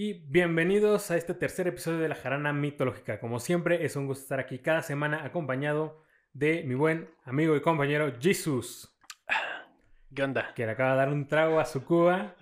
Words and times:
y 0.00 0.12
bienvenidos 0.28 1.10
a 1.10 1.16
este 1.16 1.34
tercer 1.34 1.66
episodio 1.66 1.98
de 1.98 2.08
la 2.08 2.14
Jarana 2.14 2.52
Mitológica. 2.52 3.18
Como 3.18 3.40
siempre, 3.40 3.84
es 3.84 3.96
un 3.96 4.06
gusto 4.06 4.22
estar 4.22 4.38
aquí 4.38 4.60
cada 4.60 4.80
semana 4.82 5.24
acompañado 5.24 6.02
de 6.32 6.62
mi 6.62 6.76
buen 6.76 7.08
amigo 7.24 7.56
y 7.56 7.60
compañero 7.60 8.12
Jesus. 8.20 8.96
¿Qué 10.14 10.22
onda? 10.22 10.54
Que 10.54 10.66
le 10.66 10.72
acaba 10.72 10.92
de 10.92 10.96
dar 10.98 11.08
un 11.08 11.26
trago 11.26 11.58
a 11.58 11.64
su 11.64 11.84
cuba. 11.84 12.36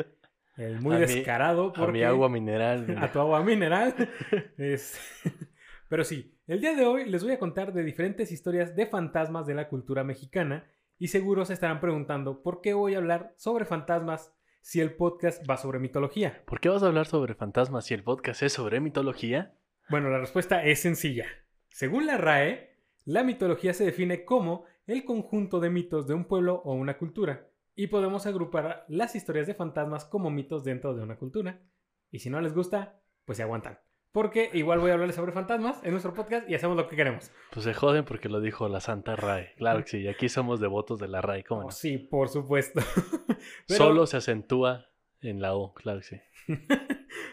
El 0.58 0.82
muy 0.82 0.96
A 0.96 0.98
mi- 0.98 1.06
descarado. 1.06 1.72
A 1.76 1.86
mi 1.86 2.02
agua 2.02 2.28
mineral. 2.28 2.94
a 3.00 3.10
tu 3.10 3.20
agua 3.20 3.42
mineral. 3.42 3.94
Es- 4.58 5.00
Pero 5.88 6.04
sí, 6.04 6.36
el 6.46 6.60
día 6.60 6.74
de 6.74 6.84
hoy 6.84 7.08
les 7.08 7.22
voy 7.24 7.32
a 7.32 7.38
contar 7.38 7.72
de 7.72 7.84
diferentes 7.84 8.32
historias 8.32 8.76
de 8.76 8.84
fantasmas 8.86 9.46
de 9.46 9.54
la 9.54 9.68
cultura 9.70 10.04
mexicana 10.04 10.68
y 10.98 11.08
seguro 11.08 11.46
se 11.46 11.54
estarán 11.54 11.80
preguntando 11.80 12.42
por 12.42 12.60
qué 12.60 12.74
voy 12.74 12.94
a 12.94 12.98
hablar 12.98 13.32
sobre 13.38 13.64
fantasmas 13.64 14.35
si 14.66 14.80
el 14.80 14.96
podcast 14.96 15.48
va 15.48 15.56
sobre 15.56 15.78
mitología. 15.78 16.42
¿Por 16.44 16.58
qué 16.58 16.68
vas 16.68 16.82
a 16.82 16.88
hablar 16.88 17.06
sobre 17.06 17.36
fantasmas 17.36 17.86
si 17.86 17.94
el 17.94 18.02
podcast 18.02 18.42
es 18.42 18.52
sobre 18.52 18.80
mitología? 18.80 19.54
Bueno, 19.88 20.10
la 20.10 20.18
respuesta 20.18 20.64
es 20.64 20.80
sencilla. 20.80 21.24
Según 21.68 22.04
la 22.04 22.16
RAE, 22.16 22.76
la 23.04 23.22
mitología 23.22 23.74
se 23.74 23.84
define 23.84 24.24
como 24.24 24.64
el 24.88 25.04
conjunto 25.04 25.60
de 25.60 25.70
mitos 25.70 26.08
de 26.08 26.14
un 26.14 26.24
pueblo 26.24 26.62
o 26.64 26.74
una 26.74 26.98
cultura, 26.98 27.48
y 27.76 27.86
podemos 27.86 28.26
agrupar 28.26 28.84
las 28.88 29.14
historias 29.14 29.46
de 29.46 29.54
fantasmas 29.54 30.04
como 30.04 30.30
mitos 30.30 30.64
dentro 30.64 30.96
de 30.96 31.04
una 31.04 31.14
cultura. 31.14 31.62
Y 32.10 32.18
si 32.18 32.28
no 32.28 32.40
les 32.40 32.52
gusta, 32.52 33.00
pues 33.24 33.36
se 33.36 33.44
aguantan. 33.44 33.78
Porque 34.16 34.48
igual 34.54 34.78
voy 34.78 34.88
a 34.88 34.94
hablarles 34.94 35.14
sobre 35.14 35.32
fantasmas 35.32 35.78
en 35.84 35.90
nuestro 35.90 36.14
podcast 36.14 36.48
y 36.48 36.54
hacemos 36.54 36.74
lo 36.74 36.88
que 36.88 36.96
queremos. 36.96 37.30
Pues 37.52 37.64
se 37.64 37.74
joden 37.74 38.06
porque 38.06 38.30
lo 38.30 38.40
dijo 38.40 38.66
la 38.66 38.80
Santa 38.80 39.14
RAE. 39.14 39.52
Claro 39.58 39.82
que 39.84 39.90
sí, 39.90 39.98
y 39.98 40.08
aquí 40.08 40.30
somos 40.30 40.58
devotos 40.58 40.98
de 40.98 41.06
la 41.06 41.20
RAE, 41.20 41.44
¿cómo 41.44 41.60
no? 41.60 41.66
Oh, 41.66 41.70
sí, 41.70 41.98
por 41.98 42.30
supuesto. 42.30 42.80
Pero- 43.68 43.76
Solo 43.76 44.06
se 44.06 44.16
acentúa 44.16 44.86
en 45.20 45.42
la 45.42 45.54
O, 45.54 45.74
claro 45.74 46.00
que 46.00 46.04
sí. 46.06 46.20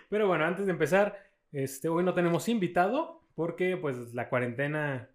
Pero 0.10 0.28
bueno, 0.28 0.44
antes 0.44 0.66
de 0.66 0.74
empezar, 0.74 1.24
este, 1.54 1.88
hoy 1.88 2.04
no 2.04 2.14
tenemos 2.14 2.50
invitado 2.50 3.22
porque 3.34 3.78
pues 3.78 4.14
la 4.14 4.28
cuarentena 4.28 5.10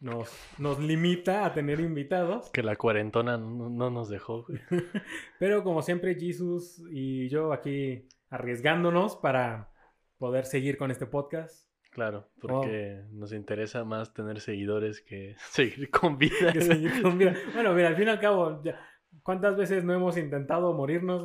nos, 0.00 0.30
nos 0.58 0.78
limita 0.78 1.46
a 1.46 1.54
tener 1.54 1.80
invitados. 1.80 2.50
Que 2.50 2.62
la 2.62 2.76
cuarentona 2.76 3.38
no, 3.38 3.70
no 3.70 3.88
nos 3.88 4.10
dejó. 4.10 4.44
Pero 5.38 5.64
como 5.64 5.80
siempre, 5.80 6.16
Jesus 6.16 6.82
y 6.90 7.30
yo 7.30 7.54
aquí 7.54 8.10
arriesgándonos 8.28 9.16
para 9.16 9.70
poder 10.18 10.46
seguir 10.46 10.76
con 10.76 10.90
este 10.90 11.06
podcast. 11.06 11.68
Claro, 11.90 12.28
Oh. 12.36 12.40
porque 12.40 13.04
nos 13.12 13.32
interesa 13.32 13.84
más 13.84 14.12
tener 14.14 14.40
seguidores 14.40 15.00
que 15.00 15.36
seguir 15.50 15.90
con 15.90 16.18
vida. 16.18 16.52
Que 16.52 16.60
seguir 16.60 17.02
con 17.02 17.18
vida. 17.18 17.34
Bueno, 17.54 17.72
mira, 17.74 17.88
al 17.88 17.96
fin 17.96 18.08
y 18.08 18.10
al 18.10 18.20
cabo, 18.20 18.62
ya, 18.64 18.80
¿cuántas 19.22 19.56
veces 19.56 19.84
no 19.84 19.94
hemos 19.94 20.16
intentado 20.16 20.72
morirnos? 20.74 21.24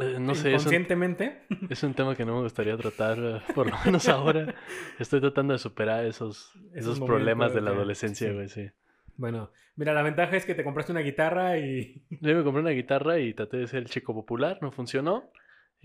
Eh, 0.00 0.18
no 0.20 0.34
sé, 0.34 0.54
es 0.54 0.62
inconscientemente? 0.62 1.42
es 1.70 1.82
un 1.82 1.94
tema 1.94 2.14
que 2.16 2.24
no 2.24 2.36
me 2.36 2.42
gustaría 2.42 2.76
tratar, 2.76 3.18
eh, 3.18 3.40
por 3.54 3.68
lo 3.70 3.76
menos 3.84 4.08
ahora. 4.08 4.54
Estoy 4.98 5.20
tratando 5.20 5.52
de 5.52 5.58
superar 5.58 6.04
esos, 6.04 6.52
Esos 6.72 6.96
esos 6.96 7.00
problemas 7.00 7.52
de 7.54 7.60
la 7.60 7.70
adolescencia, 7.70 8.28
sí. 8.28 8.34
güey, 8.34 8.48
sí. 8.48 8.70
Bueno, 9.16 9.50
mira, 9.76 9.92
la 9.92 10.02
ventaja 10.02 10.36
es 10.36 10.44
que 10.44 10.54
te 10.54 10.64
compraste 10.64 10.90
una 10.92 11.00
guitarra 11.00 11.58
y... 11.58 12.04
Yo 12.10 12.34
me 12.36 12.42
compré 12.42 12.62
una 12.62 12.70
guitarra 12.70 13.18
y 13.20 13.34
traté 13.34 13.58
de 13.58 13.66
ser 13.68 13.80
el 13.80 13.88
chico 13.88 14.14
popular, 14.14 14.58
no 14.60 14.72
funcionó. 14.72 15.30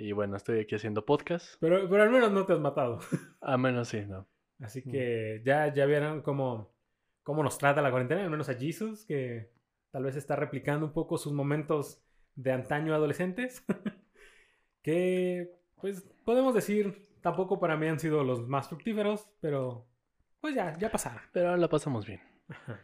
Y 0.02 0.14
bueno, 0.14 0.38
estoy 0.38 0.61
aquí 0.61 0.75
haciendo 0.75 1.05
podcast. 1.05 1.55
Pero, 1.59 1.89
pero 1.89 2.03
al 2.03 2.09
menos 2.09 2.31
no 2.31 2.45
te 2.45 2.53
has 2.53 2.59
matado. 2.59 3.00
A 3.42 3.58
menos 3.58 3.89
sí, 3.89 4.05
no. 4.08 4.28
Así 4.61 4.81
Mm. 4.86 4.92
que 4.92 5.42
ya, 5.44 5.73
ya 5.73 5.86
vieron 5.86 6.22
cómo, 6.22 6.73
cómo 7.23 7.44
nos 7.44 7.58
trata 7.58 7.81
la 7.81 7.92
cuarentena, 7.92 8.23
al 8.23 8.30
menos 8.30 8.47
a 8.47 8.53
Jesus, 8.53 9.05
que 9.05 9.52
tal 9.92 10.03
vez 10.05 10.16
está 10.16 10.38
replicando 10.38 10.86
un 10.86 10.94
poco 10.94 11.17
sus 11.17 11.33
momentos 11.33 12.02
de 12.36 12.52
antaño 12.53 12.94
adolescentes. 12.95 13.66
que, 14.81 15.52
pues, 15.81 16.02
podemos 16.23 16.53
decir, 16.53 17.09
tampoco 17.22 17.59
para 17.59 17.75
mí 17.75 17.88
han 17.88 18.00
sido 18.00 18.23
los 18.23 18.47
más 18.47 18.70
fructíferos, 18.70 19.30
pero 19.42 19.86
pues 20.39 20.55
ya, 20.55 20.77
ya 20.77 20.89
pasaron. 20.89 21.21
Pero 21.33 21.49
ahora 21.49 21.60
la 21.60 21.67
pasamos 21.67 22.05
bien. 22.05 22.21
Ajá. 22.48 22.80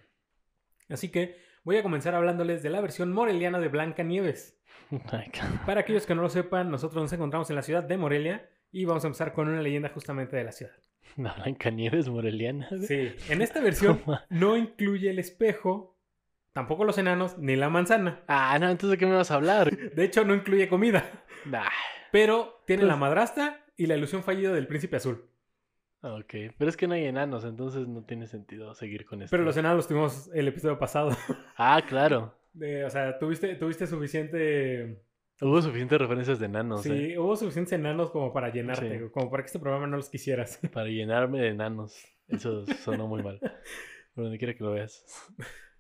Así 0.90 1.10
que 1.10 1.38
voy 1.66 1.76
a 1.78 1.84
comenzar 1.84 2.16
hablándoles 2.16 2.64
de 2.64 2.70
la 2.70 2.80
versión 2.80 3.12
moreliana 3.12 3.60
de 3.60 3.68
Blanca 3.68 4.04
Nieves. 4.04 4.58
Para 5.66 5.82
aquellos 5.82 6.06
que 6.06 6.16
no 6.16 6.22
lo 6.22 6.30
sepan, 6.30 6.72
nosotros 6.72 7.02
nos 7.04 7.12
encontramos 7.12 7.50
en 7.50 7.58
la 7.58 7.62
ciudad 7.64 7.84
de 7.84 7.98
Morelia 7.98 8.48
y 8.72 8.86
vamos 8.86 9.04
a 9.04 9.08
empezar 9.08 9.34
con 9.34 9.50
una 9.50 9.62
leyenda 9.62 9.90
justamente 9.90 10.38
de 10.38 10.44
la 10.46 10.52
ciudad. 10.54 10.72
La 11.18 11.34
Blancanieves 11.34 12.08
moreliana. 12.10 12.68
güey. 12.70 12.86
Sí, 12.86 13.16
en 13.30 13.42
esta 13.42 13.60
versión 13.62 14.02
no 14.30 14.56
incluye 14.58 15.10
el 15.10 15.20
espejo, 15.20 15.98
tampoco 16.54 16.84
los 16.86 16.98
enanos, 16.98 17.38
ni 17.38 17.56
la 17.56 17.70
manzana. 17.70 18.24
Ah, 18.28 18.58
no, 18.60 18.70
entonces 18.70 18.92
¿de 18.92 18.98
qué 18.98 19.06
me 19.06 19.16
vas 19.16 19.32
a 19.32 19.36
hablar? 19.36 19.76
De 19.76 20.04
hecho, 20.04 20.24
no 20.26 20.34
incluye 20.36 20.68
comida, 20.70 21.04
Nah. 21.46 21.68
pero 22.12 22.64
tiene 22.66 22.82
Pues- 22.84 22.90
la 22.90 22.96
madrastra 22.96 23.66
y 23.78 23.88
la 23.88 23.96
ilusión 23.98 24.24
fallida 24.24 24.52
del 24.54 24.68
príncipe 24.68 24.98
azul. 24.98 25.30
Ok, 26.06 26.54
pero 26.58 26.70
es 26.70 26.78
que 26.78 26.88
no 26.88 26.94
hay 26.94 27.06
enanos, 27.06 27.44
entonces 27.46 27.88
no 27.88 28.04
tiene 28.04 28.28
sentido 28.28 28.76
seguir 28.76 29.06
con 29.06 29.24
esto. 29.24 29.32
Pero 29.32 29.44
los 29.44 29.58
enanos 29.58 29.78
los 29.78 29.88
tuvimos 29.88 30.30
el 30.36 30.48
episodio 30.48 30.78
pasado. 30.78 31.12
Ah, 31.58 31.82
claro. 31.88 32.34
O 32.86 32.90
sea, 32.90 33.20
tuviste, 33.20 33.54
tuviste 33.56 33.86
suficiente... 33.86 35.04
Hubo 35.42 35.62
suficientes 35.62 36.00
referencias 36.00 36.40
de 36.40 36.46
enanos, 36.46 36.84
sí, 36.84 37.12
¿eh? 37.12 37.20
hubo 37.20 37.36
suficientes 37.36 37.74
enanos 37.74 38.12
como 38.12 38.32
para 38.32 38.48
llenarte, 38.48 38.98
Sí. 38.98 39.10
como 39.12 39.30
para 39.30 39.44
que 39.44 39.48
este 39.48 39.60
programa 39.60 39.88
no 39.88 39.98
los 39.98 40.10
quisieras. 40.10 40.62
Para 40.72 40.88
llenarme 40.88 41.42
de 41.42 41.50
enanos. 41.50 42.02
Eso 42.30 42.66
sonó 42.66 43.08
muy 43.08 43.22
mal. 43.22 43.40
Pero 44.16 44.24
donde 44.24 44.38
quiera 44.38 44.54
que 44.54 44.64
lo 44.64 44.72
veas. 44.72 45.04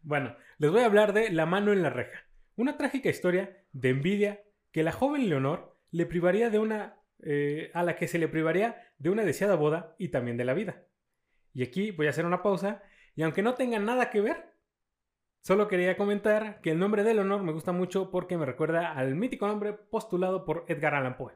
Bueno, 0.01 0.35
les 0.57 0.69
voy 0.69 0.81
a 0.81 0.85
hablar 0.87 1.13
de 1.13 1.29
La 1.29 1.45
mano 1.45 1.71
en 1.71 1.81
la 1.81 1.89
reja, 1.91 2.25
una 2.57 2.75
trágica 2.75 3.07
historia 3.07 3.63
de 3.71 3.89
envidia 3.91 4.43
que 4.73 4.83
la 4.83 4.91
joven 4.91 5.29
Leonor 5.29 5.77
le 5.91 6.05
privaría 6.05 6.49
de 6.49 6.59
una 6.59 6.97
eh, 7.23 7.71
a 7.73 7.83
la 7.83 7.95
que 7.95 8.09
se 8.09 8.19
le 8.19 8.27
privaría 8.27 8.84
de 8.97 9.09
una 9.09 9.23
deseada 9.23 9.55
boda 9.55 9.95
y 9.97 10.09
también 10.09 10.37
de 10.37 10.45
la 10.45 10.53
vida. 10.53 10.83
Y 11.53 11.63
aquí 11.63 11.91
voy 11.91 12.07
a 12.07 12.09
hacer 12.11 12.25
una 12.25 12.41
pausa 12.43 12.83
y 13.15 13.23
aunque 13.23 13.41
no 13.41 13.55
tenga 13.55 13.79
nada 13.79 14.09
que 14.09 14.21
ver, 14.21 14.53
solo 15.41 15.67
quería 15.67 15.95
comentar 15.97 16.59
que 16.61 16.71
el 16.71 16.79
nombre 16.79 17.03
de 17.03 17.13
Leonor 17.13 17.43
me 17.43 17.51
gusta 17.53 17.71
mucho 17.71 18.11
porque 18.11 18.37
me 18.37 18.45
recuerda 18.45 18.91
al 18.93 19.15
mítico 19.15 19.47
nombre 19.47 19.73
postulado 19.73 20.43
por 20.45 20.65
Edgar 20.67 20.95
Allan 20.95 21.17
Poe. 21.17 21.33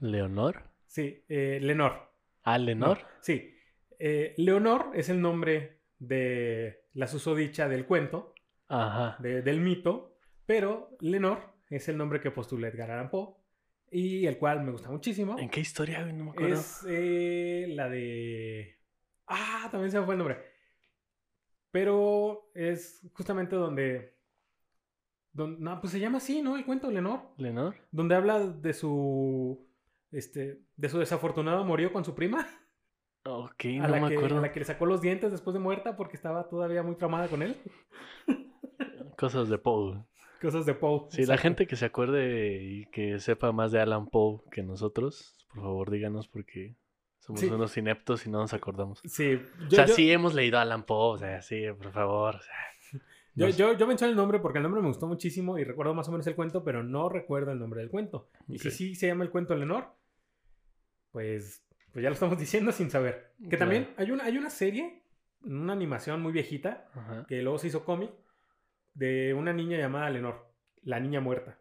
¿Leonor? 0.00 0.62
Sí, 0.86 1.24
eh, 1.28 1.58
Lenor. 1.62 2.10
Ah, 2.42 2.58
Lenor. 2.58 2.98
No, 3.00 3.08
sí. 3.20 3.54
Eh, 3.98 4.34
Leonor 4.36 4.90
es 4.94 5.08
el 5.08 5.20
nombre 5.20 5.80
de 5.98 6.86
la 6.94 7.06
susodicha 7.06 7.68
del 7.68 7.86
cuento, 7.86 8.34
Ajá. 8.68 9.16
de- 9.20 9.42
del 9.42 9.60
mito, 9.60 10.16
pero 10.44 10.90
Lenor 11.00 11.54
es 11.70 11.88
el 11.88 11.96
nombre 11.96 12.20
que 12.20 12.30
postula 12.30 12.68
Edgar 12.68 12.90
Allan 12.90 13.10
Poe 13.10 13.34
y 13.92 14.26
el 14.26 14.38
cual 14.38 14.62
me 14.64 14.72
gusta 14.72 14.90
muchísimo. 14.90 15.38
¿En 15.38 15.50
qué 15.50 15.60
historia? 15.60 16.04
No 16.06 16.24
me 16.24 16.30
acuerdo. 16.30 16.54
Es 16.54 16.84
eh, 16.88 17.66
la 17.68 17.88
de... 17.88 18.78
Ah, 19.26 19.68
también 19.70 19.90
se 19.90 20.00
me 20.00 20.04
fue 20.06 20.14
el 20.14 20.18
nombre. 20.18 20.38
Pero 21.70 22.50
es 22.54 23.06
justamente 23.14 23.54
donde... 23.56 24.16
don- 25.32 25.60
No, 25.60 25.80
pues 25.80 25.92
se 25.92 26.00
llama 26.00 26.18
así, 26.18 26.42
¿no? 26.42 26.56
El 26.56 26.64
cuento 26.64 26.88
de 26.88 26.94
Lenor. 26.94 27.20
¿Lenor? 27.36 27.74
Donde 27.90 28.14
habla 28.14 28.40
de 28.40 28.72
su... 28.72 29.68
Este, 30.10 30.62
de 30.76 30.88
su 30.88 30.98
desafortunado 30.98 31.64
morío 31.64 31.92
con 31.92 32.04
su 32.04 32.14
prima. 32.14 32.46
Ok, 33.24 33.64
a, 33.80 33.86
no 33.86 33.88
la 33.88 34.00
me 34.00 34.08
que, 34.08 34.16
acuerdo. 34.16 34.38
a 34.38 34.40
la 34.42 34.52
que 34.52 34.58
le 34.60 34.66
sacó 34.66 34.84
los 34.84 35.00
dientes 35.00 35.30
después 35.30 35.54
de 35.54 35.60
muerta 35.60 35.96
porque 35.96 36.16
estaba 36.16 36.48
todavía 36.48 36.82
muy 36.82 36.96
traumada 36.96 37.28
con 37.28 37.42
él. 37.42 37.56
Cosas 39.16 39.48
de 39.48 39.58
Poe. 39.58 40.04
Cosas 40.42 40.66
de 40.66 40.74
Poe. 40.74 41.06
Sí, 41.10 41.24
la 41.24 41.38
gente 41.38 41.66
que 41.66 41.76
se 41.76 41.84
acuerde 41.86 42.62
y 42.62 42.86
que 42.86 43.18
sepa 43.20 43.52
más 43.52 43.72
de 43.72 43.80
Alan 43.80 44.06
Poe 44.08 44.40
que 44.50 44.62
nosotros, 44.62 45.34
por 45.54 45.62
favor 45.62 45.90
díganos 45.90 46.28
porque 46.28 46.74
somos 47.20 47.40
Sí. 47.40 47.46
unos 47.46 47.76
ineptos 47.76 48.26
y 48.26 48.30
no 48.30 48.38
nos 48.38 48.52
acordamos. 48.52 49.00
Sí, 49.04 49.40
o 49.66 49.70
sea, 49.70 49.86
yo- 49.86 49.94
sí 49.94 50.10
hemos 50.12 50.34
leído 50.34 50.58
a 50.58 50.62
Alan 50.62 50.84
Poe, 50.84 51.14
o 51.14 51.18
sea, 51.18 51.40
sí, 51.42 51.62
por 51.78 51.92
favor. 51.92 52.34
o 52.36 52.40
sea, 52.42 52.54
yo, 53.34 53.46
nos- 53.46 53.56
yo- 53.56 53.72
yo 53.78 53.86
mencioné 53.86 54.10
el 54.10 54.16
nombre 54.16 54.40
porque 54.40 54.58
el 54.58 54.62
nombre 54.64 54.82
me 54.82 54.88
gustó 54.88 55.06
muchísimo 55.06 55.56
y 55.58 55.64
recuerdo 55.64 55.94
más 55.94 56.08
o 56.08 56.10
menos 56.12 56.26
el 56.26 56.34
cuento, 56.34 56.64
pero 56.64 56.82
no 56.82 57.08
recuerdo 57.08 57.52
el 57.52 57.58
nombre 57.60 57.80
del 57.80 57.90
cuento. 57.90 58.28
Y 58.48 58.58
si 58.58 58.70
sí 58.72 58.94
se 58.96 59.06
llama 59.06 59.22
el 59.24 59.30
cuento 59.30 59.54
Lenor, 59.54 59.86
pues, 61.12 61.62
pues 61.92 62.02
ya 62.02 62.08
lo 62.08 62.14
estamos 62.14 62.38
diciendo 62.38 62.72
sin 62.72 62.90
saber. 62.90 63.32
Que 63.42 63.50
Claro. 63.56 63.58
también 63.60 63.88
hay 63.96 64.10
una, 64.10 64.24
hay 64.24 64.36
una 64.38 64.50
serie, 64.50 65.02
una 65.44 65.72
animación 65.72 66.20
muy 66.22 66.32
viejita, 66.32 66.88
Ajá. 66.94 67.26
que 67.28 67.42
luego 67.42 67.58
se 67.58 67.68
hizo 67.68 67.84
cómic, 67.84 68.10
de 68.94 69.34
una 69.34 69.52
niña 69.52 69.78
llamada 69.78 70.10
Lenor, 70.10 70.46
la 70.82 71.00
niña 71.00 71.20
muerta. 71.20 71.58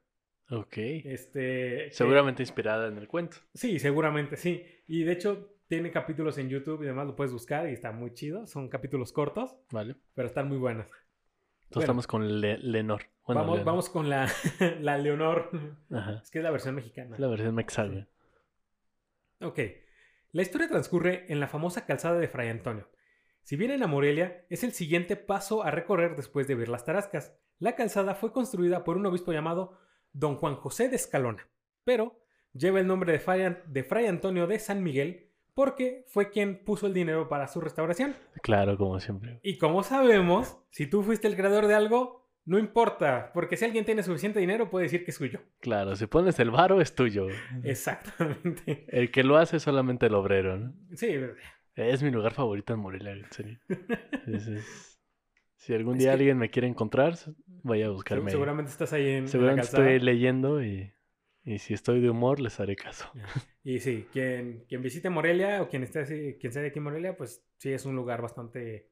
Ok. 0.50 0.78
Este, 0.78 1.86
que- 1.86 1.90
Seguramente 1.92 2.44
inspirada 2.44 2.88
en 2.88 2.98
el 2.98 3.08
cuento. 3.08 3.38
Sí, 3.54 3.80
seguramente 3.80 4.36
sí. 4.38 4.66
Y 4.88 5.04
de 5.04 5.14
hecho 5.14 5.56
tiene 5.68 5.92
capítulos 5.92 6.38
en 6.38 6.50
YouTube 6.50 6.84
y 6.84 6.86
demás, 6.88 7.08
lo 7.08 7.16
puedes 7.16 7.32
buscar 7.32 7.70
y 7.70 7.74
está 7.74 7.92
muy 7.94 8.14
chido. 8.14 8.46
Son 8.48 8.68
capítulos 8.68 9.14
cortos, 9.14 9.56
Vale. 9.72 9.96
pero 10.14 10.28
están 10.28 10.50
muy 10.50 10.58
buenos. 10.58 10.86
Entonces 10.88 11.70
Bueno. 11.74 11.84
estamos 11.84 12.08
con 12.08 12.42
Le- 12.42 12.58
Lenor. 12.58 13.04
Bueno, 13.26 13.42
vamos, 13.42 13.64
vamos 13.64 13.90
con 13.90 14.10
la, 14.10 14.28
la 14.82 14.98
Leonor. 14.98 15.50
Ajá. 15.90 16.20
Es 16.22 16.30
que 16.30 16.40
es 16.40 16.44
la 16.44 16.52
versión 16.52 16.76
mexicana. 16.76 17.16
La 17.18 17.28
versión 17.28 17.56
güey. 17.56 18.06
Ok. 19.40 19.60
La 20.34 20.42
historia 20.42 20.68
transcurre 20.68 21.26
en 21.32 21.40
la 21.40 21.48
famosa 21.48 21.86
calzada 21.86 22.20
de 22.20 22.28
Fray 22.28 22.50
Antonio. 22.50 22.88
Si 23.44 23.56
vienen 23.56 23.84
a 23.84 23.88
Morelia, 23.88 24.46
es 24.50 24.64
el 24.64 24.72
siguiente 24.72 25.16
paso 25.16 25.64
a 25.64 25.72
recorrer 25.72 26.16
después 26.16 26.48
de 26.48 26.56
ver 26.56 26.70
las 26.70 26.86
tarascas. 26.86 27.36
La 27.60 27.76
calzada 27.76 28.16
fue 28.16 28.32
construida 28.32 28.84
por 28.84 28.98
un 28.98 29.06
obispo 29.06 29.32
llamado 29.32 29.78
Don 30.14 30.36
Juan 30.36 30.56
José 30.56 30.90
de 30.90 30.96
Escalona, 30.96 31.50
pero 31.84 32.20
lleva 32.54 32.80
el 32.80 32.88
nombre 32.88 33.12
de 33.12 33.20
Fray, 33.20 33.58
de 33.68 33.84
Fray 33.84 34.08
Antonio 34.08 34.48
de 34.48 34.60
San 34.60 34.84
Miguel 34.84 35.32
porque 35.54 36.06
fue 36.08 36.30
quien 36.30 36.64
puso 36.64 36.88
el 36.88 36.94
dinero 36.94 37.28
para 37.28 37.48
su 37.48 37.62
restauración. 37.62 38.16
Claro, 38.42 38.78
como 38.78 39.00
siempre. 39.00 39.40
Y 39.44 39.58
como 39.58 39.84
sabemos, 39.84 40.58
si 40.70 40.88
tú 40.88 41.04
fuiste 41.04 41.28
el 41.28 41.36
creador 41.36 41.68
de 41.68 41.76
algo, 41.76 42.30
no 42.46 42.58
importa, 42.58 43.32
porque 43.34 43.58
si 43.58 43.66
alguien 43.66 43.86
tiene 43.86 44.02
suficiente 44.02 44.40
dinero 44.40 44.70
puede 44.70 44.86
decir 44.86 45.04
que 45.04 45.12
es 45.12 45.18
suyo. 45.18 45.42
Claro, 45.60 45.96
si 45.96 46.08
pones 46.08 46.40
el 46.40 46.52
varo 46.52 46.82
es 46.82 46.96
tuyo. 46.96 47.28
Exactamente. 47.64 48.86
El 48.88 49.12
que 49.12 49.24
lo 49.24 49.38
hace 49.38 49.58
es 49.58 49.64
solamente 49.64 50.08
el 50.08 50.16
obrero, 50.16 50.58
¿no? 50.58 50.74
Sí, 50.96 51.16
Es 51.76 52.04
mi 52.04 52.12
lugar 52.12 52.34
favorito 52.34 52.74
en 52.74 52.80
Morelia, 52.80 53.12
en 53.14 53.32
serio. 53.32 53.60
Es- 54.28 54.48
es- 54.48 55.00
Si 55.56 55.74
algún 55.74 55.98
día 55.98 56.10
que- 56.10 56.14
alguien 56.14 56.38
me 56.38 56.50
quiere 56.50 56.68
encontrar, 56.68 57.16
vaya 57.64 57.88
a 57.88 57.90
buscarme. 57.90 58.32
seguramente 58.32 58.72
estás 58.72 58.94
ahí 58.94 59.04
en, 59.08 59.10
en 59.18 59.24
la 59.26 59.30
Seguramente 59.30 59.66
estoy 59.68 60.00
leyendo 60.00 60.64
y, 60.64 60.92
y 61.44 61.60
si 61.60 61.74
estoy 61.74 62.02
de 62.02 62.10
humor 62.10 62.40
les 62.40 62.60
haré 62.60 62.76
caso. 62.76 63.12
Y 63.64 63.80
sí, 63.80 64.08
quien, 64.12 64.66
quien 64.68 64.82
visite 64.82 65.10
Morelia 65.10 65.62
o 65.62 65.70
quien 65.70 65.84
esté 65.84 66.00
así- 66.00 66.38
quien 66.40 66.52
sea 66.52 66.62
de 66.62 66.70
aquí 66.70 66.80
en 66.80 66.84
Morelia, 66.84 67.16
pues 67.16 67.46
sí 67.58 67.72
es 67.72 67.86
un 67.86 67.96
lugar 67.96 68.22
bastante 68.22 68.90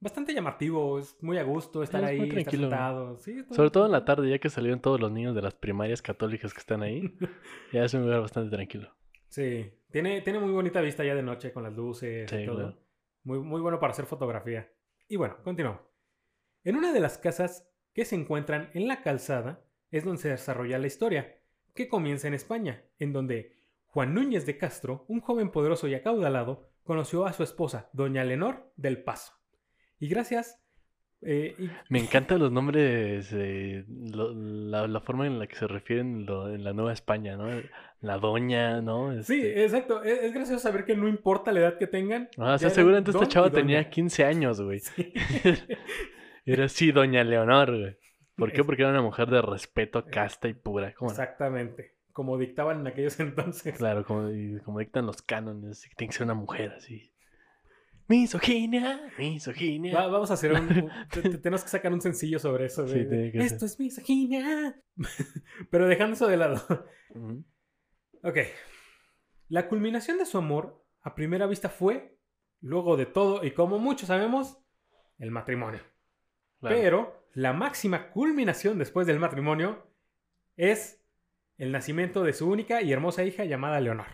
bastante 0.00 0.34
llamativo, 0.34 0.98
es 0.98 1.16
muy 1.22 1.38
a 1.38 1.42
gusto 1.44 1.82
estar 1.82 2.02
Es 2.04 2.10
ahí, 2.10 2.20
estar 2.28 2.52
sentado. 2.54 3.18
Sí, 3.20 3.42
Sobre 3.50 3.70
todo 3.70 3.86
en 3.86 3.92
la 3.92 4.04
tarde, 4.04 4.28
ya 4.28 4.38
que 4.38 4.50
salieron 4.50 4.80
todos 4.80 5.00
los 5.00 5.10
niños 5.10 5.34
de 5.34 5.40
las 5.40 5.54
primarias 5.54 6.02
católicas 6.02 6.52
que 6.52 6.60
están 6.60 6.82
ahí, 6.82 7.16
ya 7.72 7.84
es 7.84 7.94
un 7.94 8.02
lugar 8.02 8.20
bastante 8.20 8.54
tranquilo. 8.54 8.94
Sí, 9.34 9.68
tiene, 9.90 10.20
tiene 10.20 10.38
muy 10.38 10.52
bonita 10.52 10.80
vista 10.80 11.04
ya 11.04 11.16
de 11.16 11.22
noche 11.24 11.52
con 11.52 11.64
las 11.64 11.72
luces 11.72 12.32
y 12.32 12.36
Sí, 12.38 12.46
todo. 12.46 12.56
claro. 12.56 12.78
Muy, 13.24 13.40
muy 13.40 13.60
bueno 13.60 13.80
para 13.80 13.92
hacer 13.92 14.06
fotografía. 14.06 14.70
Y 15.08 15.16
bueno, 15.16 15.38
continuamos. 15.42 15.80
En 16.62 16.76
una 16.76 16.92
de 16.92 17.00
las 17.00 17.18
casas 17.18 17.68
que 17.92 18.04
se 18.04 18.14
encuentran 18.14 18.70
en 18.74 18.86
la 18.86 19.02
calzada 19.02 19.64
es 19.90 20.04
donde 20.04 20.22
se 20.22 20.28
desarrolla 20.28 20.78
la 20.78 20.86
historia, 20.86 21.40
que 21.74 21.88
comienza 21.88 22.28
en 22.28 22.34
España, 22.34 22.84
en 23.00 23.12
donde 23.12 23.56
Juan 23.86 24.14
Núñez 24.14 24.46
de 24.46 24.56
Castro, 24.56 25.04
un 25.08 25.20
joven 25.20 25.50
poderoso 25.50 25.88
y 25.88 25.94
acaudalado, 25.94 26.68
conoció 26.84 27.26
a 27.26 27.32
su 27.32 27.42
esposa, 27.42 27.90
doña 27.92 28.22
Lenor 28.22 28.72
del 28.76 29.02
Paso. 29.02 29.32
Y 29.98 30.06
gracias... 30.08 30.63
eh, 31.24 31.54
y- 31.58 31.70
Me 31.88 31.98
encantan 31.98 32.38
los 32.38 32.52
nombres, 32.52 33.30
eh, 33.32 33.84
lo- 33.88 34.32
la, 34.34 34.86
la 34.86 35.00
forma 35.00 35.26
en 35.26 35.38
la 35.38 35.46
que 35.46 35.56
se 35.56 35.66
refieren 35.66 36.26
lo- 36.26 36.52
en 36.52 36.64
la 36.64 36.72
Nueva 36.72 36.92
España, 36.92 37.36
¿no? 37.36 37.48
La 38.00 38.18
doña, 38.18 38.80
¿no? 38.82 39.10
Sí, 39.22 39.34
Este- 39.40 39.64
exacto. 39.64 40.02
Es, 40.02 40.22
es 40.24 40.34
gracioso 40.34 40.60
saber 40.60 40.84
que 40.84 40.96
no 40.96 41.08
importa 41.08 41.52
la 41.52 41.60
edad 41.60 41.78
que 41.78 41.86
tengan. 41.86 42.28
Ah, 42.38 42.54
o 42.54 42.58
sea, 42.58 42.70
seguramente 42.70 43.10
esta 43.10 43.26
chava 43.26 43.50
tenía 43.50 43.88
15 43.88 44.24
años, 44.24 44.60
güey. 44.60 44.80
Sí. 44.80 45.12
Era 46.46 46.66
así, 46.66 46.92
doña 46.92 47.24
Leonor, 47.24 47.70
güey. 47.78 47.96
¿Por 48.36 48.52
qué? 48.52 48.64
Porque 48.64 48.82
era 48.82 48.90
una 48.90 49.00
mujer 49.00 49.28
de 49.30 49.40
respeto, 49.40 50.04
casta 50.04 50.48
y 50.48 50.54
pura. 50.54 50.88
Exactamente. 51.00 51.94
Como 52.12 52.36
dictaban 52.36 52.80
en 52.80 52.86
aquellos 52.88 53.18
entonces. 53.20 53.76
Claro, 53.78 54.04
como, 54.04 54.28
como 54.64 54.80
dictan 54.80 55.06
los 55.06 55.22
cánones, 55.22 55.88
tiene 55.96 56.10
que 56.10 56.16
ser 56.18 56.24
una 56.24 56.34
mujer 56.34 56.72
así. 56.76 57.12
Misoginia, 58.06 59.00
misoginia. 59.18 59.94
Va- 59.94 60.08
vamos 60.08 60.30
a 60.30 60.34
hacer 60.34 60.52
un. 60.52 60.58
un- 60.60 60.90
te- 61.10 61.22
te- 61.22 61.38
tenemos 61.38 61.62
que 61.62 61.70
sacar 61.70 61.92
un 61.92 62.00
sencillo 62.02 62.38
sobre 62.38 62.66
eso. 62.66 62.86
Sí, 62.86 62.98
de, 62.98 63.04
tiene 63.06 63.32
que 63.32 63.38
Esto 63.38 63.64
es 63.64 63.78
misoginia. 63.80 64.78
Pero 65.70 65.86
dejando 65.88 66.14
eso 66.14 66.26
de 66.26 66.36
lado. 66.36 66.86
Ok. 68.22 68.38
La 69.48 69.68
culminación 69.68 70.18
de 70.18 70.26
su 70.26 70.36
amor 70.38 70.84
a 71.02 71.14
primera 71.14 71.46
vista 71.46 71.68
fue, 71.68 72.18
luego 72.60 72.96
de 72.96 73.06
todo, 73.06 73.44
y 73.44 73.52
como 73.52 73.78
muchos 73.78 74.08
sabemos, 74.08 74.58
el 75.18 75.30
matrimonio. 75.30 75.80
Claro. 76.60 76.76
Pero 76.76 77.26
la 77.34 77.52
máxima 77.52 78.10
culminación 78.10 78.78
después 78.78 79.06
del 79.06 79.18
matrimonio 79.18 79.86
es 80.56 81.02
el 81.58 81.72
nacimiento 81.72 82.22
de 82.22 82.32
su 82.32 82.50
única 82.50 82.82
y 82.82 82.92
hermosa 82.92 83.24
hija 83.24 83.44
llamada 83.44 83.80
Leonor. 83.80 84.06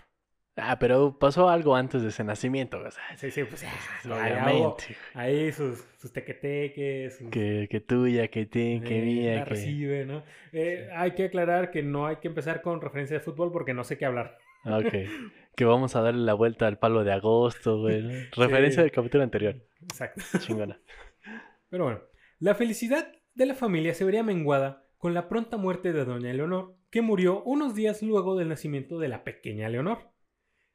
Ah, 0.56 0.78
pero 0.78 1.16
pasó 1.18 1.48
algo 1.48 1.74
antes 1.76 2.02
de 2.02 2.08
ese 2.08 2.22
nacimiento, 2.24 2.78
o 2.80 2.90
sea, 2.90 3.02
Sí, 3.16 3.30
sí, 3.30 3.44
pues 3.44 3.64
obviamente. 4.04 4.96
Ahí 5.14 5.52
sus, 5.52 5.78
sus 5.98 6.12
tequeteques. 6.12 7.16
sus- 7.18 7.30
Que, 7.30 7.66
que 7.70 7.80
tuya, 7.80 8.28
que 8.28 8.46
ti, 8.46 8.80
que 8.84 8.98
Eh, 8.98 9.02
mía, 9.02 9.34
la 9.36 9.44
que... 9.44 9.50
recibe, 9.50 10.04
¿no? 10.04 10.22
Eh, 10.52 10.88
hay 10.94 11.12
que 11.12 11.24
aclarar 11.26 11.70
que 11.70 11.82
no 11.82 12.06
hay 12.06 12.16
que 12.16 12.28
empezar 12.28 12.60
con 12.62 12.80
referencia 12.80 13.16
de 13.16 13.20
fútbol 13.24 13.52
porque 13.52 13.72
no 13.74 13.84
sé 13.84 13.96
qué 13.96 14.04
hablar. 14.06 14.36
Ah, 14.64 14.78
Ok. 14.78 14.94
Que 15.56 15.64
vamos 15.66 15.94
a 15.94 16.00
darle 16.00 16.24
la 16.24 16.32
vuelta 16.32 16.66
al 16.68 16.78
palo 16.78 17.04
de 17.04 17.12
agosto, 17.12 17.80
güey. 17.80 18.02
¿no? 18.02 18.10
Referencia 18.36 18.82
del 18.82 18.92
capítulo 18.92 19.24
anterior. 19.24 19.56
Exacto. 19.82 20.22
Chingona. 20.38 20.80
Pero 21.68 21.84
bueno, 21.84 22.00
la 22.38 22.54
felicidad 22.54 23.12
de 23.34 23.46
la 23.46 23.54
familia 23.54 23.92
se 23.92 24.04
vería 24.04 24.22
menguada 24.22 24.86
con 24.96 25.12
la 25.12 25.28
pronta 25.28 25.56
muerte 25.58 25.92
de 25.92 26.04
doña 26.04 26.32
Leonor, 26.32 26.76
que 26.90 27.02
murió 27.02 27.42
unos 27.42 27.74
días 27.74 28.00
luego 28.02 28.38
del 28.38 28.48
nacimiento 28.48 28.98
de 28.98 29.08
la 29.08 29.22
pequeña 29.24 29.68
Leonor. 29.68 30.09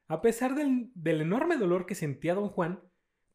A 0.08 0.20
pesar 0.22 0.54
del, 0.54 0.90
del 0.94 1.20
enorme 1.20 1.56
dolor 1.56 1.86
que 1.86 1.94
sentía 1.94 2.34
don 2.34 2.48
Juan, 2.48 2.80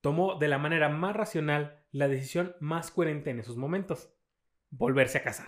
tomó 0.02 0.38
de 0.40 0.48
la 0.48 0.58
manera 0.58 0.90
más 0.90 1.16
racional 1.16 1.84
la 1.92 2.08
decisión 2.08 2.56
más 2.60 2.92
coherente 2.92 3.30
en 3.30 3.40
esos 3.40 3.58
momentos, 3.58 4.14
volverse 4.70 5.18
a 5.20 5.24
casar. 5.24 5.48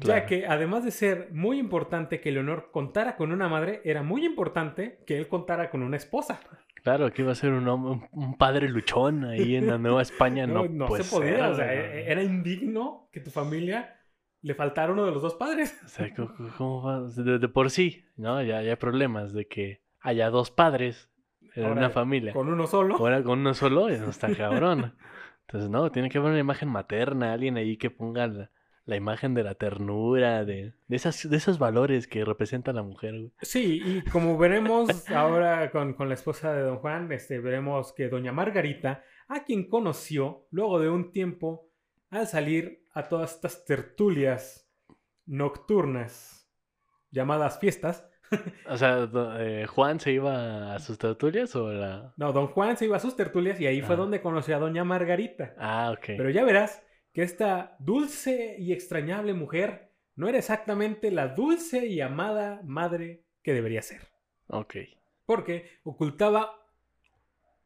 Ya 0.00 0.26
que 0.26 0.46
además 0.46 0.84
de 0.84 0.92
ser 0.92 1.28
muy 1.32 1.58
importante 1.58 2.20
que 2.20 2.30
Leonor 2.30 2.70
contara 2.70 3.16
con 3.16 3.32
una 3.32 3.48
madre, 3.48 3.80
era 3.84 4.04
muy 4.04 4.24
importante 4.24 5.02
que 5.06 5.18
él 5.18 5.26
contara 5.26 5.70
con 5.70 5.82
una 5.82 5.96
esposa. 5.96 6.38
Claro, 6.84 7.12
que 7.12 7.22
iba 7.22 7.32
a 7.32 7.34
ser 7.34 7.52
un, 7.52 7.66
hombre, 7.66 8.08
un, 8.12 8.24
un 8.26 8.38
padre 8.38 8.68
luchón 8.68 9.24
ahí 9.24 9.56
en 9.56 9.66
la 9.66 9.76
Nueva 9.76 10.02
España. 10.02 10.46
No, 10.46 10.62
No, 10.64 10.68
no 10.68 10.86
puede 10.86 11.02
se 11.02 11.10
podía, 11.16 11.36
ser, 11.38 11.42
o 11.46 11.54
sea, 11.56 11.64
güey. 11.66 11.76
e- 11.78 12.12
era 12.12 12.22
indigno 12.22 13.08
que 13.12 13.18
tu 13.20 13.30
familia 13.30 14.00
le 14.40 14.54
faltara 14.54 14.92
uno 14.92 15.04
de 15.04 15.10
los 15.10 15.20
dos 15.20 15.34
padres. 15.34 15.76
O 15.84 15.88
sea, 15.88 16.14
¿cómo, 16.14 16.32
cómo 16.56 16.82
va? 16.84 17.00
De, 17.08 17.40
de 17.40 17.48
por 17.48 17.68
sí, 17.70 18.04
¿no? 18.16 18.40
Ya, 18.42 18.62
ya 18.62 18.70
hay 18.70 18.76
problemas 18.76 19.32
de 19.32 19.48
que 19.48 19.82
haya 20.08 20.30
dos 20.30 20.50
padres 20.50 21.10
en 21.54 21.64
Ahora, 21.64 21.80
una 21.80 21.90
familia. 21.90 22.32
Con 22.32 22.48
uno 22.48 22.66
solo. 22.66 22.96
Ahora 22.96 23.22
con 23.22 23.40
uno 23.40 23.54
solo, 23.54 23.88
eso 23.88 24.08
está 24.10 24.28
cabrón. 24.36 24.94
Entonces, 25.46 25.70
no, 25.70 25.90
tiene 25.90 26.10
que 26.10 26.18
haber 26.18 26.30
una 26.30 26.40
imagen 26.40 26.68
materna, 26.68 27.32
alguien 27.32 27.56
ahí 27.56 27.76
que 27.76 27.90
ponga 27.90 28.26
la, 28.26 28.50
la 28.84 28.96
imagen 28.96 29.34
de 29.34 29.44
la 29.44 29.54
ternura, 29.54 30.44
de, 30.44 30.74
de, 30.86 30.96
esas, 30.96 31.28
de 31.28 31.36
esos 31.36 31.58
valores 31.58 32.06
que 32.06 32.24
representa 32.24 32.72
la 32.72 32.82
mujer, 32.82 33.12
güey. 33.18 33.32
Sí, 33.42 33.82
y 33.84 34.02
como 34.10 34.36
veremos 34.36 35.10
ahora 35.10 35.70
con, 35.70 35.94
con 35.94 36.08
la 36.08 36.14
esposa 36.14 36.52
de 36.52 36.62
don 36.62 36.78
Juan, 36.78 37.10
este, 37.12 37.38
veremos 37.38 37.92
que 37.92 38.08
doña 38.08 38.32
Margarita, 38.32 39.04
a 39.28 39.44
quien 39.44 39.68
conoció 39.68 40.46
luego 40.50 40.80
de 40.80 40.88
un 40.88 41.12
tiempo 41.12 41.70
al 42.10 42.26
salir 42.26 42.84
a 42.92 43.08
todas 43.08 43.34
estas 43.34 43.64
tertulias 43.64 44.70
nocturnas 45.26 46.48
llamadas 47.10 47.58
fiestas. 47.58 48.08
O 48.68 48.76
sea, 48.76 49.08
eh, 49.40 49.66
Juan 49.66 49.98
se 50.00 50.12
iba 50.12 50.74
a 50.74 50.78
sus 50.78 50.98
tertulias 50.98 51.54
o 51.56 51.72
la... 51.72 52.12
No, 52.16 52.32
don 52.32 52.48
Juan 52.48 52.76
se 52.76 52.84
iba 52.84 52.96
a 52.96 53.00
sus 53.00 53.16
tertulias 53.16 53.60
y 53.60 53.66
ahí 53.66 53.80
fue 53.80 53.94
Ah. 53.94 53.98
donde 53.98 54.20
conoció 54.20 54.56
a 54.56 54.58
doña 54.58 54.84
Margarita. 54.84 55.54
Ah, 55.58 55.90
ok. 55.96 56.04
Pero 56.08 56.30
ya 56.30 56.44
verás 56.44 56.82
que 57.12 57.22
esta 57.22 57.76
dulce 57.78 58.56
y 58.58 58.72
extrañable 58.72 59.32
mujer 59.34 59.92
no 60.14 60.28
era 60.28 60.38
exactamente 60.38 61.10
la 61.10 61.28
dulce 61.28 61.86
y 61.86 62.00
amada 62.00 62.60
madre 62.64 63.24
que 63.42 63.54
debería 63.54 63.82
ser. 63.82 64.02
Ok. 64.48 64.76
Porque 65.24 65.70
ocultaba 65.84 66.54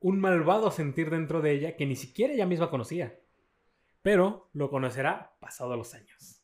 un 0.01 0.21
malvado 0.21 0.71
sentir 0.71 1.11
dentro 1.11 1.41
de 1.41 1.53
ella 1.53 1.77
que 1.77 1.87
ni 1.87 1.97
siquiera 1.97 2.35
ella 2.35 2.47
misma 2.47 2.71
conocía. 2.71 3.19
Pero 4.03 4.51
lo 4.53 4.69
conocerá 4.71 5.33
pasados 5.41 5.77
los 5.79 5.95
años. 5.95 6.42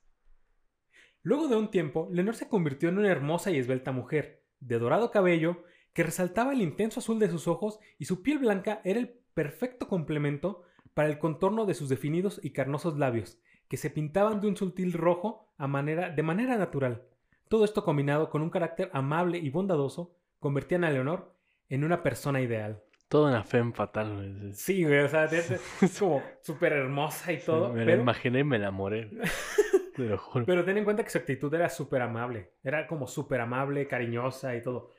Luego 1.28 1.47
de 1.47 1.56
un 1.56 1.70
tiempo, 1.70 2.08
Lenor 2.11 2.37
se 2.37 2.49
convirtió 2.49 2.88
en 2.88 2.97
una 2.97 3.11
hermosa 3.11 3.50
y 3.50 3.58
esbelta 3.58 3.92
mujer, 3.92 4.47
de 4.61 4.78
dorado 4.78 5.11
cabello, 5.11 5.62
que 5.92 6.02
resaltaba 6.02 6.54
el 6.54 6.62
intenso 6.62 7.00
azul 7.00 7.18
de 7.18 7.28
sus 7.28 7.49
ojos 7.49 7.78
y 7.99 8.06
su 8.06 8.23
piel 8.23 8.38
blanca 8.38 8.80
era 8.82 8.99
el 8.99 9.11
perfecto 9.35 9.88
complemento 9.88 10.62
para 10.94 11.11
el 11.11 11.18
contorno 11.18 11.66
de 11.66 11.75
sus 11.75 11.90
definidos 11.90 12.40
y 12.42 12.52
carnosos 12.52 12.97
labios, 12.97 13.38
que 13.68 13.76
se 13.76 13.90
pintaban 13.90 14.40
de 14.40 14.49
un 14.49 14.56
sutil 14.56 14.94
rojo 14.94 15.52
a 15.58 15.66
manera, 15.66 16.08
de 16.08 16.23
manera 16.23 16.56
natural. 16.56 17.02
Todo 17.50 17.66
esto 17.66 17.85
combinado 17.85 18.30
con 18.30 18.40
un 18.40 18.49
carácter 18.49 18.88
amable 18.94 19.37
y 19.37 19.50
bondadoso, 19.50 20.16
convertían 20.40 20.85
a 20.85 20.90
Leonor 20.90 21.35
en 21.68 21.85
una 21.85 22.02
persona 22.02 22.40
ideal. 22.40 22.82
Toda 23.11 23.28
una 23.28 23.44
femme 23.44 23.75
fatal, 23.75 24.14
güey. 24.14 24.54
Sí, 24.54 24.82
güey, 24.82 25.00
o 25.00 25.08
sea, 25.11 25.25
es 25.82 25.99
como 25.99 26.23
súper 26.40 26.73
hermosa 26.73 27.35
y 27.35 27.38
todo, 27.38 27.70
me 27.70 27.85
la 27.85 27.97
imaginé 27.97 28.38
y 28.38 28.44
me 28.44 28.56
enamoré. 28.56 29.11
Te 29.99 30.09
lo 30.09 30.19
juro. 30.19 30.47
pero 30.47 30.64
ten 30.64 30.78
en 30.78 30.85
cuenta 30.85 31.02
que 31.05 31.11
su 31.11 31.19
actitud 31.19 31.52
era 31.52 31.69
súper 31.69 32.00
amable, 32.02 32.55
era 32.62 32.87
como 32.87 33.07
súper 33.07 33.40
amable, 33.40 33.87
cariñosa 33.87 34.55
y 34.57 34.62
todo. 34.62 34.93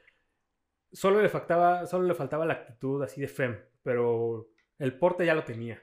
Solo 0.91 1.21
le, 1.21 1.29
faltaba, 1.29 1.85
solo 1.85 2.07
le 2.07 2.13
faltaba 2.15 2.45
la 2.45 2.53
actitud 2.53 3.01
así 3.03 3.21
de 3.21 3.27
fem, 3.27 3.57
pero 3.83 4.49
el 4.77 4.97
porte 4.97 5.25
ya 5.25 5.35
lo 5.35 5.43
tenía. 5.43 5.81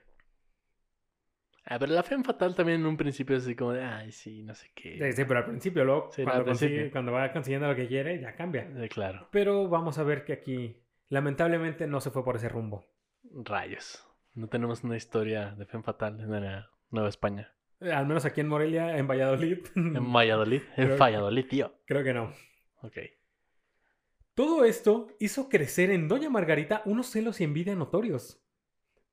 Ah, 1.64 1.78
pero 1.80 1.92
la 1.92 2.02
femme 2.04 2.22
fatal 2.22 2.54
también 2.54 2.80
en 2.80 2.86
un 2.86 2.96
principio 2.96 3.36
es 3.36 3.42
así 3.42 3.56
como 3.56 3.72
de, 3.72 3.82
ay, 3.82 4.12
sí, 4.12 4.42
no 4.44 4.54
sé 4.54 4.70
qué. 4.74 4.98
Sí, 5.00 5.12
sí, 5.14 5.24
pero 5.24 5.40
al 5.40 5.46
principio, 5.46 5.84
luego, 5.84 6.10
Sí, 6.12 6.22
cuando, 6.22 6.38
al 6.40 6.44
principio. 6.44 6.76
consigue- 6.76 6.92
cuando 6.92 7.12
va 7.12 7.32
consiguiendo 7.32 7.66
lo 7.66 7.74
que 7.74 7.88
quiere, 7.88 8.20
ya 8.20 8.34
cambia. 8.36 8.70
Eh, 8.76 8.88
claro. 8.88 9.26
Pero 9.32 9.68
vamos 9.68 9.98
a 9.98 10.04
ver 10.04 10.24
que 10.24 10.32
aquí, 10.32 10.80
lamentablemente, 11.08 11.88
no 11.88 12.00
se 12.00 12.10
fue 12.12 12.24
por 12.24 12.36
ese 12.36 12.48
rumbo. 12.48 12.84
Rayos. 13.32 14.06
No 14.34 14.48
tenemos 14.48 14.84
una 14.84 14.96
historia 14.96 15.56
de 15.56 15.66
femme 15.66 15.82
fatal 15.82 16.20
en 16.20 16.30
la 16.30 16.70
Nueva 16.90 17.08
España. 17.08 17.52
Eh, 17.80 17.92
Al 17.92 18.06
menos 18.06 18.24
aquí 18.24 18.40
en 18.40 18.48
Morelia, 18.48 18.96
en 18.98 19.06
Valladolid. 19.06 19.58
En 19.74 20.12
Valladolid. 20.12 20.62
En 20.76 20.86
Creo- 20.86 20.98
Valladolid, 20.98 21.46
tío. 21.48 21.74
Creo 21.86 22.02
que 22.04 22.12
no. 22.14 22.32
Ok. 22.82 22.96
Todo 24.34 24.64
esto 24.64 25.08
hizo 25.18 25.48
crecer 25.48 25.90
en 25.90 26.08
Doña 26.08 26.28
Margarita 26.30 26.82
unos 26.84 27.06
celos 27.10 27.40
y 27.40 27.44
envidia 27.44 27.74
notorios 27.74 28.42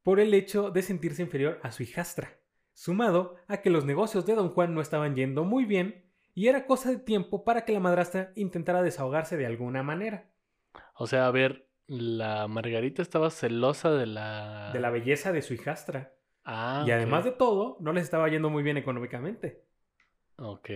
por 0.02 0.20
el 0.20 0.34
hecho 0.34 0.70
de 0.70 0.82
sentirse 0.82 1.22
inferior 1.22 1.60
a 1.64 1.72
su 1.72 1.84
hijastra, 1.84 2.40
sumado 2.74 3.38
a 3.48 3.58
que 3.62 3.70
los 3.70 3.86
negocios 3.86 4.26
de 4.26 4.36
don 4.36 4.50
Juan 4.50 4.74
no 4.76 4.82
estaban 4.82 5.16
yendo 5.16 5.46
muy 5.46 5.64
bien 5.64 6.12
y 6.36 6.48
era 6.50 6.66
cosa 6.66 6.90
de 6.92 6.98
tiempo 6.98 7.46
para 7.46 7.64
que 7.64 7.72
la 7.72 7.80
madrastra 7.80 8.34
intentara 8.36 8.82
desahogarse 8.82 9.38
de 9.38 9.46
alguna 9.46 9.82
manera. 9.82 10.30
O 10.96 11.08
sea, 11.08 11.28
a 11.28 11.32
ver, 11.32 11.70
la 11.88 12.48
Margarita 12.50 13.02
estaba 13.02 13.30
celosa 13.30 13.92
de 13.92 14.08
la... 14.08 14.72
De 14.74 14.80
la 14.82 14.90
belleza 14.90 15.32
de 15.32 15.42
su 15.42 15.54
hijastra. 15.54 16.16
Ah, 16.46 16.84
y 16.86 16.92
además 16.92 17.24
de 17.24 17.32
todo, 17.32 17.78
no 17.80 17.94
les 17.94 18.04
estaba 18.04 18.28
yendo 18.30 18.50
muy 18.50 18.64
bien 18.64 18.78
económicamente. 18.78 19.64
Ok. 20.38 20.70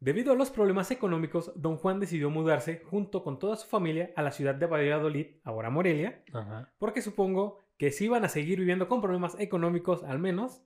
Debido 0.00 0.32
a 0.32 0.36
los 0.36 0.50
problemas 0.50 0.90
económicos, 0.90 1.52
don 1.54 1.76
Juan 1.76 2.00
decidió 2.00 2.28
mudarse 2.28 2.82
junto 2.90 3.22
con 3.22 3.38
toda 3.38 3.56
su 3.56 3.68
familia 3.68 4.12
a 4.16 4.22
la 4.22 4.32
ciudad 4.32 4.54
de 4.54 4.66
Valladolid, 4.66 5.36
ahora 5.44 5.70
Morelia, 5.70 6.24
Ajá. 6.32 6.72
porque 6.78 7.02
supongo 7.02 7.58
que 7.78 7.92
si 7.92 8.06
iban 8.06 8.24
a 8.24 8.28
seguir 8.28 8.58
viviendo 8.58 8.88
con 8.88 9.00
problemas 9.00 9.38
económicos, 9.38 10.02
al 10.02 10.18
menos, 10.18 10.64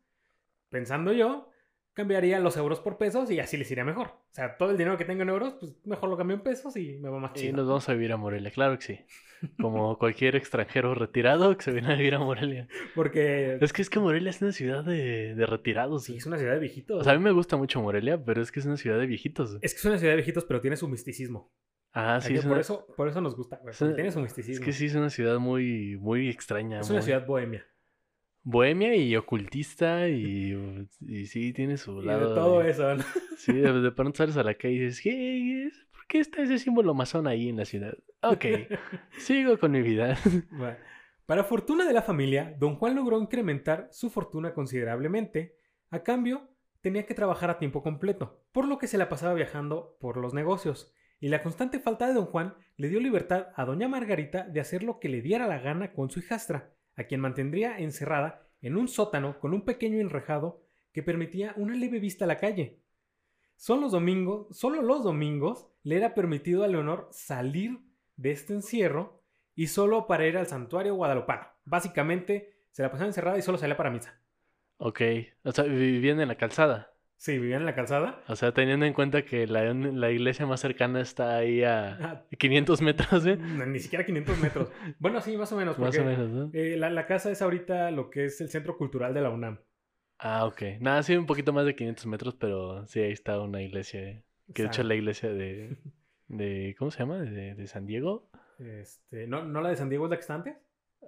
pensando 0.71 1.13
yo, 1.13 1.51
cambiaría 1.97 2.39
los 2.39 2.57
euros 2.57 2.79
por 2.81 2.99
pesos 2.99 3.31
y 3.31 3.41
así 3.41 3.57
les 3.57 3.69
iría 3.71 3.85
mejor. 3.85 4.09
O 4.09 4.35
sea, 4.35 4.57
todo 4.59 4.71
el 4.71 4.77
dinero 4.77 4.97
que 4.99 5.05
tengo 5.07 5.23
en 5.23 5.31
euros, 5.31 5.55
pues 5.59 5.75
mejor 5.85 6.11
lo 6.11 6.17
cambio 6.17 6.37
en 6.37 6.43
pesos 6.43 6.77
y 6.77 6.99
me 6.99 7.09
va 7.09 7.19
más 7.19 7.33
Y 7.35 7.41
chido. 7.41 7.57
nos 7.57 7.67
vamos 7.67 7.89
a 7.89 7.95
vivir 7.95 8.13
a 8.13 8.17
Morelia, 8.19 8.51
claro 8.51 8.79
que 8.79 8.85
sí. 8.85 9.01
Como 9.61 9.99
cualquier 9.99 10.37
extranjero 10.37 10.95
retirado 10.95 11.57
que 11.57 11.65
se 11.65 11.73
viene 11.73 11.93
a 11.93 11.97
vivir 11.97 12.15
a 12.15 12.19
Morelia. 12.19 12.69
Porque 12.95 13.59
Es 13.61 13.73
que 13.73 13.83
es 13.83 13.91
que 13.91 13.99
Morelia 13.99 14.31
es 14.31 14.41
una 14.43 14.53
ciudad 14.53 14.85
de, 14.85 15.35
de 15.35 15.47
retirados. 15.47 16.05
sí, 16.05 16.17
es 16.19 16.27
una 16.27 16.37
ciudad 16.39 16.53
de 16.53 16.61
viejitos. 16.61 17.01
O 17.01 17.05
sea, 17.05 17.15
a 17.15 17.17
mí 17.17 17.23
me 17.25 17.33
gusta 17.33 17.57
mucho 17.57 17.81
Morelia, 17.83 18.23
pero 18.25 18.41
es 18.43 18.53
que 18.53 18.61
es 18.61 18.67
una 18.67 18.77
ciudad 18.77 18.99
de 18.99 19.07
viejitos. 19.07 19.59
es 19.63 19.73
que 19.75 19.79
es 19.79 19.85
una 19.87 19.99
ciudad 19.99 20.13
de 20.13 20.17
viejitos, 20.17 20.45
pero 20.45 20.61
tiene 20.61 20.77
su 20.77 20.87
misticismo. 20.89 21.51
Ah, 21.93 22.21
sí, 22.21 22.35
es 22.35 22.43
por, 22.43 22.53
una, 22.53 22.61
eso, 22.61 22.87
por 22.95 23.09
eso 23.09 23.23
nos 23.23 23.35
gusta, 23.35 23.57
güey, 23.57 23.71
es 23.71 23.79
porque 23.79 23.89
una- 23.89 23.95
tiene 23.97 24.13
su 24.13 24.19
es 24.19 24.25
misticismo. 24.25 24.65
que 24.67 24.73
sí 24.75 24.85
es 24.87 24.95
una 24.95 25.09
ciudad 25.09 25.39
muy, 25.39 25.97
muy 25.99 26.29
extraña. 26.29 26.81
es 26.81 26.91
una 26.91 27.01
ciudad 27.01 27.25
bohemia. 27.27 27.65
Bohemia 28.49 28.95
y 28.95 29.17
ocultista 29.17 30.09
y, 30.09 30.57
y 31.01 31.27
sí 31.27 31.53
tiene 31.53 31.77
su 31.77 31.95
Y 31.99 32.01
de 32.03 32.07
lado. 32.07 32.35
todo 32.35 32.61
de- 32.61 32.71
eso, 32.71 32.95
¿no? 32.95 33.03
Sí, 33.37 33.53
de, 33.53 33.73
de 33.81 33.91
pronto 33.91 34.17
sales 34.19 34.37
a 34.37 34.45
la 34.45 34.55
calle 34.55 34.75
y 34.75 34.79
dices, 34.79 35.01
¿qué 35.03 35.65
es? 35.67 35.87
¿por 35.91 36.07
qué 36.07 36.21
está 36.21 36.43
ese 36.43 36.59
símbolo 36.59 36.95
masón 36.95 37.27
ahí 37.27 37.49
en 37.49 37.57
la 37.57 37.65
ciudad? 37.65 37.95
Ok, 38.23 38.45
sigo 39.19 39.59
con 39.59 39.73
mi 39.73 39.83
vida. 39.83 40.17
Bueno, 40.53 40.77
Para 41.27 41.43
fortuna 41.43 41.85
de 41.85 41.93
la 41.93 42.03
familia, 42.03 42.55
don 42.59 42.77
Juan 42.77 42.95
logró 42.95 43.21
incrementar 43.21 43.89
su 43.91 44.11
fortuna 44.11 44.55
considerablemente. 44.55 45.57
A 45.91 46.05
cambio, 46.05 46.49
tenía 46.81 47.05
que 47.07 47.15
trabajar 47.15 47.51
a 47.51 47.59
tiempo 47.59 47.83
completo, 47.83 48.45
por 48.53 48.69
lo 48.69 48.79
que 48.79 48.87
se 48.87 48.99
la 48.99 49.09
pasaba 49.09 49.35
viajando 49.35 49.97
por 50.01 50.17
los 50.19 50.35
negocios. 50.35 50.93
Y 51.19 51.29
la 51.31 51.43
constante 51.43 51.81
falta 51.81 52.07
de 52.07 52.15
don 52.15 52.27
Juan 52.27 52.55
le 52.77 52.89
dio 52.89 53.01
libertad 53.01 53.49
a 53.57 53.65
doña 53.65 53.89
Margarita 53.89 54.45
de 54.47 54.61
hacer 54.61 54.85
lo 54.85 55.01
que 55.01 55.09
le 55.09 55.21
diera 55.23 55.49
la 55.49 55.59
gana 55.59 55.93
con 55.93 56.11
su 56.11 56.21
hijastra, 56.21 56.75
a 56.97 57.05
quien 57.05 57.21
mantendría 57.21 57.79
encerrada 57.79 58.47
en 58.61 58.77
un 58.77 58.89
sótano 58.89 59.39
con 59.39 59.55
un 59.55 59.65
pequeño 59.65 60.01
enrejado 60.01 60.63
que 60.93 61.03
permitía 61.03 61.53
una 61.57 61.75
leve 61.75 62.01
vista 62.01 62.25
a 62.25 62.29
la 62.29 62.39
calle. 62.39 62.81
Solo 63.57 63.83
los 63.83 63.93
domingos, 63.93 64.57
solo 64.57 64.83
los 64.83 65.05
domingos 65.05 65.69
le 65.83 65.97
era 65.97 66.15
permitido 66.15 66.65
a 66.65 66.69
Leonor 66.69 67.09
salir 67.11 67.81
de 68.17 68.33
este 68.33 68.55
encierro 68.55 69.23
y 69.55 69.69
solo 69.69 70.07
para 70.07 70.27
ir 70.27 70.37
al 70.37 70.47
santuario 70.47 70.95
guadalupano. 70.95 71.47
Básicamente 71.65 72.57
se 72.71 72.83
la 72.83 72.91
pasaba 72.91 73.09
encerrada 73.09 73.39
y 73.39 73.43
solo 73.43 73.59
salía 73.59 73.77
para 73.77 73.91
misa. 73.91 74.21
Ok, 74.79 75.01
o 75.45 75.53
sea, 75.53 75.65
vivían 75.65 76.21
en 76.21 76.29
la 76.29 76.37
calzada. 76.37 76.93
Sí, 77.19 77.39
vivían 77.39 77.61
en 77.63 77.67
la 77.67 77.75
calzada. 77.75 78.23
O 78.29 78.37
sea, 78.37 78.53
teniendo 78.53 78.85
en 78.85 78.93
cuenta 78.93 79.23
que 79.25 79.47
la, 79.47 79.73
la 79.73 80.11
iglesia 80.11 80.45
más 80.47 80.61
cercana 80.61 81.01
está 81.01 81.37
ahí 81.37 81.63
a 81.65 81.95
Ah, 82.01 82.25
500 82.39 82.83
metros, 82.83 83.25
¿eh? 83.27 83.37
no, 83.37 83.65
ni 83.67 83.79
siquiera 83.79 84.05
500 84.05 84.39
metros. 84.39 84.71
Bueno, 84.99 85.21
sí, 85.21 85.37
más 85.37 85.51
o 85.53 85.57
menos. 85.57 85.79
Más 85.79 85.97
o 85.99 86.05
menos, 86.05 86.29
¿no? 86.29 86.51
eh, 86.53 86.77
la, 86.77 86.91
la 86.91 87.07
casa 87.07 87.31
es 87.31 87.41
ahorita 87.41 87.91
lo 87.91 88.11
que 88.11 88.27
es 88.27 88.41
el 88.41 88.49
centro 88.51 88.77
cultural 88.77 89.15
de 89.15 89.21
la 89.23 89.31
UNAM. 89.31 89.61
Ah, 90.19 90.45
ok. 90.47 90.63
Nada, 90.81 91.03
sí, 91.03 91.17
un 91.17 91.27
poquito 91.27 91.53
más 91.53 91.65
de 91.67 91.75
500 91.75 92.07
metros, 92.07 92.35
pero 92.35 92.87
sí, 92.87 93.01
ahí 93.01 93.13
está 93.13 93.41
una 93.41 93.63
iglesia. 93.63 94.01
eh, 94.03 94.25
Que 94.55 94.63
de 94.63 94.69
hecho 94.69 94.83
es 94.83 94.87
la 94.89 94.95
iglesia 94.95 95.31
de, 95.31 95.77
de 96.29 96.75
¿cómo 96.79 96.91
se 96.91 96.99
llama? 97.01 97.19
De, 97.19 97.55
de 97.55 97.67
San 97.67 97.87
Diego. 97.87 98.31
Este, 98.59 99.27
¿no, 99.27 99.45
¿No 99.45 99.61
la 99.63 99.71
de 99.71 99.77
San 99.77 99.89
Diego 99.89 100.05
es 100.05 100.11
la 100.11 100.17
que 100.17 100.21
está 100.21 100.35
antes? 100.35 100.57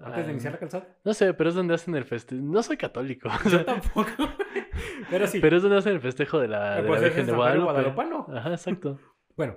Antes 0.00 0.25
de 0.27 0.31
Ah, 0.31 0.33
iniciar 0.33 0.53
la 0.53 0.59
calzada. 0.61 0.97
No 1.05 1.12
sé, 1.15 1.35
pero 1.35 1.49
es 1.50 1.57
donde 1.57 1.75
hacen 1.75 1.95
el 1.97 2.05
festejo. 2.05 2.41
No 2.43 2.62
soy 2.62 2.77
católico. 2.77 3.29
Yo 3.50 3.65
tampoco. 3.65 4.12
Pero 5.11 5.26
sí. 5.26 5.40
Pero 5.40 5.56
es 5.56 5.62
donde 5.62 5.78
hacen 5.78 5.94
el 5.94 6.00
festejo 6.00 6.38
de 6.38 6.49
la, 6.49 6.76
de 6.76 6.88
pues 6.88 7.00
la 7.00 7.06
es 7.06 7.14
Virgen 7.14 7.26
de 7.26 7.37
Guadalupe. 7.37 7.64
guadalupano. 7.64 8.26
Ajá, 8.35 8.50
exacto. 8.50 8.99
Bueno, 9.37 9.56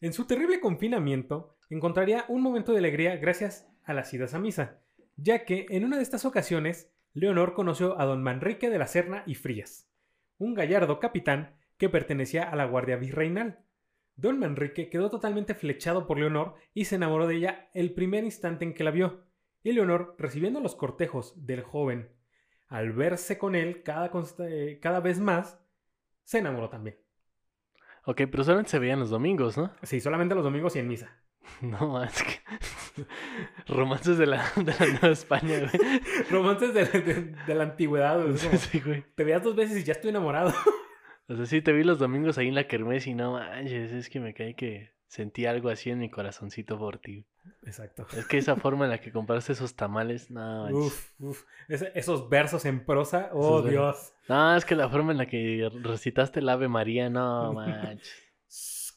en 0.00 0.12
su 0.12 0.26
terrible 0.26 0.58
confinamiento 0.58 1.56
encontraría 1.68 2.24
un 2.26 2.42
momento 2.42 2.72
de 2.72 2.78
alegría 2.78 3.16
gracias 3.16 3.68
a 3.84 3.94
las 3.94 4.12
idas 4.12 4.34
a 4.34 4.40
misa, 4.40 4.80
ya 5.16 5.44
que 5.44 5.66
en 5.70 5.84
una 5.84 5.98
de 5.98 6.02
estas 6.02 6.24
ocasiones 6.24 6.92
Leonor 7.12 7.54
conoció 7.54 8.00
a 8.00 8.06
don 8.06 8.24
Manrique 8.24 8.70
de 8.70 8.78
la 8.78 8.88
Serna 8.88 9.22
y 9.26 9.36
Frías, 9.36 9.88
un 10.38 10.54
gallardo 10.54 10.98
capitán 10.98 11.54
que 11.76 11.88
pertenecía 11.88 12.42
a 12.42 12.56
la 12.56 12.64
Guardia 12.64 12.96
Virreinal. 12.96 13.60
Don 14.16 14.38
Manrique 14.38 14.90
quedó 14.90 15.10
totalmente 15.10 15.54
flechado 15.54 16.06
por 16.06 16.18
Leonor 16.18 16.54
y 16.74 16.86
se 16.86 16.96
enamoró 16.96 17.26
de 17.28 17.36
ella 17.36 17.70
el 17.72 17.94
primer 17.94 18.24
instante 18.24 18.64
en 18.64 18.74
que 18.74 18.84
la 18.84 18.90
vio, 18.90 19.24
y 19.62 19.72
Leonor, 19.72 20.16
recibiendo 20.18 20.60
los 20.60 20.74
cortejos 20.74 21.46
del 21.46 21.62
joven, 21.62 22.10
al 22.70 22.92
verse 22.92 23.36
con 23.36 23.54
él 23.54 23.82
cada, 23.82 24.10
eh, 24.48 24.78
cada 24.80 25.00
vez 25.00 25.20
más, 25.20 25.60
se 26.24 26.38
enamoró 26.38 26.70
también. 26.70 26.96
Ok, 28.06 28.22
pero 28.30 28.42
solamente 28.44 28.70
se 28.70 28.78
veían 28.78 28.98
los 29.00 29.10
domingos, 29.10 29.58
¿no? 29.58 29.70
Sí, 29.82 30.00
solamente 30.00 30.34
los 30.34 30.42
domingos 30.44 30.74
y 30.76 30.78
en 30.78 30.88
misa. 30.88 31.14
No 31.60 31.88
más 31.88 32.22
que. 32.22 33.04
Romances 33.66 34.18
de 34.18 34.26
la, 34.26 34.44
de 34.56 34.72
la 34.78 34.86
Nueva 34.86 35.08
España, 35.08 35.58
güey. 35.58 36.00
Romances 36.30 36.72
de, 36.74 36.84
de- 36.86 37.34
de 37.46 37.54
la 37.54 37.64
antigüedad. 37.64 38.20
güey, 38.22 38.34
es 38.34 38.40
Sí, 38.62 38.80
güey. 38.80 39.04
te 39.14 39.24
veías 39.24 39.42
dos 39.42 39.56
veces 39.56 39.78
y 39.78 39.84
ya 39.84 39.92
estoy 39.92 40.10
enamorado. 40.10 40.52
O 41.28 41.36
sea, 41.36 41.46
sí 41.46 41.60
te 41.62 41.72
vi 41.72 41.84
los 41.84 41.98
domingos 41.98 42.38
ahí 42.38 42.48
en 42.48 42.54
la 42.54 42.66
kermés 42.66 43.06
y 43.06 43.14
no 43.14 43.32
manches, 43.32 43.92
es 43.92 44.08
que 44.10 44.20
me 44.20 44.34
cae 44.34 44.54
que 44.54 44.92
sentí 45.06 45.46
algo 45.46 45.68
así 45.70 45.90
en 45.90 45.98
mi 45.98 46.10
corazoncito 46.10 46.78
por 46.78 46.98
ti. 46.98 47.26
Exacto. 47.64 48.06
Es 48.16 48.26
que 48.26 48.38
esa 48.38 48.56
forma 48.56 48.84
en 48.84 48.90
la 48.90 49.00
que 49.00 49.12
compraste 49.12 49.52
esos 49.52 49.74
tamales, 49.76 50.30
no. 50.30 50.68
Uf, 50.70 51.12
uf. 51.20 51.44
Ese- 51.68 51.92
esos 51.94 52.28
versos 52.28 52.64
en 52.64 52.84
prosa. 52.84 53.30
Oh, 53.32 53.58
Esos 53.60 53.70
Dios. 53.70 54.12
No, 54.28 54.56
es 54.56 54.64
que 54.64 54.74
la 54.76 54.88
forma 54.88 55.12
en 55.12 55.18
la 55.18 55.26
que 55.26 55.68
recitaste 55.82 56.40
el 56.40 56.48
Ave 56.48 56.68
María, 56.68 57.08
no 57.10 57.52
manches. 57.54 58.12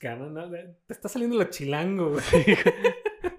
No, 0.04 0.50
Te 0.52 0.94
está 0.94 1.08
saliendo 1.08 1.38
lo 1.38 1.46
chilango. 1.46 2.10
güey. 2.12 2.22
Sí. 2.22 2.44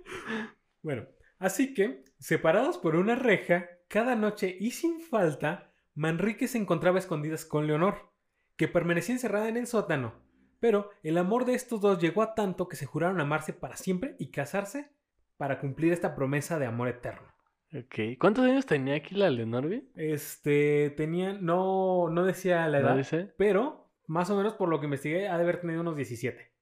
Bueno, 0.83 1.07
así 1.39 1.73
que, 1.75 2.05
separados 2.19 2.79
por 2.79 2.97
una 2.97 3.15
reja, 3.15 3.69
cada 3.89 4.17
noche 4.17 4.55
y 4.61 4.73
sin 4.73 5.01
falta, 5.01 5.73
Manrique 5.95 6.47
se 6.49 6.59
encontraba 6.59 6.97
a 6.97 7.01
escondidas 7.01 7.45
con 7.47 7.67
Leonor, 7.67 8.11
que 8.57 8.69
permanecía 8.69 9.15
encerrada 9.15 9.49
en 9.49 9.57
el 9.57 9.67
sótano. 9.67 10.15
Pero 10.61 10.91
el 11.03 11.19
amor 11.19 11.45
de 11.45 11.55
estos 11.55 11.81
dos 11.81 11.99
llegó 12.01 12.23
a 12.23 12.35
tanto 12.35 12.69
que 12.69 12.77
se 12.77 12.87
juraron 12.87 13.21
amarse 13.21 13.53
para 13.53 13.77
siempre 13.77 14.17
y 14.19 14.31
casarse 14.31 14.91
para 15.37 15.59
cumplir 15.61 15.93
esta 15.93 16.15
promesa 16.15 16.59
de 16.59 16.67
amor 16.67 16.89
eterno. 16.89 17.29
Ok. 17.77 18.19
¿Cuántos 18.21 18.45
años 18.45 18.67
tenía 18.67 18.95
aquí 18.95 19.15
la 19.17 19.31
Leonor, 19.31 19.67
güey? 19.67 19.89
Este, 19.97 20.91
tenían, 20.97 21.45
no, 21.45 22.09
no 22.09 22.25
decía 22.25 22.69
la 22.69 22.81
¿No 22.81 22.89
edad, 22.89 22.97
dice? 22.97 23.35
pero 23.37 23.91
más 24.07 24.31
o 24.31 24.37
menos 24.37 24.55
por 24.55 24.69
lo 24.69 24.79
que 24.81 24.87
investigué, 24.87 25.29
ha 25.29 25.37
de 25.37 25.43
haber 25.43 25.61
tenido 25.61 25.81
unos 25.81 25.97
17. 25.97 26.53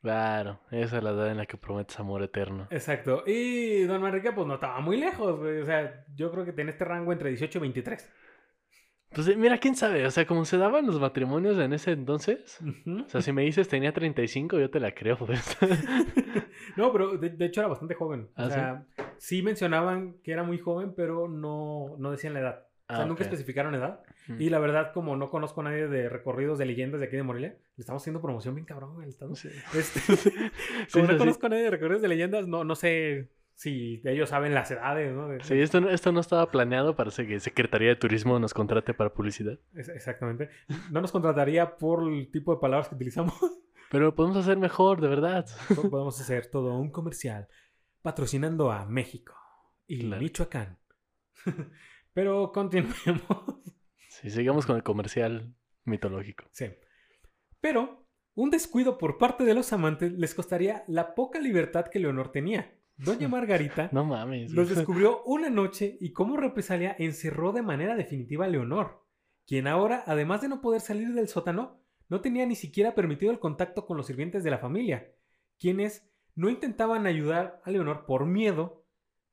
Claro, 0.00 0.60
esa 0.70 0.98
es 0.98 1.02
la 1.02 1.10
edad 1.10 1.28
en 1.30 1.38
la 1.38 1.46
que 1.46 1.56
prometes 1.56 1.98
amor 1.98 2.22
eterno. 2.22 2.68
Exacto. 2.70 3.24
Y 3.26 3.82
Don 3.82 4.00
Manrique, 4.00 4.30
pues 4.32 4.46
no 4.46 4.54
estaba 4.54 4.80
muy 4.80 4.96
lejos, 4.96 5.38
güey. 5.40 5.60
O 5.60 5.66
sea, 5.66 6.04
yo 6.14 6.30
creo 6.30 6.44
que 6.44 6.52
tenía 6.52 6.70
este 6.70 6.84
rango 6.84 7.12
entre 7.12 7.30
18 7.30 7.58
y 7.58 7.60
23. 7.60 8.12
Pues 9.10 9.26
eh, 9.28 9.36
mira, 9.36 9.58
quién 9.58 9.74
sabe, 9.74 10.04
o 10.06 10.10
sea, 10.10 10.26
como 10.26 10.44
se 10.44 10.58
daban 10.58 10.86
los 10.86 11.00
matrimonios 11.00 11.58
en 11.58 11.72
ese 11.72 11.92
entonces. 11.92 12.58
O 12.86 13.08
sea, 13.08 13.22
si 13.22 13.32
me 13.32 13.42
dices 13.42 13.66
tenía 13.68 13.92
35, 13.92 14.58
yo 14.58 14.70
te 14.70 14.80
la 14.80 14.92
creo, 14.94 15.16
pues. 15.26 15.56
no, 16.76 16.92
pero 16.92 17.16
de, 17.16 17.30
de 17.30 17.44
hecho 17.46 17.60
era 17.60 17.68
bastante 17.68 17.94
joven. 17.94 18.28
O 18.36 18.42
¿Ah, 18.42 18.44
sí? 18.44 18.50
sea, 18.52 18.86
sí? 19.18 19.42
mencionaban 19.42 20.14
que 20.22 20.32
era 20.32 20.42
muy 20.42 20.58
joven, 20.58 20.92
pero 20.94 21.28
no, 21.28 21.96
no 21.98 22.10
decían 22.10 22.34
la 22.34 22.40
edad. 22.40 22.64
O 22.90 22.94
sea, 22.94 23.04
Ah, 23.04 23.06
nunca 23.06 23.22
especificaron 23.22 23.74
edad. 23.74 24.00
Mm. 24.28 24.40
Y 24.40 24.50
la 24.50 24.58
verdad, 24.58 24.92
como 24.92 25.14
no 25.16 25.28
conozco 25.30 25.60
a 25.60 25.64
nadie 25.64 25.88
de 25.88 26.08
recorridos 26.08 26.58
de 26.58 26.64
leyendas 26.66 27.00
de 27.00 27.06
aquí 27.06 27.16
de 27.16 27.22
Morelia, 27.22 27.56
le 27.76 27.80
estamos 27.80 28.02
haciendo 28.02 28.20
promoción 28.22 28.54
bien 28.54 28.64
cabrón 28.66 29.02
estado. 29.04 29.34
Sí. 29.34 29.48
Este, 29.74 30.00
Sí, 30.16 30.20
como 30.92 31.06
sí, 31.06 31.12
no 31.12 31.18
conozco 31.18 31.46
a 31.46 31.48
nadie 31.50 31.64
de 31.64 31.70
recorridos 31.70 32.02
de 32.02 32.08
leyendas, 32.08 32.46
no, 32.46 32.64
no 32.64 32.74
sé 32.74 33.28
si 33.60 34.00
ellos 34.04 34.28
saben 34.28 34.54
las 34.54 34.70
edades, 34.70 35.12
¿no? 35.12 35.26
De- 35.28 35.42
Sí, 35.42 35.60
esto, 35.60 35.80
no- 35.80 35.90
esto 35.90 36.12
no 36.12 36.20
estaba 36.20 36.48
planeado, 36.52 36.94
parece 36.94 37.26
que 37.26 37.40
Secretaría 37.40 37.88
de 37.88 37.96
Turismo 37.96 38.38
nos 38.38 38.54
contrate 38.54 38.94
para 38.94 39.12
publicidad. 39.12 39.58
Es- 39.74 39.88
exactamente. 39.88 40.48
No 40.92 41.00
nos 41.00 41.10
contrataría 41.10 41.76
por 41.76 42.04
el 42.08 42.30
tipo 42.30 42.54
de 42.54 42.60
palabras 42.60 42.88
que 42.88 42.94
utilizamos. 42.94 43.34
Pero 43.90 44.04
lo 44.04 44.14
podemos 44.14 44.36
hacer 44.38 44.58
mejor, 44.58 45.00
de 45.00 45.08
verdad. 45.08 45.44
Podemos 45.90 46.20
hacer 46.20 46.46
todo 46.50 46.78
un 46.78 46.90
comercial 46.92 47.48
patrocinando 48.02 48.70
a 48.70 48.84
México 48.86 49.34
y 49.88 50.00
Claro. 50.06 50.22
Michoacán. 50.22 50.78
Pero 52.12 52.52
continuemos. 52.52 53.60
Sí, 54.08 54.30
sigamos 54.30 54.66
con 54.66 54.76
el 54.76 54.82
comercial 54.82 55.54
mitológico. 55.84 56.44
Sí. 56.52 56.66
Pero 57.60 58.04
Un 58.34 58.50
descuido 58.50 58.98
por 58.98 59.18
parte 59.18 59.42
de 59.42 59.52
los 59.54 59.72
amantes 59.72 60.12
les 60.12 60.32
costaría 60.32 60.84
la 60.86 61.16
poca 61.16 61.40
libertad 61.40 61.86
que 61.88 61.98
Leonor 61.98 62.30
tenía. 62.30 62.77
Doña 62.98 63.28
Margarita 63.28 63.88
No 63.92 64.04
mames. 64.04 64.52
los 64.52 64.68
descubrió 64.74 65.22
una 65.24 65.50
noche 65.50 65.96
y 66.00 66.12
como 66.12 66.36
represalia 66.36 66.94
encerró 66.98 67.52
de 67.52 67.62
manera 67.62 67.94
definitiva 67.96 68.44
a 68.44 68.48
Leonor, 68.48 69.04
quien 69.46 69.66
ahora, 69.66 70.02
además 70.06 70.42
de 70.42 70.48
no 70.48 70.60
poder 70.60 70.80
salir 70.80 71.14
del 71.14 71.28
sótano, 71.28 71.80
no 72.08 72.20
tenía 72.20 72.44
ni 72.46 72.54
siquiera 72.56 72.94
permitido 72.94 73.30
el 73.32 73.38
contacto 73.38 73.86
con 73.86 73.96
los 73.96 74.06
sirvientes 74.06 74.42
de 74.44 74.50
la 74.50 74.58
familia, 74.58 75.08
quienes 75.58 76.10
no 76.34 76.48
intentaban 76.48 77.06
ayudar 77.06 77.60
a 77.64 77.70
Leonor 77.70 78.04
por 78.06 78.26
miedo 78.26 78.84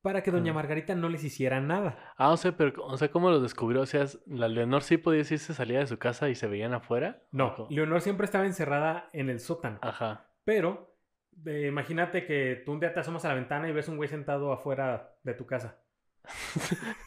para 0.02 0.22
que 0.22 0.30
Doña 0.30 0.52
Ah. 0.52 0.54
Margarita 0.54 0.94
no 0.94 1.08
les 1.08 1.24
hiciera 1.24 1.60
nada. 1.60 2.14
Ah, 2.16 2.30
o 2.30 2.36
sea, 2.36 2.56
pero, 2.56 2.84
o 2.84 2.96
sea, 2.96 3.10
¿cómo 3.10 3.30
lo 3.30 3.40
descubrió? 3.40 3.80
O 3.80 3.86
sea, 3.86 4.06
la 4.26 4.46
Leonor 4.46 4.82
sí 4.82 4.98
podía 4.98 5.20
irse, 5.20 5.38
salía 5.54 5.80
de 5.80 5.86
su 5.88 5.98
casa 5.98 6.28
y 6.28 6.34
se 6.36 6.46
veían 6.46 6.74
afuera. 6.74 7.24
No. 7.32 7.66
Leonor 7.70 8.00
siempre 8.00 8.24
estaba 8.26 8.46
encerrada 8.46 9.10
en 9.12 9.30
el 9.30 9.40
sótano, 9.40 9.78
Ajá. 9.82 10.30
pero 10.44 10.95
eh, 11.44 11.66
imagínate 11.68 12.24
que 12.24 12.62
tú 12.64 12.72
un 12.72 12.80
día 12.80 12.92
te 12.92 13.00
asomas 13.00 13.24
a 13.24 13.28
la 13.28 13.34
ventana 13.34 13.68
y 13.68 13.72
ves 13.72 13.88
un 13.88 13.96
güey 13.96 14.08
sentado 14.08 14.52
afuera 14.52 15.16
de 15.22 15.34
tu 15.34 15.46
casa. 15.46 15.78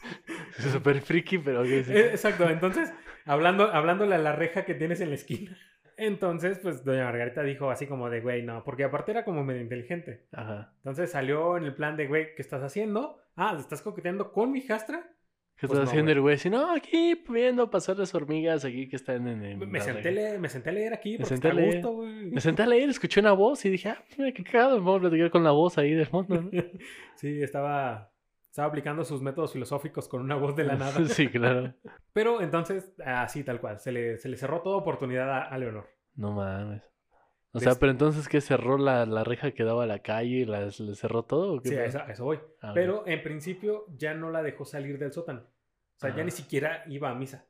Es 0.58 0.64
súper 0.72 1.00
friki, 1.00 1.38
pero 1.38 1.64
sí. 1.64 1.84
Eh, 1.88 2.10
Exacto, 2.10 2.48
entonces, 2.48 2.92
hablando, 3.24 3.72
hablándole 3.72 4.14
a 4.14 4.18
la 4.18 4.32
reja 4.32 4.64
que 4.64 4.74
tienes 4.74 5.00
en 5.00 5.10
la 5.10 5.14
esquina. 5.14 5.56
Entonces, 5.96 6.58
pues, 6.58 6.84
doña 6.84 7.04
Margarita 7.04 7.42
dijo 7.42 7.70
así 7.70 7.86
como 7.86 8.08
de, 8.10 8.20
güey, 8.20 8.42
no, 8.42 8.64
porque 8.64 8.84
aparte 8.84 9.10
era 9.12 9.24
como 9.24 9.44
medio 9.44 9.60
inteligente. 9.60 10.26
Ajá. 10.32 10.72
Entonces 10.78 11.10
salió 11.10 11.56
en 11.56 11.64
el 11.64 11.74
plan 11.74 11.96
de, 11.96 12.06
güey, 12.06 12.34
¿qué 12.34 12.42
estás 12.42 12.62
haciendo? 12.62 13.20
Ah, 13.36 13.54
¿estás 13.58 13.82
coqueteando 13.82 14.32
con 14.32 14.50
mi 14.50 14.60
hijastra? 14.60 15.08
¿Qué 15.60 15.66
Pues 15.66 15.78
estás 15.78 15.88
no, 15.88 15.90
haciendo 15.90 16.12
el 16.12 16.20
güey? 16.22 16.38
Si 16.38 16.48
no, 16.48 16.72
aquí 16.72 17.22
viendo 17.28 17.68
pasar 17.68 17.98
las 17.98 18.14
hormigas 18.14 18.64
aquí 18.64 18.88
que 18.88 18.96
están 18.96 19.28
en 19.28 19.44
el. 19.44 19.58
Me 19.58 19.78
senté, 19.78 20.10
leer, 20.10 20.40
me 20.40 20.48
senté 20.48 20.70
a 20.70 20.72
leer 20.72 20.94
aquí 20.94 21.18
porque 21.18 21.28
senté 21.28 21.48
está 21.48 21.60
a 21.60 21.64
gusto, 21.66 21.92
güey. 21.92 22.30
Me 22.30 22.40
senté 22.40 22.62
a 22.62 22.66
leer, 22.66 22.88
escuché 22.88 23.20
una 23.20 23.32
voz 23.32 23.62
y 23.66 23.68
dije, 23.68 23.90
ah, 23.90 24.02
mira 24.16 24.32
qué 24.32 24.42
cagado, 24.42 24.78
me 24.78 24.84
voy 24.84 24.96
a 24.96 25.00
platicar 25.00 25.30
con 25.30 25.44
la 25.44 25.50
voz 25.50 25.76
ahí 25.76 25.92
de 25.92 26.06
fondo. 26.06 26.40
¿no? 26.40 26.50
Sí, 27.16 27.42
estaba, 27.42 28.10
estaba 28.48 28.68
aplicando 28.68 29.04
sus 29.04 29.20
métodos 29.20 29.52
filosóficos 29.52 30.08
con 30.08 30.22
una 30.22 30.36
voz 30.36 30.56
de 30.56 30.64
la 30.64 30.76
nada. 30.76 31.04
sí, 31.08 31.28
claro. 31.28 31.74
Pero 32.14 32.40
entonces, 32.40 32.94
así 33.04 33.44
tal 33.44 33.60
cual, 33.60 33.78
se 33.80 33.92
le, 33.92 34.16
se 34.16 34.30
le 34.30 34.38
cerró 34.38 34.62
toda 34.62 34.78
oportunidad 34.78 35.30
a, 35.30 35.42
a 35.42 35.58
Leonor. 35.58 35.90
No 36.14 36.32
mames. 36.32 36.89
O 37.52 37.58
sea, 37.60 37.72
este- 37.72 37.80
pero 37.80 37.92
entonces, 37.92 38.28
¿qué? 38.28 38.40
¿Cerró 38.40 38.78
la, 38.78 39.06
la 39.06 39.24
reja 39.24 39.50
que 39.52 39.64
daba 39.64 39.84
a 39.84 39.86
la 39.86 40.00
calle 40.00 40.36
y 40.40 40.44
las, 40.44 40.78
le 40.80 40.94
cerró 40.94 41.24
todo? 41.24 41.54
¿o 41.54 41.60
qué 41.62 41.70
Sí, 41.70 41.74
a 41.76 41.84
eso, 41.84 41.98
a 41.98 42.10
eso 42.12 42.24
voy. 42.24 42.38
Ah. 42.60 42.72
Pero 42.74 43.06
en 43.06 43.22
principio 43.22 43.86
ya 43.96 44.14
no 44.14 44.30
la 44.30 44.42
dejó 44.42 44.64
salir 44.64 44.98
del 44.98 45.12
sótano. 45.12 45.40
O 45.40 45.98
sea, 46.00 46.10
ya 46.10 46.16
Ajá. 46.16 46.24
ni 46.24 46.30
siquiera 46.30 46.84
iba 46.88 47.10
a 47.10 47.14
misa. 47.14 47.46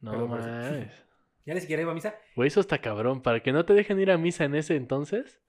No 0.00 0.26
mames. 0.26 0.90
Ya 1.46 1.52
ni 1.52 1.60
siquiera 1.60 1.82
iba 1.82 1.90
a 1.92 1.94
misa. 1.94 2.14
Güey, 2.36 2.46
eso 2.46 2.60
está 2.60 2.78
cabrón. 2.80 3.20
Para 3.20 3.42
que 3.42 3.52
no 3.52 3.66
te 3.66 3.74
dejen 3.74 4.00
ir 4.00 4.10
a 4.10 4.16
misa 4.16 4.44
en 4.44 4.54
ese 4.54 4.76
entonces. 4.76 5.42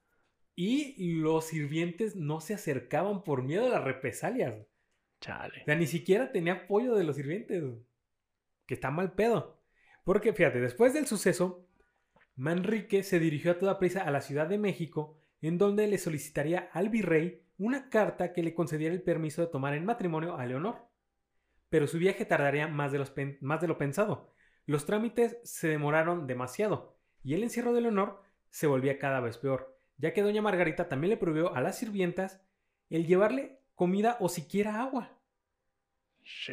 Y 0.53 1.13
los 1.21 1.45
sirvientes 1.45 2.17
no 2.17 2.41
se 2.41 2.53
acercaban 2.53 3.23
por 3.23 3.43
miedo 3.43 3.67
a 3.67 3.69
las 3.69 3.81
represalias. 3.83 4.55
O 4.55 4.67
Chale. 5.21 5.63
sea, 5.63 5.75
ni 5.75 5.87
siquiera 5.87 6.33
tenía 6.33 6.51
apoyo 6.53 6.95
de 6.95 7.05
los 7.05 7.15
sirvientes. 7.15 7.63
Que 8.65 8.73
está 8.73 8.91
mal 8.91 9.13
pedo. 9.13 9.61
Porque 10.03 10.33
fíjate, 10.33 10.59
después 10.59 10.93
del 10.93 11.07
suceso, 11.07 11.65
Manrique 12.35 13.03
se 13.03 13.19
dirigió 13.19 13.51
a 13.51 13.59
toda 13.59 13.79
prisa 13.79 14.03
a 14.03 14.11
la 14.11 14.21
Ciudad 14.21 14.47
de 14.47 14.57
México, 14.57 15.17
en 15.41 15.57
donde 15.57 15.87
le 15.87 15.97
solicitaría 15.97 16.69
al 16.73 16.89
virrey 16.89 17.41
una 17.57 17.89
carta 17.89 18.33
que 18.33 18.43
le 18.43 18.53
concediera 18.53 18.93
el 18.93 19.01
permiso 19.01 19.41
de 19.41 19.47
tomar 19.47 19.73
en 19.73 19.85
matrimonio 19.85 20.35
a 20.37 20.45
Leonor. 20.45 20.87
Pero 21.69 21.87
su 21.87 21.97
viaje 21.99 22.25
tardaría 22.25 22.67
más 22.67 22.91
de, 22.91 22.97
los 22.99 23.11
pen- 23.11 23.37
más 23.41 23.61
de 23.61 23.67
lo 23.67 23.77
pensado. 23.77 24.33
Los 24.65 24.85
trámites 24.85 25.37
se 25.43 25.67
demoraron 25.67 26.27
demasiado, 26.27 26.97
y 27.23 27.33
el 27.35 27.43
encierro 27.43 27.73
de 27.73 27.81
Leonor 27.81 28.21
se 28.49 28.67
volvía 28.67 28.99
cada 28.99 29.19
vez 29.19 29.37
peor, 29.37 29.77
ya 29.97 30.13
que 30.13 30.21
doña 30.23 30.41
Margarita 30.41 30.89
también 30.89 31.11
le 31.11 31.17
prohibió 31.17 31.53
a 31.55 31.61
las 31.61 31.77
sirvientas 31.77 32.41
el 32.89 33.05
llevarle 33.07 33.59
comida 33.75 34.17
o 34.19 34.29
siquiera 34.29 34.81
agua 34.81 35.11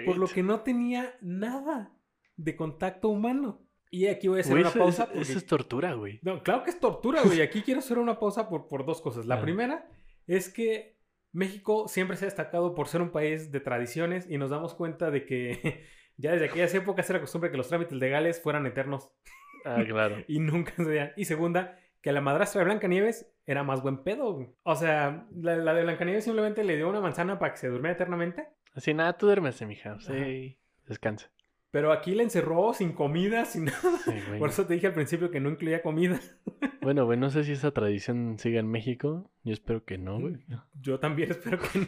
por 0.03 0.17
lo 0.19 0.33
que 0.33 0.43
no 0.43 0.61
tenía 0.63 1.17
nada 1.21 1.93
de 2.37 2.57
contacto 2.57 3.09
humano. 3.09 3.67
Y 3.95 4.07
aquí 4.07 4.27
voy 4.27 4.39
a 4.39 4.41
hacer 4.41 4.53
Güey, 4.53 4.63
una 4.63 4.71
eso, 4.71 4.79
pausa. 4.79 5.05
porque- 5.07 5.21
eso 5.21 5.37
es 5.39 5.45
tortura, 5.47 5.93
güey. 5.93 6.19
No, 6.23 6.43
claro 6.43 6.63
que 6.65 6.71
es 6.71 6.81
tortura, 6.81 7.21
güey. 7.23 7.41
Aquí 7.43 7.61
quiero 7.63 7.81
hacer 7.81 7.99
una 7.99 8.19
pausa 8.19 8.49
por, 8.49 8.67
por 8.67 8.87
dos 8.87 9.03
cosas. 9.03 9.27
La 9.27 9.41
primera 9.43 9.87
es 10.27 10.49
que 10.53 10.97
México 11.33 11.89
siempre 11.89 12.17
se 12.17 12.25
ha 12.25 12.29
destacado 12.29 12.75
por 12.75 12.89
ser 12.89 13.03
un 13.03 13.11
país 13.11 13.53
de 13.53 13.61
tradiciones 13.61 14.27
y 14.31 14.39
nos 14.39 14.51
damos 14.51 14.75
cuenta 14.75 15.11
de 15.11 15.27
que 15.27 15.85
ya 16.17 16.33
desde 16.33 16.47
aquellas 16.47 16.75
épocas 16.75 17.09
era 17.11 17.21
costumbre 17.21 17.51
que 17.51 17.57
los 17.59 17.69
trámites 17.69 17.93
legales 17.99 18.41
fueran 18.41 18.67
eternos 18.67 19.11
Ah, 19.65 19.83
claro. 19.87 20.17
y 20.27 20.39
nunca 20.41 20.73
se 20.77 20.91
dieran. 20.91 21.13
Y 21.17 21.27
segunda, 21.27 21.79
que 22.01 22.13
la 22.13 22.21
madrastra 22.21 22.61
de 22.61 22.65
Blancanieves 22.65 23.31
era 23.47 23.63
más 23.63 23.83
buen 23.83 24.03
pedo. 24.05 24.33
güey. 24.35 24.49
O 24.63 24.75
sea, 24.75 25.27
la, 25.37 25.57
la 25.57 25.75
de 25.75 25.83
Blancanieves 25.83 26.25
simplemente 26.25 26.65
le 26.65 26.77
dio 26.77 26.89
una 26.89 27.01
manzana 27.01 27.39
para 27.39 27.53
que 27.53 27.59
se 27.59 27.69
durmiera 27.69 27.95
eternamente. 27.95 28.49
Así, 28.75 28.93
nada, 28.95 29.13
tú 29.19 29.27
duérmese, 29.27 29.67
mija. 29.67 29.99
Sí, 30.01 30.59
descansa. 30.87 31.31
Pero 31.73 31.91
aquí 31.91 32.15
la 32.15 32.23
encerró 32.23 32.75
sin 32.75 32.93
comida, 32.93 33.47
sin 33.47 33.65
nada. 33.67 33.99
Sí. 34.05 34.13
Por 34.39 34.51
eso 34.51 34.67
te 34.67 34.75
dije 34.75 34.87
al 34.87 34.93
principio 34.93 35.31
que 35.33 35.41
no 35.41 35.51
incluía 35.51 35.83
comida. 35.83 36.21
Bueno, 36.83 37.05
güey, 37.05 37.17
no 37.17 37.31
sé 37.31 37.45
si 37.45 37.53
esa 37.53 37.71
tradición 37.71 38.41
siga 38.41 38.59
en 38.59 38.69
México. 38.69 39.31
Yo 39.45 39.53
espero 39.53 39.85
que 39.85 39.99
no, 39.99 40.19
güey. 40.19 40.45
Yo 40.81 40.99
también 40.99 41.31
espero 41.31 41.61
que 41.61 41.79
no. 41.79 41.87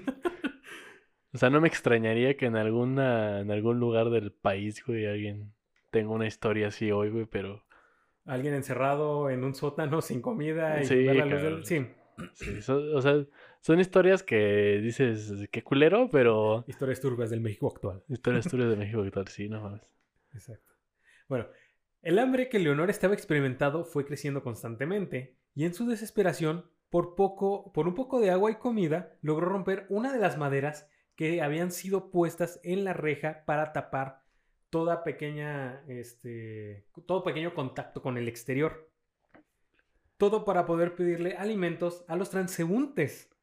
O 1.32 1.38
sea, 1.38 1.50
no 1.50 1.60
me 1.60 1.66
extrañaría 1.66 2.36
que 2.36 2.46
en 2.46 2.54
alguna, 2.54 3.40
en 3.40 3.50
algún 3.50 3.80
lugar 3.80 4.10
del 4.10 4.30
país, 4.30 4.84
güey, 4.86 5.06
alguien 5.06 5.52
tenga 5.90 6.12
una 6.12 6.28
historia 6.28 6.68
así 6.68 6.92
hoy, 6.92 7.10
güey, 7.10 7.26
pero 7.26 7.64
Alguien 8.24 8.54
encerrado 8.54 9.30
en 9.30 9.42
un 9.42 9.54
sótano 9.54 10.00
sin 10.00 10.22
comida 10.22 10.80
y 10.80 10.86
Sí, 10.86 11.04
la 11.04 11.26
luz 11.26 11.42
del... 11.42 11.66
Sí, 11.66 11.86
sí, 12.34 12.70
o 12.70 13.02
sea, 13.02 13.24
son 13.64 13.80
historias 13.80 14.22
que 14.22 14.78
dices, 14.82 15.32
qué 15.50 15.64
culero, 15.64 16.10
pero 16.10 16.66
historias 16.66 17.00
turbias 17.00 17.30
del 17.30 17.40
México 17.40 17.72
actual. 17.74 18.02
historias 18.08 18.46
tuyas 18.46 18.68
de 18.68 18.76
México 18.76 19.00
actual, 19.00 19.28
sí, 19.28 19.48
no 19.48 19.62
mames. 19.62 19.80
Exacto. 20.34 20.74
Bueno, 21.30 21.46
el 22.02 22.18
hambre 22.18 22.50
que 22.50 22.58
Leonor 22.58 22.90
estaba 22.90 23.14
experimentando 23.14 23.86
fue 23.86 24.04
creciendo 24.04 24.42
constantemente 24.42 25.38
y 25.54 25.64
en 25.64 25.72
su 25.72 25.86
desesperación, 25.86 26.66
por 26.90 27.14
poco, 27.14 27.72
por 27.72 27.88
un 27.88 27.94
poco 27.94 28.20
de 28.20 28.30
agua 28.30 28.50
y 28.50 28.56
comida, 28.56 29.16
logró 29.22 29.46
romper 29.46 29.86
una 29.88 30.12
de 30.12 30.18
las 30.18 30.36
maderas 30.36 30.90
que 31.16 31.40
habían 31.40 31.72
sido 31.72 32.10
puestas 32.10 32.60
en 32.64 32.84
la 32.84 32.92
reja 32.92 33.44
para 33.46 33.72
tapar 33.72 34.24
toda 34.68 35.04
pequeña, 35.04 35.82
este, 35.88 36.84
todo 37.06 37.24
pequeño 37.24 37.54
contacto 37.54 38.02
con 38.02 38.18
el 38.18 38.28
exterior. 38.28 38.90
Todo 40.18 40.44
para 40.44 40.66
poder 40.66 40.94
pedirle 40.94 41.38
alimentos 41.38 42.04
a 42.08 42.16
los 42.16 42.28
transeúntes 42.28 43.33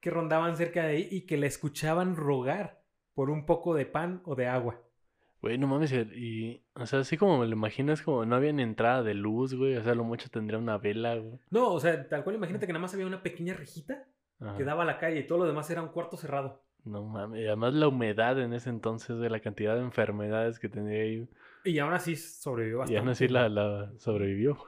que 0.00 0.10
rondaban 0.10 0.56
cerca 0.56 0.82
de 0.82 0.88
ahí 0.96 1.08
y 1.10 1.22
que 1.26 1.36
la 1.36 1.46
escuchaban 1.46 2.16
rogar 2.16 2.82
por 3.14 3.30
un 3.30 3.44
poco 3.46 3.74
de 3.74 3.86
pan 3.86 4.22
o 4.24 4.34
de 4.34 4.46
agua. 4.46 4.80
Güey, 5.42 5.56
no 5.56 5.66
mames, 5.66 5.90
y, 5.92 6.62
o 6.74 6.84
sea, 6.84 6.98
así 7.00 7.16
como 7.16 7.38
me 7.38 7.46
lo 7.46 7.52
imagino, 7.52 7.92
es 7.94 8.02
como 8.02 8.26
no 8.26 8.36
había 8.36 8.52
ni 8.52 8.62
entrada 8.62 9.02
de 9.02 9.14
luz, 9.14 9.54
güey, 9.54 9.74
o 9.76 9.82
sea, 9.82 9.94
lo 9.94 10.04
mucho 10.04 10.28
tendría 10.30 10.58
una 10.58 10.76
vela, 10.76 11.16
güey. 11.16 11.38
No, 11.50 11.72
o 11.72 11.80
sea, 11.80 12.06
tal 12.08 12.24
cual 12.24 12.36
imagínate 12.36 12.66
que 12.66 12.72
nada 12.74 12.82
más 12.82 12.92
había 12.92 13.06
una 13.06 13.22
pequeña 13.22 13.54
rejita 13.54 14.06
Ajá. 14.38 14.56
que 14.58 14.64
daba 14.64 14.82
a 14.82 14.86
la 14.86 14.98
calle 14.98 15.20
y 15.20 15.26
todo 15.26 15.38
lo 15.38 15.46
demás 15.46 15.70
era 15.70 15.80
un 15.82 15.88
cuarto 15.88 16.18
cerrado. 16.18 16.62
No 16.84 17.04
mames, 17.04 17.40
y 17.42 17.46
además 17.46 17.72
la 17.74 17.88
humedad 17.88 18.38
en 18.38 18.52
ese 18.52 18.68
entonces, 18.68 19.18
de 19.18 19.30
la 19.30 19.40
cantidad 19.40 19.76
de 19.76 19.82
enfermedades 19.82 20.58
que 20.58 20.68
tenía 20.68 21.02
ahí, 21.02 21.26
Y 21.64 21.78
aún 21.78 21.94
así 21.94 22.16
sobrevivió 22.16 22.76
y 22.76 22.78
bastante. 22.80 22.98
aún 22.98 23.08
así 23.08 23.28
la, 23.28 23.48
la 23.48 23.92
sobrevivió. 23.98 24.58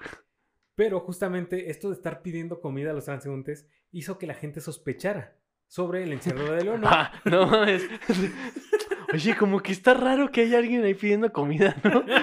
Pero 0.74 1.00
justamente 1.00 1.70
esto 1.70 1.88
de 1.88 1.94
estar 1.94 2.22
pidiendo 2.22 2.60
comida 2.60 2.90
a 2.90 2.94
los 2.94 3.04
transeúntes 3.04 3.68
hizo 3.92 4.18
que 4.18 4.26
la 4.26 4.34
gente 4.34 4.60
sospechara 4.60 5.36
sobre 5.68 6.02
el 6.02 6.12
encierro 6.12 6.52
de 6.52 6.64
Leonor. 6.64 6.90
Ah, 6.92 7.12
no 7.24 7.46
mames. 7.46 7.88
Oye, 9.12 9.36
como 9.36 9.60
que 9.60 9.72
está 9.72 9.94
raro 9.94 10.30
que 10.32 10.42
haya 10.42 10.58
alguien 10.58 10.82
ahí 10.84 10.94
pidiendo 10.94 11.32
comida, 11.32 11.76
¿no? 11.84 12.04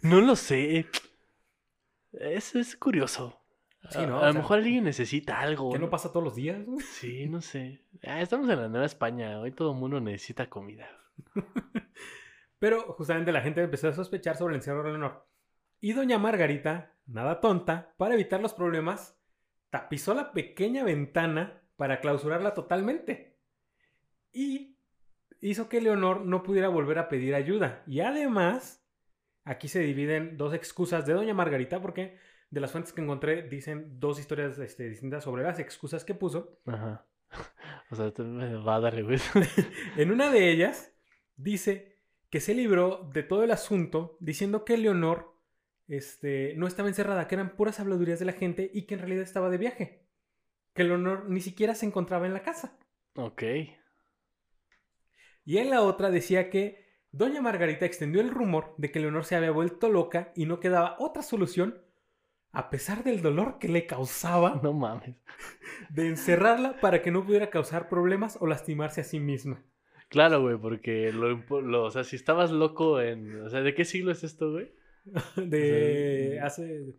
No 0.00 0.20
lo 0.20 0.36
sé. 0.36 0.86
Es, 2.12 2.54
es 2.54 2.76
curioso. 2.76 3.40
Sí, 3.90 3.98
¿no? 4.06 4.18
A, 4.20 4.26
lo 4.26 4.32
sea, 4.32 4.40
mejor 4.42 4.58
alguien 4.58 4.84
necesita 4.84 5.40
algo. 5.40 5.72
que 5.72 5.78
no 5.80 5.90
pasa 5.90 6.12
todos 6.12 6.22
los 6.22 6.36
días. 6.36 6.58
Sí, 6.92 7.26
no 7.26 7.40
sé. 7.40 7.84
Ah, 8.04 8.20
estamos 8.20 8.48
en 8.48 8.60
la 8.60 8.68
Nueva 8.68 8.86
España. 8.86 9.40
Hoy 9.40 9.50
todo 9.50 9.72
el 9.72 9.78
mundo 9.78 10.00
necesita 10.00 10.48
comida. 10.48 10.88
Pero 12.60 12.92
justamente 12.92 13.32
la 13.32 13.40
gente 13.40 13.60
empezó 13.60 13.88
a 13.88 13.92
sospechar 13.92 14.36
sobre 14.36 14.54
el 14.54 14.58
encierro 14.58 14.84
de 14.84 14.90
Leonor. 14.90 15.26
Y 15.80 15.94
doña 15.94 16.18
Margarita, 16.18 16.94
nada 17.06 17.40
tonta, 17.40 17.94
para 17.96 18.14
evitar 18.14 18.40
los 18.40 18.54
problemas, 18.54 19.17
tapizó 19.70 20.14
la 20.14 20.32
pequeña 20.32 20.84
ventana 20.84 21.62
para 21.76 22.00
clausurarla 22.00 22.54
totalmente. 22.54 23.36
Y 24.32 24.76
hizo 25.40 25.68
que 25.68 25.80
Leonor 25.80 26.24
no 26.24 26.42
pudiera 26.42 26.68
volver 26.68 26.98
a 26.98 27.08
pedir 27.08 27.34
ayuda. 27.34 27.82
Y 27.86 28.00
además, 28.00 28.84
aquí 29.44 29.68
se 29.68 29.80
dividen 29.80 30.36
dos 30.36 30.54
excusas 30.54 31.06
de 31.06 31.12
doña 31.14 31.34
Margarita, 31.34 31.80
porque 31.80 32.18
de 32.50 32.60
las 32.60 32.72
fuentes 32.72 32.92
que 32.92 33.00
encontré 33.02 33.42
dicen 33.42 33.98
dos 34.00 34.18
historias 34.18 34.58
este, 34.58 34.88
distintas 34.88 35.24
sobre 35.24 35.42
las 35.42 35.58
excusas 35.58 36.04
que 36.04 36.14
puso. 36.14 36.60
Ajá. 36.66 37.06
O 37.90 37.96
sea, 37.96 38.12
te- 38.12 38.22
va 38.22 38.76
a 38.76 38.80
darle. 38.80 39.18
En 39.96 40.10
una 40.12 40.30
de 40.30 40.50
ellas 40.50 40.94
dice 41.36 41.96
que 42.28 42.38
se 42.40 42.54
libró 42.54 43.08
de 43.14 43.22
todo 43.22 43.44
el 43.44 43.50
asunto 43.50 44.18
diciendo 44.20 44.66
que 44.66 44.76
Leonor 44.76 45.34
este, 45.88 46.54
no 46.56 46.66
estaba 46.66 46.88
encerrada, 46.88 47.26
que 47.26 47.34
eran 47.34 47.56
puras 47.56 47.80
habladurías 47.80 48.18
de 48.18 48.26
la 48.26 48.32
gente 48.32 48.70
y 48.72 48.82
que 48.86 48.94
en 48.94 49.00
realidad 49.00 49.22
estaba 49.22 49.50
de 49.50 49.58
viaje. 49.58 50.06
Que 50.74 50.84
Leonor 50.84 51.28
ni 51.28 51.40
siquiera 51.40 51.74
se 51.74 51.86
encontraba 51.86 52.26
en 52.26 52.34
la 52.34 52.42
casa. 52.42 52.78
Ok. 53.16 53.42
Y 55.44 55.58
en 55.58 55.70
la 55.70 55.82
otra 55.82 56.10
decía 56.10 56.50
que 56.50 56.86
Doña 57.10 57.40
Margarita 57.40 57.86
extendió 57.86 58.20
el 58.20 58.30
rumor 58.30 58.74
de 58.76 58.90
que 58.90 59.00
Leonor 59.00 59.24
se 59.24 59.34
había 59.34 59.50
vuelto 59.50 59.88
loca 59.88 60.32
y 60.36 60.44
no 60.46 60.60
quedaba 60.60 60.96
otra 60.98 61.22
solución, 61.22 61.80
a 62.52 62.70
pesar 62.70 63.02
del 63.02 63.22
dolor 63.22 63.58
que 63.58 63.68
le 63.68 63.86
causaba, 63.86 64.60
No 64.62 64.72
mames. 64.72 65.16
de 65.90 66.06
encerrarla 66.08 66.80
para 66.80 67.02
que 67.02 67.10
no 67.10 67.24
pudiera 67.24 67.50
causar 67.50 67.88
problemas 67.88 68.36
o 68.40 68.46
lastimarse 68.46 69.00
a 69.00 69.04
sí 69.04 69.20
misma. 69.20 69.64
Claro, 70.08 70.40
güey, 70.42 70.56
porque 70.56 71.12
lo- 71.12 71.84
o 71.84 71.90
sea, 71.90 72.04
si 72.04 72.16
estabas 72.16 72.50
loco 72.50 73.00
en, 73.00 73.42
o 73.42 73.48
sea, 73.50 73.60
¿de 73.60 73.74
qué 73.74 73.84
siglo 73.84 74.10
es 74.12 74.24
esto, 74.24 74.50
güey? 74.52 74.72
De 75.36 76.32
Sí. 76.32 76.38
hace. 76.38 76.94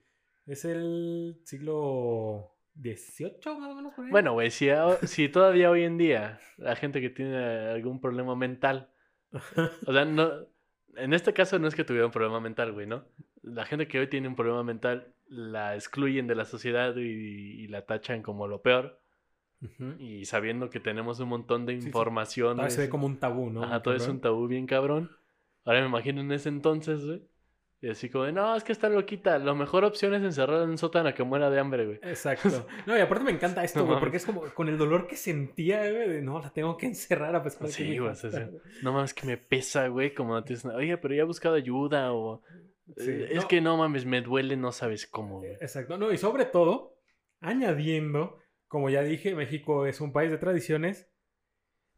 Es 0.46 0.66
el 0.66 1.40
siglo 1.46 2.56
XVIII, 2.82 3.60
más 3.60 3.70
o 3.72 3.76
menos. 3.76 3.94
por 3.94 4.06
ahí. 4.06 4.12
Bueno, 4.12 4.34
güey, 4.34 4.50
si, 4.50 4.68
si 5.04 5.30
todavía 5.30 5.70
hoy 5.70 5.84
en 5.84 5.98
día 5.98 6.40
la 6.58 6.76
gente 6.76 7.02
que 7.02 7.10
tiene 7.10 7.38
algún 7.38 8.02
problema 8.02 8.36
mental, 8.36 8.90
o 9.86 9.94
sea, 9.94 10.06
no, 10.06 10.32
en 10.96 11.14
este 11.14 11.34
caso 11.34 11.60
no 11.60 11.68
es 11.68 11.76
que 11.76 11.84
tuviera 11.84 12.06
un 12.08 12.12
problema 12.12 12.40
mental, 12.40 12.72
güey, 12.72 12.88
¿no? 12.88 13.06
La 13.44 13.66
gente 13.66 13.88
que 13.88 14.00
hoy 14.00 14.08
tiene 14.08 14.28
un 14.28 14.36
problema 14.36 14.64
mental 14.64 15.14
la 15.28 15.76
excluyen 15.76 16.26
de 16.26 16.36
la 16.36 16.46
sociedad 16.46 16.96
y, 16.96 17.02
y 17.02 17.68
la 17.68 17.86
tachan 17.86 18.24
como 18.24 18.48
lo 18.48 18.62
peor. 18.62 19.00
Y 20.00 20.24
sabiendo 20.24 20.70
que 20.70 20.80
tenemos 20.80 21.20
un 21.20 21.30
montón 21.30 21.66
de 21.66 21.80
sí. 21.80 21.88
información. 21.88 22.58
Se 22.72 22.82
ve 22.82 22.90
como 22.90 23.06
un 23.06 23.18
tabú, 23.18 23.50
¿no? 23.50 23.62
Ajá, 23.64 23.82
todo 23.82 23.94
es 23.94 24.08
un 24.08 24.22
tabú 24.22 24.48
bien 24.48 24.66
cabrón. 24.66 25.12
Ahora 25.66 25.82
me 25.82 25.88
imagino 25.88 26.22
en 26.22 26.32
ese 26.32 26.48
entonces, 26.50 27.06
güey. 27.06 27.22
Y 27.82 27.90
así 27.90 28.10
como 28.10 28.26
de, 28.26 28.34
no, 28.34 28.56
es 28.58 28.64
que 28.66 28.74
está 28.74 28.90
loquita. 28.90 29.38
La 29.40 29.54
mejor 29.54 29.86
opción 29.86 30.14
es 30.14 30.22
encerrarla 30.22 30.66
en 30.66 30.72
un 30.72 30.78
sótano 30.78 31.08
a 31.10 31.14
que 31.14 31.24
muera 31.24 31.50
de 31.50 31.60
hambre, 31.60 31.86
güey. 31.86 32.00
Exacto. 32.04 32.68
No, 32.86 32.98
y 32.98 33.00
aparte 33.00 33.24
me 33.24 33.32
encanta 33.32 33.64
esto, 33.64 33.86
güey, 33.86 34.00
porque 34.00 34.18
es 34.18 34.26
como 34.26 34.42
con 34.54 34.68
el 34.68 34.78
dolor 34.78 35.08
que 35.08 35.16
sentía, 35.16 35.80
güey, 35.90 36.10
de 36.10 36.22
no, 36.22 36.40
la 36.40 36.50
tengo 36.52 36.76
que 36.76 36.88
encerrar 36.88 37.36
a 37.36 37.42
pesar 37.44 37.68
de 37.68 37.72
Sí, 37.72 37.98
güey, 37.98 38.16
sí. 38.16 38.28
No 38.84 38.92
mames, 38.92 39.14
que 39.14 39.26
me 39.26 39.38
pesa, 39.38 39.88
güey. 39.88 40.14
Como 40.14 40.34
no 40.34 40.44
tienes 40.44 40.66
nada. 40.66 40.78
Oye, 40.78 40.98
pero 40.98 41.14
ya 41.16 41.22
he 41.22 41.26
buscado 41.26 41.56
ayuda 41.56 42.12
o... 42.14 42.42
Sí, 42.98 43.12
"Eh, 43.12 43.30
Es 43.32 43.46
que 43.46 43.62
no 43.62 43.78
mames, 43.78 44.06
me 44.06 44.22
duele, 44.22 44.58
no 44.58 44.72
sabes 44.74 45.08
cómo, 45.08 45.38
güey. 45.40 45.52
Exacto. 45.54 45.98
No, 45.98 46.12
y 46.12 46.18
sobre 46.18 46.46
todo, 46.46 46.98
añadiendo, 47.40 48.40
como 48.68 48.90
ya 48.90 49.02
dije, 49.04 49.36
México 49.36 49.86
es 49.86 50.02
un 50.02 50.12
país 50.12 50.32
de 50.32 50.38
tradiciones, 50.38 51.10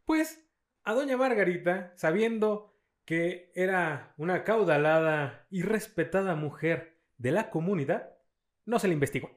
pues 0.04 0.46
a 0.84 0.94
doña 0.94 1.16
Margarita, 1.16 1.92
sabiendo 1.96 2.71
que 3.04 3.50
era 3.54 4.14
una 4.16 4.34
acaudalada 4.36 5.46
y 5.50 5.62
respetada 5.62 6.34
mujer 6.34 7.00
de 7.18 7.32
la 7.32 7.50
comunidad, 7.50 8.10
no 8.64 8.78
se 8.78 8.88
le 8.88 8.94
investigó. 8.94 9.30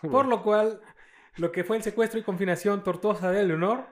Por 0.00 0.26
lo 0.26 0.42
cual, 0.42 0.80
lo 1.36 1.52
que 1.52 1.64
fue 1.64 1.76
el 1.76 1.82
secuestro 1.82 2.18
y 2.18 2.24
confinación 2.24 2.82
tortuosa 2.82 3.30
de 3.30 3.44
Leonor 3.44 3.86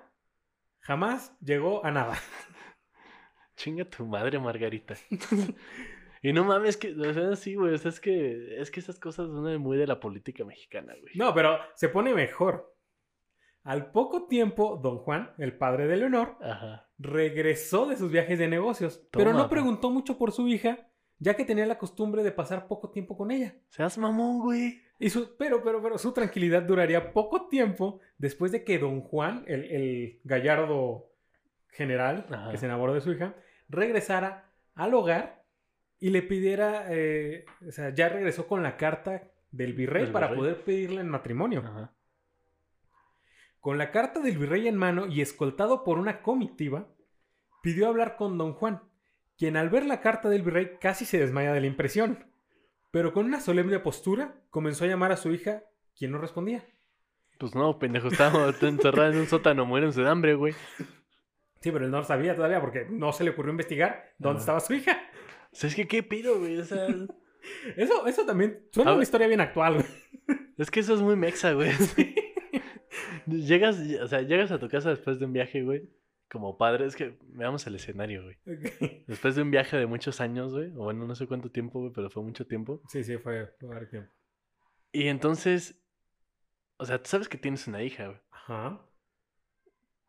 jamás 0.80 1.36
llegó 1.40 1.84
a 1.84 1.90
nada. 1.90 2.18
Chinga 3.56 3.84
tu 3.84 4.06
madre, 4.06 4.38
Margarita. 4.38 4.94
y 6.22 6.32
no 6.32 6.44
mames, 6.44 6.76
que, 6.76 6.92
o 6.92 7.14
sea, 7.14 7.36
sí, 7.36 7.54
güey. 7.54 7.74
O 7.74 7.78
sea, 7.78 7.90
es 7.90 8.00
que, 8.00 8.60
es 8.60 8.70
que 8.70 8.80
esas 8.80 8.98
cosas 8.98 9.28
son 9.28 9.58
muy 9.60 9.76
de 9.76 9.86
la 9.86 10.00
política 10.00 10.44
mexicana, 10.44 10.94
güey. 11.00 11.14
No, 11.14 11.32
pero 11.32 11.58
se 11.74 11.88
pone 11.88 12.12
mejor. 12.14 12.74
Al 13.62 13.90
poco 13.92 14.26
tiempo, 14.26 14.78
don 14.82 14.98
Juan, 14.98 15.32
el 15.38 15.56
padre 15.56 15.86
de 15.86 15.96
Leonor, 15.98 16.36
Ajá. 16.40 16.88
regresó 16.98 17.86
de 17.86 17.96
sus 17.96 18.10
viajes 18.10 18.38
de 18.38 18.48
negocios, 18.48 19.06
pero 19.10 19.32
no 19.32 19.44
pa. 19.44 19.50
preguntó 19.50 19.90
mucho 19.90 20.16
por 20.16 20.32
su 20.32 20.48
hija, 20.48 20.88
ya 21.18 21.34
que 21.34 21.44
tenía 21.44 21.66
la 21.66 21.76
costumbre 21.78 22.22
de 22.22 22.32
pasar 22.32 22.66
poco 22.68 22.90
tiempo 22.90 23.16
con 23.16 23.30
ella. 23.30 23.54
Seas 23.68 23.98
mamón, 23.98 24.40
güey. 24.40 24.80
Y 24.98 25.10
su, 25.10 25.36
pero, 25.36 25.62
pero, 25.62 25.82
pero 25.82 25.98
su 25.98 26.12
tranquilidad 26.12 26.62
duraría 26.62 27.12
poco 27.12 27.48
tiempo 27.48 28.00
después 28.18 28.52
de 28.52 28.64
que 28.64 28.78
don 28.78 29.02
Juan, 29.02 29.44
el, 29.46 29.64
el 29.64 30.20
gallardo 30.24 31.10
general 31.68 32.26
Ajá. 32.30 32.50
que 32.50 32.56
se 32.58 32.66
enamoró 32.66 32.94
de 32.94 33.00
su 33.02 33.12
hija, 33.12 33.34
regresara 33.68 34.50
al 34.74 34.94
hogar 34.94 35.44
y 35.98 36.10
le 36.10 36.22
pidiera, 36.22 36.86
eh, 36.88 37.44
o 37.66 37.70
sea, 37.70 37.90
ya 37.90 38.08
regresó 38.08 38.46
con 38.46 38.62
la 38.62 38.76
carta 38.78 39.22
del 39.50 39.74
virrey 39.74 40.04
Del 40.04 40.12
para 40.12 40.34
poder 40.34 40.62
pedirle 40.64 41.02
en 41.02 41.08
matrimonio. 41.08 41.60
Ajá. 41.64 41.92
Con 43.60 43.78
la 43.78 43.90
carta 43.90 44.20
del 44.20 44.38
virrey 44.38 44.66
en 44.68 44.76
mano 44.76 45.06
y 45.06 45.20
escoltado 45.20 45.84
por 45.84 45.98
una 45.98 46.22
comitiva, 46.22 46.88
pidió 47.62 47.88
hablar 47.88 48.16
con 48.16 48.38
don 48.38 48.54
Juan, 48.54 48.82
quien 49.36 49.56
al 49.56 49.68
ver 49.68 49.86
la 49.86 50.00
carta 50.00 50.28
del 50.28 50.42
virrey 50.42 50.78
casi 50.80 51.04
se 51.04 51.18
desmaya 51.18 51.52
de 51.52 51.60
la 51.60 51.66
impresión, 51.66 52.24
pero 52.90 53.12
con 53.12 53.26
una 53.26 53.40
solemne 53.40 53.78
postura 53.78 54.34
comenzó 54.50 54.84
a 54.84 54.88
llamar 54.88 55.12
a 55.12 55.16
su 55.16 55.30
hija, 55.30 55.62
quien 55.96 56.10
no 56.10 56.18
respondía. 56.18 56.64
Pues 57.38 57.54
no, 57.54 57.78
pendejo, 57.78 58.08
estábamos 58.08 58.62
encerrados 58.62 59.14
en 59.14 59.20
un 59.20 59.26
sótano, 59.26 59.64
muérense 59.64 60.02
de 60.02 60.08
hambre, 60.08 60.34
güey. 60.34 60.54
Sí, 61.60 61.70
pero 61.70 61.84
él 61.84 61.90
no 61.90 62.02
sabía 62.04 62.34
todavía 62.34 62.60
porque 62.60 62.86
no 62.90 63.12
se 63.12 63.24
le 63.24 63.30
ocurrió 63.30 63.50
investigar 63.50 64.14
dónde 64.18 64.40
estaba 64.40 64.60
su 64.60 64.74
hija. 64.74 64.98
O 65.52 65.56
sea, 65.56 65.68
es 65.68 65.74
que 65.74 65.86
qué 65.86 66.02
pido, 66.02 66.38
güey. 66.38 66.58
O 66.58 66.64
sea, 66.64 66.86
Eso, 67.76 68.06
eso 68.06 68.26
también 68.26 68.66
suena 68.72 68.90
A 68.90 68.94
una 68.94 69.02
historia 69.02 69.26
bien 69.26 69.40
actual. 69.40 69.74
güey. 69.74 69.86
es 70.58 70.70
que 70.70 70.80
eso 70.80 70.94
es 70.94 71.00
muy 71.00 71.16
mexa, 71.16 71.52
güey. 71.52 71.70
Llegas, 73.30 73.78
o 74.02 74.08
sea, 74.08 74.22
llegas 74.22 74.50
a 74.50 74.58
tu 74.58 74.68
casa 74.68 74.90
después 74.90 75.18
de 75.18 75.26
un 75.26 75.32
viaje, 75.32 75.62
güey. 75.62 75.88
Como 76.30 76.56
padre, 76.56 76.86
es 76.86 76.94
que 76.94 77.18
veamos 77.22 77.66
el 77.66 77.74
escenario, 77.74 78.22
güey. 78.22 78.36
Después 79.08 79.34
de 79.34 79.42
un 79.42 79.50
viaje 79.50 79.76
de 79.76 79.86
muchos 79.86 80.20
años, 80.20 80.52
güey. 80.52 80.70
O 80.76 80.84
bueno, 80.84 81.04
no 81.04 81.14
sé 81.14 81.26
cuánto 81.26 81.50
tiempo, 81.50 81.80
güey, 81.80 81.92
pero 81.92 82.08
fue 82.08 82.22
mucho 82.22 82.46
tiempo. 82.46 82.80
Sí, 82.88 83.02
sí, 83.02 83.18
fue, 83.18 83.46
fue 83.58 83.86
tiempo. 83.86 84.12
Y 84.92 85.08
entonces, 85.08 85.82
o 86.76 86.84
sea, 86.84 87.02
tú 87.02 87.08
sabes 87.08 87.28
que 87.28 87.38
tienes 87.38 87.66
una 87.66 87.82
hija, 87.82 88.06
güey. 88.06 88.20
Ajá. 88.30 88.80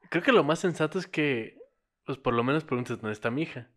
Creo 0.10 0.24
que 0.24 0.32
lo 0.32 0.44
más 0.44 0.60
sensato 0.60 1.00
es 1.00 1.08
que, 1.08 1.58
pues 2.06 2.18
por 2.18 2.34
lo 2.34 2.44
menos 2.44 2.66
preguntes 2.66 3.00
dónde 3.00 3.14
está 3.14 3.32
mi 3.32 3.44
hija. 3.44 3.72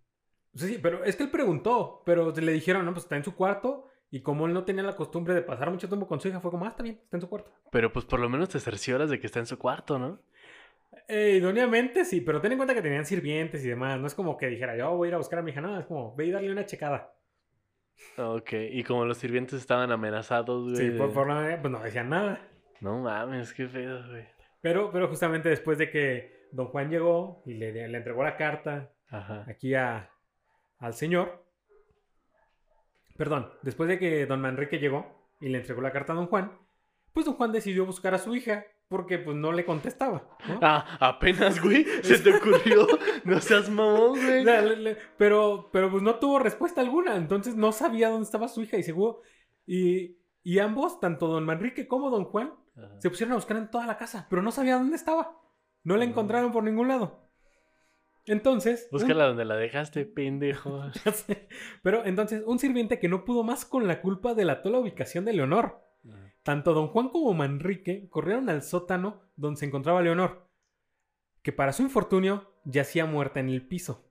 Sí, 0.55 0.69
sí, 0.69 0.79
pero 0.83 1.03
es 1.05 1.17
que 1.17 1.25
él 1.25 1.31
preguntó, 1.31 2.03
pero 2.05 2.31
le 2.31 2.53
dijeron, 2.53 2.85
no, 2.85 2.93
pues 2.93 3.05
está 3.05 3.17
en 3.17 3.25
su 3.25 3.35
cuarto. 3.35 3.89
Y 4.15 4.21
como 4.21 4.47
él 4.47 4.53
no 4.53 4.63
tenía 4.63 4.85
la 4.85 4.95
costumbre 4.95 5.35
de 5.35 5.43
pasar 5.43 5.73
mucho 5.73 5.89
tiempo 5.89 6.07
con 6.07 6.21
su 6.21 6.29
hija, 6.29 6.39
fue 6.39 6.53
como, 6.53 6.65
ah, 6.67 6.69
está 6.69 6.85
bien, 6.85 7.01
está 7.03 7.17
en 7.17 7.21
su 7.23 7.29
cuarto. 7.29 7.51
Pero 7.73 7.93
pues 7.93 8.05
por 8.05 8.21
lo 8.21 8.29
menos 8.29 8.49
te 8.49 8.61
cercioras 8.61 9.11
de 9.11 9.19
que 9.19 9.27
está 9.27 9.41
en 9.41 9.47
su 9.47 9.59
cuarto, 9.59 9.99
¿no? 9.99 10.21
Eh, 11.09 11.39
idóneamente 11.41 12.05
sí, 12.05 12.21
pero 12.21 12.41
ten 12.41 12.53
en 12.53 12.59
cuenta 12.59 12.75
que 12.75 12.81
tenían 12.81 13.05
sirvientes 13.05 13.65
y 13.65 13.69
demás. 13.71 13.99
No 13.99 14.07
es 14.07 14.15
como 14.15 14.37
que 14.37 14.47
dijera, 14.47 14.77
yo 14.77 14.97
voy 14.97 15.07
a 15.07 15.09
ir 15.09 15.15
a 15.15 15.19
buscar 15.19 15.41
a 15.41 15.43
mi 15.43 15.51
hija. 15.51 15.61
No, 15.61 15.81
es 15.81 15.87
como, 15.87 16.15
ve 16.15 16.27
y 16.27 16.31
darle 16.31 16.53
una 16.53 16.65
checada. 16.65 17.13
Ok, 18.17 18.53
y 18.71 18.85
como 18.85 19.05
los 19.05 19.19
sirvientes 19.19 19.59
estaban 19.59 19.91
amenazados, 19.91 20.63
güey. 20.63 20.77
Sí, 20.77 20.91
por, 20.97 21.27
manera, 21.27 21.61
pues 21.61 21.73
no 21.73 21.83
decían 21.83 22.09
nada. 22.09 22.41
No 22.81 23.01
mames, 23.01 23.53
qué 23.53 23.67
pedo, 23.67 24.01
güey. 24.11 24.29
Pero, 24.61 24.93
pero 24.93 25.09
justamente 25.09 25.49
después 25.49 25.77
de 25.77 25.91
que 25.91 26.47
don 26.53 26.69
Juan 26.69 26.89
llegó 26.89 27.43
y 27.47 27.55
le, 27.55 27.73
le 27.89 27.99
entregó 27.99 28.23
la 28.23 28.37
carta 28.37 28.93
Ajá. 29.09 29.45
aquí 29.49 29.75
a, 29.75 30.09
al 30.79 30.95
señor. 30.95 31.44
Perdón, 33.17 33.51
después 33.63 33.89
de 33.89 33.99
que 33.99 34.27
don 34.27 34.41
Manrique 34.41 34.79
llegó 34.79 35.07
y 35.41 35.49
le 35.49 35.59
entregó 35.59 35.81
la 35.81 35.93
carta 35.93 36.13
a 36.13 36.17
don 36.17 36.27
Juan, 36.27 36.53
pues 37.13 37.27
don 37.27 37.35
Juan 37.37 37.53
decidió 37.53 37.87
buscar 37.87 38.15
a 38.15 38.19
su 38.19 38.35
hija 38.35 38.65
porque 38.89 39.19
pues 39.19 39.37
no 39.37 39.53
le 39.53 39.65
contestaba. 39.65 40.29
¿no? 40.49 40.59
Ah, 40.61 40.97
apenas, 41.01 41.61
güey, 41.63 41.85
se 42.03 42.19
te 42.19 42.35
ocurrió. 42.35 42.87
No 43.25 43.41
seas 43.41 43.71
mamón, 43.71 44.19
güey. 44.21 44.97
Pero, 45.17 45.71
pero 45.73 45.91
pues 45.91 46.03
no 46.03 46.17
tuvo 46.17 46.39
respuesta 46.39 46.81
alguna, 46.81 47.17
entonces 47.17 47.55
no 47.57 47.73
sabía 47.73 48.09
dónde 48.11 48.25
estaba 48.25 48.49
su 48.49 48.63
hija 48.63 48.77
y 48.77 48.83
seguro. 48.83 49.23
Y, 49.67 50.19
y 50.43 50.59
ambos, 50.59 51.01
tanto 51.01 51.27
don 51.29 51.45
Manrique 51.47 51.89
como 51.89 52.11
don 52.11 52.25
Juan, 52.25 52.53
Ajá. 52.77 53.01
se 53.01 53.09
pusieron 53.09 53.33
a 53.33 53.37
buscar 53.37 53.57
en 53.57 53.71
toda 53.71 53.87
la 53.87 53.97
casa, 53.97 54.27
pero 54.29 54.43
no 54.43 54.51
sabía 54.51 54.77
dónde 54.77 54.97
estaba. 54.97 55.41
No 55.85 55.97
la 55.97 56.05
Ah. 56.05 56.09
encontraron 56.09 56.53
por 56.53 56.63
ningún 56.65 56.89
lado. 56.89 57.24
Entonces. 58.27 58.89
un- 58.91 58.99
Búscala 58.99 59.27
donde 59.27 59.45
la 59.45 59.57
dejaste, 59.57 60.05
pendejo. 60.07 60.83
Pero 61.83 62.05
entonces, 62.07 62.43
un 62.47 62.59
sirviente 62.59 62.99
que 62.99 63.09
no 63.09 63.25
pudo 63.25 63.43
más 63.43 63.65
con 63.65 63.87
la 63.87 64.01
culpa 64.01 64.35
delató 64.35 64.71
la 64.71 64.79
ubicación 64.79 65.25
de 65.25 65.33
Leonor. 65.35 65.81
Tanto 66.43 66.75
don 66.75 66.89
Juan 66.89 67.09
como 67.09 67.33
Manrique 67.33 68.07
corrieron 68.11 68.51
al 68.51 68.63
sótano 68.63 69.23
donde 69.37 69.59
se 69.61 69.65
encontraba 69.65 70.03
Leonor, 70.03 70.47
que 71.43 71.53
para 71.53 71.73
su 71.73 71.83
infortunio 71.83 72.53
yacía 72.67 73.07
muerta 73.07 73.41
en 73.41 73.49
el 73.49 73.67
piso. 73.67 74.11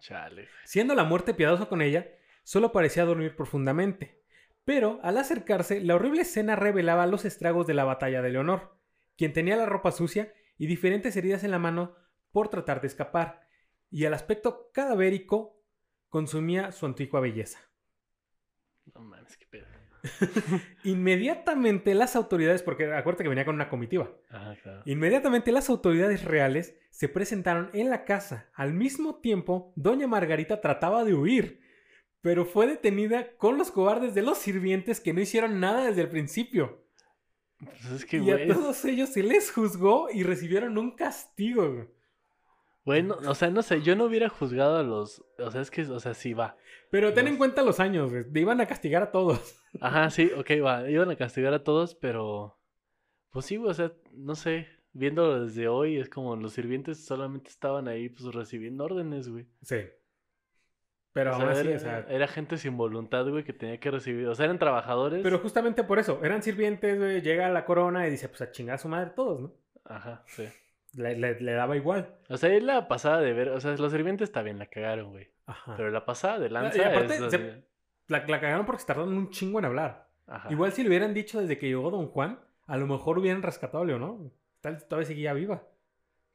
Chale. 0.00 0.48
Siendo 0.64 0.96
la 0.96 1.04
muerte 1.04 1.32
piadosa 1.32 1.66
con 1.66 1.80
ella, 1.82 2.08
solo 2.42 2.72
parecía 2.72 3.04
dormir 3.04 3.36
profundamente. 3.36 4.20
Pero 4.64 4.98
al 5.04 5.16
acercarse, 5.18 5.80
la 5.80 5.94
horrible 5.94 6.22
escena 6.22 6.56
revelaba 6.56 7.06
los 7.06 7.24
estragos 7.24 7.68
de 7.68 7.74
la 7.74 7.84
batalla 7.84 8.20
de 8.20 8.30
Leonor, 8.30 8.76
quien 9.16 9.32
tenía 9.32 9.56
la 9.56 9.66
ropa 9.66 9.92
sucia 9.92 10.32
y 10.58 10.66
diferentes 10.66 11.16
heridas 11.16 11.44
en 11.44 11.52
la 11.52 11.60
mano 11.60 11.94
por 12.32 12.48
tratar 12.48 12.80
de 12.80 12.86
escapar, 12.86 13.46
y 13.90 14.04
el 14.04 14.14
aspecto 14.14 14.70
cadavérico 14.72 15.60
consumía 16.08 16.72
su 16.72 16.86
antigua 16.86 17.20
belleza. 17.20 17.58
No 18.94 19.02
mames, 19.02 19.36
qué 19.36 19.46
pedo. 19.46 19.66
Inmediatamente 20.84 21.94
las 21.94 22.16
autoridades, 22.16 22.62
porque 22.62 22.92
acuérdate 22.92 23.24
que 23.24 23.28
venía 23.28 23.44
con 23.44 23.54
una 23.54 23.68
comitiva, 23.68 24.10
Ajá, 24.30 24.56
claro. 24.62 24.82
inmediatamente 24.86 25.52
las 25.52 25.68
autoridades 25.68 26.24
reales 26.24 26.74
se 26.90 27.08
presentaron 27.08 27.70
en 27.74 27.90
la 27.90 28.04
casa. 28.04 28.50
Al 28.54 28.72
mismo 28.72 29.20
tiempo, 29.20 29.72
doña 29.76 30.06
Margarita 30.06 30.60
trataba 30.60 31.04
de 31.04 31.14
huir, 31.14 31.60
pero 32.20 32.44
fue 32.44 32.66
detenida 32.66 33.36
con 33.36 33.58
los 33.58 33.70
cobardes 33.70 34.14
de 34.14 34.22
los 34.22 34.38
sirvientes 34.38 35.00
que 35.00 35.12
no 35.12 35.20
hicieron 35.20 35.60
nada 35.60 35.86
desde 35.86 36.02
el 36.02 36.08
principio. 36.08 36.86
Pues 37.58 37.84
es 37.92 38.04
que, 38.06 38.18
y 38.18 38.30
a 38.30 38.46
todos 38.46 38.84
ellos 38.86 39.10
se 39.10 39.22
les 39.22 39.50
juzgó 39.50 40.08
y 40.10 40.22
recibieron 40.22 40.78
un 40.78 40.96
castigo. 40.96 41.88
Güey. 42.90 43.02
Güey, 43.02 43.20
no- 43.22 43.30
o 43.30 43.34
sea, 43.34 43.50
no 43.50 43.62
sé, 43.62 43.82
yo 43.82 43.96
no 43.96 44.04
hubiera 44.04 44.28
juzgado 44.28 44.76
a 44.78 44.82
los. 44.82 45.24
O 45.38 45.50
sea, 45.50 45.60
es 45.60 45.70
que, 45.70 45.82
o 45.82 46.00
sea, 46.00 46.14
sí 46.14 46.32
va. 46.34 46.56
Pero 46.90 47.12
ten 47.12 47.24
Los- 47.24 47.32
en 47.32 47.38
cuenta 47.38 47.62
los 47.62 47.78
años, 47.80 48.10
güey. 48.10 48.24
Te 48.30 48.40
iban 48.40 48.60
a 48.60 48.66
castigar 48.66 49.02
a 49.02 49.10
todos. 49.12 49.60
Ajá, 49.80 50.10
sí, 50.10 50.30
ok, 50.36 50.50
va. 50.64 50.88
Iban 50.90 51.10
a 51.10 51.16
castigar 51.16 51.54
a 51.54 51.62
todos, 51.64 51.94
pero. 51.94 52.58
Pues 53.30 53.46
sí, 53.46 53.56
güey, 53.56 53.70
o 53.70 53.74
sea, 53.74 53.92
no 54.12 54.34
sé. 54.34 54.66
Viéndolo 54.92 55.44
desde 55.46 55.68
hoy, 55.68 55.98
es 55.98 56.08
como 56.08 56.34
los 56.34 56.52
sirvientes 56.52 57.04
solamente 57.04 57.48
estaban 57.48 57.86
ahí, 57.86 58.08
pues 58.08 58.34
recibiendo 58.34 58.82
órdenes, 58.84 59.28
güey. 59.28 59.46
Sí. 59.62 59.76
Pero 61.12 61.30
O 61.30 61.34
sea, 61.36 61.44
aún 61.44 61.52
así, 61.52 61.66
era, 61.68 61.76
o 61.76 61.80
sea, 61.80 62.06
era 62.08 62.26
gente 62.26 62.56
sin 62.56 62.76
voluntad, 62.76 63.24
güey, 63.28 63.44
que 63.44 63.52
tenía 63.52 63.78
que 63.78 63.90
recibir. 63.90 64.26
O 64.26 64.34
sea, 64.34 64.46
eran 64.46 64.58
trabajadores. 64.58 65.22
Pero 65.22 65.38
justamente 65.38 65.84
por 65.84 66.00
eso, 66.00 66.20
eran 66.24 66.42
sirvientes, 66.42 66.98
güey, 66.98 67.20
llega 67.20 67.48
la 67.50 67.64
corona 67.64 68.06
y 68.06 68.10
dice, 68.10 68.28
pues 68.28 68.40
a 68.42 68.50
chingar 68.50 68.74
a 68.74 68.78
su 68.78 68.88
madre 68.88 69.10
todos, 69.14 69.40
¿no? 69.40 69.52
Ajá, 69.84 70.24
sí. 70.26 70.44
Le, 70.96 71.16
le- 71.16 71.40
le 71.40 71.52
daba 71.52 71.76
igual. 71.76 72.14
O 72.28 72.36
sea, 72.36 72.52
es 72.54 72.62
la 72.62 72.88
pasada 72.88 73.20
de 73.20 73.32
ver. 73.32 73.50
O 73.50 73.60
sea, 73.60 73.76
los 73.76 73.92
sirvientes 73.92 74.28
está 74.28 74.42
bien, 74.42 74.58
la 74.58 74.66
cagaron, 74.66 75.10
güey. 75.10 75.28
Ajá. 75.46 75.74
Pero 75.76 75.90
la 75.90 76.04
pasada 76.04 76.38
de 76.38 76.50
lanza 76.50 76.78
y 76.78 76.80
aparte, 76.80 77.14
es 77.14 77.20
se- 77.30 77.36
así- 77.36 77.64
La, 78.08 78.24
la 78.26 78.40
cagaron 78.40 78.66
porque 78.66 78.80
se 78.80 78.86
tardaron 78.86 79.16
un 79.16 79.30
chingo 79.30 79.58
en 79.60 79.64
hablar. 79.66 80.08
Ajá. 80.26 80.48
Igual 80.52 80.72
si 80.72 80.82
le 80.82 80.88
hubieran 80.88 81.14
dicho 81.14 81.40
desde 81.40 81.58
que 81.58 81.66
llegó 81.68 81.90
Don 81.90 82.06
Juan, 82.08 82.40
a 82.66 82.76
lo 82.76 82.86
mejor 82.86 83.18
hubieran 83.18 83.42
rescatado 83.42 83.82
a 83.82 83.86
Leonor. 83.86 84.30
Tal 84.60 84.74
vez 84.74 84.86
todavía 84.88 85.06
seguía 85.06 85.32
viva. 85.32 85.62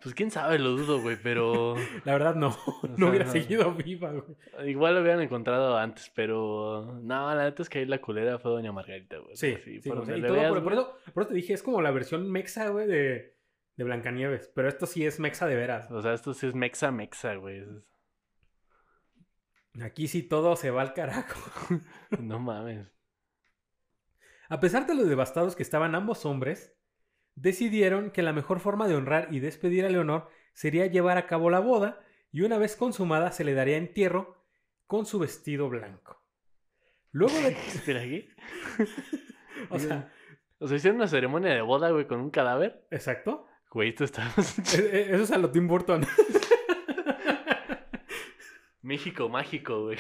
Pues 0.04 0.14
quién 0.14 0.30
sabe, 0.30 0.60
lo 0.60 0.72
dudo, 0.72 1.02
güey, 1.02 1.18
pero. 1.22 1.76
La 2.04 2.12
verdad, 2.14 2.36
no. 2.36 2.56
no 2.98 3.10
hubiera 3.10 3.26
no. 3.26 3.32
seguido 3.32 3.72
viva, 3.74 4.12
güey. 4.12 4.70
Igual 4.70 4.96
lo 4.96 5.02
hubieran 5.02 5.22
encontrado 5.22 5.78
antes, 5.78 6.12
pero. 6.14 7.00
No, 7.02 7.34
la 7.34 7.46
neta 7.46 7.62
es 7.64 7.70
que 7.70 7.80
ahí 7.80 7.86
la 7.86 8.00
culera 8.02 8.38
fue 8.38 8.52
Doña 8.52 8.74
Margarita, 8.74 9.18
güey. 9.20 9.36
Sí, 9.38 9.56
sí, 9.64 9.80
por 9.90 10.00
o 10.00 10.06
sea, 10.06 10.14
donde 10.16 10.28
y 10.28 10.30
todo 10.30 10.40
veas, 10.40 10.52
por, 10.52 10.64
por 10.64 10.74
eso, 10.74 10.98
por 11.14 11.24
eso 11.24 11.30
te 11.30 11.36
dije, 11.36 11.54
es 11.54 11.64
como 11.64 11.82
la 11.82 11.92
versión 11.92 12.30
mexa, 12.30 12.68
güey, 12.70 12.88
de, 12.88 13.35
de 13.78 13.84
Blancanieves. 13.84 14.52
Pero 14.56 14.68
esto 14.68 14.86
sí 14.86 15.06
es 15.06 15.20
mexa 15.20 15.48
de 15.48 15.56
veras. 15.56 15.92
O 15.92 16.02
sea, 16.02 16.14
esto 16.14 16.34
sí 16.34 16.48
es 16.48 16.56
mexa, 16.56 16.92
mexa, 16.92 17.36
güey. 17.36 17.66
Aquí 19.82 20.08
sí 20.08 20.24
todo 20.24 20.56
se 20.56 20.72
va 20.72 20.82
al 20.82 20.94
carajo. 20.94 21.40
No 22.20 22.40
mames. 22.40 22.88
A 24.48 24.60
pesar 24.60 24.86
de 24.86 24.96
lo 24.96 25.04
devastados 25.06 25.56
que 25.56 25.64
estaban 25.64 25.96
ambos 25.96 26.26
hombres, 26.26 26.78
decidieron 27.34 28.12
que 28.12 28.22
la 28.22 28.32
mejor 28.32 28.60
forma 28.60 28.88
de 28.88 28.96
honrar 28.96 29.28
y 29.32 29.40
despedir 29.40 29.86
a 29.86 29.90
Leonor 29.90 30.30
sería 30.54 30.86
llevar 30.86 31.18
a 31.18 31.26
cabo 31.28 31.50
la 31.50 31.60
boda 31.60 32.00
y 32.32 32.42
una 32.42 32.58
vez 32.58 32.76
consumada 32.76 33.32
se 33.32 33.44
le 33.44 33.54
daría 33.54 33.78
entierro 33.78 34.46
con 34.88 35.06
su 35.06 35.20
vestido 35.20 35.68
blanco. 35.68 36.24
Luego 37.12 37.36
de... 37.40 37.50
Espera, 37.74 38.02
¿qué? 38.02 38.30
o 39.70 39.80
sea, 39.80 40.14
O 40.60 40.68
sea, 40.68 40.78
hicieron 40.78 40.98
una 40.98 41.08
ceremonia 41.08 41.54
de 41.54 41.62
boda, 41.62 41.90
güey, 41.90 42.08
con 42.08 42.20
un 42.20 42.30
cadáver. 42.30 42.86
exacto. 42.92 43.48
Güey, 43.76 43.90
esto 43.90 44.06
está. 44.06 44.32
E- 44.74 44.80
e- 44.80 45.14
Eso 45.16 45.24
es 45.24 45.32
a 45.32 45.38
lo 45.38 45.52
Tim 45.52 45.68
Burton. 45.68 46.02
México 48.82 49.28
mágico, 49.28 49.84
güey. 49.84 49.98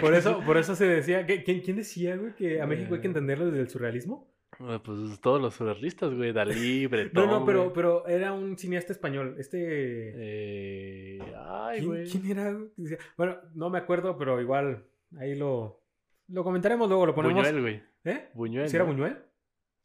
Por 0.00 0.14
eso, 0.14 0.40
por 0.46 0.56
eso 0.56 0.74
se 0.74 0.86
decía... 0.86 1.26
¿quién, 1.26 1.60
quién 1.60 1.76
decía, 1.76 2.16
güey, 2.16 2.34
que 2.34 2.62
a 2.62 2.66
México 2.66 2.94
hay 2.94 3.02
que 3.02 3.08
entenderlo 3.08 3.46
desde 3.46 3.60
el 3.60 3.68
surrealismo? 3.68 4.32
Bueno, 4.58 4.82
Pues 4.82 5.20
todos 5.20 5.42
los 5.42 5.52
surrealistas, 5.54 6.14
güey. 6.14 6.32
Dalí, 6.32 6.84
No, 6.84 6.88
Bretón. 6.88 7.26
no, 7.28 7.44
pero, 7.44 7.58
güey. 7.64 7.72
pero 7.74 8.06
era 8.06 8.32
un 8.32 8.56
cineasta 8.56 8.94
español. 8.94 9.34
Este... 9.38 9.58
Eh... 10.16 11.18
Ay, 11.50 11.80
¿Quién, 11.80 11.86
güey. 11.90 12.08
quién 12.10 12.30
era? 12.30 12.56
Bueno, 13.18 13.36
no 13.54 13.68
me 13.68 13.76
acuerdo, 13.76 14.16
pero 14.16 14.40
igual 14.40 14.84
ahí 15.18 15.34
lo, 15.34 15.82
lo 16.28 16.44
comentaremos 16.44 16.88
luego, 16.88 17.04
lo 17.04 17.14
ponemos. 17.14 17.42
Buñuel, 17.44 17.60
güey. 17.60 17.82
¿Eh? 18.04 18.30
Buñuel. 18.32 18.68
¿Sí 18.70 18.76
era 18.76 18.86
¿no? 18.86 18.92
Buñuel? 18.92 19.18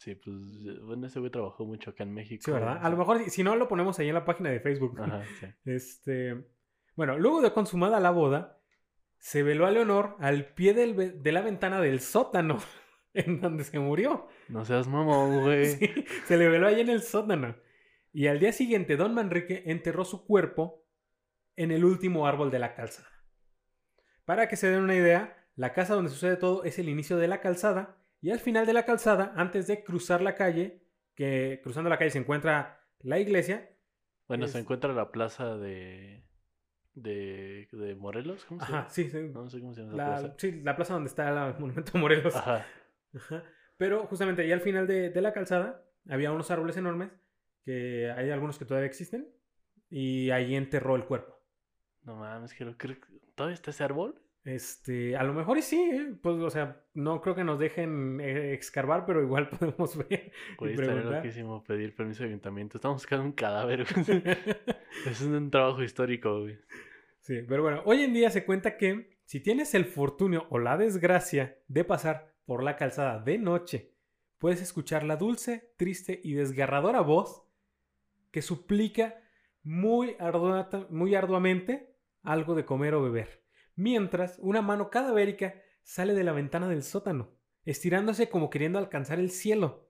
Sí, 0.04 0.16
pues, 0.16 0.36
bueno, 0.82 1.08
ese 1.08 1.20
güey 1.20 1.32
trabajó 1.32 1.66
mucho 1.66 1.92
acá 1.92 2.04
en 2.04 2.14
México. 2.14 2.42
Sí, 2.44 2.52
¿verdad? 2.52 2.78
A 2.82 2.90
lo 2.90 2.98
mejor, 2.98 3.22
si- 3.30 3.42
no, 3.44 3.56
lo 3.56 3.70
ponemos 3.70 3.98
ahí 4.00 4.10
en 4.10 4.16
la 4.16 4.26
página 4.26 4.50
de 4.50 4.60
Facebook. 4.60 5.00
Ajá, 5.00 5.24
sí. 5.40 5.48
Este, 5.64 6.46
bueno, 6.98 7.18
luego 7.18 7.42
de 7.42 7.54
consumada 7.54 8.02
la 8.02 8.12
boda, 8.12 8.60
se 9.18 9.44
veló 9.44 9.66
a 9.66 9.72
Leonor 9.72 10.18
al 10.20 10.48
pie 10.54 10.74
del 10.74 11.24
de 11.24 11.32
la 11.32 11.40
ventana 11.42 11.80
del 11.80 12.02
sótano 12.02 12.58
en 13.14 13.40
donde 13.40 13.64
se 13.64 13.80
murió. 13.80 14.28
No 14.50 14.66
seas 14.66 14.88
mamón, 14.90 15.42
güey. 15.44 15.66
Sí, 15.78 15.90
se 16.26 16.36
le 16.38 16.50
veló 16.50 16.68
ahí 16.68 16.82
en 16.82 16.90
el 16.90 17.02
sótano. 17.02 17.56
Y 18.12 18.28
al 18.28 18.40
día 18.40 18.52
siguiente, 18.52 18.98
don 18.98 19.14
Manrique 19.14 19.64
enterró 19.68 20.04
su 20.04 20.26
cuerpo 20.26 20.86
en 21.56 21.72
el 21.72 21.86
último 21.86 22.28
árbol 22.28 22.52
de 22.52 22.60
la 22.60 22.76
calzada. 22.76 23.08
Para 24.26 24.50
que 24.50 24.58
se 24.58 24.70
den 24.70 24.82
una 24.84 24.96
idea, 24.96 25.48
la 25.56 25.72
casa 25.74 25.96
donde 25.96 26.12
sucede 26.12 26.36
todo 26.36 26.64
es 26.66 26.78
el 26.78 26.90
inicio 26.90 27.16
de 27.18 27.28
la 27.30 27.40
calzada 27.40 28.03
y 28.24 28.32
al 28.32 28.40
final 28.40 28.66
de 28.66 28.74
la 28.74 28.86
calzada, 28.86 29.34
antes 29.36 29.68
de 29.68 29.84
cruzar 29.84 30.22
la 30.22 30.34
calle, 30.34 30.82
que 31.14 31.60
cruzando 31.64 31.90
la 31.92 31.98
calle 32.00 32.10
se 32.10 32.18
encuentra 32.18 32.82
la 33.02 33.20
iglesia. 33.20 33.70
Bueno, 34.28 34.46
Es- 34.46 34.52
se 34.54 34.60
encuentra 34.60 34.92
la 34.94 35.12
plaza 35.12 35.58
de. 35.58 36.26
de. 36.96 37.68
de 37.72 37.96
Morelos, 37.96 38.46
¿cómo 38.46 38.60
se 38.62 38.66
Ajá, 38.66 38.74
llama? 38.78 38.90
sí, 38.90 39.10
sí, 39.10 39.30
No 39.34 39.50
sé 39.50 39.60
cómo 39.60 39.74
se 39.74 39.82
llama 39.82 39.94
la, 39.96 40.06
plaza. 40.20 40.36
sí, 40.38 40.62
la 40.64 40.76
plaza 40.76 40.94
donde 40.96 41.10
está 41.10 41.48
el 41.50 41.60
monumento 41.60 41.98
Morelos. 41.98 42.36
Ajá. 42.36 42.66
Ajá. 43.16 43.44
Pero 43.78 44.06
justamente 44.08 44.42
ahí 44.44 44.52
al 44.52 44.62
final 44.62 44.88
de, 44.88 45.10
de 45.10 45.22
la 45.22 45.34
calzada 45.34 45.84
había 46.10 46.32
unos 46.32 46.50
árboles 46.52 46.78
enormes, 46.78 47.12
que 47.66 48.12
hay 48.12 48.30
algunos 48.32 48.58
que 48.58 48.66
todavía 48.66 48.88
existen, 48.88 49.28
y 49.90 50.30
ahí 50.32 50.56
enterró 50.56 50.96
el 50.96 51.06
cuerpo. 51.06 51.38
No 52.04 52.16
mames, 52.16 52.58
lo 52.60 52.78
creo. 52.78 53.00
que- 53.00 53.08
¿Todavía 53.36 53.56
está 53.56 53.72
ese 53.72 53.84
árbol? 53.84 54.22
Este, 54.46 55.16
a 55.16 55.24
lo 55.24 55.34
mejor 55.34 55.58
y 55.58 55.62
sí, 55.62 55.80
¿eh? 55.82 56.16
pues, 56.22 56.36
o 56.38 56.50
sea, 56.50 56.82
no 56.94 57.22
creo 57.22 57.34
que 57.34 57.46
nos 57.46 57.60
dejen 57.60 58.20
eh, 58.20 58.54
excavar, 58.54 59.06
pero 59.06 59.22
igual 59.22 59.50
podemos 59.60 59.96
ver. 59.98 60.32
Y 60.62 60.70
estaría 60.72 61.02
loquísimo 61.18 61.64
pedir 61.64 61.96
permiso 61.96 62.24
de 62.24 62.30
ayuntamiento. 62.30 62.78
Estamos 62.78 62.96
buscando 63.02 63.24
un 63.26 63.32
cadáver, 63.32 63.86
es 65.10 65.22
un 65.22 65.50
trabajo 65.50 65.82
histórico, 65.84 66.42
güey. 66.42 66.58
Sí, 67.20 67.40
pero 67.48 67.64
bueno, 67.64 67.82
hoy 67.86 68.02
en 68.02 68.14
día 68.14 68.30
se 68.30 68.44
cuenta 68.44 68.76
que 68.76 69.18
si 69.24 69.40
tienes 69.40 69.74
el 69.76 69.86
fortunio 69.86 70.46
o 70.50 70.60
la 70.60 70.76
desgracia 70.78 71.58
de 71.70 71.86
pasar 71.86 72.34
por 72.46 72.64
la 72.64 72.76
calzada 72.76 73.20
de 73.22 73.38
noche, 73.38 73.94
puedes 74.40 74.62
escuchar 74.62 75.04
la 75.06 75.16
dulce, 75.16 75.74
triste 75.78 76.20
y 76.22 76.34
desgarradora 76.34 77.00
voz 77.00 77.48
que 78.32 78.42
suplica 78.42 79.22
muy, 79.62 80.18
ardua- 80.20 80.88
muy 80.90 81.16
arduamente 81.16 81.96
algo 82.24 82.56
de 82.56 82.66
comer 82.66 82.94
o 82.96 83.04
beber, 83.04 83.43
mientras 83.76 84.38
una 84.40 84.62
mano 84.62 84.90
cadavérica 84.90 85.56
sale 85.84 86.14
de 86.14 86.24
la 86.24 86.32
ventana 86.32 86.68
del 86.68 86.84
sótano, 86.84 87.32
estirándose 87.66 88.30
como 88.30 88.50
queriendo 88.50 88.80
alcanzar 88.80 89.20
el 89.20 89.32
cielo. 89.32 89.90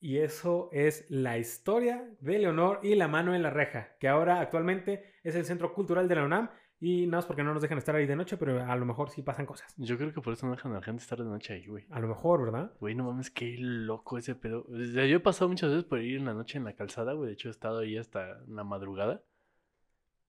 Y 0.00 0.18
eso 0.18 0.68
es 0.72 1.06
la 1.08 1.38
historia 1.38 2.14
de 2.20 2.38
Leonor 2.38 2.80
y 2.82 2.94
la 2.94 3.08
mano 3.08 3.34
en 3.34 3.42
la 3.42 3.48
reja, 3.48 3.96
que 3.98 4.08
ahora 4.08 4.40
actualmente 4.40 5.14
es 5.22 5.34
el 5.34 5.46
Centro 5.46 5.72
Cultural 5.72 6.08
de 6.08 6.14
la 6.14 6.24
UNAM. 6.24 6.50
Y 6.80 7.06
no 7.06 7.18
es 7.18 7.24
porque 7.24 7.42
no 7.42 7.54
nos 7.54 7.62
dejan 7.62 7.78
estar 7.78 7.96
ahí 7.96 8.04
de 8.04 8.14
noche, 8.14 8.36
pero 8.36 8.62
a 8.62 8.76
lo 8.76 8.84
mejor 8.84 9.08
sí 9.08 9.22
pasan 9.22 9.46
cosas. 9.46 9.72
Yo 9.78 9.96
creo 9.96 10.12
que 10.12 10.20
por 10.20 10.34
eso 10.34 10.44
no 10.44 10.52
dejan 10.52 10.72
a 10.72 10.74
la 10.74 10.82
gente 10.82 11.02
estar 11.02 11.18
de 11.18 11.24
noche 11.24 11.54
ahí, 11.54 11.66
güey. 11.66 11.86
A 11.88 11.98
lo 12.00 12.08
mejor, 12.08 12.44
¿verdad? 12.44 12.72
Güey, 12.78 12.94
no 12.94 13.04
mames, 13.04 13.30
qué 13.30 13.56
loco 13.58 14.18
ese 14.18 14.34
pedo. 14.34 14.66
O 14.68 14.84
sea, 14.92 15.06
yo 15.06 15.16
he 15.16 15.20
pasado 15.20 15.48
muchas 15.48 15.70
veces 15.70 15.84
por 15.84 16.02
ir 16.02 16.18
en 16.18 16.26
la 16.26 16.34
noche 16.34 16.58
en 16.58 16.64
la 16.64 16.74
calzada, 16.74 17.14
güey. 17.14 17.28
De 17.28 17.32
hecho, 17.32 17.48
he 17.48 17.52
estado 17.52 17.78
ahí 17.78 17.96
hasta 17.96 18.42
la 18.46 18.64
madrugada. 18.64 19.22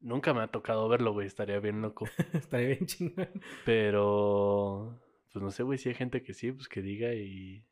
Nunca 0.05 0.33
me 0.33 0.41
ha 0.41 0.47
tocado 0.47 0.87
verlo, 0.87 1.13
güey. 1.13 1.27
Estaría 1.27 1.59
bien 1.59 1.81
loco. 1.81 2.05
Estaría 2.33 2.67
bien 2.67 2.85
chingón. 2.85 3.27
Pero, 3.65 4.99
pues 5.33 5.43
no 5.43 5.51
sé, 5.51 5.63
güey, 5.63 5.77
si 5.79 5.89
hay 5.89 5.95
gente 5.95 6.21
que 6.23 6.33
sí, 6.33 6.51
pues 6.51 6.67
que 6.69 6.81
diga 6.81 7.13
y, 7.13 7.65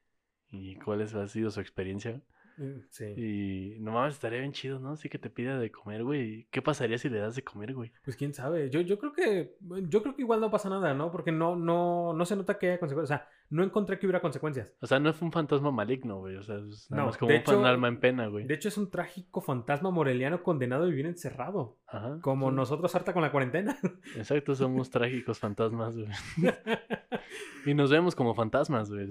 y 0.51 0.75
cuál 0.77 1.01
es- 1.01 1.13
ha 1.13 1.27
sido 1.27 1.51
su 1.51 1.59
experiencia. 1.61 2.21
Mm, 2.57 2.79
Sí. 2.89 3.05
Y 3.17 3.79
no 3.79 3.91
mames, 3.91 4.13
estaría 4.15 4.39
bien 4.39 4.51
chido, 4.51 4.79
¿no? 4.79 4.95
Sí 4.95 5.09
que 5.09 5.17
te 5.19 5.29
pida 5.29 5.57
de 5.59 5.71
comer, 5.71 6.03
güey. 6.03 6.47
¿Qué 6.51 6.61
pasaría 6.61 6.97
si 6.97 7.09
le 7.09 7.19
das 7.19 7.35
de 7.35 7.43
comer, 7.43 7.73
güey? 7.73 7.91
Pues 8.03 8.15
quién 8.15 8.33
sabe. 8.33 8.69
Yo, 8.69 8.81
yo 8.81 8.99
creo 8.99 9.13
que. 9.13 9.55
Yo 9.89 10.01
creo 10.03 10.15
que 10.15 10.21
igual 10.21 10.39
no 10.41 10.51
pasa 10.51 10.69
nada, 10.69 10.93
¿no? 10.93 11.11
Porque 11.11 11.31
no, 11.31 11.55
no, 11.55 12.13
no 12.13 12.25
se 12.25 12.35
nota 12.35 12.57
que 12.59 12.67
haya 12.69 12.79
consecuencias. 12.79 13.17
O 13.17 13.19
sea, 13.19 13.29
no 13.49 13.63
encontré 13.63 13.99
que 13.99 14.05
hubiera 14.05 14.21
consecuencias. 14.21 14.71
O 14.81 14.87
sea, 14.87 14.99
no 14.99 15.13
fue 15.13 15.25
un 15.27 15.31
fantasma 15.31 15.71
maligno, 15.71 16.19
güey. 16.19 16.35
O 16.37 16.43
sea, 16.43 16.57
es 16.57 16.89
nada 16.89 17.03
No, 17.03 17.07
más 17.07 17.17
como 17.17 17.29
de 17.29 17.35
un 17.37 17.41
hecho- 17.41 17.65
alma 17.65 17.87
en 17.87 17.99
pena, 17.99 18.27
güey. 18.27 18.45
De 18.45 18.53
hecho, 18.55 18.67
es 18.67 18.77
un 18.77 18.89
trágico 18.91 19.41
fantasma 19.41 19.91
moreliano 19.91 20.41
condenado 20.43 20.83
a 20.83 20.87
vivir 20.87 21.05
encerrado. 21.05 21.77
Ajá. 21.87 22.19
Como 22.21 22.49
sí. 22.49 22.55
nosotros 22.55 22.93
harta 22.95 23.13
con 23.13 23.21
la 23.21 23.31
cuarentena. 23.31 23.77
Exacto, 24.15 24.55
somos 24.55 24.89
trágicos 24.89 25.39
fantasmas, 25.39 25.95
güey. 25.97 26.07
y 27.65 27.73
nos 27.73 27.91
vemos 27.91 28.15
como 28.15 28.33
fantasmas, 28.33 28.89
güey. 28.89 29.07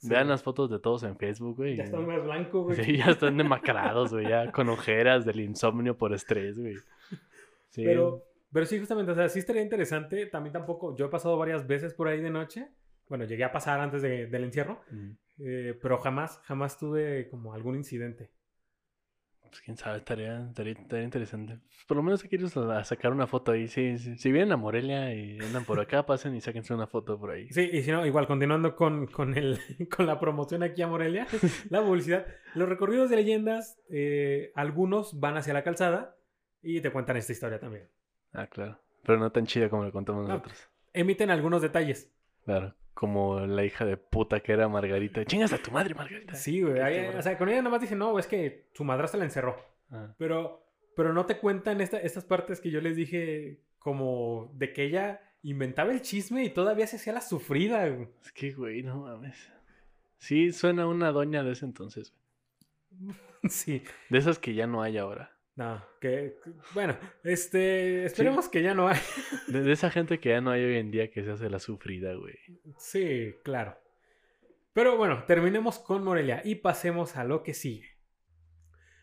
Sí. 0.00 0.08
Vean 0.08 0.28
las 0.28 0.42
fotos 0.42 0.70
de 0.70 0.78
todos 0.78 1.02
en 1.02 1.16
Facebook, 1.16 1.56
güey. 1.56 1.76
ya 1.76 1.82
y- 1.82 1.86
está 1.86 1.98
más 2.00 2.22
blanco, 2.24 2.62
güey. 2.64 2.82
Sí, 2.82 2.96
ya 2.96 3.06
están 3.10 3.36
demacrados, 3.36 4.12
güey, 4.12 4.26
ya 4.28 4.50
con 4.50 4.68
ojeras 4.70 5.24
del 5.26 5.40
insomnio 5.40 5.96
por 5.96 6.12
estrés, 6.14 6.58
güey. 6.58 6.74
Sí. 7.68 7.84
Pero, 7.84 8.24
pero 8.52 8.64
sí, 8.66 8.78
justamente, 8.78 9.12
o 9.12 9.14
sea, 9.14 9.28
sí 9.28 9.38
estaría 9.40 9.62
interesante. 9.62 10.26
También 10.26 10.52
tampoco, 10.54 10.96
yo 10.96 11.06
he 11.06 11.08
pasado 11.10 11.36
varias 11.36 11.66
veces 11.66 11.92
por 11.94 12.08
ahí 12.08 12.20
de 12.20 12.30
noche. 12.30 12.68
Bueno, 13.08 13.24
llegué 13.24 13.44
a 13.44 13.52
pasar 13.52 13.78
antes 13.80 14.00
de- 14.02 14.26
del 14.26 14.44
encierro, 14.44 14.80
Mm. 14.90 15.10
eh, 15.40 15.78
pero 15.82 15.98
jamás, 15.98 16.40
jamás 16.44 16.78
tuve 16.78 17.28
como 17.28 17.52
algún 17.52 17.76
incidente. 17.76 18.30
Pues 19.50 19.62
quién 19.62 19.76
sabe, 19.76 19.98
estaría, 19.98 20.46
estaría, 20.46 20.72
estaría 20.74 21.04
interesante. 21.04 21.58
Por 21.88 21.96
lo 21.96 22.02
menos 22.04 22.24
aquí 22.24 22.36
irnos 22.36 22.56
a 22.56 22.84
sacar 22.84 23.10
una 23.12 23.26
foto 23.26 23.50
ahí. 23.50 23.66
Sí, 23.66 23.98
sí. 23.98 24.16
Si 24.16 24.30
vienen 24.30 24.52
a 24.52 24.56
Morelia 24.56 25.12
y 25.12 25.40
andan 25.40 25.64
por 25.64 25.80
acá, 25.80 26.06
pasen 26.06 26.36
y 26.36 26.40
sáquense 26.40 26.72
una 26.72 26.86
foto 26.86 27.18
por 27.18 27.32
ahí. 27.32 27.48
Sí, 27.50 27.68
y 27.72 27.82
si 27.82 27.90
no, 27.90 28.06
igual, 28.06 28.28
continuando 28.28 28.76
con, 28.76 29.08
con, 29.08 29.36
el, 29.36 29.58
con 29.94 30.06
la 30.06 30.20
promoción 30.20 30.62
aquí 30.62 30.82
a 30.82 30.86
Morelia, 30.86 31.26
la 31.70 31.82
publicidad. 31.82 32.26
Los 32.54 32.68
recorridos 32.68 33.10
de 33.10 33.16
leyendas, 33.16 33.80
eh, 33.90 34.52
algunos 34.54 35.18
van 35.18 35.36
hacia 35.36 35.52
la 35.52 35.64
calzada 35.64 36.16
y 36.62 36.80
te 36.80 36.92
cuentan 36.92 37.16
esta 37.16 37.32
historia 37.32 37.58
también. 37.58 37.88
Ah, 38.32 38.46
claro. 38.46 38.78
Pero 39.02 39.18
no 39.18 39.32
tan 39.32 39.46
chida 39.46 39.68
como 39.68 39.82
lo 39.84 39.90
contamos 39.90 40.28
No. 40.28 40.34
nosotros. 40.34 40.68
Emiten 40.92 41.30
algunos 41.30 41.60
detalles. 41.60 42.12
Claro. 42.44 42.74
Como 43.00 43.40
la 43.46 43.64
hija 43.64 43.86
de 43.86 43.96
puta 43.96 44.40
que 44.40 44.52
era 44.52 44.68
Margarita. 44.68 45.24
Chingas 45.24 45.54
a 45.54 45.58
tu 45.58 45.70
madre, 45.70 45.94
Margarita. 45.94 46.34
Sí, 46.34 46.60
güey. 46.60 46.80
Ahí- 46.80 46.96
cabrón. 47.04 47.18
O 47.18 47.22
sea, 47.22 47.38
con 47.38 47.48
ella 47.48 47.58
nada 47.62 47.70
más 47.70 47.80
dicen, 47.80 47.96
no, 47.96 48.18
es 48.18 48.26
que 48.26 48.68
su 48.74 48.84
madrastra 48.84 49.16
la 49.18 49.24
encerró. 49.24 49.56
Ah, 49.90 50.12
Pero, 50.18 50.66
pero 50.94 51.14
no 51.14 51.24
te 51.24 51.38
cuentan 51.38 51.80
esta- 51.80 51.98
estas 51.98 52.24
partes 52.24 52.60
que 52.60 52.70
yo 52.70 52.82
les 52.82 52.96
dije, 52.96 53.62
como 53.78 54.50
de 54.54 54.74
que 54.74 54.84
ella 54.84 55.22
inventaba 55.42 55.92
el 55.92 56.02
chisme 56.02 56.44
y 56.44 56.50
todavía 56.50 56.86
se 56.86 56.96
hacía 56.96 57.14
la 57.14 57.22
sufrida. 57.22 57.88
güey. 57.88 58.08
es 58.22 58.32
que, 58.32 58.52
güey, 58.52 58.82
no 58.82 58.98
mames. 59.04 59.50
Sí, 60.18 60.52
suena 60.52 60.86
una 60.86 61.10
doña 61.10 61.42
de 61.42 61.52
ese 61.52 61.64
entonces. 61.64 62.12
güey. 62.90 63.16
Sí. 63.48 63.82
De 64.10 64.18
esas 64.18 64.38
que 64.38 64.52
ya 64.52 64.66
no 64.66 64.82
hay 64.82 64.98
ahora. 64.98 65.32
No, 65.60 65.84
que, 66.00 66.38
bueno, 66.72 66.96
este, 67.22 68.06
esperemos 68.06 68.48
que 68.48 68.62
ya 68.62 68.72
no 68.72 68.88
hay. 68.88 68.96
De, 69.48 69.60
de 69.60 69.72
esa 69.72 69.90
gente 69.90 70.18
que 70.18 70.30
ya 70.30 70.40
no 70.40 70.52
hay 70.52 70.64
hoy 70.64 70.78
en 70.78 70.90
día 70.90 71.10
que 71.10 71.22
se 71.22 71.32
hace 71.32 71.50
la 71.50 71.58
sufrida, 71.58 72.14
güey. 72.14 72.34
Sí, 72.78 73.34
claro. 73.44 73.76
Pero 74.72 74.96
bueno, 74.96 75.24
terminemos 75.26 75.78
con 75.78 76.02
Morelia 76.02 76.40
y 76.46 76.54
pasemos 76.54 77.18
a 77.18 77.24
lo 77.24 77.42
que 77.42 77.52
sigue. 77.52 77.90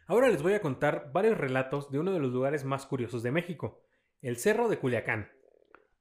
Ahora 0.08 0.30
les 0.30 0.41
voy 0.41 0.54
a 0.54 0.62
contar 0.62 1.12
varios 1.13 1.38
relatos 1.38 1.91
de 1.91 2.00
uno 2.00 2.12
de 2.12 2.22
los 2.22 2.34
lugares 2.34 2.65
más 2.65 2.88
curiosos 2.88 3.22
de 3.22 3.32
México, 3.32 3.84
el 4.24 4.38
Cerro 4.38 4.67
de 4.67 4.80
Culiacán, 4.80 5.30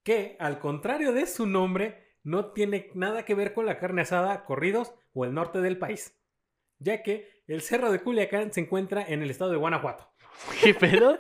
que, 0.05 0.38
al 0.40 0.59
contrario 0.59 1.12
de 1.12 1.27
su 1.27 1.47
nombre, 1.47 2.16
no 2.23 2.53
tiene 2.53 2.90
nada 2.95 3.27
que 3.27 3.35
ver 3.35 3.53
con 3.53 3.66
la 3.66 3.79
carne 3.79 4.01
asada, 4.01 4.47
corridos 4.47 4.95
o 5.12 5.27
el 5.27 5.35
norte 5.35 5.61
del 5.61 5.77
país, 5.77 6.19
ya 6.79 7.03
que 7.03 7.42
el 7.47 7.61
Cerro 7.61 7.92
de 7.92 8.01
Culiacán 8.01 8.55
se 8.55 8.62
encuentra 8.62 9.05
en 9.07 9.21
el 9.21 9.31
estado 9.31 9.51
de 9.51 9.59
Guanajuato. 9.59 10.15
¿Qué 10.62 10.75
pedo? 10.75 11.18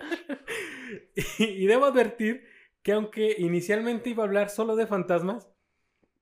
y 1.38 1.66
debo 1.66 1.86
advertir 1.86 2.44
que 2.82 2.92
aunque 2.92 3.34
inicialmente 3.38 4.10
iba 4.10 4.22
a 4.22 4.26
hablar 4.26 4.48
solo 4.50 4.76
de 4.76 4.86
fantasmas, 4.86 5.48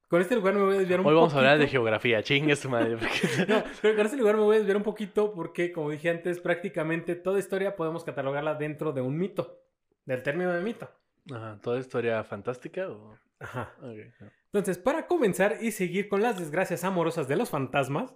con 0.08 0.20
este 0.20 0.34
lugar 0.36 0.54
me 0.54 0.62
voy 0.62 0.76
a 0.76 0.78
desviar 0.78 1.00
un 1.00 1.06
Hoy 1.06 1.14
vamos 1.14 1.34
a 1.34 1.38
hablar 1.38 1.58
de 1.58 1.64
poquito. 1.64 1.72
geografía, 1.72 2.22
chingue 2.22 2.56
su 2.56 2.68
madre. 2.70 2.96
porque- 2.96 3.46
No, 3.48 3.62
pero 3.82 3.96
con 3.96 4.06
este 4.06 4.18
lugar 4.18 4.36
me 4.36 4.42
voy 4.42 4.56
a 4.56 4.58
desviar 4.58 4.76
un 4.76 4.82
poquito 4.82 5.32
porque, 5.34 5.72
como 5.72 5.90
dije 5.90 6.10
antes, 6.10 6.40
prácticamente 6.40 7.14
toda 7.16 7.38
historia 7.38 7.76
podemos 7.76 8.04
catalogarla 8.04 8.54
dentro 8.54 8.92
de 8.92 9.00
un 9.00 9.16
mito, 9.18 9.60
del 10.04 10.22
término 10.22 10.52
de 10.52 10.62
mito. 10.62 10.88
Ajá, 11.32 11.58
¿Toda 11.62 11.78
historia 11.80 12.22
fantástica 12.24 12.88
o...? 12.88 13.18
Ajá. 13.40 13.74
No. 13.80 13.92
Entonces, 14.46 14.78
para 14.78 15.06
comenzar 15.06 15.58
y 15.60 15.72
seguir 15.72 16.08
con 16.08 16.22
las 16.22 16.38
desgracias 16.38 16.84
amorosas 16.84 17.26
de 17.28 17.36
los 17.36 17.50
fantasmas. 17.50 18.14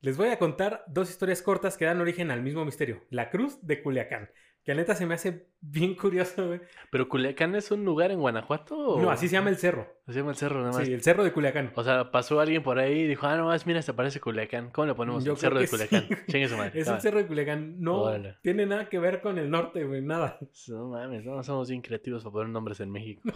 Les 0.00 0.16
voy 0.16 0.28
a 0.28 0.38
contar 0.38 0.84
dos 0.88 1.10
historias 1.10 1.42
cortas 1.42 1.76
que 1.76 1.84
dan 1.84 2.00
origen 2.00 2.30
al 2.30 2.42
mismo 2.42 2.64
misterio, 2.64 3.02
la 3.10 3.30
Cruz 3.30 3.58
de 3.66 3.82
Culiacán. 3.82 4.30
Que 4.64 4.74
la 4.74 4.82
neta 4.82 4.94
se 4.94 5.06
me 5.06 5.14
hace 5.14 5.48
bien 5.62 5.94
curioso, 5.94 6.46
güey. 6.48 6.60
¿Pero 6.90 7.08
Culiacán 7.08 7.54
es 7.54 7.70
un 7.70 7.86
lugar 7.86 8.10
en 8.10 8.18
Guanajuato? 8.20 8.76
o- 8.76 9.00
No, 9.00 9.10
así 9.10 9.26
se 9.26 9.32
llama 9.34 9.48
el 9.48 9.56
cerro. 9.56 9.86
Se 10.06 10.12
llama 10.18 10.32
el 10.32 10.36
cerro, 10.36 10.58
nada 10.60 10.72
más. 10.76 10.86
Sí, 10.86 10.92
el 10.92 11.00
cerro 11.00 11.24
de 11.24 11.32
Culiacán. 11.32 11.72
O 11.74 11.82
sea, 11.82 12.10
pasó 12.10 12.38
alguien 12.38 12.62
por 12.62 12.78
ahí 12.78 13.00
y 13.00 13.06
dijo, 13.06 13.26
ah, 13.26 13.34
no 13.38 13.46
más, 13.46 13.66
mira, 13.66 13.80
se 13.80 13.94
parece 13.94 14.20
Culiacán. 14.20 14.70
¿Cómo 14.70 14.86
le 14.86 14.94
ponemos 14.94 15.24
Yo 15.24 15.32
el 15.32 15.38
cerro 15.38 15.58
de 15.58 15.66
sí. 15.66 15.70
Culiacán? 15.70 16.06
Chingue 16.28 16.48
su 16.48 16.56
madre. 16.58 16.78
Es 16.78 16.86
el 16.88 17.00
cerro 17.00 17.16
de 17.18 17.26
Culiacán. 17.26 17.80
No 17.80 18.02
Órale. 18.02 18.36
tiene 18.42 18.66
nada 18.66 18.90
que 18.90 18.98
ver 18.98 19.22
con 19.22 19.38
el 19.38 19.48
norte, 19.48 19.84
güey, 19.84 20.02
nada. 20.02 20.38
No 20.68 20.88
mames, 20.88 21.24
no 21.24 21.42
somos 21.42 21.70
bien 21.70 21.80
creativos 21.80 22.22
para 22.24 22.32
poner 22.34 22.48
nombres 22.50 22.80
en 22.80 22.90
México. 22.90 23.22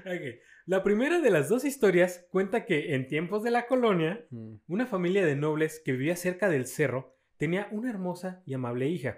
Ok. 0.00 0.40
La 0.68 0.82
primera 0.82 1.20
de 1.20 1.30
las 1.30 1.48
dos 1.48 1.64
historias 1.64 2.26
cuenta 2.30 2.66
que 2.66 2.94
en 2.94 3.06
tiempos 3.08 3.42
de 3.42 3.50
la 3.50 3.66
colonia, 3.66 4.26
Mm. 4.28 4.56
una 4.68 4.86
familia 4.86 5.24
de 5.24 5.34
nobles 5.34 5.80
que 5.82 5.92
vivía 5.92 6.14
cerca 6.14 6.50
del 6.50 6.66
cerro 6.66 7.16
tenía 7.38 7.68
una 7.70 7.88
hermosa 7.88 8.42
y 8.44 8.52
amable 8.52 8.86
hija. 8.86 9.16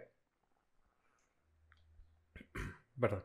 Perdón. 3.00 3.24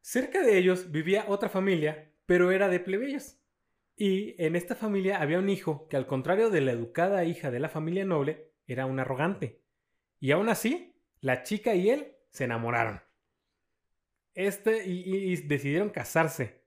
Cerca 0.00 0.40
de 0.42 0.56
ellos 0.56 0.90
vivía 0.92 1.26
otra 1.28 1.50
familia, 1.50 2.10
pero 2.24 2.52
era 2.52 2.68
de 2.68 2.80
plebeyos. 2.80 3.38
Y 3.96 4.34
en 4.42 4.56
esta 4.56 4.74
familia 4.74 5.20
había 5.20 5.38
un 5.38 5.50
hijo 5.50 5.88
que, 5.88 5.96
al 5.98 6.06
contrario 6.06 6.48
de 6.48 6.62
la 6.62 6.72
educada 6.72 7.24
hija 7.24 7.50
de 7.50 7.60
la 7.60 7.68
familia 7.68 8.06
noble, 8.06 8.52
era 8.66 8.86
un 8.86 8.98
arrogante. 8.98 9.60
Y 10.20 10.30
aún 10.30 10.48
así, 10.48 10.98
la 11.20 11.42
chica 11.42 11.74
y 11.74 11.90
él 11.90 12.14
se 12.30 12.44
enamoraron. 12.44 13.02
Este, 14.32 14.86
y, 14.86 15.00
y- 15.00 15.32
y 15.32 15.36
decidieron 15.36 15.90
casarse. 15.90 16.64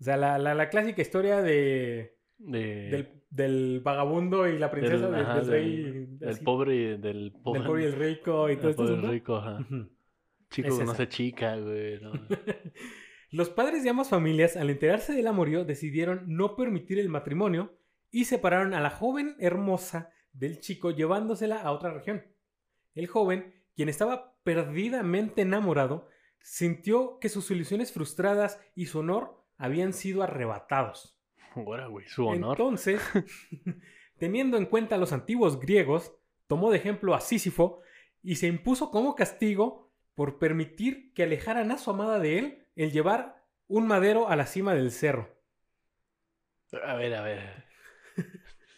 O 0.00 0.04
sea, 0.04 0.16
la, 0.16 0.38
la- 0.38 0.54
la 0.54 0.68
clásica 0.68 1.00
historia 1.02 1.40
de, 1.42 2.16
De- 2.38 2.88
del, 2.90 3.22
del 3.30 3.80
vagabundo 3.80 4.48
y 4.48 4.58
la 4.58 4.70
princesa 4.70 5.08
del- 5.10 5.20
ajá, 5.24 5.36
del 5.36 5.46
rey. 5.46 6.06
del- 6.18 6.38
pobre 6.44 6.74
y 6.74 6.96
del 6.98 7.32
pobre. 7.42 7.60
del 7.60 7.68
pobre 7.68 7.82
y 7.82 7.86
el 7.86 7.92
rico 7.92 8.50
y 8.50 8.56
todo 8.56 8.66
el 8.66 8.70
esto. 8.70 8.82
pobre 8.82 8.92
asunto. 8.94 9.12
rico, 9.12 9.36
ajá. 9.36 9.66
Chico 10.50 10.68
Es 10.68 10.74
conoce 10.74 11.02
esa. 11.04 11.08
chica, 11.08 11.56
güey. 11.56 12.00
¿no? 12.00 12.12
Los 13.30 13.50
padres 13.50 13.82
de 13.82 13.90
ambas 13.90 14.08
familias, 14.10 14.56
al 14.56 14.70
enterarse 14.70 15.12
del 15.12 15.26
amorío, 15.26 15.64
decidieron 15.64 16.22
no 16.26 16.54
permitir 16.54 16.98
el 17.00 17.08
matrimonio 17.08 17.76
y 18.10 18.26
separaron 18.26 18.74
a 18.74 18.80
la 18.80 18.90
joven 18.90 19.34
hermosa 19.40 20.10
del 20.32 20.60
chico 20.60 20.92
llevándosela 20.92 21.60
a 21.60 21.72
otra 21.72 21.92
región. 21.92 22.22
El 22.94 23.08
joven, 23.08 23.54
quien 23.74 23.88
estaba 23.88 24.36
perdidamente 24.44 25.42
enamorado, 25.42 26.06
sintió 26.40 27.18
que 27.18 27.28
sus 27.28 27.50
ilusiones 27.50 27.90
frustradas 27.92 28.60
y 28.76 28.86
su 28.86 29.00
honor 29.00 29.43
habían 29.64 29.92
sido 29.92 30.22
arrebatados. 30.22 31.18
Ahora, 31.54 31.86
güey, 31.86 32.06
su 32.06 32.26
honor. 32.26 32.58
Entonces, 32.58 33.00
teniendo 34.18 34.56
en 34.56 34.66
cuenta 34.66 34.96
a 34.96 34.98
los 34.98 35.12
antiguos 35.12 35.60
griegos, 35.60 36.14
tomó 36.46 36.70
de 36.70 36.78
ejemplo 36.78 37.14
a 37.14 37.20
Sísifo 37.20 37.80
y 38.22 38.36
se 38.36 38.46
impuso 38.46 38.90
como 38.90 39.14
castigo 39.14 39.92
por 40.14 40.38
permitir 40.38 41.12
que 41.12 41.24
alejaran 41.24 41.70
a 41.72 41.78
su 41.78 41.90
amada 41.90 42.18
de 42.18 42.38
él 42.38 42.66
el 42.76 42.92
llevar 42.92 43.44
un 43.66 43.86
madero 43.86 44.28
a 44.28 44.36
la 44.36 44.46
cima 44.46 44.74
del 44.74 44.90
cerro. 44.90 45.34
A 46.84 46.94
ver, 46.94 47.14
a 47.14 47.22
ver. 47.22 47.64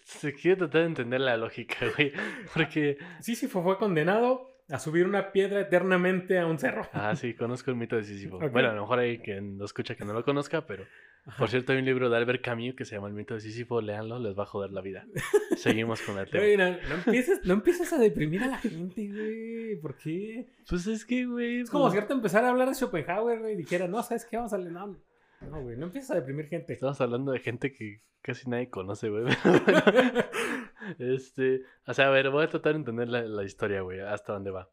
Se 0.05 0.35
quiere 0.35 0.57
tratar 0.57 0.83
de 0.83 0.87
entender 0.87 1.21
la 1.21 1.37
lógica, 1.37 1.77
güey. 1.97 2.13
Porque. 2.55 2.99
Sísifo 3.21 3.63
fue 3.63 3.79
condenado 3.79 4.56
a 4.69 4.79
subir 4.79 5.07
una 5.07 5.33
piedra 5.33 5.61
eternamente 5.61 6.39
a 6.39 6.47
un 6.47 6.59
cerro. 6.59 6.89
Ah, 6.93 7.15
sí, 7.15 7.35
conozco 7.35 7.71
el 7.71 7.77
mito 7.77 7.97
de 7.97 8.05
Sísifo. 8.05 8.39
Bueno, 8.51 8.71
a 8.71 8.75
lo 8.75 8.83
mejor 8.83 8.99
hay 8.99 9.19
quien 9.19 9.59
lo 9.59 9.65
escucha 9.65 9.95
que 9.95 10.05
no 10.05 10.13
lo 10.13 10.25
conozca, 10.25 10.67
pero. 10.67 10.85
Ajá. 11.27 11.39
Por 11.39 11.49
cierto, 11.49 11.73
hay 11.73 11.79
un 11.79 11.85
libro 11.85 12.09
de 12.09 12.17
Albert 12.17 12.43
Camus 12.43 12.75
que 12.77 12.85
se 12.85 12.95
llama 12.95 13.09
El 13.09 13.15
mito 13.15 13.35
de 13.35 13.41
Sísifo. 13.41 13.81
Léanlo, 13.81 14.19
les 14.21 14.39
va 14.39 14.45
a 14.45 14.47
joder 14.47 14.71
la 14.71 14.81
vida. 14.81 15.07
Seguimos 15.57 16.01
con 16.03 16.19
el 16.19 16.29
tema. 16.31 16.45
Güey, 16.45 16.57
no, 16.57 16.71
no 16.71 16.95
empieces, 16.95 17.41
no 17.45 17.55
empieces 17.55 17.93
a 17.93 17.99
deprimir 17.99 18.43
a 18.45 18.47
la 18.47 18.59
gente, 18.59 19.09
güey. 19.09 19.77
¿Por 19.81 19.97
qué? 19.97 20.47
Pues 20.69 20.87
es 20.87 21.05
que, 21.05 21.27
güey. 21.27 21.61
Es 21.61 21.71
como 21.71 21.85
pues, 21.85 21.93
si 21.93 21.99
ahorita 21.99 22.15
empezara 22.15 22.47
a 22.47 22.51
hablar 22.51 22.69
de 22.69 22.75
Schopenhauer, 22.75 23.41
güey, 23.41 23.55
y 23.55 23.57
dijera, 23.57 23.89
no, 23.89 24.03
¿sabes 24.03 24.25
qué? 24.25 24.37
Vamos 24.37 24.53
a 24.53 24.59
leer. 24.59 24.73
No, 24.73 24.97
no, 25.41 25.63
güey, 25.63 25.77
no 25.77 25.87
empieces 25.87 26.11
a 26.11 26.15
deprimir 26.15 26.49
gente. 26.49 26.73
Estamos 26.73 27.01
hablando 27.01 27.33
de 27.33 27.41
gente 27.41 27.73
que 27.73 28.03
casi 28.23 28.49
nadie 28.49 28.71
conoce, 28.71 29.09
güey. 29.09 29.25
este. 30.99 31.63
O 31.87 31.95
sea, 31.95 32.09
a 32.09 32.11
ver, 32.11 32.31
voy 32.31 32.45
a 32.45 32.49
tratar 32.49 32.73
de 32.73 32.79
entender 32.79 33.09
la, 33.09 33.23
la 33.23 33.45
historia, 33.45 33.83
güey. 33.83 34.01
Hasta 34.01 34.33
dónde 34.33 34.51
va. 34.51 34.71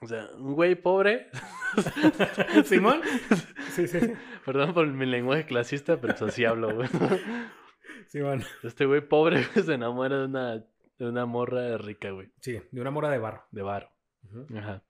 O 0.00 0.06
sea, 0.06 0.28
un 0.36 0.54
güey 0.54 0.74
pobre. 0.74 1.28
¿Simón? 2.64 3.00
Sí, 3.70 3.88
sí. 3.88 3.98
Perdón 4.44 4.74
por 4.74 4.86
mi 4.86 5.06
lenguaje 5.06 5.46
clasista, 5.46 6.00
pero 6.00 6.14
así 6.26 6.44
hablo, 6.44 6.74
güey. 6.74 6.88
Simón. 8.06 8.42
Este 8.62 8.86
güey 8.86 9.00
pobre 9.00 9.42
se 9.64 9.74
enamora 9.74 10.18
de 10.18 10.24
una, 10.26 10.56
de 10.56 11.06
una 11.06 11.26
morra 11.26 11.76
rica, 11.78 12.10
güey. 12.10 12.30
Sí, 12.40 12.60
de 12.70 12.80
una 12.80 12.90
mora 12.90 13.10
de 13.10 13.18
barro. 13.18 13.44
De. 13.50 13.62
Ujú. 13.62 14.58
Ajá. 14.58 14.82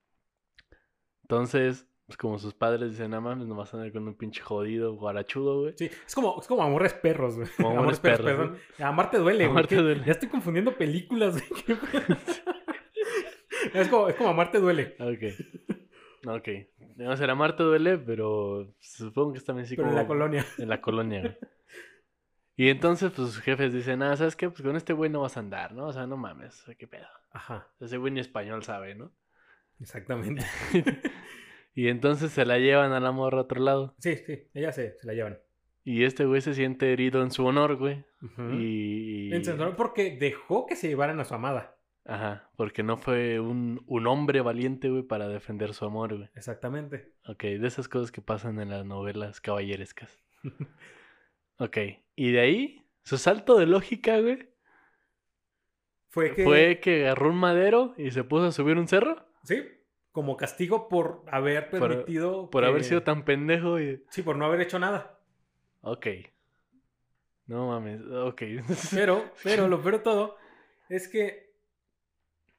Entonces, 1.23 1.87
pues 2.09 2.17
como 2.17 2.39
sus 2.39 2.55
padres 2.55 2.91
dicen, 2.91 3.11
no 3.11 3.21
mames, 3.21 3.47
nomás 3.47 3.73
andar 3.75 3.93
con 3.93 4.09
un 4.09 4.15
pinche 4.15 4.41
jodido 4.41 4.95
guarachudo, 4.95 5.61
güey. 5.61 5.75
Sí, 5.77 5.91
es 6.07 6.15
como, 6.15 6.41
es 6.41 6.47
como 6.47 6.63
Amores 6.63 6.95
Perros, 6.95 7.37
güey. 7.37 7.49
Como 7.55 7.79
Amores 7.79 8.01
Perros, 8.01 8.23
perdón. 8.23 8.59
Amarte 8.81 9.19
duele, 9.19 9.47
güey. 9.47 9.51
Amarte. 9.51 9.77
Ya 10.07 10.13
estoy 10.13 10.31
confundiendo 10.31 10.75
películas, 10.75 11.35
güey. 11.35 11.79
Es, 13.75 13.89
como, 13.89 14.09
es 14.09 14.15
como 14.15 14.31
Amarte 14.31 14.59
duele. 14.61 14.97
Ok. 14.99 15.35
Ok. 16.27 16.49
No 16.97 17.17
será 17.17 17.35
Marte 17.35 17.63
duele, 17.63 17.99
pero 17.99 18.75
supongo 18.81 19.33
que 19.33 19.39
es 19.39 19.45
también 19.45 19.67
pero 19.69 19.83
como 19.83 19.91
en 19.91 19.97
la 19.97 20.07
colonia. 20.07 20.47
en 20.57 20.69
la 20.69 20.81
colonia, 20.81 21.21
güey. 21.21 21.37
Y 22.57 22.71
entonces, 22.71 23.13
pues 23.13 23.33
sus 23.33 23.41
jefes 23.41 23.73
dicen, 23.73 24.03
ah, 24.03 24.17
¿sabes 24.17 24.35
qué? 24.35 24.49
Pues 24.49 24.63
con 24.63 24.75
este 24.77 24.95
güey 24.95 25.11
no 25.11 25.21
vas 25.21 25.37
a 25.37 25.41
andar, 25.41 25.73
¿no? 25.75 25.87
O 25.87 25.93
sea, 25.93 26.07
no 26.07 26.17
mames, 26.17 26.65
qué 26.79 26.89
pedo. 26.89 27.07
Ajá, 27.31 27.69
Ese 27.79 27.99
güey 27.99 28.13
ni 28.13 28.21
español 28.21 28.65
sabe, 28.65 28.95
¿no? 28.95 29.13
exactamente. 29.81 30.45
y 31.79 31.87
entonces 31.91 32.33
se 32.33 32.45
la 32.45 32.59
llevan 32.59 32.91
a 32.91 32.99
la 32.99 33.13
morra 33.13 33.39
a 33.39 33.43
otro 33.43 33.61
lado. 33.63 33.95
Sí, 34.01 34.17
sí, 34.17 34.49
ellas 34.53 34.75
se, 34.75 34.99
se 34.99 35.07
la 35.07 35.15
llevan. 35.15 35.39
Y 35.85 36.03
este 36.03 36.25
güey 36.25 36.41
se 36.41 36.53
siente 36.53 36.93
herido 36.93 37.23
en 37.23 37.31
su 37.31 37.47
honor, 37.47 37.77
güey. 37.77 38.05
Y. 38.53 39.33
En 39.33 39.45
su 39.45 39.53
honor, 39.53 39.77
porque 39.77 40.17
dejó 40.19 40.67
que 40.67 40.75
se 40.75 40.89
llevaran 40.89 41.21
a 41.21 41.25
su 41.25 41.35
amada. 41.35 41.77
Ajá, 42.05 42.51
porque 42.57 42.83
no 42.83 42.97
fue 42.97 43.39
un, 43.39 43.85
un 43.87 44.09
hombre 44.09 44.41
valiente, 44.41 44.91
güey, 44.91 45.05
para 45.05 45.29
defender 45.29 45.73
su 45.73 45.85
amor, 45.85 46.17
güey. 46.17 46.29
Exactamente. 46.35 47.13
Ok, 47.29 47.45
de 47.45 47.69
esas 47.69 47.87
cosas 47.87 48.11
que 48.11 48.23
pasan 48.23 48.59
en 48.59 48.71
las 48.71 48.85
novelas 48.85 49.41
caballerescas. 49.41 50.19
ok, 51.59 51.79
y 52.17 52.33
de 52.33 52.41
ahí, 52.41 52.83
su 53.05 53.19
salto 53.19 53.57
de 53.57 53.67
lógica, 53.67 54.19
güey, 54.19 54.49
Fue 56.09 56.35
que... 56.35 56.43
fue 56.43 56.81
que 56.83 57.07
agarró 57.07 57.31
un 57.31 57.37
madero 57.37 57.95
y 57.97 58.11
se 58.11 58.25
puso 58.25 58.47
a 58.47 58.53
subir 58.53 58.79
un 58.79 58.89
cerro 58.89 59.29
Sí, 59.45 59.63
como 60.13 60.37
castigo 60.37 60.89
por 60.89 61.25
haber 61.31 61.71
permitido... 61.71 62.51
por 62.51 62.65
haber 62.65 62.83
que- 62.83 62.89
sido 62.89 63.03
tan 63.03 63.25
pendejo 63.25 63.79
y... 63.81 64.05
Sí, 64.11 64.23
por 64.23 64.37
no 64.37 64.45
haber 64.47 64.61
hecho 64.63 64.79
nada. 64.79 65.21
Ok. 65.81 66.07
No 67.47 67.69
mames, 67.69 68.03
ok. 68.03 68.43
Pero, 68.93 69.25
pero 69.43 69.69
lo 69.69 69.81
peor 69.81 69.95
de 69.99 70.01
todo 70.05 70.37
es 70.91 71.09
que 71.09 71.55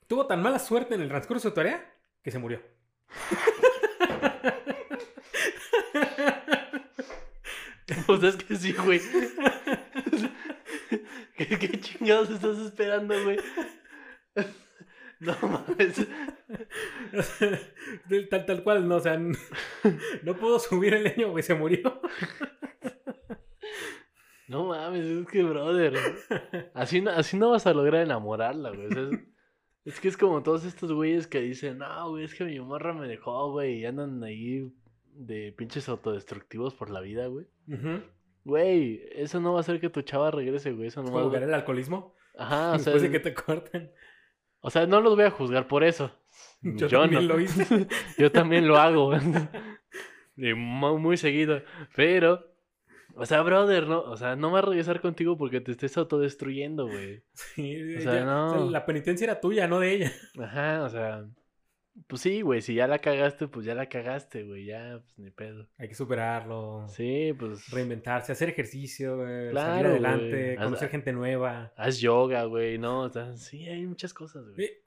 tuvo 0.08 0.26
tan 0.26 0.42
mala 0.42 0.58
suerte 0.58 0.96
en 0.96 1.02
el 1.02 1.10
transcurso 1.10 1.48
de 1.48 1.52
su 1.52 1.56
tarea 1.56 1.94
que 2.24 2.32
se 2.32 2.40
murió. 2.40 2.62
Pues 8.06 8.24
es 8.24 8.36
que 8.38 8.56
sí, 8.56 8.74
güey. 8.74 9.00
¿Qué, 11.38 11.48
qué 11.48 11.80
chingados 11.80 12.30
estás 12.30 12.58
esperando, 12.60 13.16
güey? 13.24 13.40
No 15.26 15.36
mames. 15.42 16.08
Tal, 18.30 18.46
tal 18.46 18.64
cual, 18.64 18.88
no, 18.88 18.96
o 18.96 19.00
sea, 19.00 19.18
no 20.24 20.36
pudo 20.36 20.60
subir 20.60 20.94
el 20.94 21.04
leño, 21.04 21.32
güey, 21.32 21.44
se 21.44 21.54
murió. 21.54 22.02
No 24.48 24.66
mames, 24.66 25.06
es 25.06 25.28
que, 25.28 25.44
brother. 25.44 25.94
Así 26.74 27.02
no, 27.02 27.12
así 27.12 27.38
no 27.38 27.52
vas 27.52 27.68
a 27.68 27.74
lograr 27.74 28.02
enamorarla, 28.02 28.70
güey. 28.72 28.88
O 28.88 28.92
sea, 28.92 29.04
es, 29.04 29.20
es 29.86 30.00
que 30.00 30.08
es 30.08 30.18
como 30.18 30.42
todos 30.42 30.64
estos 30.66 30.92
güeyes 30.92 31.28
que 31.28 31.42
dicen, 31.42 31.80
no, 31.80 32.10
güey, 32.12 32.24
es 32.24 32.34
que 32.34 32.46
mi 32.46 32.60
morra 32.60 32.94
me 32.94 33.08
dejó, 33.08 33.52
güey, 33.52 33.80
y 33.80 33.86
andan 33.86 34.24
ahí 34.24 34.74
de 35.14 35.52
pinches 35.52 35.90
autodestructivos 35.90 36.74
por 36.74 36.90
la 36.90 37.02
vida, 37.02 37.28
güey. 37.28 37.46
Ujú. 37.68 38.02
Güey, 38.46 39.04
eso 39.12 39.40
no 39.40 39.52
va 39.52 39.60
a 39.60 39.62
hacer 39.62 39.80
que 39.80 39.90
tu 39.90 40.02
chava 40.02 40.32
regrese, 40.32 40.72
güey. 40.72 40.88
Eso 40.88 41.04
no 41.04 41.12
va 41.12 41.24
Jugar 41.24 41.44
el 41.44 41.54
alcoholismo 41.54 42.16
Ajá, 42.38 42.72
o 42.72 42.80
sea, 42.80 42.94
después 42.94 43.02
de 43.02 43.12
que 43.12 43.20
te 43.20 43.34
corten. 43.34 43.92
O 44.62 44.70
sea, 44.70 44.86
no 44.88 45.02
los 45.02 45.16
voy 45.16 45.26
a 45.26 45.32
juzgar 45.32 45.68
por 45.68 45.84
eso. 45.84 46.12
Yo, 46.62 46.88
también 46.90 47.28
lo 47.28 47.40
hice. 47.40 47.88
Yo 48.18 48.32
también 48.32 48.68
lo 48.68 48.78
hago. 48.78 49.12
Muy 50.36 51.18
seguido. 51.18 51.62
Pero, 51.96 52.46
o 53.16 53.26
sea, 53.26 53.42
brother, 53.42 53.88
no, 53.88 54.02
o 54.02 54.16
sea, 54.18 54.36
no 54.36 54.52
va 54.52 54.60
a 54.60 54.64
regresar 54.64 55.02
contigo 55.02 55.38
porque 55.38 55.60
te 55.62 55.72
estés 55.72 55.98
autodestruyendo, 55.98 56.88
güey. 56.88 57.24
Sí, 57.34 57.96
O 57.98 58.02
sea, 58.02 58.14
ya- 58.16 58.26
no. 58.26 58.48
o 58.48 58.58
sea, 58.64 58.72
la 58.72 58.86
penitencia 58.86 59.26
era 59.26 59.40
tuya, 59.42 59.68
no 59.68 59.80
de 59.80 59.94
ella. 59.94 60.12
Ajá, 60.42 60.84
o 60.84 60.90
sea, 60.90 61.26
pues 62.08 62.22
sí, 62.22 62.42
güey, 62.42 62.62
si 62.62 62.74
ya 62.76 62.88
la 62.88 63.00
cagaste, 63.00 63.48
pues 63.48 63.66
ya 63.66 63.76
la 63.76 63.90
cagaste, 63.90 64.44
güey, 64.44 64.66
ya, 64.66 65.02
pues 65.04 65.20
ni 65.20 65.32
pedo. 65.32 65.68
Hay 65.78 65.90
que 65.90 65.96
superarlo. 65.96 66.86
Sí, 66.88 67.34
pues 67.38 67.70
Reinventarse, 67.72 68.32
hacer 68.32 68.50
ejercicio, 68.50 69.18
güey, 69.18 69.28
salir 69.30 69.52
Claro, 69.52 69.90
adelante, 69.90 70.30
güey. 70.30 70.56
Haz- 70.58 70.64
conocer 70.66 70.90
gente 70.90 71.12
nueva. 71.14 71.74
haz 71.76 72.00
yoga, 72.00 72.46
güey, 72.46 72.78
¿no? 72.78 73.02
O 73.02 73.10
sea, 73.10 73.36
sí, 73.36 73.68
hay 73.68 73.86
muchas 73.86 74.14
cosas, 74.14 74.46
güey. 74.56 74.66
Eh, 74.66 74.82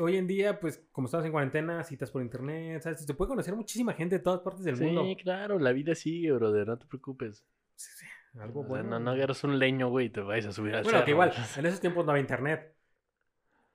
Hoy, 0.00 0.16
en 0.16 0.26
día, 0.26 0.58
pues, 0.58 0.82
como 0.92 1.06
estamos 1.06 1.24
en 1.26 1.32
cuarentena, 1.32 1.84
citas 1.84 2.10
por 2.10 2.20
internet, 2.22 2.82
¿sabes? 2.82 3.04
Se 3.04 3.14
puede 3.14 3.28
conocer 3.28 3.54
muchísima 3.54 3.92
gente 3.94 4.16
de 4.18 4.22
todas 4.24 4.40
partes 4.40 4.64
del 4.64 4.76
Sí, 4.76 4.84
mundo. 4.84 5.04
claro, 5.22 5.58
la 5.58 5.72
vida 5.72 5.94
sigue, 5.94 6.32
brother, 6.32 6.66
no 6.66 6.78
te 6.78 6.86
preocupes. 6.86 7.44
Sí, 7.76 7.90
sí, 7.96 8.06
algo 8.38 8.60
O 8.60 8.62
sea, 8.64 8.68
bueno. 8.70 8.90
no, 8.90 9.00
no 9.00 9.10
agarras 9.12 9.44
un 9.44 9.58
leño, 9.58 9.88
güey, 9.88 10.06
y 10.06 10.10
te 10.10 10.20
vayas 10.20 10.46
a 10.46 10.52
subir 10.52 10.74
al 10.74 10.82
Bueno, 10.84 11.04
que 11.04 11.10
igual, 11.12 11.32
en 11.56 11.66
esos 11.66 11.80
tiempos 11.80 12.04
no 12.04 12.10
había 12.12 12.22
internet. 12.22 12.74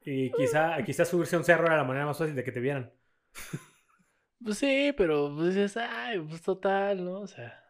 Y 0.06 0.32
quizá, 0.32 0.78
quizá 0.86 1.03
subirse 1.03 1.36
a 1.36 1.39
un 1.39 1.45
cerro 1.45 1.66
era 1.66 1.78
la 1.78 1.84
manera 1.84 2.06
más 2.06 2.18
fácil 2.18 2.36
de 2.36 2.43
que 2.43 2.51
te 2.51 2.60
vieran. 2.60 2.93
Pues 4.43 4.58
sí, 4.60 4.93
pero 4.95 5.34
pues 5.36 5.56
dices, 5.56 5.78
ay, 5.78 6.20
pues 6.20 6.41
total, 6.41 7.03
¿no? 7.03 7.22
O 7.22 7.28
sea, 7.28 7.64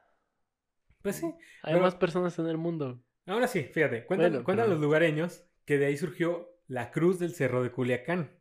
Pues 1.02 1.18
sí. 1.18 1.26
hay 1.64 1.74
Pero- 1.74 1.82
más 1.82 1.96
personas 1.96 2.38
en 2.40 2.48
el 2.48 2.58
mundo. 2.58 3.02
Ahora 3.28 3.48
sí, 3.48 3.64
fíjate, 3.64 4.06
cuentan, 4.06 4.32
Bueno, 4.32 4.44
cuentan 4.44 4.66
pero- 4.66 4.74
los 4.76 4.84
lugareños 4.84 5.46
que 5.64 5.78
de 5.78 5.86
ahí 5.86 5.96
surgió 5.96 6.50
la 6.68 6.92
cruz 6.92 7.18
del 7.20 7.34
cerro 7.34 7.64
de 7.64 7.72
Culiacán. 7.72 8.40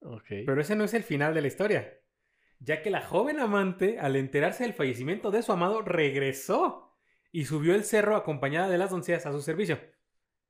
Ok. 0.00 0.24
Pero 0.46 0.60
ese 0.60 0.76
no 0.76 0.84
es 0.84 0.94
el 0.94 1.02
final 1.02 1.34
de 1.34 1.40
la 1.42 1.48
historia, 1.48 1.98
ya 2.60 2.80
que 2.82 2.90
la 2.90 3.02
joven 3.02 3.40
amante, 3.40 3.98
al 3.98 4.16
enterarse 4.16 4.62
del 4.62 4.72
fallecimiento 4.72 5.30
de 5.30 5.42
su 5.42 5.52
amado, 5.52 5.82
regresó 5.82 6.96
y 7.32 7.44
subió 7.44 7.74
el 7.74 7.84
cerro 7.84 8.16
acompañada 8.16 8.68
de 8.68 8.78
las 8.78 8.90
doncellas 8.90 9.26
a 9.26 9.32
su 9.32 9.42
servicio. 9.42 9.78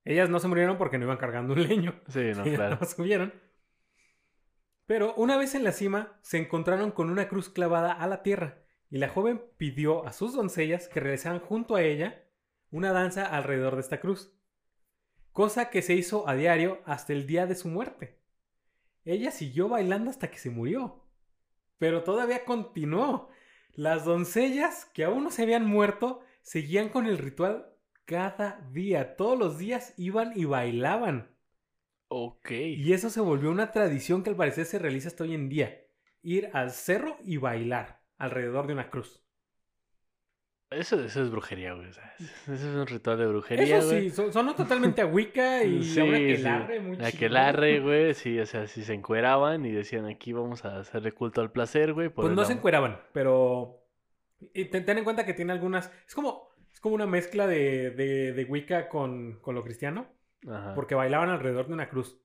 Ellas 0.06 0.30
no 0.30 0.38
se 0.38 0.46
murieron 0.46 0.78
porque 0.78 0.98
no 0.98 1.04
iban 1.04 1.18
cargando 1.18 1.52
un 1.52 1.64
leño. 1.64 2.00
Sí, 2.08 2.30
no, 2.34 2.44
claro. 2.54 2.78
no 2.80 2.86
subieron. 2.86 3.34
Pero 4.86 5.12
una 5.16 5.36
vez 5.36 5.56
en 5.56 5.64
la 5.64 5.72
cima, 5.72 6.16
se 6.22 6.38
encontraron 6.38 6.92
con 6.92 7.10
una 7.10 7.28
cruz 7.28 7.48
clavada 7.50 7.92
a 7.92 8.06
la 8.06 8.22
tierra 8.22 8.62
y 8.88 8.98
la 8.98 9.08
joven 9.08 9.42
pidió 9.56 10.06
a 10.06 10.12
sus 10.12 10.32
doncellas 10.32 10.86
que 10.86 11.00
realizaran 11.00 11.40
junto 11.40 11.74
a 11.74 11.82
ella 11.82 12.24
una 12.70 12.92
danza 12.92 13.26
alrededor 13.26 13.74
de 13.74 13.80
esta 13.80 13.98
cruz. 13.98 14.32
Cosa 15.32 15.70
que 15.70 15.82
se 15.82 15.94
hizo 15.94 16.28
a 16.28 16.36
diario 16.36 16.82
hasta 16.86 17.12
el 17.12 17.26
día 17.26 17.46
de 17.46 17.56
su 17.56 17.68
muerte. 17.68 18.22
Ella 19.04 19.32
siguió 19.32 19.68
bailando 19.68 20.08
hasta 20.08 20.30
que 20.30 20.38
se 20.38 20.50
murió. 20.50 21.04
Pero 21.78 22.04
todavía 22.04 22.44
continuó. 22.44 23.28
Las 23.72 24.04
doncellas, 24.04 24.84
que 24.84 25.02
aún 25.02 25.24
no 25.24 25.30
se 25.32 25.42
habían 25.42 25.66
muerto, 25.66 26.20
seguían 26.42 26.90
con 26.90 27.06
el 27.06 27.18
ritual 27.18 27.75
cada 28.06 28.66
día. 28.72 29.16
Todos 29.16 29.38
los 29.38 29.58
días 29.58 29.92
iban 29.98 30.32
y 30.34 30.46
bailaban. 30.46 31.28
Ok. 32.08 32.50
Y 32.52 32.92
eso 32.94 33.10
se 33.10 33.20
volvió 33.20 33.50
una 33.50 33.72
tradición 33.72 34.22
que 34.22 34.30
al 34.30 34.36
parecer 34.36 34.64
se 34.64 34.78
realiza 34.78 35.08
hasta 35.08 35.24
hoy 35.24 35.34
en 35.34 35.48
día. 35.50 35.82
Ir 36.22 36.48
al 36.54 36.70
cerro 36.70 37.18
y 37.24 37.36
bailar 37.36 38.00
alrededor 38.16 38.66
de 38.66 38.72
una 38.72 38.88
cruz. 38.90 39.22
Eso, 40.68 40.98
eso 41.04 41.22
es 41.22 41.30
brujería, 41.30 41.74
güey. 41.74 41.88
Eso 41.88 42.00
es 42.52 42.62
un 42.64 42.86
ritual 42.88 43.18
de 43.18 43.26
brujería, 43.26 43.78
Eso 43.78 43.90
sí, 43.90 44.10
son- 44.10 44.32
sonó 44.32 44.54
totalmente 44.56 45.00
a 45.00 45.06
Wicca 45.06 45.62
y 45.62 45.84
Sí, 45.84 46.00
a 46.00 46.04
una 46.04 46.16
sí. 46.16 46.24
aquelarre 46.32 46.80
muy. 46.80 47.04
Aquelarre, 47.04 47.80
güey, 47.82 48.14
sí, 48.14 48.38
o 48.40 48.46
sea, 48.46 48.66
si 48.66 48.82
se 48.82 48.92
encueraban 48.92 49.64
y 49.64 49.70
decían 49.70 50.06
aquí 50.06 50.32
vamos 50.32 50.64
a 50.64 50.80
hacerle 50.80 51.12
culto 51.12 51.40
al 51.40 51.52
placer, 51.52 51.92
güey. 51.92 52.08
Pues 52.08 52.30
no 52.30 52.44
se 52.44 52.52
amor". 52.52 52.58
encueraban, 52.58 53.00
pero... 53.12 53.80
y 54.54 54.64
ten, 54.64 54.84
ten 54.84 54.98
en 54.98 55.04
cuenta 55.04 55.24
que 55.24 55.34
tiene 55.34 55.52
algunas... 55.52 55.90
Es 56.06 56.14
como, 56.16 56.48
es 56.76 56.80
como 56.80 56.94
una 56.94 57.06
mezcla 57.06 57.46
de, 57.46 57.88
de, 57.90 58.34
de 58.34 58.44
Wicca 58.44 58.90
con, 58.90 59.38
con 59.40 59.54
lo 59.54 59.64
cristiano, 59.64 60.08
Ajá. 60.46 60.74
porque 60.74 60.94
bailaban 60.94 61.30
alrededor 61.30 61.68
de 61.68 61.72
una 61.72 61.88
cruz. 61.88 62.20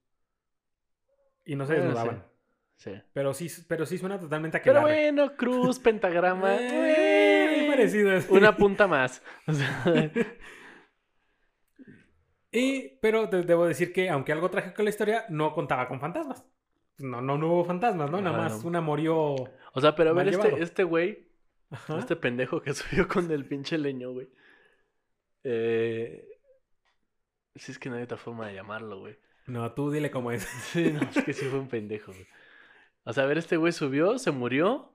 Y 1.45 1.55
no 1.55 1.65
se 1.65 1.75
Bueno, 1.75 1.85
desnudaban. 1.89 2.25
Sí. 2.75 3.01
Pero 3.13 3.33
sí, 3.33 3.47
pero 3.69 3.85
sí 3.85 3.97
suena 3.97 4.19
totalmente 4.19 4.57
a 4.57 4.61
Pero 4.61 4.79
aquelarre. 4.81 5.11
bueno, 5.13 5.37
cruz, 5.37 5.79
pentagrama. 5.79 6.53
Eh, 6.59 7.67
parecido. 7.69 8.11
Una 8.29 8.57
punta 8.57 8.87
más. 8.87 9.23
O 9.47 9.53
sea, 9.53 9.83
Y, 12.51 12.97
pero 13.01 13.29
te- 13.29 13.43
debo 13.43 13.65
decir 13.65 13.93
que, 13.93 14.09
aunque 14.09 14.33
algo 14.33 14.49
trágico 14.49 14.81
en 14.81 14.85
la 14.85 14.89
historia, 14.89 15.25
no 15.29 15.53
contaba 15.53 15.87
con 15.87 16.01
fantasmas. 16.01 16.45
No, 16.97 17.21
no, 17.21 17.37
no 17.37 17.47
hubo 17.53 17.63
fantasmas, 17.63 18.11
¿no? 18.11 18.19
Nada 18.21 18.37
más 18.37 18.61
no. 18.63 18.67
una 18.67 18.81
murió. 18.81 19.15
o 19.73 19.81
sea, 19.81 19.95
pero 19.95 20.09
a 20.09 20.13
ver, 20.13 20.27
este, 20.27 20.61
este 20.61 20.83
güey, 20.83 21.29
Ajá. 21.69 21.99
este 21.99 22.17
pendejo 22.17 22.61
que 22.61 22.73
subió 22.73 23.07
con 23.07 23.31
el 23.31 23.45
pinche 23.45 23.77
leño, 23.77 24.11
güey. 24.11 24.27
Eh... 25.43 26.27
Sí, 27.55 27.71
es 27.73 27.79
que 27.79 27.89
no 27.89 27.95
hay 27.97 28.03
otra 28.03 28.17
forma 28.17 28.47
de 28.47 28.53
llamarlo, 28.55 28.99
güey. 28.99 29.17
No, 29.47 29.73
tú 29.73 29.91
dile 29.91 30.11
cómo 30.11 30.31
es. 30.31 30.43
Sí, 30.71 30.91
no, 30.93 31.01
es 31.01 31.23
que 31.23 31.33
sí 31.33 31.45
fue 31.45 31.59
un 31.59 31.67
pendejo, 31.67 32.11
güey. 32.11 32.27
O 33.03 33.13
sea, 33.13 33.23
a 33.23 33.27
ver, 33.27 33.37
este 33.37 33.57
güey 33.57 33.73
subió, 33.73 34.17
se 34.19 34.31
murió 34.31 34.93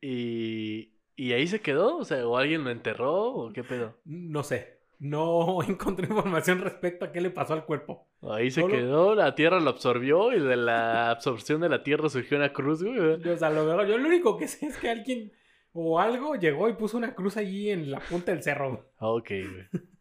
y... 0.00 0.94
¿Y 1.16 1.32
ahí 1.32 1.48
se 1.48 1.60
quedó? 1.60 1.96
O 1.96 2.04
sea, 2.04 2.26
¿o 2.28 2.36
alguien 2.36 2.62
lo 2.62 2.70
enterró 2.70 3.32
o 3.32 3.52
qué 3.52 3.64
pedo? 3.64 3.98
No 4.04 4.44
sé. 4.44 4.78
No 5.00 5.62
encontré 5.66 6.06
información 6.06 6.60
respecto 6.60 7.04
a 7.04 7.12
qué 7.12 7.20
le 7.20 7.30
pasó 7.30 7.54
al 7.54 7.64
cuerpo. 7.64 8.08
Ahí 8.22 8.50
se 8.50 8.60
Solo- 8.60 8.74
quedó, 8.74 9.14
la 9.14 9.34
tierra 9.34 9.60
lo 9.60 9.70
absorbió 9.70 10.32
y 10.32 10.40
de 10.40 10.56
la 10.56 11.10
absorción 11.10 11.60
de 11.60 11.68
la 11.68 11.82
tierra 11.82 12.08
surgió 12.08 12.36
una 12.36 12.52
cruz, 12.52 12.82
güey. 12.82 12.98
O 12.98 13.36
sea, 13.36 13.50
lo, 13.50 13.84
yo 13.84 13.98
lo 13.98 14.06
único 14.08 14.36
que 14.36 14.48
sé 14.48 14.66
es 14.66 14.76
que 14.78 14.90
alguien 14.90 15.32
o 15.72 16.00
algo 16.00 16.34
llegó 16.36 16.68
y 16.68 16.74
puso 16.74 16.96
una 16.96 17.14
cruz 17.14 17.36
allí 17.36 17.70
en 17.70 17.90
la 17.90 18.00
punta 18.00 18.32
del 18.32 18.42
cerro. 18.42 18.92
Ah, 18.98 19.08
Ok, 19.10 19.28
güey. 19.28 19.68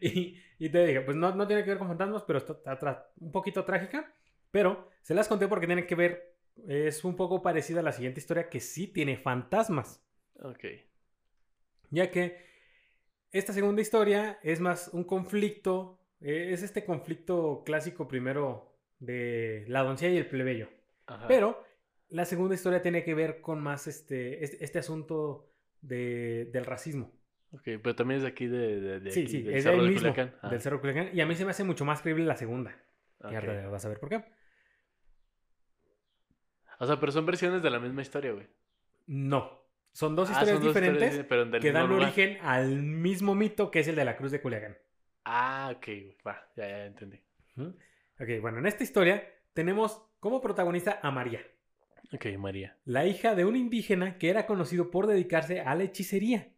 Y, 0.00 0.40
y 0.58 0.70
te 0.70 0.86
dije, 0.86 1.02
pues 1.02 1.16
no, 1.16 1.34
no 1.34 1.46
tiene 1.46 1.62
que 1.62 1.70
ver 1.70 1.78
con 1.78 1.88
fantasmas, 1.88 2.22
pero 2.26 2.38
está, 2.38 2.72
está 2.72 3.10
un 3.20 3.30
poquito 3.30 3.64
trágica. 3.64 4.14
Pero 4.50 4.88
se 5.02 5.14
las 5.14 5.28
conté 5.28 5.46
porque 5.46 5.66
tiene 5.66 5.86
que 5.86 5.94
ver, 5.94 6.36
es 6.66 7.04
un 7.04 7.16
poco 7.16 7.42
parecida 7.42 7.80
a 7.80 7.82
la 7.82 7.92
siguiente 7.92 8.18
historia 8.18 8.48
que 8.48 8.60
sí 8.60 8.86
tiene 8.88 9.18
fantasmas. 9.18 10.02
Ok. 10.40 10.64
Ya 11.90 12.10
que 12.10 12.44
esta 13.30 13.52
segunda 13.52 13.82
historia 13.82 14.38
es 14.42 14.58
más 14.60 14.88
un 14.88 15.04
conflicto, 15.04 16.00
eh, 16.20 16.48
es 16.52 16.62
este 16.62 16.84
conflicto 16.84 17.62
clásico 17.64 18.08
primero 18.08 18.74
de 18.98 19.64
la 19.68 19.82
doncella 19.82 20.14
y 20.14 20.18
el 20.18 20.28
plebeyo. 20.28 20.68
Ajá. 21.06 21.28
Pero 21.28 21.62
la 22.10 22.24
segunda 22.24 22.54
historia 22.54 22.82
tiene 22.82 23.04
que 23.04 23.14
ver 23.14 23.40
con 23.40 23.60
más 23.62 23.86
este, 23.86 24.42
este, 24.44 24.64
este 24.64 24.78
asunto 24.78 25.50
de- 25.80 26.48
del 26.52 26.64
racismo. 26.64 27.12
Ok, 27.52 27.62
pero 27.82 27.94
también 27.96 28.16
es 28.18 28.22
de 28.22 28.28
aquí 28.28 28.46
de, 28.46 28.80
de, 28.80 29.00
de 29.00 29.10
sí, 29.10 29.20
aquí, 29.22 29.28
sí, 29.30 29.42
del 29.42 29.54
es 29.54 29.62
Cerro 29.64 29.82
de 29.82 29.88
mismo, 29.88 30.00
Culiacán. 30.10 30.34
Ah, 30.42 30.50
del 30.50 30.60
Cerro 30.60 30.80
Culiacán. 30.80 31.10
Y 31.16 31.20
a 31.20 31.26
mí 31.26 31.34
se 31.34 31.44
me 31.44 31.50
hace 31.52 31.64
mucho 31.64 31.84
más 31.84 32.02
creíble 32.02 32.24
la 32.24 32.36
segunda. 32.36 32.76
Y 33.30 33.34
ahora 33.34 33.68
vas 33.68 33.84
a 33.84 33.88
ver 33.88 33.98
por 33.98 34.08
qué. 34.10 34.24
O 36.80 36.86
sea, 36.86 37.00
pero 37.00 37.10
son 37.12 37.26
versiones 37.26 37.62
de 37.62 37.70
la 37.70 37.80
misma 37.80 38.02
historia, 38.02 38.32
güey. 38.32 38.46
No. 39.06 39.58
Son 39.92 40.14
dos 40.14 40.28
Ah, 40.28 40.32
historias 40.32 40.56
son 40.58 40.64
dos 40.66 40.74
diferentes 40.74 41.02
historias, 41.08 41.26
pero 41.28 41.44
del 41.46 41.60
que 41.62 41.72
dan 41.72 41.88
lugar. 41.88 42.04
origen 42.04 42.38
al 42.42 42.82
mismo 42.82 43.34
mito 43.34 43.70
que 43.70 43.80
es 43.80 43.88
el 43.88 43.96
de 43.96 44.04
la 44.04 44.16
Cruz 44.16 44.30
de 44.30 44.40
Culiacán. 44.40 44.76
Ah, 45.24 45.72
ok. 45.74 45.88
Va, 46.26 46.48
ya, 46.56 46.68
ya 46.68 46.86
entendí. 46.86 47.20
Ok, 47.56 48.28
bueno, 48.40 48.58
en 48.58 48.66
esta 48.66 48.84
historia 48.84 49.26
tenemos 49.54 50.06
como 50.20 50.40
protagonista 50.40 51.00
a 51.02 51.10
María, 51.10 51.40
Ok, 52.12 52.26
María. 52.38 52.78
la 52.84 53.06
hija 53.06 53.34
de 53.34 53.44
un 53.44 53.54
indígena 53.54 54.18
que 54.18 54.30
era 54.30 54.46
conocido 54.46 54.90
por 54.90 55.06
dedicarse 55.06 55.60
a 55.60 55.74
la 55.74 55.84
hechicería. 55.84 56.52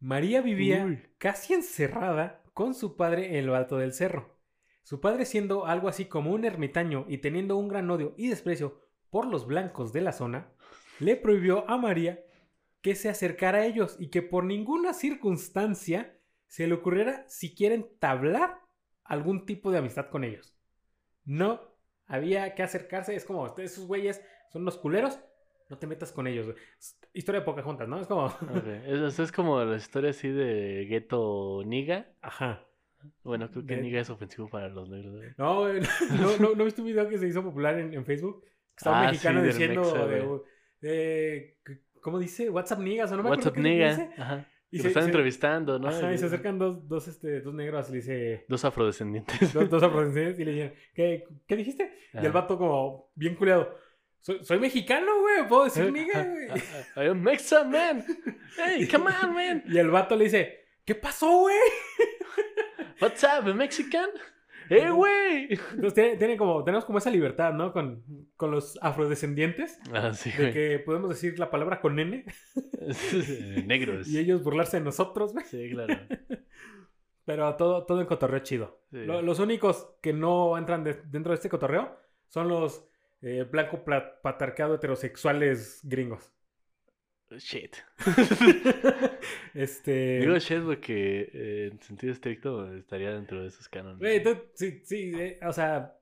María 0.00 0.40
vivía 0.40 0.84
Uy. 0.84 1.00
casi 1.18 1.54
encerrada 1.54 2.42
con 2.52 2.74
su 2.74 2.96
padre 2.96 3.38
en 3.38 3.46
lo 3.46 3.54
alto 3.54 3.78
del 3.78 3.92
cerro. 3.92 4.36
Su 4.82 5.00
padre 5.00 5.24
siendo 5.24 5.66
algo 5.66 5.88
así 5.88 6.06
como 6.06 6.32
un 6.32 6.44
ermitaño 6.44 7.06
y 7.08 7.18
teniendo 7.18 7.56
un 7.56 7.68
gran 7.68 7.88
odio 7.90 8.14
y 8.16 8.28
desprecio 8.28 8.80
por 9.10 9.26
los 9.26 9.46
blancos 9.46 9.92
de 9.92 10.00
la 10.00 10.12
zona, 10.12 10.52
le 10.98 11.14
prohibió 11.14 11.68
a 11.70 11.78
María 11.78 12.24
que 12.80 12.96
se 12.96 13.08
acercara 13.08 13.58
a 13.58 13.66
ellos 13.66 13.96
y 14.00 14.08
que 14.08 14.22
por 14.22 14.44
ninguna 14.44 14.92
circunstancia 14.92 16.18
se 16.48 16.66
le 16.66 16.74
ocurriera 16.74 17.24
siquiera 17.28 17.76
entablar 17.76 18.60
algún 19.04 19.46
tipo 19.46 19.70
de 19.70 19.78
amistad 19.78 20.10
con 20.10 20.24
ellos. 20.24 20.56
No 21.24 21.60
había 22.06 22.54
que 22.56 22.64
acercarse, 22.64 23.14
es 23.14 23.24
como, 23.24 23.56
esos 23.58 23.86
güeyes 23.86 24.20
son 24.52 24.64
los 24.64 24.76
culeros, 24.78 25.18
no 25.68 25.78
te 25.78 25.86
metas 25.86 26.12
con 26.12 26.26
ellos. 26.26 26.46
güey. 26.46 26.58
Historia 27.14 27.40
de 27.40 27.44
Pocahontas, 27.46 27.88
¿no? 27.88 28.00
Es 28.00 28.06
como, 28.06 28.26
Ok. 28.56 28.66
Es, 28.86 29.18
es 29.18 29.32
como 29.32 29.62
la 29.64 29.76
historia 29.76 30.10
así 30.10 30.28
de 30.28 30.86
Ghetto 30.88 31.62
Niga. 31.64 32.06
ajá. 32.20 32.66
Bueno, 33.24 33.50
creo 33.50 33.66
que 33.66 33.74
De- 33.76 33.82
Niga 33.82 34.00
es 34.00 34.10
ofensivo 34.10 34.48
para 34.48 34.68
los 34.68 34.88
negros. 34.88 35.16
güey. 35.16 35.30
No, 35.36 35.60
güey, 35.62 35.80
no, 36.20 36.36
no, 36.38 36.54
¿no 36.54 36.64
viste 36.64 36.80
un 36.82 36.86
video 36.86 37.08
que 37.08 37.18
se 37.18 37.26
hizo 37.26 37.42
popular 37.42 37.78
en, 37.78 37.92
en 37.94 38.04
Facebook? 38.04 38.44
Estaba 38.76 39.00
un 39.00 39.06
Ah, 39.06 39.10
mexicano 39.10 39.40
sí, 39.40 39.46
diciendo 39.48 39.80
Mexa, 39.82 40.06
de, 40.80 41.56
¿cómo 42.00 42.18
dice? 42.18 42.48
WhatsApp 42.50 42.78
niggas, 42.80 43.10
o 43.12 43.16
no 43.16 43.22
me 43.22 43.28
acuerdo 43.30 43.50
WhatsApp 43.50 43.64
dice. 43.64 44.10
Ajá. 44.18 44.48
Y 44.70 44.78
se- 44.78 44.82
lo 44.84 44.88
están 44.88 45.02
se- 45.02 45.08
entrevistando, 45.08 45.78
¿no? 45.78 45.88
Ajá, 45.88 46.12
y 46.14 46.18
se 46.18 46.26
acercan 46.26 46.58
dos, 46.58 46.88
dos, 46.88 47.06
este, 47.08 47.40
dos 47.40 47.52
negros 47.54 47.88
y 47.88 47.92
le 47.92 47.96
dice, 47.98 48.44
Dos 48.48 48.64
afrodescendientes. 48.64 49.52
dos, 49.52 49.68
dos 49.68 49.82
afrodescendientes 49.82 50.38
y 50.40 50.44
le 50.44 50.52
dicen, 50.52 50.74
¿qué, 50.94 51.24
qué 51.46 51.56
dijiste? 51.56 51.92
Y 52.14 52.24
el 52.24 52.32
vato 52.32 52.56
como 52.56 53.10
bien 53.14 53.34
culeado, 53.34 53.76
soy, 54.22 54.42
soy 54.44 54.58
mexicano, 54.58 55.20
güey, 55.20 55.46
puedo 55.48 55.64
decir 55.64 55.84
Eh, 55.84 55.92
nigga, 55.92 56.24
güey. 56.24 56.48
I 56.96 57.10
am 57.10 57.20
Mexican, 57.22 57.70
man. 57.70 58.04
Hey, 58.56 58.88
come 58.90 59.10
on, 59.22 59.34
man. 59.34 59.62
Y 59.68 59.76
el 59.78 59.90
vato 59.90 60.16
le 60.16 60.24
dice, 60.24 60.60
¿qué 60.84 60.94
pasó, 60.94 61.40
güey? 61.40 61.56
What's 63.00 63.24
up, 63.24 63.54
Mexican? 63.54 64.08
Hey, 64.68 64.88
güey. 64.90 65.48
Entonces 65.50 65.94
tiene, 65.94 66.16
tiene 66.16 66.36
como, 66.36 66.62
tenemos 66.64 66.84
como 66.84 66.98
esa 66.98 67.10
libertad, 67.10 67.52
¿no? 67.52 67.72
Con, 67.72 68.04
con 68.36 68.50
los 68.52 68.78
afrodescendientes, 68.80 69.78
Ah, 69.92 70.14
sí, 70.14 70.30
de 70.30 70.52
que 70.52 70.78
podemos 70.78 71.10
decir 71.10 71.38
la 71.38 71.50
palabra 71.50 71.80
con 71.80 71.96
nene 71.96 72.24
Negros. 73.66 74.08
y 74.08 74.18
ellos 74.18 74.42
burlarse 74.42 74.78
de 74.78 74.84
nosotros, 74.84 75.32
güey. 75.32 75.44
Sí, 75.46 75.68
claro. 75.70 75.94
Pero 77.24 77.54
todo, 77.56 77.84
todo 77.86 78.00
en 78.00 78.06
cotorreo 78.06 78.40
chido. 78.40 78.82
Sí. 78.90 79.04
Lo- 79.04 79.22
los 79.22 79.38
únicos 79.38 79.94
que 80.02 80.12
no 80.12 80.56
entran 80.58 80.84
de- 80.84 81.02
dentro 81.06 81.30
de 81.30 81.36
este 81.36 81.48
cotorreo 81.48 81.96
son 82.28 82.48
los 82.48 82.88
eh, 83.22 83.44
blanco 83.50 83.84
patriarcado 84.22 84.74
heterosexuales 84.74 85.80
gringos. 85.82 86.30
Shit. 87.38 87.76
este. 89.54 90.20
Digo 90.20 90.36
shit 90.38 90.62
porque 90.62 91.30
eh, 91.32 91.68
en 91.72 91.80
sentido 91.80 92.12
estricto 92.12 92.74
estaría 92.74 93.12
dentro 93.14 93.40
de 93.40 93.48
esos 93.48 93.68
cánones. 93.68 93.98
Güey, 93.98 94.22
tú, 94.22 94.36
sí, 94.54 94.82
sí, 94.84 95.12
eh, 95.16 95.40
o 95.46 95.52
sea, 95.52 95.96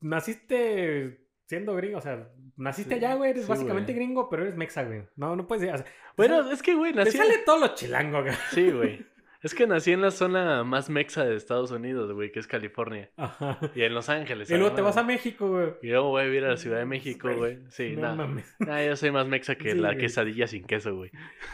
naciste 0.00 1.20
siendo 1.46 1.74
gringo, 1.76 1.98
o 1.98 2.00
sea, 2.00 2.28
naciste 2.56 2.96
Sí, 2.98 3.04
allá, 3.04 3.14
güey, 3.14 3.30
eres 3.30 3.44
sí, 3.44 3.48
básicamente 3.48 3.92
güey. 3.92 4.04
gringo, 4.04 4.28
pero 4.28 4.42
eres 4.42 4.56
mexa, 4.56 4.82
güey. 4.84 5.04
No, 5.16 5.36
no 5.36 5.46
puedes, 5.46 5.72
o 5.72 5.76
sea, 5.76 5.84
te 5.84 5.90
Bueno, 6.16 6.50
es 6.50 6.62
que, 6.62 6.74
güey, 6.74 6.92
te 6.92 6.98
nací. 7.04 7.16
sale 7.16 7.38
todo 7.44 7.58
lo 7.60 7.74
chilango, 7.74 8.22
güey. 8.22 8.34
Sí, 8.50 8.70
güey. 8.70 9.06
Es 9.42 9.54
que 9.54 9.66
nací 9.66 9.90
en 9.90 10.02
la 10.02 10.12
zona 10.12 10.62
más 10.62 10.88
mexa 10.88 11.24
de 11.24 11.34
Estados 11.34 11.72
Unidos, 11.72 12.12
güey, 12.12 12.30
que 12.30 12.38
es 12.38 12.46
California. 12.46 13.10
Ajá. 13.16 13.58
Y 13.74 13.82
en 13.82 13.92
Los 13.92 14.08
Ángeles. 14.08 14.48
Y 14.50 14.56
luego 14.56 14.72
te 14.74 14.82
vas 14.82 14.96
a. 14.96 15.02
México, 15.02 15.48
güey. 15.48 15.72
Y 15.82 15.88
luego 15.88 16.10
voy 16.10 16.22
a 16.22 16.26
vivir 16.26 16.44
a 16.44 16.50
la 16.50 16.56
Ciudad 16.56 16.78
de 16.78 16.84
México, 16.86 17.28
Güey. 17.34 17.58
Sí, 17.70 17.96
no 17.96 18.10
no. 18.10 18.16
mames. 18.28 18.54
Ah, 18.68 18.84
yo 18.84 18.94
soy 18.94 19.10
más 19.10 19.26
mexa 19.26 19.56
que 19.56 19.72
Sí, 19.72 19.78
la 19.78 19.96
quesadilla 19.96 20.46
sin 20.46 20.64
queso, 20.64 20.94
güey. 20.94 21.10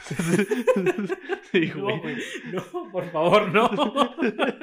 sí, 1.51 1.73
No, 1.75 1.83
güey. 1.83 1.99
güey. 2.01 2.17
No, 2.53 2.91
por 2.93 3.11
favor, 3.11 3.49
no. 3.53 3.71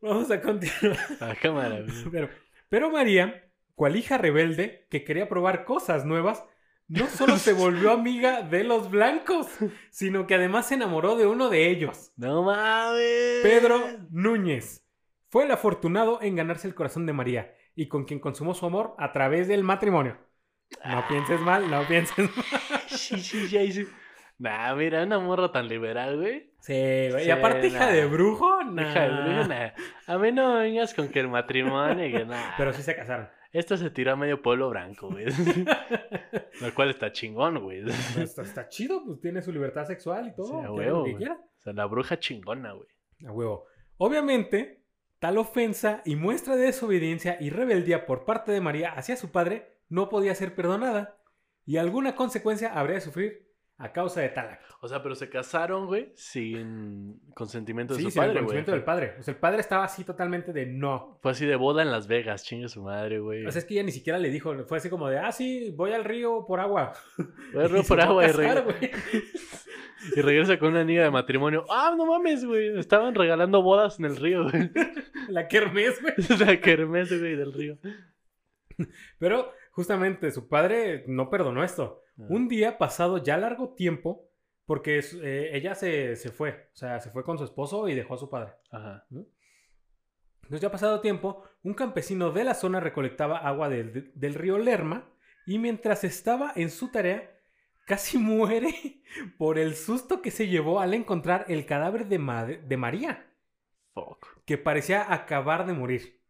Vamos 0.00 0.30
a 0.30 0.40
continuar. 0.40 0.98
A 1.20 1.34
cámara, 1.36 1.80
güey. 1.80 2.04
Pero, 2.10 2.28
pero 2.68 2.90
María, 2.90 3.44
cual 3.74 3.96
hija 3.96 4.18
rebelde 4.18 4.86
que 4.90 5.04
quería 5.04 5.28
probar 5.28 5.64
cosas 5.64 6.04
nuevas, 6.04 6.44
no 6.88 7.06
solo 7.06 7.36
se 7.38 7.52
volvió 7.54 7.92
amiga 7.92 8.42
de 8.42 8.64
los 8.64 8.90
blancos, 8.90 9.46
sino 9.90 10.26
que 10.26 10.34
además 10.34 10.66
se 10.66 10.74
enamoró 10.74 11.16
de 11.16 11.26
uno 11.26 11.48
de 11.48 11.70
ellos, 11.70 12.12
No 12.16 12.42
mames. 12.42 13.40
Pedro 13.42 13.80
Núñez. 14.10 14.86
Fue 15.28 15.44
el 15.44 15.50
afortunado 15.50 16.20
en 16.20 16.36
ganarse 16.36 16.68
el 16.68 16.74
corazón 16.74 17.06
de 17.06 17.14
María 17.14 17.54
y 17.74 17.88
con 17.88 18.04
quien 18.04 18.20
consumó 18.20 18.52
su 18.54 18.66
amor 18.66 18.94
a 18.98 19.12
través 19.12 19.48
del 19.48 19.62
matrimonio. 19.64 20.18
No 20.84 21.06
pienses 21.08 21.40
mal, 21.40 21.70
no 21.70 21.86
pienses 21.86 22.18
mal. 22.18 22.44
Sí, 22.88 23.18
sí, 23.18 23.48
sí, 23.48 23.72
sí. 23.72 23.88
Nah, 24.38 24.74
mira, 24.74 25.04
una 25.04 25.18
morra 25.18 25.50
tan 25.52 25.68
liberal, 25.68 26.18
güey. 26.18 26.52
Sí, 26.60 27.08
güey. 27.10 27.26
Y 27.26 27.30
aparte, 27.30 27.68
hija 27.68 27.86
de 27.86 28.06
brujo, 28.06 28.62
nah. 28.64 28.90
Hija 28.90 29.00
de 29.00 29.22
bruja, 29.22 29.48
nah. 29.48 29.70
A 30.06 30.18
mí 30.18 30.32
no 30.32 30.54
vengas 30.54 30.92
con 30.94 31.08
que 31.08 31.20
el 31.20 31.28
matrimonio, 31.28 32.18
que 32.18 32.24
nada. 32.26 32.54
Pero 32.58 32.72
sí 32.72 32.82
se 32.82 32.94
casaron. 32.96 33.28
Esto 33.52 33.76
se 33.76 33.90
tiró 33.90 34.12
a 34.12 34.16
medio 34.16 34.40
pueblo 34.40 34.70
blanco, 34.70 35.10
güey. 35.10 35.26
Lo 36.60 36.74
cual 36.74 36.90
está 36.90 37.12
chingón, 37.12 37.62
güey. 37.62 37.84
O 37.84 37.88
Está, 37.88 38.42
está 38.42 38.68
chido, 38.68 39.04
pues 39.04 39.20
tiene 39.20 39.42
su 39.42 39.52
libertad 39.52 39.84
sexual 39.86 40.28
y 40.28 40.34
todo. 40.34 40.46
Sí, 40.60 40.66
a 40.66 40.72
huevo, 40.72 40.98
lo 41.00 41.04
que 41.04 41.16
quiera. 41.16 41.38
sea, 41.58 41.72
la 41.74 41.84
bruja 41.84 42.18
chingona, 42.18 42.72
güey. 42.72 42.88
A 43.26 43.32
huevo. 43.32 43.66
Obviamente, 43.98 44.82
tal 45.18 45.36
ofensa 45.38 46.02
y 46.04 46.16
muestra 46.16 46.56
de 46.56 46.64
desobediencia 46.66 47.36
y 47.40 47.50
rebeldía 47.50 48.06
por 48.06 48.24
parte 48.24 48.52
de 48.52 48.60
María 48.60 48.92
hacia 48.92 49.16
su 49.16 49.30
padre 49.30 49.78
no 49.88 50.08
podía 50.08 50.34
ser 50.34 50.54
perdonada 50.54 51.18
y 51.66 51.76
alguna 51.76 52.16
consecuencia 52.16 52.72
habría 52.72 52.94
de 52.96 53.00
sufrir 53.02 53.51
a 53.84 53.92
causa 53.92 54.20
de 54.20 54.28
tal 54.28 54.48
acto. 54.48 54.76
O 54.80 54.86
sea, 54.88 55.02
pero 55.02 55.14
se 55.16 55.28
casaron, 55.28 55.86
güey, 55.86 56.12
sin 56.14 57.20
consentimiento 57.34 57.94
de 57.94 57.98
Sí, 57.98 58.04
su 58.04 58.10
sin 58.12 58.22
el 58.22 58.28
padre, 58.28 58.32
güey. 58.34 58.40
conocimiento 58.44 58.70
del 58.72 58.84
padre. 58.84 59.14
O 59.18 59.22
sea, 59.22 59.34
el 59.34 59.40
padre 59.40 59.60
estaba 59.60 59.84
así 59.84 60.04
totalmente 60.04 60.52
de 60.52 60.66
no. 60.66 61.18
Fue 61.20 61.32
así 61.32 61.46
de 61.46 61.56
boda 61.56 61.82
en 61.82 61.90
Las 61.90 62.06
Vegas, 62.06 62.44
chingue 62.44 62.68
su 62.68 62.82
madre, 62.82 63.18
güey. 63.18 63.44
O 63.44 63.50
sea, 63.50 63.58
es 63.58 63.64
que 63.64 63.74
ella 63.74 63.82
ni 63.82 63.90
siquiera 63.92 64.18
le 64.20 64.30
dijo, 64.30 64.54
fue 64.66 64.78
así 64.78 64.88
como 64.88 65.08
de, 65.08 65.18
ah, 65.18 65.32
sí, 65.32 65.72
voy 65.76 65.92
al 65.92 66.04
río 66.04 66.44
por 66.46 66.60
agua. 66.60 66.92
Voy 67.52 67.62
a 67.64 67.66
Y 67.66 67.68
río 67.68 67.82
por 67.82 68.00
agua 68.00 68.24
y, 68.24 68.30
reg- 68.30 68.64
güey. 68.64 68.90
y 70.16 70.20
regresa 70.20 70.58
con 70.60 70.68
una 70.70 70.84
niña 70.84 71.02
de 71.02 71.10
matrimonio. 71.10 71.64
Ah, 71.68 71.94
no 71.96 72.06
mames, 72.06 72.44
güey. 72.44 72.78
Estaban 72.78 73.14
regalando 73.16 73.62
bodas 73.62 73.98
en 73.98 74.04
el 74.04 74.16
río, 74.16 74.44
güey. 74.48 74.70
La 75.28 75.48
kermés, 75.48 76.00
güey. 76.00 76.14
La 76.38 76.60
kermés, 76.60 77.08
güey, 77.18 77.34
del 77.36 77.52
río. 77.52 77.78
Pero 79.18 79.52
justamente 79.72 80.30
su 80.30 80.48
padre 80.48 81.04
no 81.06 81.30
perdonó 81.30 81.62
esto. 81.64 82.01
Ah. 82.18 82.24
Un 82.28 82.48
día 82.48 82.78
pasado 82.78 83.18
ya 83.18 83.36
largo 83.36 83.74
tiempo, 83.74 84.28
porque 84.66 85.00
eh, 85.22 85.50
ella 85.54 85.74
se, 85.74 86.16
se 86.16 86.30
fue, 86.30 86.68
o 86.72 86.76
sea, 86.76 87.00
se 87.00 87.10
fue 87.10 87.24
con 87.24 87.38
su 87.38 87.44
esposo 87.44 87.88
y 87.88 87.94
dejó 87.94 88.14
a 88.14 88.18
su 88.18 88.30
padre. 88.30 88.52
Ajá. 88.70 89.06
Entonces 89.10 90.60
ya 90.60 90.70
pasado 90.70 91.00
tiempo, 91.00 91.44
un 91.62 91.74
campesino 91.74 92.30
de 92.30 92.44
la 92.44 92.54
zona 92.54 92.80
recolectaba 92.80 93.38
agua 93.38 93.68
del, 93.68 94.12
del 94.14 94.34
río 94.34 94.58
Lerma 94.58 95.08
y 95.46 95.58
mientras 95.58 96.04
estaba 96.04 96.52
en 96.54 96.70
su 96.70 96.88
tarea, 96.90 97.30
casi 97.86 98.18
muere 98.18 99.02
por 99.38 99.58
el 99.58 99.74
susto 99.74 100.20
que 100.22 100.30
se 100.30 100.48
llevó 100.48 100.80
al 100.80 100.94
encontrar 100.94 101.44
el 101.48 101.66
cadáver 101.66 102.06
de, 102.06 102.18
Ma- 102.18 102.44
de 102.44 102.76
María, 102.76 103.26
Fuck. 103.94 104.26
que 104.44 104.58
parecía 104.58 105.12
acabar 105.12 105.66
de 105.66 105.72
morir. 105.72 106.20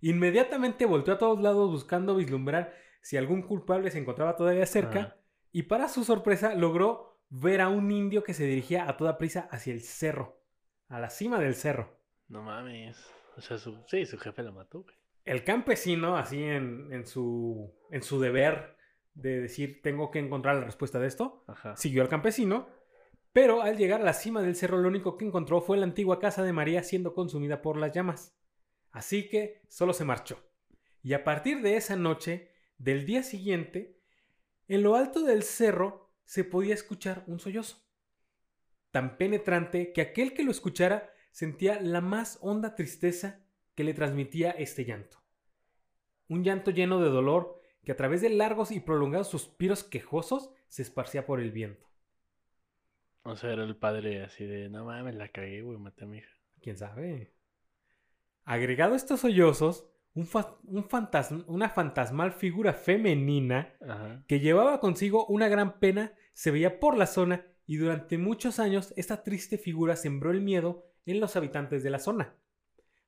Inmediatamente 0.00 0.86
volteó 0.86 1.14
a 1.14 1.18
todos 1.18 1.40
lados 1.40 1.70
buscando 1.70 2.14
vislumbrar 2.16 2.72
si 3.08 3.16
algún 3.16 3.40
culpable 3.40 3.90
se 3.90 3.96
encontraba 3.96 4.36
todavía 4.36 4.66
cerca 4.66 4.98
Ajá. 5.00 5.16
y 5.50 5.62
para 5.62 5.88
su 5.88 6.04
sorpresa 6.04 6.54
logró 6.54 7.22
ver 7.30 7.62
a 7.62 7.70
un 7.70 7.90
indio 7.90 8.22
que 8.22 8.34
se 8.34 8.44
dirigía 8.44 8.86
a 8.86 8.98
toda 8.98 9.16
prisa 9.16 9.48
hacia 9.50 9.72
el 9.72 9.80
cerro, 9.80 10.42
a 10.88 11.00
la 11.00 11.08
cima 11.08 11.40
del 11.40 11.54
cerro. 11.54 12.02
No 12.28 12.42
mames. 12.42 12.98
O 13.38 13.40
sea, 13.40 13.56
su... 13.56 13.82
sí, 13.86 14.04
su 14.04 14.18
jefe 14.18 14.42
la 14.42 14.52
mató, 14.52 14.82
güey. 14.82 14.94
El 15.24 15.42
campesino, 15.42 16.18
así 16.18 16.42
en, 16.42 16.92
en 16.92 17.06
su, 17.06 17.74
en 17.90 18.02
su 18.02 18.20
deber 18.20 18.76
de 19.14 19.40
decir 19.40 19.80
tengo 19.80 20.10
que 20.10 20.18
encontrar 20.18 20.56
la 20.56 20.66
respuesta 20.66 20.98
de 20.98 21.06
esto, 21.06 21.44
Ajá. 21.46 21.78
siguió 21.78 22.02
al 22.02 22.10
campesino, 22.10 22.68
pero 23.32 23.62
al 23.62 23.78
llegar 23.78 24.02
a 24.02 24.04
la 24.04 24.12
cima 24.12 24.42
del 24.42 24.54
cerro 24.54 24.76
lo 24.76 24.88
único 24.88 25.16
que 25.16 25.24
encontró 25.24 25.62
fue 25.62 25.78
la 25.78 25.84
antigua 25.84 26.18
casa 26.18 26.42
de 26.42 26.52
María 26.52 26.82
siendo 26.82 27.14
consumida 27.14 27.62
por 27.62 27.78
las 27.78 27.94
llamas. 27.94 28.36
Así 28.90 29.30
que 29.30 29.62
solo 29.66 29.94
se 29.94 30.04
marchó. 30.04 30.44
Y 31.02 31.14
a 31.14 31.24
partir 31.24 31.62
de 31.62 31.76
esa 31.78 31.96
noche, 31.96 32.57
del 32.78 33.04
día 33.04 33.22
siguiente, 33.22 33.98
en 34.68 34.82
lo 34.82 34.94
alto 34.96 35.22
del 35.22 35.42
cerro 35.42 36.10
se 36.24 36.44
podía 36.44 36.74
escuchar 36.74 37.24
un 37.26 37.40
sollozo, 37.40 37.82
tan 38.90 39.16
penetrante 39.18 39.92
que 39.92 40.00
aquel 40.00 40.34
que 40.34 40.44
lo 40.44 40.50
escuchara 40.50 41.10
sentía 41.30 41.80
la 41.80 42.00
más 42.00 42.38
honda 42.40 42.74
tristeza 42.74 43.44
que 43.74 43.84
le 43.84 43.94
transmitía 43.94 44.50
este 44.50 44.84
llanto. 44.84 45.22
Un 46.28 46.44
llanto 46.44 46.70
lleno 46.70 47.00
de 47.00 47.10
dolor 47.10 47.60
que 47.84 47.92
a 47.92 47.96
través 47.96 48.20
de 48.20 48.28
largos 48.28 48.70
y 48.70 48.80
prolongados 48.80 49.28
suspiros 49.28 49.84
quejosos 49.84 50.50
se 50.68 50.82
esparcía 50.82 51.26
por 51.26 51.40
el 51.40 51.52
viento. 51.52 51.88
O 53.22 53.36
sea, 53.36 53.52
era 53.52 53.64
el 53.64 53.76
padre 53.76 54.22
así 54.22 54.44
de, 54.44 54.68
no 54.68 54.84
mames, 54.84 55.14
la 55.14 55.28
cagué, 55.28 55.62
güey, 55.62 55.78
maté 55.78 56.04
a 56.04 56.06
mi 56.06 56.18
hija. 56.18 56.30
¿Quién 56.60 56.76
sabe? 56.76 57.32
Agregado 58.44 58.94
a 58.94 58.96
estos 58.96 59.20
sollozos, 59.20 59.86
un 60.14 60.26
fa- 60.26 60.56
un 60.64 60.84
fantasma, 60.84 61.44
una 61.46 61.68
fantasmal 61.68 62.32
figura 62.32 62.72
femenina 62.72 63.74
Ajá. 63.80 64.24
que 64.26 64.40
llevaba 64.40 64.80
consigo 64.80 65.26
una 65.26 65.48
gran 65.48 65.78
pena 65.78 66.12
se 66.32 66.50
veía 66.50 66.80
por 66.80 66.96
la 66.96 67.06
zona 67.06 67.46
y 67.66 67.76
durante 67.76 68.18
muchos 68.18 68.58
años 68.58 68.92
esta 68.96 69.22
triste 69.22 69.58
figura 69.58 69.94
sembró 69.96 70.30
el 70.30 70.40
miedo 70.40 70.86
en 71.06 71.20
los 71.20 71.36
habitantes 71.36 71.82
de 71.82 71.90
la 71.90 71.98
zona. 71.98 72.34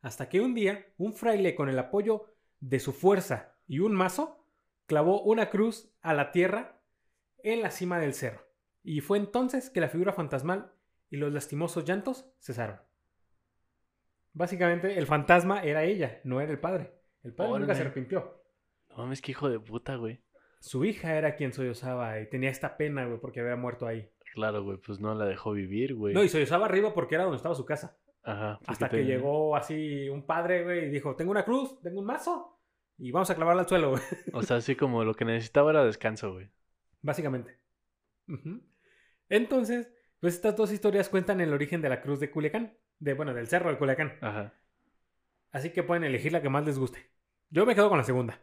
Hasta 0.03 0.29
que 0.29 0.41
un 0.41 0.55
día 0.55 0.87
un 0.99 1.13
fraile 1.13 1.55
con 1.55 1.69
el 1.69 1.79
apoyo 1.79 2.27
de 2.61 2.79
su 2.81 2.93
fuerza 2.93 3.55
y 3.67 3.79
un 3.81 3.95
mazo 3.95 4.45
clavó 4.87 5.23
una 5.23 5.51
cruz 5.51 5.91
a 6.03 6.15
la 6.15 6.31
tierra 6.33 6.81
en 7.43 7.63
la 7.63 7.71
cima 7.71 7.99
del 7.99 8.15
cerro. 8.15 8.47
Y 8.83 9.01
fue 9.01 9.19
entonces 9.19 9.71
que 9.71 9.81
la 9.81 9.89
figura 9.89 10.13
fantasmal 10.13 10.73
y 11.11 11.17
los 11.17 11.33
lastimosos 11.33 11.85
llantos 11.85 12.27
cesaron. 12.41 12.81
Básicamente 14.33 14.97
el 14.99 15.07
fantasma 15.07 15.63
era 15.63 15.85
ella, 15.85 16.21
no 16.25 16.41
era 16.41 16.51
el 16.53 16.59
padre. 16.61 16.93
El 17.23 17.35
padre 17.35 17.59
nunca 17.61 17.75
se 17.75 17.83
arrepintió. 17.83 18.43
No 18.91 18.99
mames, 18.99 19.21
qué 19.23 19.33
hijo 19.33 19.49
de 19.49 19.59
puta, 19.61 19.97
güey. 19.97 20.23
Su 20.61 20.85
hija 20.85 21.17
era 21.17 21.37
quien 21.37 21.53
sollozaba 21.53 22.21
y 22.21 22.29
tenía 22.29 22.51
esta 22.51 22.77
pena, 22.77 23.07
güey, 23.07 23.19
porque 23.21 23.41
había 23.41 23.57
muerto 23.57 23.87
ahí. 23.87 24.11
Claro, 24.35 24.63
güey, 24.63 24.79
pues 24.79 25.01
no 25.01 25.15
la 25.15 25.25
dejó 25.25 25.53
vivir, 25.53 25.95
güey. 25.95 26.15
No, 26.15 26.23
y 26.23 26.29
sollozaba 26.29 26.67
arriba 26.67 26.93
porque 26.95 27.15
era 27.17 27.25
donde 27.25 27.37
estaba 27.39 27.55
su 27.55 27.65
casa. 27.65 27.97
Ajá. 28.23 28.59
porque 28.59 28.73
Hasta 28.73 28.89
te- 28.91 28.99
que 28.99 29.05
llegó 29.05 29.57
así 29.57 30.09
un 30.11 30.27
padre, 30.27 30.63
güey, 30.65 30.87
y 30.87 30.91
dijo, 30.91 31.17
tengo 31.17 31.31
una 31.31 31.45
cruz, 31.45 31.81
tengo 31.81 32.01
un 32.01 32.07
mazo, 32.07 32.61
y 32.99 33.11
vamos 33.11 33.31
a 33.31 33.35
clavarla 33.35 33.63
al 33.63 33.69
suelo, 33.69 33.91
güey. 33.93 34.03
O 34.35 34.43
sea, 34.43 34.59
así 34.59 34.77
como 34.77 35.05
lo 35.05 35.15
que 35.15 35.25
necesitaba 35.25 35.71
era 35.71 35.85
descanso, 35.85 36.33
güey. 36.35 36.51
Básicamente. 37.01 37.59
Entonces, 39.29 39.91
pues 40.21 40.35
estas 40.35 40.57
dos 40.57 40.71
historias 40.73 41.09
cuentan 41.09 41.41
el 41.41 41.53
origen 41.53 41.81
de 41.81 41.89
la 41.89 42.03
cruz 42.03 42.21
de 42.21 42.31
Culiacán. 42.31 42.77
De, 43.01 43.15
bueno, 43.15 43.35
del 43.35 43.49
cerro 43.49 43.71
de 43.71 43.79
Culiacán. 43.79 44.17
Ajá. 44.21 44.55
Así 45.51 45.71
que 45.71 45.83
pueden 45.83 46.05
elegir 46.05 46.33
la 46.33 46.43
que 46.43 46.49
más 46.49 46.65
les 46.65 46.79
guste. 46.79 47.11
Yo 47.51 47.67
me 47.67 47.75
quedo 47.75 47.89
con 47.89 47.99
la 47.99 48.05
segunda. 48.05 48.41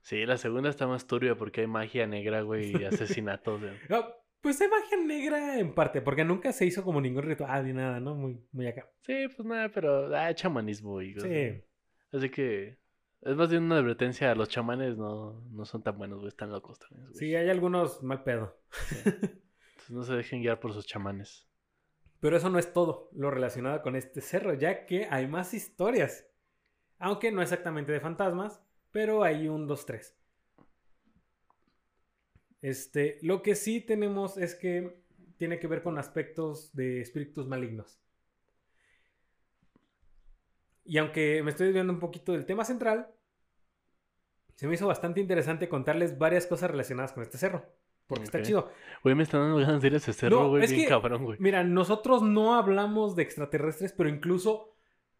Sí, 0.00 0.24
la 0.24 0.38
segunda 0.38 0.70
está 0.70 0.86
más 0.86 1.06
turbia 1.06 1.34
porque 1.34 1.62
hay 1.62 1.66
magia 1.66 2.06
negra, 2.06 2.40
güey, 2.42 2.74
y 2.76 2.84
asesinatos. 2.84 3.60
güey. 3.60 3.72
No, 3.88 4.06
pues 4.40 4.60
es 4.60 4.70
magia 4.70 4.96
negra 5.04 5.58
en 5.58 5.74
parte, 5.74 6.00
porque 6.00 6.24
nunca 6.24 6.52
se 6.52 6.64
hizo 6.64 6.82
como 6.84 7.00
ningún 7.00 7.24
ritual 7.24 7.66
ni 7.66 7.72
nada, 7.72 8.00
¿no? 8.00 8.14
Muy, 8.14 8.40
muy 8.52 8.68
acá. 8.68 8.88
Sí, 9.00 9.26
pues 9.34 9.46
nada, 9.46 9.68
pero 9.68 10.16
ah, 10.16 10.32
chamanismo, 10.34 11.02
y 11.02 11.14
cosas. 11.14 11.28
Sí. 11.28 11.62
Así 12.12 12.30
que 12.30 12.78
es 13.22 13.34
más 13.36 13.50
bien 13.50 13.64
una 13.64 13.78
advertencia. 13.78 14.34
Los 14.36 14.48
chamanes 14.48 14.96
no, 14.96 15.42
no 15.50 15.64
son 15.64 15.82
tan 15.82 15.98
buenos, 15.98 16.18
güey, 16.18 16.28
están 16.28 16.50
locos 16.50 16.78
también. 16.78 17.08
güey. 17.08 17.18
Sí, 17.18 17.34
hay 17.34 17.50
algunos 17.50 18.02
mal 18.02 18.22
pedo. 18.22 18.56
Entonces 19.04 19.90
no 19.90 20.02
se 20.04 20.14
dejen 20.14 20.40
guiar 20.40 20.60
por 20.60 20.72
sus 20.72 20.86
chamanes. 20.86 21.48
Pero 22.20 22.36
eso 22.36 22.50
no 22.50 22.58
es 22.58 22.72
todo 22.72 23.10
lo 23.12 23.30
relacionado 23.30 23.82
con 23.82 23.96
este 23.96 24.20
cerro, 24.20 24.54
ya 24.54 24.86
que 24.86 25.06
hay 25.10 25.26
más 25.26 25.54
historias. 25.54 26.26
Aunque 26.98 27.30
no 27.30 27.42
exactamente 27.42 27.92
de 27.92 28.00
fantasmas, 28.00 28.60
pero 28.90 29.22
hay 29.22 29.48
un 29.48 29.66
2, 29.66 29.86
3. 29.86 30.16
Este, 32.62 33.18
lo 33.22 33.42
que 33.42 33.54
sí 33.54 33.80
tenemos 33.80 34.38
es 34.38 34.54
que 34.54 35.02
tiene 35.36 35.58
que 35.58 35.66
ver 35.66 35.82
con 35.82 35.98
aspectos 35.98 36.74
de 36.74 37.00
espíritus 37.00 37.46
malignos. 37.46 38.00
Y 40.84 40.98
aunque 40.98 41.42
me 41.42 41.50
estoy 41.50 41.66
desviando 41.66 41.92
un 41.92 42.00
poquito 42.00 42.32
del 42.32 42.46
tema 42.46 42.64
central, 42.64 43.08
se 44.54 44.66
me 44.66 44.74
hizo 44.74 44.86
bastante 44.86 45.20
interesante 45.20 45.68
contarles 45.68 46.16
varias 46.16 46.46
cosas 46.46 46.70
relacionadas 46.70 47.12
con 47.12 47.22
este 47.22 47.38
cerro. 47.38 47.66
Porque 48.06 48.24
está 48.24 48.38
Ok. 48.38 48.44
chido. 48.44 48.70
Güey, 49.02 49.14
me 49.14 49.22
están 49.24 49.40
dando 49.42 49.56
ganas 49.58 49.80
de 49.82 49.88
ir 49.88 49.94
a 49.94 49.96
ese 49.96 50.12
cerro, 50.12 50.40
No, 50.42 50.48
güey, 50.50 50.64
es 50.64 50.70
bien 50.70 50.84
que- 50.84 50.88
cabrón, 50.88 51.24
güey. 51.24 51.38
Mira, 51.40 51.64
nosotros 51.64 52.22
no 52.22 52.54
hablamos 52.54 53.16
de 53.16 53.22
extraterrestres, 53.22 53.92
pero 53.92 54.08
incluso 54.08 54.74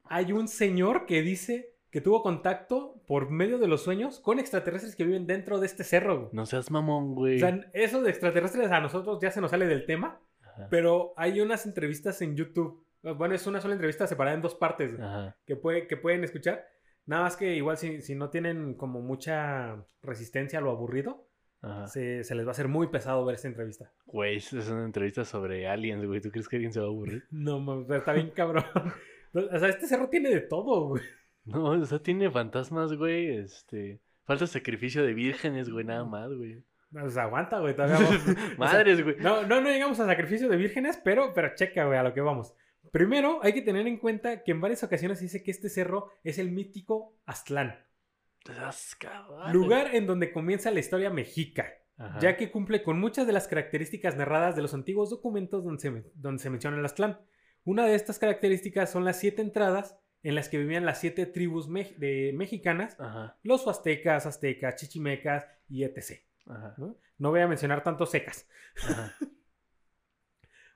hay 0.05 0.33
un 0.33 0.47
señor 0.49 1.07
que 1.07 1.23
dice 1.23 1.73
que 1.91 2.01
tuvo 2.01 2.23
contacto 2.23 3.01
por 3.07 3.31
medio 3.31 3.59
de 3.59 3.69
los 3.69 3.83
sueños 3.83 4.21
con 4.21 4.39
extraterrestres 4.39 4.95
que 4.95 5.05
viven 5.05 5.27
dentro 5.27 5.59
de 5.59 5.67
este 5.67 5.83
cerro. 5.83 6.17
güey. 6.19 6.29
No 6.33 6.47
seas 6.47 6.71
mamón, 6.71 7.15
güey. 7.15 7.37
O 7.37 7.39
sea, 7.41 7.61
eso 7.73 8.03
de 8.03 8.11
extraterrestres 8.11 8.71
a 8.71 8.81
nosotros 8.81 9.19
ya 9.21 9.31
se 9.31 9.41
nos 9.41 9.51
sale 9.51 9.67
del 9.67 9.87
tema, 9.87 10.21
Ajá. 10.43 10.69
pero 10.71 11.13
hay 11.17 11.41
unas 11.41 11.65
entrevistas 11.67 12.21
en 12.23 12.37
YouTube. 12.37 12.85
Bueno, 13.03 13.35
es 13.35 13.47
una 13.47 13.61
sola 13.61 13.75
entrevista 13.75 14.07
separada 14.07 14.35
en 14.37 14.43
dos 14.43 14.55
partes 14.57 14.95
Ajá. 14.99 15.37
que, 15.47 15.55
puede, 15.57 15.87
que 15.87 15.97
pueden 15.97 16.23
escuchar. 16.25 16.67
Nada 17.07 17.23
más 17.23 17.37
que 17.37 17.55
igual 17.55 17.77
si, 17.79 18.01
si 18.03 18.15
no 18.17 18.31
tienen 18.31 18.75
como 18.75 19.01
mucha 19.01 19.77
resistencia 20.03 20.59
a 20.59 20.63
lo 20.63 20.71
aburrido, 20.73 21.26
Ajá. 21.67 21.87
se, 21.89 22.25
se 22.25 22.35
les 22.35 22.45
va 22.47 22.51
a 22.51 22.53
hacer 22.53 22.69
muy 22.69 22.89
pesado 22.89 23.25
ver 23.25 23.35
esta 23.35 23.49
entrevista. 23.49 23.91
Güey, 24.07 24.37
es 24.37 24.53
una 24.53 24.85
entrevista 24.85 25.25
sobre 25.25 25.67
aliens, 25.67 26.05
güey. 26.07 26.21
¿Tú 26.21 26.31
crees 26.31 26.49
que 26.49 26.57
alguien 26.57 26.73
se 26.73 26.81
va 26.81 26.87
a 26.87 26.89
aburrir? 26.89 27.25
No, 27.31 27.59
mames, 27.61 27.91
está 27.91 28.13
bien 28.13 28.31
cabrón. 28.31 28.65
O 29.35 29.59
sea, 29.59 29.69
este 29.69 29.87
cerro 29.87 30.09
tiene 30.09 30.31
de 30.31 30.41
todo, 30.41 30.89
güey. 30.89 31.03
No, 31.45 31.65
o 31.67 31.85
sea, 31.85 31.99
tiene 31.99 32.31
fantasmas, 32.31 32.95
güey. 32.95 33.37
Este. 33.37 34.01
Falta 34.25 34.47
sacrificio 34.47 35.05
de 35.05 35.13
vírgenes, 35.13 35.69
güey, 35.69 35.85
nada 35.85 36.05
más, 36.05 36.33
güey. 36.33 36.65
O 36.95 37.11
sea, 37.11 37.25
aguanta, 37.25 37.61
güey. 37.61 37.75
todavía 37.77 37.97
vamos. 37.99 38.23
O 38.29 38.33
sea, 38.33 38.55
Madres, 38.57 39.05
güey. 39.05 39.17
no, 39.19 39.43
no, 39.47 39.61
no 39.61 39.69
llegamos 39.69 40.01
a 40.01 40.07
sacrificio 40.07 40.49
de 40.49 40.57
vírgenes, 40.57 40.99
pero, 41.05 41.33
pero 41.35 41.55
checa, 41.55 41.85
güey, 41.85 41.99
a 41.99 42.03
lo 42.03 42.15
que 42.15 42.23
vamos. 42.23 42.55
Primero, 42.93 43.41
hay 43.43 43.53
que 43.53 43.61
tener 43.63 43.87
en 43.87 43.99
cuenta 43.99 44.43
que 44.43 44.53
en 44.53 44.61
varias 44.61 44.83
ocasiones 44.83 45.19
se 45.19 45.25
dice 45.25 45.43
que 45.43 45.51
este 45.51 45.69
cerro 45.69 46.09
es 46.25 46.39
el 46.39 46.51
mítico 46.51 47.13
Aztlán. 47.27 47.77
Lugar 49.53 49.95
en 49.95 50.07
donde 50.07 50.33
comienza 50.33 50.71
la 50.71 50.81
historia 50.81 51.11
mexica, 51.11 51.73
Ajá. 51.99 52.19
ya 52.21 52.37
que 52.37 52.51
cumple 52.51 52.83
con 52.83 52.99
muchas 53.01 53.27
de 53.27 53.33
las 53.33 53.49
características 53.49 54.17
narradas 54.17 54.57
de 54.57 54.63
los 54.63 54.75
antiguos 54.75 55.11
documentos 55.11 55.65
donde 55.65 55.81
se, 55.81 56.05
donde 56.15 56.43
se 56.43 56.51
menciona 56.51 56.77
el 56.79 56.85
Aztlán. 56.85 57.21
Una 57.65 57.85
de 57.87 57.95
estas 57.95 58.19
características 58.19 58.91
son 58.91 59.05
las 59.05 59.19
siete 59.19 59.43
entradas 59.43 59.99
en 60.23 60.35
las 60.35 60.49
que 60.49 60.59
vivían 60.59 60.85
las 60.87 61.01
siete 61.01 61.27
tribus 61.27 61.69
me- 61.69 61.95
de 61.99 62.33
mexicanas, 62.35 62.97
Ajá. 63.01 63.39
los 63.43 63.67
huastecas, 63.67 64.27
aztecas, 64.27 64.77
chichimecas 64.77 65.47
y 65.69 65.85
etc. 65.85 66.21
¿no? 66.79 66.97
No 67.19 67.31
voy 67.31 67.41
a 67.41 67.49
mencionar 67.49 67.83
tantos 67.83 68.11
secas. 68.11 68.47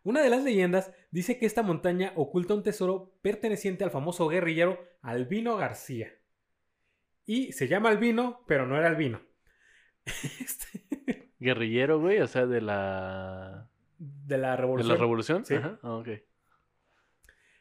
Una 0.02 0.22
de 0.22 0.30
las 0.30 0.42
leyendas 0.44 0.92
dice 1.10 1.38
que 1.38 1.44
esta 1.46 1.62
montaña 1.62 2.12
oculta 2.16 2.54
un 2.54 2.62
tesoro 2.62 3.12
perteneciente 3.20 3.84
al 3.84 3.90
famoso 3.90 4.28
guerrillero 4.28 4.78
Albino 5.02 5.56
García. 5.56 6.10
Y 7.26 7.52
se 7.52 7.68
llama 7.68 7.90
Albino, 7.90 8.44
pero 8.46 8.66
no 8.66 8.76
era 8.76 8.88
Albino. 8.88 9.20
Este, 10.40 11.30
Guerrillero, 11.38 12.00
güey, 12.00 12.20
o 12.20 12.26
sea, 12.26 12.46
de 12.46 12.60
la. 12.60 13.68
de 13.98 14.38
la 14.38 14.50
¿De 14.52 14.56
revolución. 14.56 14.94
la 14.94 15.00
revolución? 15.00 15.44
Sí. 15.44 15.54
Ajá. 15.54 15.78
Ah, 15.82 15.96
ok. 15.96 16.08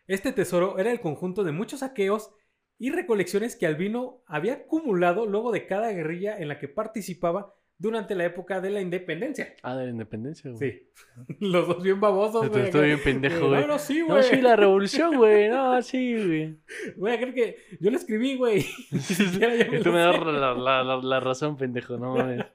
Este 0.07 0.33
tesoro 0.33 0.79
era 0.79 0.91
el 0.91 1.01
conjunto 1.01 1.43
de 1.43 1.51
muchos 1.51 1.81
saqueos 1.81 2.33
y 2.79 2.89
recolecciones 2.91 3.55
que 3.55 3.67
Albino 3.67 4.23
había 4.25 4.53
acumulado 4.53 5.25
luego 5.27 5.51
de 5.51 5.67
cada 5.67 5.91
guerrilla 5.91 6.37
en 6.37 6.47
la 6.47 6.57
que 6.59 6.67
participaba 6.67 7.53
durante 7.81 8.13
la 8.13 8.25
época 8.25 8.59
de 8.61 8.69
la 8.69 8.81
independencia. 8.81 9.55
Ah, 9.63 9.75
de 9.75 9.85
la 9.85 9.89
independencia, 9.91 10.51
güey. 10.51 10.71
Sí. 10.71 10.89
Los 11.39 11.67
dos 11.67 11.81
bien 11.81 11.99
babosos, 11.99 12.49
güey. 12.49 12.65
estoy 12.65 12.87
bien 12.87 13.01
pendejo, 13.03 13.47
güey. 13.47 13.65
no, 13.65 13.79
sí, 13.79 14.01
güey. 14.01 14.17
No, 14.17 14.21
sí, 14.21 14.41
la 14.41 14.55
revolución, 14.55 15.15
güey. 15.15 15.49
No, 15.49 15.81
sí, 15.81 16.57
güey. 16.95 17.13
A 17.13 17.17
creer 17.17 17.33
que 17.33 17.57
yo 17.79 17.89
lo 17.89 17.97
escribí, 17.97 18.35
güey. 18.35 18.61
siquiera 18.99 19.55
yo 19.55 19.71
me 19.71 19.79
Y 19.79 19.81
tú 19.81 19.91
me 19.91 19.99
das 19.99 20.19
la, 20.23 20.53
la- 20.53 20.83
la- 20.83 20.97
la 21.01 21.19
razón, 21.21 21.57
pendejo. 21.57 21.97
No 21.97 22.15
mames. 22.15 22.45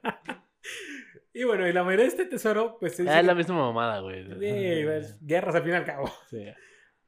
Y 1.33 1.43
bueno, 1.43 1.67
y 1.67 1.73
la 1.73 1.83
mayoría 1.83 2.03
de 2.05 2.09
este 2.11 2.25
tesoro, 2.25 2.77
pues 2.79 2.97
es... 2.99 3.07
Ah, 3.09 3.19
es 3.19 3.25
la 3.25 3.35
misma 3.35 3.55
mamada, 3.55 3.99
güey. 3.99 4.23
Sí, 4.25 4.83
pues, 4.85 5.19
guerras 5.25 5.53
al 5.55 5.63
fin 5.63 5.71
y 5.73 5.75
al 5.75 5.83
cabo. 5.85 6.09
Sí. 6.29 6.45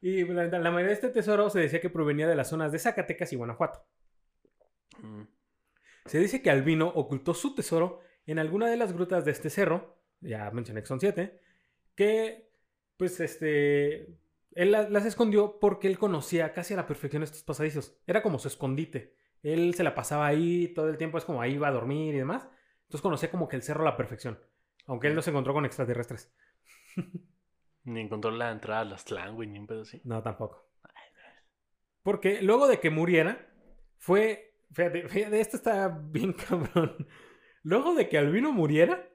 Y 0.02 0.26
la, 0.26 0.48
la 0.48 0.72
mayoría 0.72 0.88
de 0.88 0.94
este 0.94 1.10
tesoro 1.10 1.50
se 1.50 1.60
decía 1.62 1.80
que 1.80 1.90
provenía 1.90 2.28
de 2.28 2.36
las 2.36 2.50
zonas 2.50 2.72
de 2.74 2.80
Zacatecas 2.80 3.32
y 3.32 3.36
Guanajuato. 3.38 3.86
Mm. 5.02 5.22
Se 6.08 6.20
dice 6.20 6.42
que 6.42 6.50
Albino 6.50 6.88
ocultó 6.88 7.34
su 7.34 7.56
tesoro 7.56 8.00
en 8.28 8.40
alguna 8.40 8.68
de 8.70 8.78
las 8.78 8.94
grutas 8.94 9.26
de 9.26 9.32
este 9.32 9.50
cerro, 9.50 9.98
ya 10.22 10.50
mencioné 10.52 10.82
que 10.82 10.88
son 10.88 11.00
siete, 11.00 11.40
que 11.96 12.50
pues 12.98 13.20
este, 13.20 14.18
él 14.54 14.72
la- 14.72 14.90
las 14.90 15.06
escondió 15.06 15.60
porque 15.60 15.88
él 15.88 15.98
conocía 16.00 16.54
casi 16.54 16.74
a 16.74 16.78
la 16.78 16.88
perfección 16.88 17.24
estos 17.24 17.44
pasadizos. 17.44 17.98
Era 18.08 18.22
como 18.24 18.40
su 18.40 18.48
escondite. 18.48 19.16
Él 19.44 19.74
se 19.76 19.84
la 19.84 19.96
pasaba 19.96 20.28
ahí 20.28 20.70
todo 20.70 20.90
el 20.90 20.98
tiempo, 20.98 21.18
es 21.18 21.26
como 21.26 21.42
ahí 21.42 21.54
iba 21.56 21.68
a 21.68 21.72
dormir 21.72 22.16
y 22.16 22.18
demás. 22.20 22.48
Entonces 22.84 23.02
conocía 23.02 23.32
como 23.32 23.48
que 23.48 23.56
el 23.56 23.64
cerro 23.64 23.82
a 23.84 23.86
la 23.92 23.98
perfección. 23.98 24.40
Aunque 24.88 25.08
él 25.08 25.16
no 25.16 25.22
se 25.22 25.30
encontró 25.32 25.54
con 25.54 25.66
extraterrestres. 25.66 26.34
Ni 27.84 28.02
encontró 28.02 28.32
la 28.32 28.52
entrada 28.52 28.82
a 28.82 28.86
las 28.86 29.04
clan, 29.04 29.36
güey, 29.36 29.48
ni 29.48 29.60
un 29.60 29.68
pedo 29.68 29.84
así. 29.84 30.02
No, 30.04 30.22
tampoco. 30.22 30.68
Porque 32.04 32.42
luego 32.42 32.68
de 32.68 32.80
que 32.80 32.90
muriera, 32.90 33.48
fue. 33.98 34.56
Fíjate, 34.74 35.08
fíjate, 35.08 35.40
esto 35.40 35.58
está 35.58 35.88
bien 35.88 36.34
cabrón. 36.48 37.08
Luego 37.64 37.96
de 37.96 38.08
que 38.10 38.18
Albino 38.18 38.52
muriera, 38.52 39.10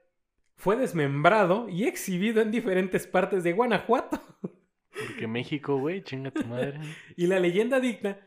fue 0.55 0.75
desmembrado 0.75 1.67
y 1.69 1.85
exhibido 1.85 2.41
en 2.41 2.51
diferentes 2.51 3.07
partes 3.07 3.43
de 3.43 3.53
Guanajuato. 3.53 4.21
Porque 4.41 5.27
México, 5.27 5.77
güey, 5.77 6.03
chinga 6.03 6.31
tu 6.31 6.45
madre. 6.45 6.79
Y 7.17 7.27
la 7.27 7.39
leyenda 7.39 7.79
dicta 7.79 8.19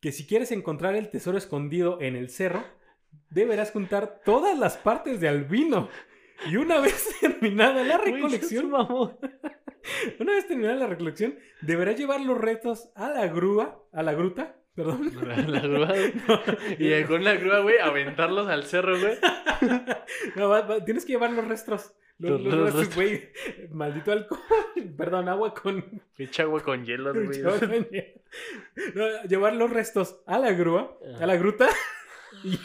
que 0.00 0.12
si 0.12 0.26
quieres 0.26 0.52
encontrar 0.52 0.94
el 0.94 1.10
tesoro 1.10 1.38
escondido 1.38 2.00
en 2.00 2.16
el 2.16 2.30
cerro, 2.30 2.64
deberás 3.30 3.70
juntar 3.72 4.20
todas 4.24 4.58
las 4.58 4.76
partes 4.76 5.20
de 5.20 5.28
albino. 5.28 5.88
Y 6.50 6.56
una 6.56 6.80
vez 6.80 7.08
terminada 7.20 7.84
la 7.84 7.98
recolección, 7.98 8.66
una 10.20 10.32
vez 10.32 10.46
terminada 10.46 10.76
la 10.76 10.86
recolección, 10.86 11.38
deberás 11.62 11.98
llevar 11.98 12.20
los 12.20 12.38
restos 12.38 12.90
a 12.94 13.10
la 13.10 13.26
grúa, 13.26 13.82
a 13.92 14.02
la 14.02 14.14
gruta, 14.14 14.56
perdón. 14.74 15.10
La, 15.48 15.60
grúa, 15.60 15.86
güey. 15.86 16.12
Y 16.78 17.04
con 17.04 17.24
la 17.24 17.34
grúa, 17.34 17.60
güey, 17.60 17.78
aventarlos 17.78 18.48
al 18.48 18.64
cerro, 18.64 18.98
güey. 18.98 19.16
No, 20.36 20.48
va- 20.48 20.62
va- 20.62 20.84
tienes 20.84 21.04
que 21.04 21.12
llevar 21.12 21.32
los 21.32 21.46
restos. 21.46 21.94
Los, 22.18 22.40
Los- 22.40 22.42
los 22.42 22.54
los 22.54 22.74
restos, 22.74 22.94
güey. 22.94 23.28
Maldito 23.70 24.12
alcohol. 24.12 24.40
Perdón, 24.96 25.28
agua 25.28 25.52
con. 25.54 26.02
Pinche 26.16 26.42
agua 26.42 26.60
con 26.62 26.84
hielos, 26.84 27.16
güey. 27.16 27.42
No, 28.94 29.22
llevar 29.28 29.54
los 29.56 29.70
restos 29.70 30.22
a 30.26 30.38
la 30.38 30.52
grúa, 30.52 30.96
a 31.20 31.26
la 31.26 31.36
gruta. 31.36 31.68
y- 32.44 32.58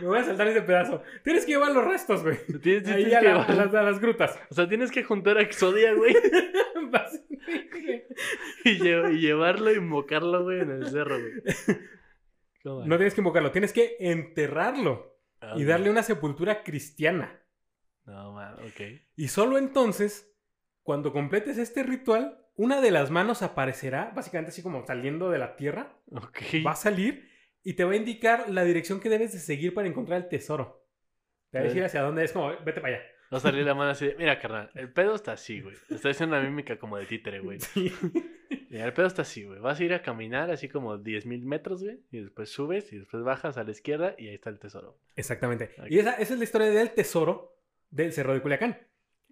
Me 0.00 0.06
voy 0.06 0.18
a 0.18 0.24
saltar 0.24 0.48
ese 0.48 0.62
pedazo. 0.62 1.02
Tienes 1.24 1.44
que 1.44 1.52
llevar 1.52 1.72
los 1.72 1.84
restos, 1.84 2.22
güey. 2.22 2.38
Tienes, 2.62 2.88
Ahí 2.88 3.04
tienes 3.04 3.14
a, 3.14 3.20
que 3.20 3.26
la- 3.28 3.42
a 3.44 3.54
las, 3.54 3.74
a 3.74 3.82
las 3.82 4.00
grutas. 4.00 4.38
O 4.50 4.54
sea, 4.54 4.68
tienes 4.68 4.90
que 4.90 5.02
juntar 5.04 5.38
a 5.38 5.42
Exodia, 5.42 5.94
güey. 5.94 6.14
Y, 8.64 8.78
lle- 8.78 9.14
y 9.14 9.18
llevarlo 9.20 9.72
y 9.72 9.76
invocarlo, 9.76 10.44
güey, 10.44 10.60
en 10.60 10.70
el 10.70 10.86
cerro, 10.90 11.16
güey. 11.18 11.32
No 12.86 12.96
tienes 12.96 13.14
que 13.14 13.20
invocarlo, 13.20 13.50
tienes 13.50 13.72
que 13.72 13.96
enterrarlo 13.98 15.10
Ah, 15.40 15.54
y 15.56 15.62
ok. 15.64 15.68
darle 15.68 15.90
una 15.90 16.04
sepultura 16.04 16.62
cristiana. 16.62 17.40
No, 18.04 18.32
man, 18.32 18.54
ok. 18.54 18.80
Y 19.16 19.26
solo 19.28 19.58
entonces, 19.58 20.32
cuando 20.84 21.12
completes 21.12 21.58
este 21.58 21.82
ritual, 21.82 22.38
una 22.54 22.80
de 22.80 22.92
las 22.92 23.10
manos 23.10 23.42
aparecerá, 23.42 24.12
básicamente 24.14 24.50
así 24.50 24.62
como 24.62 24.86
saliendo 24.86 25.30
de 25.30 25.38
la 25.38 25.56
tierra, 25.56 25.96
Ok. 26.12 26.38
va 26.64 26.72
a 26.72 26.76
salir 26.76 27.28
y 27.64 27.74
te 27.74 27.84
va 27.84 27.92
a 27.92 27.96
indicar 27.96 28.48
la 28.50 28.64
dirección 28.64 29.00
que 29.00 29.08
debes 29.08 29.32
de 29.32 29.38
seguir 29.38 29.74
para 29.74 29.88
encontrar 29.88 30.22
el 30.22 30.28
tesoro. 30.28 30.86
Te 31.50 31.58
va 31.58 31.64
a 31.64 31.68
decir 31.68 31.84
hacia 31.84 32.02
dónde 32.02 32.24
es, 32.24 32.32
como, 32.32 32.48
vete 32.64 32.80
para 32.80 32.96
allá. 32.96 33.04
Va 33.32 33.38
a 33.38 33.40
salir 33.40 33.64
la 33.64 33.74
mano 33.74 33.90
así 33.90 34.06
de, 34.06 34.14
mira, 34.16 34.38
carnal, 34.38 34.70
el 34.74 34.92
pedo 34.92 35.14
está 35.14 35.32
así, 35.32 35.60
güey. 35.60 35.74
Está 35.88 36.10
haciendo 36.10 36.36
una 36.36 36.44
mímica 36.44 36.78
como 36.78 36.98
de 36.98 37.06
títere, 37.06 37.40
güey. 37.40 37.58
Sí. 37.72 37.92
Mira, 38.68 38.84
el 38.84 38.92
pedo 38.92 39.06
está 39.06 39.22
así, 39.22 39.44
güey. 39.44 39.58
Vas 39.58 39.80
a 39.80 39.84
ir 39.84 39.94
a 39.94 40.02
caminar 40.02 40.50
así 40.50 40.68
como 40.68 40.98
10.000 40.98 41.42
metros, 41.42 41.82
güey. 41.82 42.00
Y 42.10 42.20
después 42.20 42.50
subes 42.50 42.92
y 42.92 42.98
después 42.98 43.22
bajas 43.22 43.56
a 43.56 43.64
la 43.64 43.70
izquierda 43.70 44.14
y 44.18 44.28
ahí 44.28 44.34
está 44.34 44.50
el 44.50 44.58
tesoro. 44.58 44.98
Exactamente. 45.16 45.70
Ok. 45.78 45.86
Y 45.90 45.98
esa, 45.98 46.12
esa 46.14 46.34
es 46.34 46.38
la 46.38 46.44
historia 46.44 46.70
del 46.70 46.90
tesoro 46.90 47.56
del 47.90 48.12
Cerro 48.12 48.34
de 48.34 48.42
Culiacán. 48.42 48.78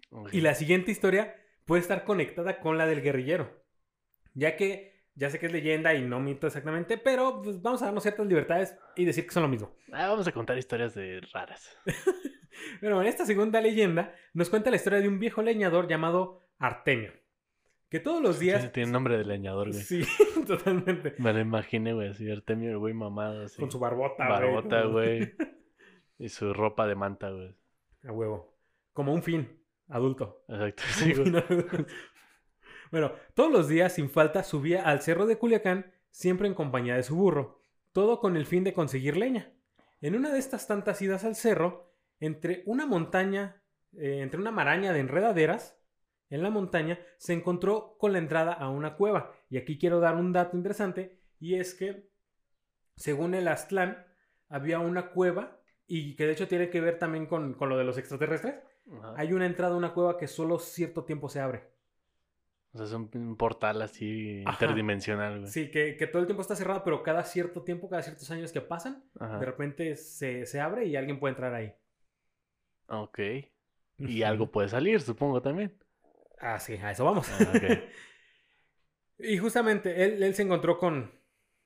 Ok. 0.09 0.33
Y 0.33 0.41
la 0.41 0.55
siguiente 0.55 0.91
historia 0.91 1.35
puede 1.65 1.81
estar 1.81 2.03
conectada 2.03 2.59
con 2.59 2.77
la 2.77 2.87
del 2.87 3.01
guerrillero. 3.01 3.63
Ya 4.33 4.55
que 4.55 4.90
ya 5.15 5.29
sé 5.29 5.39
que 5.39 5.47
es 5.47 5.51
leyenda 5.51 5.93
y 5.93 6.01
no 6.01 6.19
mito 6.19 6.47
exactamente, 6.47 6.97
pero 6.97 7.41
pues, 7.41 7.61
vamos 7.61 7.81
a 7.81 7.85
darnos 7.85 8.03
ciertas 8.03 8.25
libertades 8.25 8.77
y 8.95 9.05
decir 9.05 9.25
que 9.25 9.33
son 9.33 9.43
lo 9.43 9.49
mismo. 9.49 9.75
Ah, 9.91 10.07
vamos 10.07 10.27
a 10.27 10.31
contar 10.31 10.57
historias 10.57 10.95
de 10.95 11.21
raras. 11.33 11.77
Pero 12.79 13.01
en 13.01 13.07
esta 13.07 13.25
segunda 13.25 13.61
leyenda 13.61 14.13
nos 14.33 14.49
cuenta 14.49 14.69
la 14.69 14.75
historia 14.75 14.99
de 14.99 15.07
un 15.07 15.19
viejo 15.19 15.41
leñador 15.41 15.87
llamado 15.87 16.41
Artemio. 16.57 17.11
Que 17.89 17.99
todos 17.99 18.21
los 18.21 18.39
días... 18.39 18.71
tiene 18.71 18.91
nombre 18.91 19.17
de 19.17 19.25
leñador, 19.25 19.69
güey. 19.69 19.81
Sí, 19.81 20.03
totalmente. 20.47 21.15
Me 21.17 21.33
lo 21.33 21.39
imaginé, 21.39 21.93
güey, 21.93 22.09
así 22.09 22.29
Artemio, 22.31 22.69
el 22.69 22.77
güey 22.77 22.93
mamado, 22.93 23.43
así. 23.43 23.59
Con 23.59 23.69
su 23.69 23.79
barbota, 23.79 24.27
Barbota, 24.27 24.83
todo. 24.83 24.91
güey. 24.93 25.33
Y 26.17 26.29
su 26.29 26.53
ropa 26.53 26.87
de 26.87 26.95
manta, 26.95 27.29
güey. 27.31 27.55
A 28.03 28.11
huevo. 28.11 28.57
Como 28.93 29.13
un 29.13 29.23
fin 29.23 29.61
adulto. 29.89 30.45
Exacto, 30.47 30.83
sí, 30.87 31.13
güey. 31.13 31.33
Bueno, 32.91 33.13
todos 33.33 33.51
los 33.51 33.67
días, 33.67 33.93
sin 33.93 34.09
falta, 34.09 34.43
subía 34.43 34.83
al 34.83 35.01
cerro 35.01 35.25
de 35.25 35.37
Culiacán, 35.37 35.93
siempre 36.09 36.47
en 36.47 36.53
compañía 36.53 36.95
de 36.95 37.03
su 37.03 37.15
burro. 37.15 37.61
Todo 37.93 38.19
con 38.19 38.35
el 38.35 38.45
fin 38.45 38.63
de 38.63 38.73
conseguir 38.73 39.17
leña. 39.17 39.53
En 40.01 40.15
una 40.15 40.31
de 40.31 40.39
estas 40.39 40.67
tantas 40.67 41.01
idas 41.01 41.23
al 41.23 41.35
cerro, 41.35 41.93
entre 42.19 42.63
una 42.65 42.85
montaña, 42.85 43.63
eh, 43.93 44.19
entre 44.21 44.39
una 44.39 44.51
maraña 44.51 44.93
de 44.93 44.99
enredaderas, 44.99 45.77
en 46.29 46.43
la 46.43 46.49
montaña, 46.49 46.99
se 47.17 47.33
encontró 47.33 47.97
con 47.97 48.13
la 48.13 48.19
entrada 48.19 48.53
a 48.53 48.69
una 48.69 48.95
cueva. 48.95 49.33
Y 49.49 49.57
aquí 49.57 49.77
quiero 49.77 49.99
dar 49.99 50.15
un 50.15 50.33
dato 50.33 50.57
interesante, 50.57 51.19
y 51.39 51.55
es 51.55 51.73
que, 51.73 52.09
según 52.95 53.35
el 53.35 53.47
Aztlán, 53.47 54.05
había 54.47 54.79
una 54.79 55.11
cueva, 55.11 55.59
y 55.87 56.15
que 56.15 56.25
de 56.25 56.33
hecho 56.33 56.47
tiene 56.47 56.69
que 56.69 56.81
ver 56.81 56.99
también 56.99 57.25
con, 57.25 57.53
con 57.53 57.69
lo 57.69 57.77
de 57.77 57.83
los 57.83 57.97
extraterrestres. 57.97 58.55
Ajá. 58.91 59.13
Hay 59.17 59.33
una 59.33 59.45
entrada 59.45 59.75
a 59.75 59.77
una 59.77 59.93
cueva 59.93 60.17
que 60.17 60.27
solo 60.27 60.59
cierto 60.59 61.03
tiempo 61.03 61.29
se 61.29 61.41
abre. 61.41 61.69
O 62.73 62.77
sea, 62.77 62.85
es 62.87 62.93
un, 62.93 63.09
un 63.13 63.35
portal 63.37 63.81
así 63.81 64.43
Ajá. 64.45 64.53
interdimensional, 64.55 65.39
güey. 65.41 65.51
Sí, 65.51 65.69
que, 65.71 65.97
que 65.97 66.07
todo 66.07 66.21
el 66.21 66.27
tiempo 66.27 66.41
está 66.41 66.55
cerrado, 66.55 66.83
pero 66.83 67.03
cada 67.03 67.23
cierto 67.23 67.63
tiempo, 67.63 67.89
cada 67.89 68.01
ciertos 68.03 68.29
años 68.31 68.51
que 68.51 68.61
pasan, 68.61 69.03
Ajá. 69.19 69.39
de 69.39 69.45
repente 69.45 69.95
se, 69.95 70.45
se 70.45 70.59
abre 70.61 70.85
y 70.85 70.95
alguien 70.95 71.19
puede 71.19 71.31
entrar 71.33 71.53
ahí. 71.53 71.73
Ok. 72.87 73.19
Y 73.97 74.23
algo 74.23 74.51
puede 74.51 74.69
salir, 74.69 75.01
supongo 75.01 75.41
también. 75.41 75.77
Ah, 76.39 76.59
sí, 76.59 76.75
a 76.75 76.91
eso 76.91 77.05
vamos. 77.05 77.27
Ah, 77.29 77.53
ok. 77.55 77.63
y 79.19 79.37
justamente 79.37 80.03
él, 80.03 80.23
él 80.23 80.33
se 80.35 80.41
encontró 80.43 80.77
con, 80.77 81.11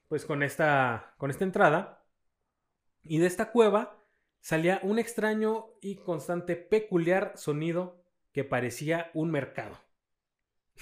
pues, 0.07 0.25
con 0.25 0.43
esta, 0.43 1.13
con 1.17 1.29
esta 1.29 1.43
entrada. 1.43 2.03
Y 3.03 3.19
de 3.19 3.27
esta 3.27 3.51
cueva 3.51 4.03
salía 4.41 4.79
un 4.83 4.99
extraño 4.99 5.67
y 5.81 5.95
constante 5.97 6.55
peculiar 6.55 7.33
sonido 7.35 8.03
que 8.33 8.43
parecía 8.43 9.11
un 9.13 9.31
mercado. 9.31 9.84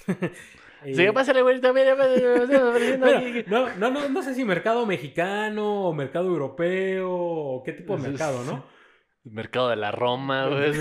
Sí, 0.84 0.96
¿qué 0.96 1.12
pasa, 1.14 1.32
güey? 1.40 1.60
También, 1.62 1.96
Bueno, 1.96 3.20
no, 3.46 3.74
no, 3.76 3.90
no, 3.90 4.08
no 4.10 4.22
sé 4.22 4.34
si 4.34 4.44
mercado 4.44 4.84
mexicano 4.84 5.88
o 5.88 5.94
mercado 5.94 6.26
europeo 6.28 7.10
o 7.10 7.62
qué 7.62 7.72
tipo 7.72 7.96
de 7.96 8.10
mercado, 8.10 8.44
¿no? 8.44 8.66
Mercado 9.24 9.70
de 9.70 9.76
la 9.76 9.90
Roma, 9.90 10.46
güey. 10.50 10.74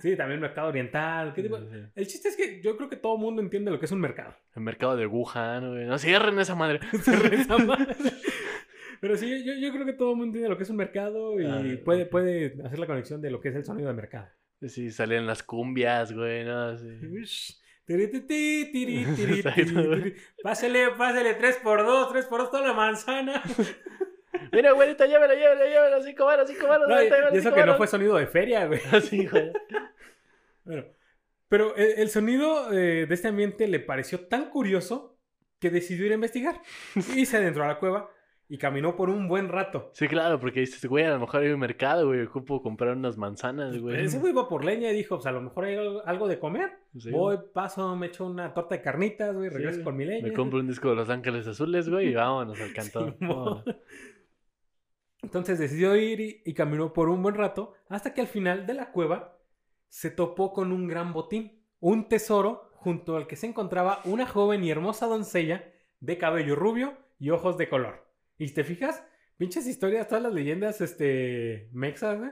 Sí, 0.00 0.16
también 0.16 0.40
mercado 0.40 0.68
oriental. 0.68 1.34
¿qué 1.34 1.42
tipo? 1.42 1.58
El 1.94 2.06
chiste 2.06 2.28
es 2.28 2.36
que 2.36 2.62
yo 2.62 2.76
creo 2.76 2.88
que 2.88 2.96
todo 2.96 3.16
el 3.16 3.20
mundo 3.20 3.42
entiende 3.42 3.70
lo 3.70 3.78
que 3.78 3.84
es 3.84 3.92
un 3.92 4.00
mercado. 4.00 4.34
El 4.56 4.62
mercado 4.62 4.96
de 4.96 5.06
Wuhan, 5.06 5.72
güey. 5.72 5.84
No 5.86 5.98
cierren 5.98 6.38
esa 6.38 6.54
madre. 6.54 6.80
Esa 7.32 7.58
madre. 7.58 7.94
Pero 9.00 9.16
sí, 9.16 9.44
yo, 9.44 9.52
yo 9.54 9.72
creo 9.72 9.84
que 9.84 9.92
todo 9.92 10.12
el 10.12 10.16
mundo 10.16 10.28
entiende 10.28 10.48
lo 10.48 10.56
que 10.56 10.62
es 10.62 10.70
un 10.70 10.76
mercado 10.76 11.38
y 11.38 11.44
Ah, 11.44 11.62
puede, 11.84 12.06
puede 12.06 12.56
hacer 12.64 12.78
la 12.78 12.86
conexión 12.86 13.20
de 13.20 13.30
lo 13.30 13.40
que 13.40 13.50
es 13.50 13.54
el 13.56 13.64
sonido 13.64 13.88
de 13.88 13.94
mercado. 13.94 14.28
Sí, 14.66 14.90
salían 14.90 15.26
las 15.26 15.42
cumbias, 15.42 16.12
güey, 16.12 16.44
¿no? 16.44 16.76
Sí. 16.78 16.98
Pásele, 20.42 20.90
pásele, 20.90 21.34
3 21.34 21.56
por 21.62 21.84
2 21.84 22.12
3 22.12 22.26
por 22.26 22.40
2 22.40 22.50
toda 22.50 22.68
la 22.68 22.74
manzana. 22.74 23.42
Mira, 24.52 24.72
güerita, 24.72 25.06
llévela, 25.06 25.34
llévela, 25.34 25.64
llévela. 25.64 26.02
Cinco 26.02 26.26
varos, 26.26 26.50
cinco 26.50 26.68
varos. 26.68 26.86
No, 26.86 27.02
y, 27.02 27.06
eso 27.06 27.16
cinco 27.40 27.54
que 27.54 27.64
no 27.64 27.76
fue 27.76 27.86
sonido 27.86 28.16
de 28.16 28.26
feria, 28.26 28.66
güey. 28.66 28.80
Así, 28.92 29.26
güey. 29.26 29.52
Bueno, 30.64 30.84
pero 31.48 31.74
el, 31.76 31.98
el 31.98 32.10
sonido 32.10 32.70
eh, 32.72 33.06
de 33.06 33.14
este 33.14 33.28
ambiente 33.28 33.66
le 33.66 33.80
pareció 33.80 34.28
tan 34.28 34.50
curioso 34.50 35.18
que 35.58 35.70
decidió 35.70 36.04
ir 36.06 36.12
a 36.12 36.16
investigar. 36.16 36.60
Y 37.14 37.24
se 37.24 37.38
adentró 37.38 37.64
a 37.64 37.68
la 37.68 37.78
cueva 37.78 38.10
y 38.50 38.56
caminó 38.56 38.96
por 38.96 39.10
un 39.10 39.28
buen 39.28 39.48
rato. 39.48 39.90
Sí, 39.92 40.08
claro, 40.08 40.40
porque 40.40 40.60
dices, 40.60 40.84
güey, 40.86 41.04
a 41.04 41.10
lo 41.10 41.20
mejor 41.20 41.42
hay 41.42 41.50
un 41.50 41.60
mercado, 41.60 42.06
güey. 42.06 42.22
Ocupo 42.22 42.62
comprar 42.62 42.96
unas 42.96 43.18
manzanas, 43.18 43.78
güey. 43.78 44.02
Ese 44.02 44.18
güey 44.18 44.32
iba 44.32 44.48
por 44.48 44.64
leña 44.64 44.90
y 44.90 44.96
dijo, 44.96 45.16
pues 45.16 45.26
a 45.26 45.32
lo 45.32 45.42
mejor 45.42 45.66
hay 45.66 45.76
algo, 46.04 46.28
de 46.28 46.38
comer. 46.38 46.70
Sí, 46.98 47.10
Voy, 47.10 47.38
paso, 47.52 47.94
me 47.94 48.06
echo 48.06 48.24
una 48.24 48.54
torta 48.54 48.76
de 48.76 48.82
carnitas, 48.82 49.36
güey, 49.36 49.50
regreso 49.50 49.84
con 49.84 49.96
mi 49.96 50.06
leña. 50.06 50.28
Me 50.28 50.32
compro 50.32 50.60
un 50.60 50.66
disco 50.66 50.88
de 50.88 50.96
Los 50.96 51.10
Ángeles 51.10 51.46
Azules, 51.46 51.90
güey, 51.90 52.08
y 52.08 52.14
vámonos 52.14 52.58
al 52.58 52.72
cantón. 52.72 53.16
Entonces 55.22 55.58
decidió 55.58 55.94
ir 55.96 56.20
y, 56.20 56.42
y 56.46 56.54
caminó 56.54 56.94
por 56.94 57.10
un 57.10 57.22
buen 57.22 57.34
rato 57.34 57.74
hasta 57.88 58.14
que 58.14 58.22
al 58.22 58.28
final 58.28 58.66
de 58.66 58.74
la 58.74 58.92
cueva 58.92 59.36
se 59.88 60.10
topó 60.10 60.54
con 60.54 60.72
un 60.72 60.86
gran 60.88 61.12
botín, 61.12 61.60
un 61.80 62.08
tesoro 62.08 62.70
junto 62.72 63.16
al 63.16 63.26
que 63.26 63.36
se 63.36 63.46
encontraba 63.46 64.00
una 64.04 64.26
joven 64.26 64.64
y 64.64 64.70
hermosa 64.70 65.06
doncella 65.06 65.70
de 66.00 66.16
cabello 66.16 66.56
rubio 66.56 66.96
y 67.18 67.30
ojos 67.30 67.58
de 67.58 67.68
color. 67.68 68.07
¿Y 68.38 68.50
te 68.52 68.64
fijas? 68.64 69.04
Pinches 69.36 69.66
historias, 69.66 70.08
todas 70.08 70.22
las 70.22 70.32
leyendas 70.32 70.80
este, 70.80 71.68
mexas, 71.72 72.18
güey. 72.18 72.30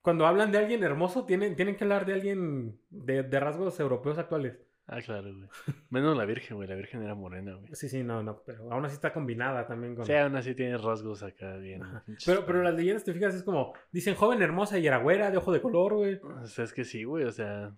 Cuando 0.00 0.26
hablan 0.26 0.52
de 0.52 0.58
alguien 0.58 0.82
hermoso, 0.84 1.26
tienen, 1.26 1.56
tienen 1.56 1.76
que 1.76 1.84
hablar 1.84 2.06
de 2.06 2.14
alguien 2.14 2.80
de, 2.88 3.22
de 3.22 3.40
rasgos 3.40 3.78
europeos 3.80 4.16
actuales. 4.16 4.58
Ah, 4.86 5.02
claro, 5.02 5.34
güey. 5.34 5.48
Menos 5.90 6.16
la 6.16 6.24
Virgen, 6.24 6.56
güey. 6.56 6.66
La 6.66 6.74
Virgen 6.74 7.02
era 7.02 7.14
morena, 7.14 7.56
güey. 7.56 7.74
Sí, 7.74 7.90
sí, 7.90 8.02
no, 8.02 8.22
no, 8.22 8.42
pero 8.46 8.72
aún 8.72 8.86
así 8.86 8.94
está 8.94 9.12
combinada 9.12 9.66
también 9.66 9.94
con... 9.94 10.06
Sí, 10.06 10.14
aún 10.14 10.34
así 10.34 10.54
tiene 10.54 10.78
rasgos 10.78 11.22
acá 11.22 11.56
bien. 11.56 11.82
Pero, 12.24 12.46
pero 12.46 12.62
las 12.62 12.74
leyendas, 12.74 13.04
te 13.04 13.12
fijas, 13.12 13.34
es 13.34 13.42
como, 13.42 13.74
dicen 13.92 14.14
joven 14.14 14.40
hermosa 14.40 14.78
y 14.78 14.86
era 14.86 14.96
güera, 14.96 15.30
de 15.30 15.36
ojo 15.36 15.52
de 15.52 15.60
color, 15.60 15.96
güey. 15.96 16.18
O 16.42 16.46
sea, 16.46 16.64
es 16.64 16.72
que 16.72 16.84
sí, 16.84 17.04
güey, 17.04 17.24
o 17.24 17.32
sea... 17.32 17.76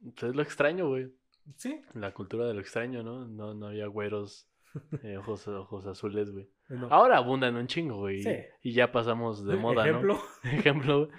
pues 0.00 0.30
es 0.30 0.34
lo 0.34 0.40
extraño, 0.40 0.88
güey. 0.88 1.12
Sí. 1.56 1.82
La 1.92 2.14
cultura 2.14 2.46
de 2.46 2.54
lo 2.54 2.60
extraño, 2.60 3.02
¿no? 3.02 3.26
No, 3.26 3.52
no 3.52 3.66
había 3.66 3.86
güeros, 3.86 4.48
eh, 5.02 5.16
ojos, 5.18 5.46
ojos 5.48 5.86
azules, 5.86 6.30
güey. 6.30 6.48
No. 6.68 6.88
Ahora 6.90 7.18
abundan 7.18 7.56
un 7.56 7.66
chingo, 7.66 7.96
güey. 7.98 8.22
Sí. 8.22 8.36
Y 8.62 8.72
ya 8.72 8.90
pasamos 8.92 9.44
de 9.44 9.56
moda, 9.56 9.86
Ejemplo. 9.86 10.14
¿no? 10.44 10.50
Ejemplo. 10.50 11.06
güey. 11.06 11.10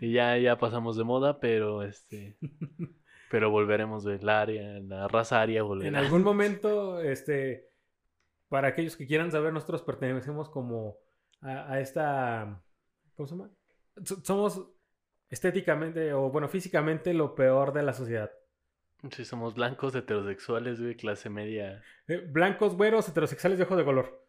Y 0.00 0.12
ya, 0.12 0.36
ya 0.38 0.58
pasamos 0.58 0.96
de 0.96 1.04
moda, 1.04 1.38
pero 1.40 1.82
este... 1.82 2.36
Pero 3.30 3.48
volveremos 3.50 4.02
del 4.02 4.28
área, 4.28 4.80
la 4.80 5.06
raza 5.06 5.44
En 5.44 5.62
volverá. 5.62 5.98
algún 6.00 6.24
momento, 6.24 7.00
este, 7.00 7.68
para 8.48 8.66
aquellos 8.68 8.96
que 8.96 9.06
quieran 9.06 9.30
saber, 9.30 9.52
nosotros 9.52 9.82
pertenecemos 9.82 10.48
como 10.48 10.96
a, 11.40 11.72
a 11.74 11.78
esta, 11.80 12.60
¿cómo 13.14 13.26
se 13.28 13.36
llama? 13.36 13.50
So- 14.02 14.20
Somos 14.24 14.68
estéticamente 15.28 16.12
o, 16.12 16.30
bueno, 16.30 16.48
físicamente 16.48 17.14
lo 17.14 17.36
peor 17.36 17.72
de 17.72 17.82
la 17.84 17.92
sociedad. 17.92 18.32
Sí, 19.10 19.24
somos 19.24 19.54
blancos, 19.54 19.94
heterosexuales, 19.94 20.80
güey, 20.80 20.94
clase 20.94 21.30
media. 21.30 21.82
Eh, 22.06 22.18
blancos, 22.28 22.76
güeros, 22.76 23.08
heterosexuales 23.08 23.58
de 23.58 23.64
ojos 23.64 23.78
de 23.78 23.84
color. 23.84 24.26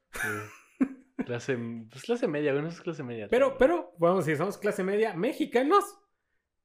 clase, 1.26 1.58
pues 1.90 2.04
clase 2.04 2.28
media, 2.28 2.52
güey, 2.52 2.64
no 2.64 2.70
es 2.70 2.80
clase 2.82 3.04
media. 3.04 3.28
Pero, 3.30 3.58
pero, 3.58 3.94
vamos 3.98 4.24
a 4.24 4.26
decir, 4.26 4.38
somos 4.38 4.58
clase 4.58 4.84
media 4.84 5.14
mexicanos 5.14 5.84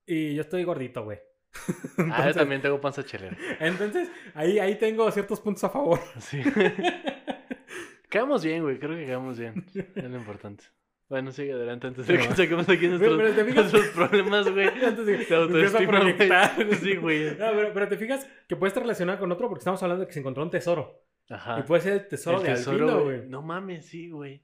y 0.07 0.35
yo 0.35 0.43
estoy 0.43 0.65
gordito, 0.65 1.05
güey. 1.05 1.19
Ah, 2.13 2.29
yo 2.29 2.35
también 2.35 2.61
tengo 2.61 2.81
panza 2.81 3.05
chelera. 3.05 3.37
Entonces, 3.59 4.11
ahí, 4.35 4.59
ahí 4.59 4.77
tengo 4.77 5.11
ciertos 5.11 5.41
puntos 5.41 5.65
a 5.65 5.71
favor. 5.71 5.99
Sí. 6.21 6.43
quedamos 8.11 8.45
bien, 8.45 8.63
güey, 8.63 8.79
creo 8.79 8.97
que 8.97 9.07
quedamos 9.07 9.39
bien. 9.39 9.65
Es 9.75 10.05
lo 10.05 10.17
importante. 10.17 10.65
Bueno, 11.09 11.31
sigue 11.31 11.53
adelante 11.53 11.87
antes 11.87 12.07
de 12.07 12.17
que 12.19 12.23
saquemos 12.35 12.69
aquí 12.69 12.89
Pero- 12.99 13.17
nuestros, 13.17 13.17
pero 13.17 13.33
te 13.35 13.45
fijas- 13.45 13.73
nuestros 13.73 13.87
problemas, 13.95 14.51
güey. 14.53 14.67
Antes 14.67 15.07
de 15.07 15.19
que 15.19 15.87
proyectar. 15.87 16.75
Sí, 16.81 16.97
güey. 16.97 17.25
No, 17.39 17.51
pero, 17.53 17.71
pero 17.73 17.89
te 17.89 17.97
fijas 17.97 18.29
que 18.49 18.57
puede 18.57 18.69
estar 18.69 18.83
relacionado 18.83 19.19
con 19.21 19.31
otro 19.31 19.49
porque 19.49 19.61
estamos 19.61 19.83
hablando 19.83 20.01
de 20.03 20.07
que 20.09 20.13
se 20.15 20.21
encontró 20.21 20.43
un 20.43 20.51
tesoro. 20.51 21.03
Ajá. 21.29 21.61
Y 21.61 21.63
puede 21.63 21.83
ser 21.83 21.93
el 21.95 22.09
tesoro 22.09 22.39
El 22.39 22.45
de 22.45 22.49
tesoro, 22.55 22.85
Albino, 22.89 23.05
güey. 23.05 23.29
No 23.29 23.43
mames, 23.43 23.87
sí, 23.87 24.11
güey. 24.11 24.43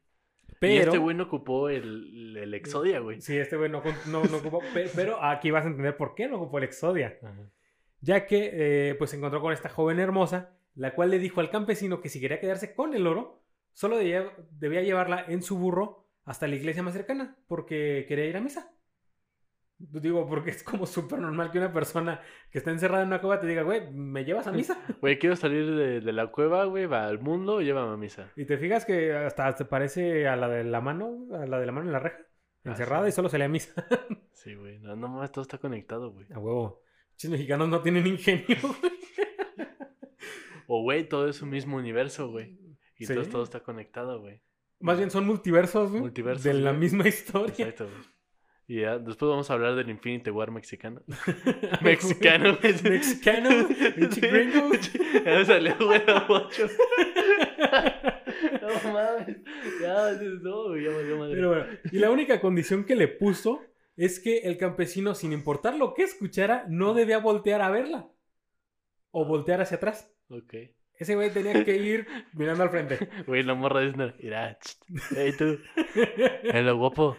Pero... 0.61 0.73
Y 0.75 0.77
este 0.79 0.99
güey 0.99 1.17
no 1.17 1.25
ocupó 1.25 1.69
el, 1.69 2.37
el 2.37 2.55
Exodia, 2.55 3.01
güey. 3.01 3.21
Sí, 3.21 3.37
este 3.37 3.57
güey 3.57 3.69
no, 3.69 3.83
no, 4.07 4.23
no 4.25 4.37
ocupó. 4.37 4.61
pe- 4.73 4.89
Pero 4.95 5.21
aquí 5.23 5.51
vas 5.51 5.65
a 5.65 5.69
entender 5.69 5.97
por 5.97 6.15
qué 6.15 6.29
no 6.29 6.37
ocupó 6.37 6.59
el 6.59 6.65
Exodia. 6.65 7.19
Ajá. 7.23 7.51
Ya 8.01 8.27
que 8.27 8.51
eh, 8.91 8.95
pues 8.97 9.11
se 9.11 9.17
encontró 9.17 9.41
con 9.41 9.53
esta 9.53 9.69
joven 9.69 9.99
hermosa, 9.99 10.51
la 10.77 10.95
cual 10.95 11.11
le 11.11 11.19
dijo 11.19 11.41
al 11.41 11.51
campesino 11.51 12.01
que 12.01 12.09
si 12.09 12.21
quería 12.21 12.39
quedarse 12.41 12.75
con 12.75 12.95
el 12.95 13.07
oro, 13.09 13.43
solo 13.73 13.97
debía, 13.97 14.31
debía 14.53 14.83
llevarla 14.83 15.25
en 15.29 15.43
su 15.43 15.57
burro 15.59 16.02
hasta 16.25 16.47
la 16.49 16.55
iglesia 16.57 16.83
más 16.83 16.95
cercana, 16.95 17.37
porque 17.49 18.05
quería 18.09 18.27
ir 18.27 18.37
a 18.37 18.41
misa. 18.41 18.71
Digo, 19.79 20.29
porque 20.29 20.51
es 20.51 20.63
como 20.63 20.87
súper 20.87 21.19
normal 21.19 21.51
que 21.51 21.59
una 21.59 21.73
persona 21.73 22.21
que 22.53 22.59
está 22.59 22.71
encerrada 22.71 23.03
en 23.03 23.09
una 23.09 23.21
cueva 23.21 23.41
te 23.41 23.49
diga, 23.49 23.63
güey, 23.63 23.91
¿me 23.91 24.25
llevas 24.25 24.47
a 24.47 24.53
misa? 24.53 24.79
Güey, 25.01 25.19
quiero 25.19 25.35
salir 25.35 25.67
de, 25.75 26.01
de 26.01 26.13
la 26.13 26.29
cueva, 26.29 26.67
güey, 26.67 26.87
va 26.87 27.07
al 27.09 27.19
mundo, 27.19 27.61
llévame 27.61 27.93
a 27.93 27.97
misa. 27.97 28.31
Y 28.37 28.45
te 28.45 28.59
fijas 28.59 28.85
que 28.85 29.13
hasta 29.13 29.57
se 29.57 29.65
parece 29.65 30.29
a 30.29 30.37
la 30.37 30.49
de 30.49 30.63
la 30.63 30.81
mano, 30.81 31.27
a 31.35 31.47
la 31.47 31.59
de 31.59 31.67
la 31.67 31.73
mano 31.73 31.87
en 31.87 31.93
la 31.93 31.99
reja, 31.99 32.19
Ah, 32.65 32.71
encerrada 32.71 33.03
sí. 33.07 33.09
y 33.09 33.13
solo 33.13 33.29
se 33.29 33.43
a 33.43 33.49
misa. 33.49 33.73
Sí, 34.35 34.55
güey. 34.55 34.79
No, 34.79 34.95
no 34.97 35.09
mames, 35.09 35.33
todo 35.33 35.43
está 35.43 35.59
conectado, 35.59 36.13
güey. 36.13 36.27
A 36.33 36.39
huevo. 36.39 36.83
Chis 37.17 37.31
mexicanos 37.31 37.69
no 37.69 37.81
tienen 37.83 38.07
ingenio. 38.07 38.57
O, 40.67 40.83
güey, 40.83 41.09
todo 41.09 41.29
es 41.29 41.43
un 41.43 41.51
mismo 41.51 41.77
universo, 41.77 42.31
güey. 42.31 42.59
Y 42.97 43.07
Sí. 43.07 43.15
todo, 43.15 43.25
todo 43.27 43.43
está 43.43 43.61
conectado, 43.61 44.21
güey. 44.21 44.41
Más 44.83 44.99
bien 44.99 45.11
son 45.11 45.27
multiversos, 45.27 45.91
güey. 45.91 46.03
Multiversos, 46.03 46.45
De 46.45 46.55
la 46.55 46.71
güey. 46.71 46.81
misma 46.81 47.09
historia. 47.09 47.55
Exacto, 47.69 47.85
güey. 47.87 48.13
Y 48.69 48.81
ya, 48.81 48.99
después 48.99 49.29
vamos 49.29 49.51
a 49.51 49.55
hablar 49.55 49.75
del 49.75 49.91
Infinity 49.91 50.31
War 50.31 50.51
mexicano. 50.51 51.03
Mexicano, 51.83 52.57
güey. 52.61 52.75
Mexicano, 52.83 53.69
pinche 53.97 54.21
gringo. 54.29 54.71
Ya 55.25 55.45
salió, 55.45 55.77
güey, 55.79 56.01
bocho. 56.29 56.67
No 58.61 58.93
mames. 58.93 59.37
Ya, 59.81 60.13
no, 60.43 60.69
güey, 60.69 60.85
ya 60.85 60.91
valió 60.91 61.17
madre. 61.19 61.35
Pero 61.35 61.49
bueno, 61.49 61.67
y 61.91 61.99
la 61.99 62.11
única 62.11 62.41
condición 62.41 62.85
que 62.85 62.97
le 62.97 63.09
puso 63.09 63.61
es 63.97 64.21
que 64.21 64.39
el 64.39 64.57
campesino, 64.57 65.15
sin 65.15 65.33
importar 65.33 65.77
lo 65.77 65.95
que 65.95 66.03
escuchara, 66.03 66.65
no 66.69 66.95
debía 66.95 67.19
voltear 67.19 67.63
a 67.63 67.71
verla. 67.71 68.09
O 69.11 69.27
voltear 69.27 69.61
hacia 69.61 69.77
atrás. 69.77 70.11
Ok. 70.29 70.55
Ese 71.03 71.17
güey 71.17 71.31
tenía 71.31 71.65
que 71.65 71.77
ir 71.77 72.07
mirando 72.33 72.63
al 72.63 72.71
frente. 72.71 72.97
Güey, 73.27 73.43
la 73.43 73.55
morra 73.55 73.81
dice, 73.81 74.15
mira, 74.23 74.57
hey 75.17 75.33
tú, 75.37 75.59
hello 76.45 76.77
guapo, 76.77 77.17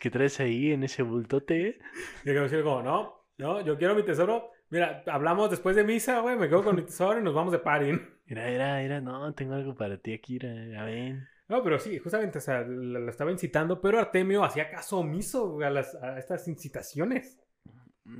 ¿qué 0.00 0.10
traes 0.10 0.40
ahí 0.40 0.72
en 0.72 0.82
ese 0.82 1.02
bultote? 1.02 1.68
eh?" 1.68 1.78
Y 2.24 2.30
el 2.30 2.62
como, 2.62 2.82
no, 2.82 3.26
no, 3.36 3.60
yo 3.60 3.76
quiero 3.76 3.94
mi 3.94 4.02
tesoro. 4.02 4.52
Mira, 4.70 5.02
hablamos 5.08 5.50
después 5.50 5.76
de 5.76 5.84
misa, 5.84 6.20
güey, 6.20 6.38
me 6.38 6.48
quedo 6.48 6.64
con 6.64 6.74
mi 6.74 6.80
tesoro 6.80 7.20
y 7.20 7.22
nos 7.22 7.34
vamos 7.34 7.52
de 7.52 7.58
party. 7.58 7.92
Mira, 8.24 8.46
mira, 8.46 8.78
mira, 8.80 9.00
no, 9.02 9.34
tengo 9.34 9.52
algo 9.52 9.74
para 9.74 9.98
ti 9.98 10.14
aquí, 10.14 10.38
a 10.42 10.84
ver. 10.84 11.28
No, 11.48 11.62
pero 11.62 11.78
sí, 11.78 11.98
justamente, 11.98 12.38
o 12.38 12.40
sea, 12.40 12.62
la, 12.62 13.10
estaba 13.10 13.30
incitando, 13.30 13.78
pero 13.78 13.98
Artemio 13.98 14.42
hacía 14.42 14.70
caso 14.70 15.00
omiso 15.00 15.60
a, 15.60 15.68
las, 15.68 15.94
a 15.96 16.18
estas 16.18 16.48
incitaciones. 16.48 17.38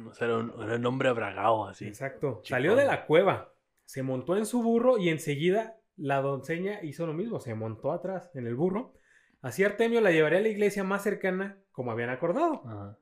O 0.07 0.13
sea, 0.13 0.27
era 0.29 0.37
un, 0.37 0.53
era 0.63 0.77
un 0.77 0.85
hombre 0.85 1.09
abragado, 1.09 1.67
así. 1.67 1.87
Exacto. 1.87 2.43
Salió 2.45 2.77
de 2.77 2.85
la 2.85 3.07
cueva, 3.07 3.52
se 3.85 4.03
montó 4.03 4.37
en 4.37 4.47
su 4.47 4.63
burro 4.63 4.99
y 4.99 5.09
enseguida 5.09 5.79
la 5.97 6.21
doncella 6.21 6.83
hizo 6.83 7.07
lo 7.07 7.15
mismo, 7.15 7.41
se 7.41 7.55
montó 7.55 7.93
atrás 7.93 8.31
en 8.35 8.47
el 8.47 8.55
burro. 8.55 8.95
Así 9.41 9.65
Artemio 9.65 10.01
la 10.01 10.13
llevaría 10.13 10.39
a 10.39 10.43
la 10.43 10.49
iglesia 10.49 10.85
más 10.85 11.03
cercana, 11.03 11.59
como 11.73 11.91
habían 11.91 12.11
acordado. 12.11 12.63
Ajá. 12.67 12.99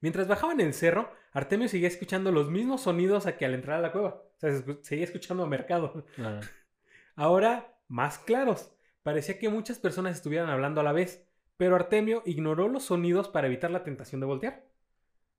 Mientras 0.00 0.28
bajaban 0.28 0.60
el 0.60 0.74
cerro, 0.74 1.10
Artemio 1.32 1.68
seguía 1.68 1.88
escuchando 1.88 2.32
los 2.32 2.50
mismos 2.50 2.82
sonidos 2.82 3.26
a 3.26 3.36
que 3.36 3.44
al 3.44 3.54
entrar 3.54 3.78
a 3.78 3.82
la 3.82 3.92
cueva. 3.92 4.22
O 4.36 4.38
sea, 4.38 4.52
se 4.52 4.78
seguía 4.82 5.04
escuchando 5.04 5.42
a 5.42 5.46
mercado. 5.46 6.04
Ajá. 6.18 6.40
Ahora 7.16 7.76
más 7.88 8.18
claros. 8.18 8.72
Parecía 9.02 9.38
que 9.38 9.48
muchas 9.48 9.78
personas 9.78 10.16
estuvieran 10.16 10.50
hablando 10.50 10.80
a 10.80 10.84
la 10.84 10.92
vez, 10.92 11.26
pero 11.56 11.76
Artemio 11.76 12.22
ignoró 12.26 12.68
los 12.68 12.84
sonidos 12.84 13.28
para 13.28 13.46
evitar 13.46 13.70
la 13.70 13.84
tentación 13.84 14.20
de 14.20 14.26
voltear. 14.26 14.65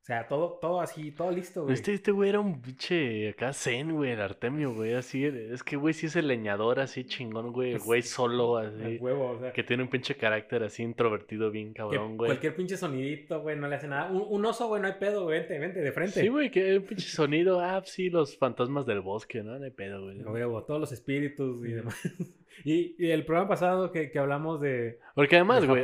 O 0.01 0.05
sea, 0.07 0.25
todo, 0.25 0.57
todo 0.61 0.79
así, 0.79 1.11
todo 1.11 1.31
listo, 1.31 1.63
güey. 1.63 1.73
Este, 1.73 1.93
este 1.93 2.13
güey 2.13 2.29
era 2.29 2.39
un 2.39 2.61
pinche 2.61 3.27
acá 3.27 3.51
zen, 3.51 3.91
güey, 3.93 4.11
el 4.11 4.21
Artemio, 4.21 4.73
güey, 4.73 4.93
así. 4.93 5.25
Es 5.25 5.63
que, 5.63 5.75
güey, 5.75 5.93
sí 5.93 6.05
es 6.05 6.15
el 6.15 6.29
leñador 6.29 6.79
así 6.79 7.03
chingón, 7.03 7.51
güey, 7.51 7.73
el 7.73 7.79
güey 7.79 8.01
solo, 8.01 8.61
El 8.61 8.67
así. 8.67 8.97
huevo, 9.01 9.31
o 9.31 9.39
sea. 9.39 9.51
Que 9.51 9.63
tiene 9.63 9.83
un 9.83 9.89
pinche 9.89 10.15
carácter 10.15 10.63
así 10.63 10.81
introvertido, 10.83 11.51
bien 11.51 11.73
cabrón, 11.73 12.15
güey. 12.15 12.29
cualquier 12.29 12.55
pinche 12.55 12.77
sonidito, 12.77 13.41
güey, 13.41 13.57
no 13.57 13.67
le 13.67 13.75
hace 13.75 13.89
nada. 13.89 14.09
Un, 14.09 14.23
un 14.29 14.45
oso, 14.45 14.69
güey, 14.69 14.81
no 14.81 14.87
hay 14.87 14.93
pedo, 14.93 15.25
güey, 15.25 15.39
vente, 15.39 15.59
vente, 15.59 15.81
de 15.81 15.91
frente. 15.91 16.21
Sí, 16.21 16.29
güey, 16.29 16.51
que 16.51 16.77
un 16.77 16.83
pinche 16.85 17.09
sonido. 17.09 17.59
Ah, 17.59 17.81
sí, 17.83 18.09
los 18.09 18.37
fantasmas 18.37 18.85
del 18.85 19.01
bosque, 19.01 19.43
¿no? 19.43 19.59
No 19.59 19.65
hay 19.65 19.71
pedo, 19.71 20.03
güey. 20.05 20.21
A 20.21 20.31
huevo, 20.31 20.63
todos 20.63 20.79
los 20.79 20.91
espíritus 20.93 21.65
y 21.65 21.71
demás. 21.73 22.01
Y, 22.65 22.95
y 22.97 23.11
el 23.11 23.23
programa 23.23 23.49
pasado 23.49 23.91
que, 23.91 24.09
que 24.09 24.17
hablamos 24.17 24.59
de, 24.59 24.97
Porque 25.13 25.35
además, 25.35 25.61
de 25.61 25.67
güey. 25.67 25.83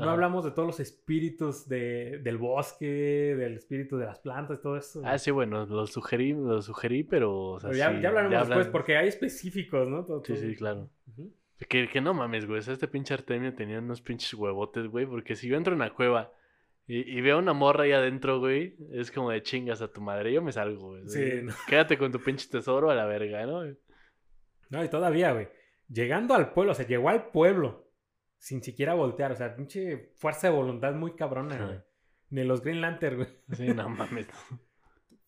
No 0.00 0.06
ajá. 0.06 0.12
hablamos 0.14 0.44
de 0.44 0.50
todos 0.50 0.66
los 0.66 0.80
espíritus 0.80 1.68
de, 1.68 2.18
del 2.22 2.38
bosque, 2.38 2.86
del 2.86 3.54
espíritu 3.54 3.96
de 3.96 4.06
las 4.06 4.18
plantas, 4.18 4.60
todo 4.60 4.76
eso. 4.76 5.02
Ah, 5.04 5.18
sí, 5.18 5.30
bueno, 5.30 5.66
lo 5.66 5.86
sugerí, 5.86 6.32
lo 6.32 6.60
sugerí, 6.62 7.02
pero. 7.04 7.32
O 7.52 7.60
sea, 7.60 7.70
Pero 7.70 7.78
ya, 7.78 7.90
sí, 7.94 8.00
ya 8.02 8.08
hablaremos 8.08 8.36
hablan- 8.38 8.48
después 8.48 8.68
porque 8.68 8.96
hay 8.96 9.08
específicos, 9.08 9.88
¿no? 9.88 10.04
Todo- 10.04 10.22
Sí, 10.24 10.32
todo- 10.34 10.42
sí, 10.42 10.56
claro. 10.56 10.90
Que, 11.68 11.88
que 11.88 12.00
no 12.00 12.14
mames, 12.14 12.46
güey. 12.46 12.58
o 12.60 12.62
sea, 12.62 12.72
este 12.74 12.88
pinche 12.88 13.12
Artemio 13.14 13.54
tenía 13.54 13.78
unos 13.80 14.00
pinches 14.00 14.32
huevotes, 14.34 14.86
güey. 14.88 15.04
Porque 15.06 15.36
si 15.36 15.46
yo 15.48 15.56
entro 15.56 15.74
en 15.74 15.80
una 15.82 15.92
cueva 15.92 16.32
y, 16.86 17.18
y 17.18 17.20
veo 17.20 17.38
una 17.38 17.52
morra 17.52 17.84
ahí 17.84 17.92
adentro, 17.92 18.38
güey, 18.40 18.76
es 18.92 19.10
como 19.10 19.30
de 19.30 19.42
chingas 19.42 19.82
a 19.82 19.88
tu 19.92 20.00
madre. 20.00 20.32
Yo 20.32 20.40
me 20.40 20.52
salgo, 20.52 20.88
güey. 20.92 21.06
Sí, 21.08 21.40
no. 21.42 21.52
Quédate 21.68 21.98
con 21.98 22.10
tu 22.12 22.18
pinche 22.20 22.48
tesoro 22.48 22.90
a 22.90 22.94
la 22.94 23.04
verga, 23.04 23.44
¿no? 23.44 23.62
No, 24.70 24.84
y 24.84 24.88
todavía, 24.88 25.32
güey. 25.32 25.48
Llegando 25.88 26.34
al 26.34 26.52
pueblo, 26.54 26.72
o 26.72 26.74
sea, 26.74 26.86
llegó 26.86 27.10
al 27.10 27.26
pueblo 27.30 27.89
sin 28.40 28.62
siquiera 28.62 28.94
voltear. 28.94 29.30
O 29.30 29.36
sea, 29.36 29.54
pinche 29.54 30.10
fuerza 30.16 30.48
de 30.48 30.56
voluntad 30.56 30.94
muy 30.94 31.14
cabrona, 31.14 31.64
güey. 31.64 31.80
Ni 32.30 32.42
los 32.42 32.62
Green 32.62 32.80
Lantern, 32.80 33.18
güey. 33.18 33.28
Sí, 33.52 33.68
no 33.68 33.88
mames. 33.88 34.26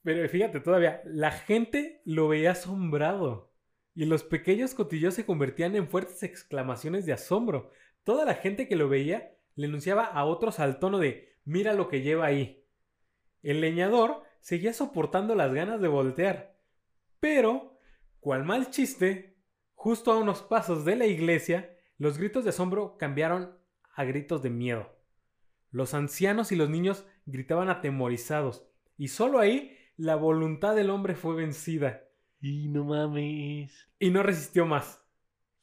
Pero 0.02 0.28
fíjate, 0.28 0.60
todavía, 0.60 1.02
la 1.04 1.30
gente 1.30 2.00
lo 2.04 2.26
veía 2.26 2.52
asombrado. 2.52 3.52
Y 3.94 4.06
los 4.06 4.24
pequeños 4.24 4.74
cotillos 4.74 5.14
se 5.14 5.26
convertían 5.26 5.76
en 5.76 5.88
fuertes 5.88 6.22
exclamaciones 6.22 7.04
de 7.06 7.12
asombro. 7.12 7.70
Toda 8.02 8.24
la 8.24 8.34
gente 8.34 8.66
que 8.66 8.76
lo 8.76 8.88
veía 8.88 9.36
le 9.54 9.66
anunciaba 9.66 10.04
a 10.04 10.24
otros 10.24 10.58
al 10.58 10.78
tono 10.78 10.98
de 10.98 11.36
mira 11.44 11.74
lo 11.74 11.88
que 11.88 12.00
lleva 12.00 12.26
ahí. 12.26 12.64
El 13.42 13.60
leñador 13.60 14.22
seguía 14.40 14.72
soportando 14.72 15.34
las 15.34 15.52
ganas 15.52 15.80
de 15.80 15.88
voltear. 15.88 16.56
Pero, 17.20 17.78
cual 18.20 18.44
mal 18.44 18.70
chiste, 18.70 19.36
justo 19.74 20.12
a 20.12 20.18
unos 20.18 20.42
pasos 20.42 20.84
de 20.86 20.96
la 20.96 21.06
iglesia, 21.06 21.72
los 22.03 22.18
gritos 22.18 22.42
de 22.42 22.50
asombro 22.50 22.96
cambiaron 22.98 23.57
a 23.94 24.03
gritos 24.03 24.42
de 24.42 24.50
miedo. 24.50 24.90
Los 25.70 25.94
ancianos 25.94 26.50
y 26.50 26.57
los 26.57 26.68
niños 26.68 27.07
gritaban 27.26 27.70
atemorizados, 27.70 28.66
y 28.98 29.07
solo 29.07 29.38
ahí 29.38 29.78
la 29.96 30.16
voluntad 30.16 30.74
del 30.74 30.90
hombre 30.90 31.14
fue 31.14 31.36
vencida, 31.36 32.03
Y 32.40 32.66
no 32.66 32.82
mames. 32.84 33.88
y 34.00 34.11
no 34.11 34.24
resistió 34.24 34.66
más. 34.66 35.07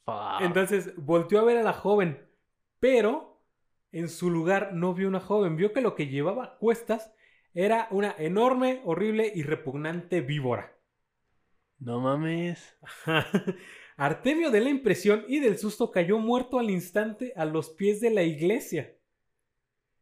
Fuck. 0.06 0.40
Entonces 0.40 0.94
volteó 0.96 1.40
a 1.40 1.44
ver 1.44 1.58
a 1.58 1.62
la 1.62 1.74
joven, 1.74 2.26
pero 2.78 3.44
en 3.92 4.08
su 4.08 4.30
lugar 4.30 4.72
no 4.72 4.94
vio 4.94 5.08
una 5.08 5.20
joven, 5.20 5.56
vio 5.56 5.74
que 5.74 5.82
lo 5.82 5.94
que 5.94 6.06
llevaba 6.06 6.44
a 6.44 6.56
cuestas 6.56 7.12
era 7.52 7.86
una 7.90 8.14
enorme, 8.16 8.80
horrible 8.86 9.30
y 9.34 9.42
repugnante 9.42 10.22
víbora. 10.22 10.74
No 11.78 12.00
mames. 12.00 12.78
Artemio 14.00 14.50
de 14.50 14.62
la 14.62 14.70
impresión 14.70 15.26
y 15.28 15.40
del 15.40 15.58
susto 15.58 15.90
cayó 15.90 16.18
muerto 16.18 16.58
al 16.58 16.70
instante 16.70 17.34
a 17.36 17.44
los 17.44 17.68
pies 17.68 18.00
de 18.00 18.08
la 18.08 18.22
iglesia, 18.22 18.96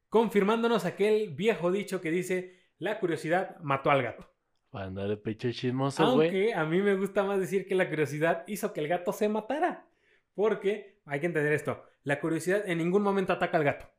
confirmándonos 0.09 0.84
aquel 0.84 1.30
viejo 1.34 1.72
dicho 1.72 2.01
que 2.01 2.12
dice, 2.12 2.61
la 2.78 3.01
curiosidad 3.01 3.59
mató 3.59 3.90
al 3.90 4.05
gato. 4.05 4.32
Para 4.70 4.84
andar 4.84 5.09
de 5.09 5.16
pecho 5.16 5.51
chismoso, 5.51 6.14
güey. 6.14 6.28
Aunque 6.28 6.55
a 6.55 6.64
mí 6.64 6.80
me 6.80 6.94
gusta 6.94 7.24
más 7.24 7.40
decir 7.40 7.66
que 7.66 7.74
la 7.74 7.88
curiosidad 7.88 8.44
hizo 8.46 8.72
que 8.72 8.82
el 8.82 8.86
gato 8.86 9.12
se 9.12 9.28
matara. 9.28 9.88
Porque 10.32 11.01
hay 11.05 11.18
que 11.18 11.26
entender 11.26 11.53
esto. 11.53 11.82
La 12.05 12.20
curiosidad 12.20 12.68
en 12.68 12.78
ningún 12.78 13.03
momento 13.03 13.32
ataca 13.32 13.57
al 13.57 13.64
gato. 13.64 13.90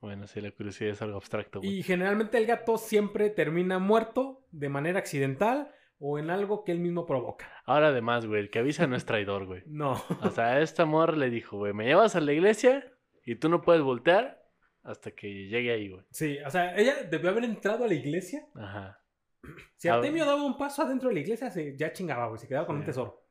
Bueno, 0.00 0.28
sí, 0.28 0.40
la 0.40 0.50
curiosidad 0.50 0.92
es 0.92 1.02
algo 1.02 1.18
abstracto, 1.18 1.60
güey. 1.60 1.74
Y 1.74 1.82
generalmente 1.82 2.38
el 2.38 2.46
gato 2.46 2.78
siempre 2.78 3.28
termina 3.28 3.78
muerto 3.78 4.46
de 4.50 4.70
manera 4.70 4.98
accidental 4.98 5.74
o 6.02 6.18
en 6.18 6.30
algo 6.30 6.64
que 6.64 6.72
él 6.72 6.80
mismo 6.80 7.06
provoca. 7.06 7.46
Ahora 7.66 7.88
además, 7.88 8.26
güey, 8.26 8.40
el 8.40 8.50
que 8.50 8.58
avisa 8.58 8.86
no 8.88 8.96
es 8.96 9.04
traidor, 9.04 9.46
güey. 9.46 9.62
No. 9.66 9.92
O 10.22 10.30
sea, 10.30 10.60
esta 10.60 10.82
amor 10.84 11.16
le 11.16 11.30
dijo, 11.30 11.58
güey, 11.58 11.72
me 11.72 11.84
llevas 11.84 12.16
a 12.16 12.20
la 12.20 12.32
iglesia 12.32 12.92
y 13.24 13.36
tú 13.36 13.48
no 13.48 13.60
puedes 13.60 13.82
voltear 13.82 14.42
hasta 14.82 15.10
que 15.12 15.46
llegue 15.48 15.70
ahí, 15.72 15.90
güey. 15.90 16.02
Sí, 16.10 16.38
o 16.44 16.50
sea, 16.50 16.74
ella 16.76 17.02
debió 17.04 17.30
haber 17.30 17.44
entrado 17.44 17.84
a 17.84 17.88
la 17.88 17.94
iglesia. 17.94 18.46
Ajá. 18.54 18.96
Si 19.76 19.88
A 19.88 19.94
Artemio 19.94 20.24
daba 20.24 20.42
un 20.42 20.56
paso 20.58 20.82
adentro 20.82 21.08
de 21.08 21.14
la 21.14 21.20
iglesia, 21.20 21.50
se, 21.50 21.76
ya 21.76 21.92
chingaba, 21.92 22.26
güey. 22.28 22.38
Se 22.40 22.48
quedaba 22.48 22.66
con 22.66 22.76
Sí. 22.76 22.80
un 22.80 22.86
tesoro. 22.86 23.22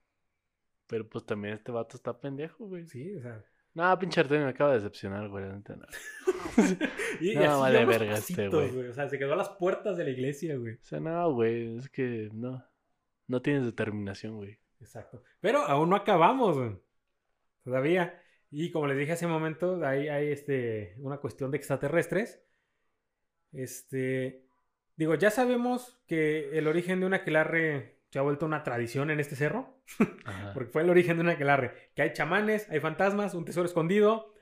Pero 0.88 1.07
pues 1.09 1.26
también 1.26 1.55
este 1.55 1.72
vato 1.72 1.97
está 1.97 2.20
pendejo, 2.20 2.65
güey. 2.67 2.86
Sí, 2.86 3.15
o 3.15 3.22
sea. 3.22 3.43
No, 3.80 3.97
pinche 3.97 4.19
Artemio 4.19 4.43
me 4.43 4.51
acaba 4.51 4.71
de 4.71 4.80
decepcionar, 4.80 5.30
güey. 5.30 5.45
no. 5.45 5.61
Y, 7.21 7.34
No, 7.34 7.41
y 7.41 7.45
así 7.45 7.59
vale 7.61 7.86
verga 7.86 8.17
este, 8.17 8.49
güey. 8.49 8.88
O 8.89 8.93
sea, 8.93 9.07
se 9.07 9.17
quedó 9.17 9.34
a 9.34 9.38
las 9.38 9.49
puertas 9.49 9.95
de 9.95 10.03
la 10.03 10.09
iglesia, 10.09 10.57
güey. 10.57 10.73
O 10.73 10.84
sea, 10.84 10.99
no, 10.99 11.34
güey, 11.34 11.77
es 11.77 11.89
que 11.89 12.30
no. 12.34 12.61
No 13.27 13.41
tienes 13.41 13.63
determinación, 13.63 14.36
güey. 14.36 14.59
Exacto. 14.82 15.23
Pero 15.39 15.59
aún 15.59 15.89
no 15.89 15.95
acabamos, 15.95 16.57
güey. 16.57 16.77
Todavía. 17.63 18.21
Y 18.51 18.69
como 18.71 18.88
les 18.88 18.97
dije 18.97 19.13
hace 19.13 19.27
un 19.27 19.32
momento, 19.32 19.86
hay, 19.86 20.09
hay 20.09 20.27
este, 20.30 20.95
una 20.99 21.19
cuestión 21.19 21.49
de 21.49 21.57
extraterrestres. 21.57 22.43
Este. 23.53 24.45
Digo, 24.97 25.15
ya 25.15 25.32
sabemos 25.32 26.01
que 26.05 26.57
el 26.57 26.67
origen 26.67 26.99
de 26.99 27.05
un 27.05 27.13
aquelarre 27.13 27.99
se 28.10 28.20
ha 28.20 28.22
vuelto 28.24 28.45
una 28.45 28.64
tradición 28.64 29.10
en 29.12 29.20
este 29.20 29.36
cerro. 29.36 29.80
Porque 30.53 30.72
fue 30.72 30.82
el 30.84 30.89
origen 30.89 31.18
de 31.18 31.22
un 31.24 31.30
aquelarre. 31.30 31.91
Que 31.95 32.01
hay 32.03 32.14
chamanes, 32.14 32.70
hay 32.70 32.80
fantasmas, 32.80 33.34
un 33.34 33.45
tesoro 33.45 33.66
escondido. 33.66 34.34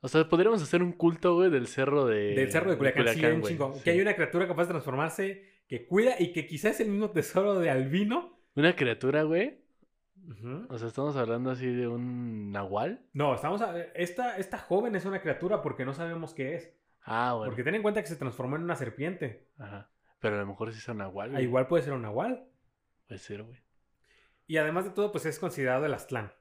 O 0.00 0.08
sea, 0.08 0.28
podríamos 0.28 0.62
hacer 0.62 0.82
un 0.82 0.92
culto, 0.92 1.34
güey, 1.34 1.50
del 1.50 1.66
cerro 1.66 2.04
de... 2.04 2.34
Del 2.34 2.50
cerro 2.52 2.70
de 2.70 2.76
Culiacán. 2.76 3.08
sí, 3.08 3.24
hay 3.24 3.32
un 3.32 3.40
güey. 3.40 3.52
chingo. 3.54 3.74
Sí. 3.74 3.82
Que 3.84 3.90
hay 3.90 4.00
una 4.00 4.14
criatura 4.14 4.46
capaz 4.46 4.64
de 4.64 4.68
transformarse, 4.70 5.62
que 5.66 5.86
cuida 5.86 6.14
y 6.18 6.32
que 6.32 6.46
quizás 6.46 6.72
es 6.72 6.80
el 6.80 6.88
mismo 6.90 7.10
tesoro 7.10 7.58
de 7.58 7.70
Albino. 7.70 8.38
Una 8.54 8.76
criatura, 8.76 9.22
güey. 9.22 9.64
O 10.68 10.78
sea, 10.78 10.88
estamos 10.88 11.16
hablando 11.16 11.50
así 11.50 11.66
de 11.66 11.86
un 11.88 12.50
nahual. 12.52 13.04
No, 13.12 13.34
estamos 13.34 13.60
a- 13.62 13.78
esta, 13.94 14.38
esta 14.38 14.58
joven 14.58 14.94
es 14.94 15.04
una 15.04 15.20
criatura 15.20 15.60
porque 15.60 15.84
no 15.84 15.92
sabemos 15.92 16.32
qué 16.34 16.54
es. 16.54 16.72
Ah, 17.02 17.34
bueno. 17.36 17.50
Porque 17.50 17.62
ten 17.62 17.74
en 17.74 17.82
cuenta 17.82 18.00
que 18.00 18.08
se 18.08 18.16
transformó 18.16 18.56
en 18.56 18.62
una 18.62 18.76
serpiente. 18.76 19.48
Ajá. 19.58 19.90
Pero 20.24 20.36
a 20.36 20.40
lo 20.40 20.46
mejor 20.46 20.72
sí 20.72 20.78
es 20.78 20.88
un 20.88 20.96
nahual. 20.96 21.28
Ah, 21.28 21.32
güey. 21.32 21.44
igual 21.44 21.66
puede 21.66 21.82
ser 21.82 21.92
un 21.92 22.00
nahual. 22.00 22.48
Puede 23.06 23.18
ser, 23.18 23.42
güey. 23.42 23.60
Y 24.46 24.56
además 24.56 24.86
de 24.86 24.92
todo, 24.92 25.12
pues 25.12 25.26
es 25.26 25.38
considerado 25.38 25.84
el 25.84 25.92
Aztlán. 25.92 26.32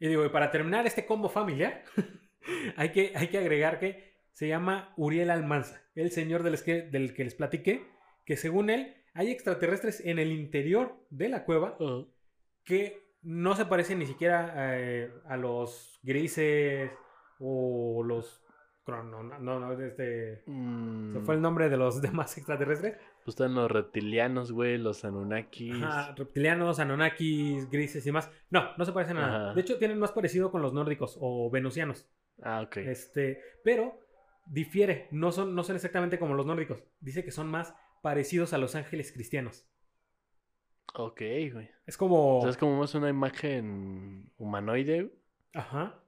Y 0.00 0.08
digo, 0.08 0.24
y 0.24 0.30
para 0.30 0.50
terminar 0.50 0.84
este 0.84 1.06
combo 1.06 1.28
familiar, 1.28 1.84
hay, 2.76 2.90
que, 2.90 3.12
hay 3.14 3.28
que 3.28 3.38
agregar 3.38 3.78
que 3.78 4.16
se 4.32 4.48
llama 4.48 4.92
Uriel 4.96 5.30
Almanza, 5.30 5.80
el 5.94 6.10
señor 6.10 6.42
del 6.42 6.60
que, 6.60 6.82
del 6.82 7.14
que 7.14 7.22
les 7.22 7.36
platiqué, 7.36 7.86
que 8.24 8.36
según 8.36 8.68
él 8.68 8.96
hay 9.14 9.30
extraterrestres 9.30 10.00
en 10.04 10.18
el 10.18 10.32
interior 10.32 11.06
de 11.10 11.28
la 11.28 11.44
cueva 11.44 11.78
que 12.64 13.14
no 13.22 13.54
se 13.54 13.66
parecen 13.66 14.00
ni 14.00 14.06
siquiera 14.06 14.54
eh, 14.76 15.12
a 15.26 15.36
los 15.36 16.00
grises 16.02 16.90
o 17.38 18.02
los... 18.02 18.42
No, 18.90 19.22
no, 19.22 19.60
no, 19.60 19.72
este... 19.80 20.42
Mm, 20.46 21.14
Se 21.14 21.20
fue 21.20 21.34
el 21.34 21.40
nombre 21.40 21.68
de 21.68 21.76
los 21.76 22.00
demás 22.02 22.36
extraterrestres. 22.36 22.96
Pues 23.24 23.34
están 23.34 23.54
los 23.54 23.70
reptilianos, 23.70 24.52
güey, 24.52 24.78
los 24.78 25.04
Anunnakis. 25.04 25.82
Ajá, 25.82 26.14
reptilianos, 26.16 26.78
Anunnakis, 26.80 27.70
grises 27.70 28.06
y 28.06 28.12
más. 28.12 28.30
No, 28.50 28.76
no 28.76 28.84
se 28.84 28.92
parecen 28.92 29.18
a 29.18 29.26
nada. 29.26 29.54
De 29.54 29.60
hecho, 29.60 29.78
tienen 29.78 29.98
más 29.98 30.12
parecido 30.12 30.50
con 30.50 30.62
los 30.62 30.72
nórdicos 30.72 31.16
o 31.20 31.50
venusianos. 31.50 32.08
Ah, 32.42 32.62
ok. 32.62 32.78
Este, 32.78 33.40
pero 33.62 33.98
difiere. 34.46 35.08
No 35.10 35.32
son, 35.32 35.54
no 35.54 35.62
son 35.62 35.76
exactamente 35.76 36.18
como 36.18 36.34
los 36.34 36.46
nórdicos. 36.46 36.82
Dice 37.00 37.24
que 37.24 37.30
son 37.30 37.48
más 37.48 37.74
parecidos 38.02 38.52
a 38.52 38.58
los 38.58 38.74
ángeles 38.74 39.12
cristianos. 39.12 39.66
Ok, 40.94 41.20
güey. 41.52 41.70
Es 41.86 41.96
como. 41.96 42.38
O 42.38 42.42
sea, 42.42 42.50
es 42.50 42.56
como 42.56 42.78
más 42.78 42.94
una 42.94 43.08
imagen 43.08 44.32
humanoide. 44.38 45.12
Ajá. 45.54 46.00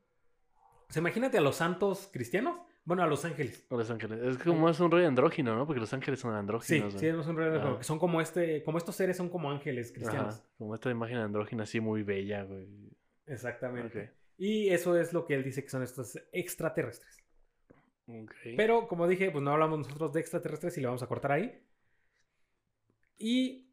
O 0.89 0.93
sea, 0.93 1.01
imagínate 1.01 1.39
a 1.39 1.41
los 1.41 1.57
santos 1.57 2.09
cristianos. 2.12 2.59
Bueno, 2.85 3.03
a 3.05 3.07
los 3.07 3.24
ángeles. 3.24 3.64
O 3.68 3.76
los 3.76 3.89
ángeles. 3.91 4.20
Es 4.22 4.39
como 4.43 4.61
más 4.62 4.80
un 4.80 4.91
rey 4.91 5.05
andrógino, 5.05 5.55
¿no? 5.55 5.66
Porque 5.66 5.80
los 5.80 5.93
ángeles 5.93 6.18
son 6.18 6.33
Sí, 6.33 6.39
andróginos. 6.39 6.93
sí, 6.95 6.99
güey. 6.99 7.12
no 7.12 7.22
son 7.22 7.37
reales, 7.37 7.61
Ajá. 7.62 7.78
que 7.78 7.85
son 7.85 7.99
como 7.99 8.20
este, 8.20 8.62
como 8.64 8.78
estos 8.78 8.97
seres 8.97 9.16
son 9.16 9.28
como 9.28 9.51
ángeles 9.51 9.93
cristianos. 9.93 10.35
Ajá, 10.37 10.45
Como 10.59 10.74
esta 10.74 10.91
imagen 10.91 11.18
andrógina 11.18 11.62
así 11.62 11.78
muy 11.80 12.03
bella, 12.03 12.43
güey. 12.43 12.66
Exactamente. 13.26 14.12
Y 14.37 14.70
eso 14.70 14.97
es 14.99 15.12
lo 15.12 15.26
que 15.26 15.35
él 15.35 15.45
dice 15.45 15.62
que 15.62 15.68
son 15.70 15.83
estos 15.85 16.18
extraterrestres. 16.33 17.18
Ok. 18.09 18.35
Pero 18.57 18.89
como 18.89 19.07
dije, 19.07 19.30
pues 19.30 19.45
no 19.45 19.53
hablamos 19.53 19.78
nosotros 19.78 20.12
de 20.12 20.20
extraterrestres 20.20 20.76
y 20.76 20.80
le 20.80 20.89
vamos 20.89 21.05
a 21.05 21.07
cortar 21.07 21.33
ahí. 21.33 21.62
Y 23.16 23.70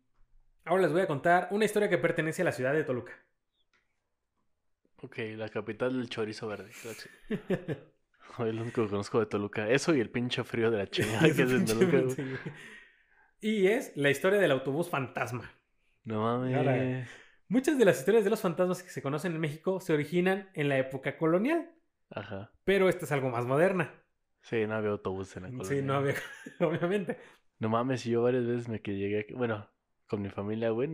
ahora 0.65 0.83
les 0.83 0.91
voy 0.91 1.01
a 1.01 1.07
contar 1.07 1.47
una 1.49 1.65
historia 1.65 1.89
que 1.89 1.97
pertenece 1.97 2.43
a 2.43 2.45
la 2.45 2.51
ciudad 2.51 2.73
de 2.73 2.83
Toluca. 2.83 3.13
Ok, 5.01 5.17
la 5.35 5.49
capital 5.49 5.97
del 5.97 6.09
chorizo 6.09 6.47
verde. 6.47 6.69
Oye, 8.37 8.53
lo 8.53 8.61
único 8.61 8.83
que 8.83 8.89
conozco 8.89 9.19
de 9.19 9.25
Toluca. 9.25 9.69
Eso 9.69 9.95
y 9.95 9.99
el 9.99 10.09
pinche 10.09 10.43
frío 10.43 10.71
de 10.71 10.77
la 10.77 10.87
chingada 10.89 11.21
que 11.21 11.29
es 11.43 11.51
en 11.51 11.65
Toluca, 11.65 11.99
güey. 12.01 12.15
Y 13.41 13.67
es 13.67 13.95
la 13.95 14.09
historia 14.09 14.39
del 14.39 14.51
autobús 14.51 14.89
fantasma. 14.89 15.49
No 16.03 16.21
mames. 16.21 16.55
Ahora, 16.55 17.07
Muchas 17.47 17.79
de 17.79 17.85
las 17.85 17.97
historias 17.97 18.23
de 18.23 18.29
los 18.29 18.41
fantasmas 18.41 18.83
que 18.83 18.89
se 18.91 19.01
conocen 19.01 19.33
en 19.33 19.39
México 19.39 19.79
se 19.79 19.91
originan 19.93 20.49
en 20.53 20.69
la 20.69 20.77
época 20.77 21.17
colonial, 21.17 21.71
Ajá. 22.11 22.51
pero 22.63 22.89
esta 22.89 23.05
es 23.05 23.11
algo 23.11 23.29
más 23.29 23.45
moderna. 23.47 23.91
Sí, 24.41 24.67
no 24.67 24.75
había 24.75 24.91
autobús 24.91 25.35
en 25.35 25.43
la 25.43 25.49
colonia. 25.49 25.67
Sí, 25.67 25.81
no 25.81 25.95
había, 25.95 26.13
obviamente. 26.59 27.17
No 27.57 27.69
mames, 27.69 28.03
yo 28.03 28.21
varias 28.21 28.45
veces 28.45 28.69
me 28.69 28.81
que 28.81 28.95
llegué 28.95 29.21
aquí, 29.21 29.33
bueno, 29.33 29.67
con 30.09 30.21
mi 30.21 30.29
familia, 30.29 30.71
güey, 30.71 30.89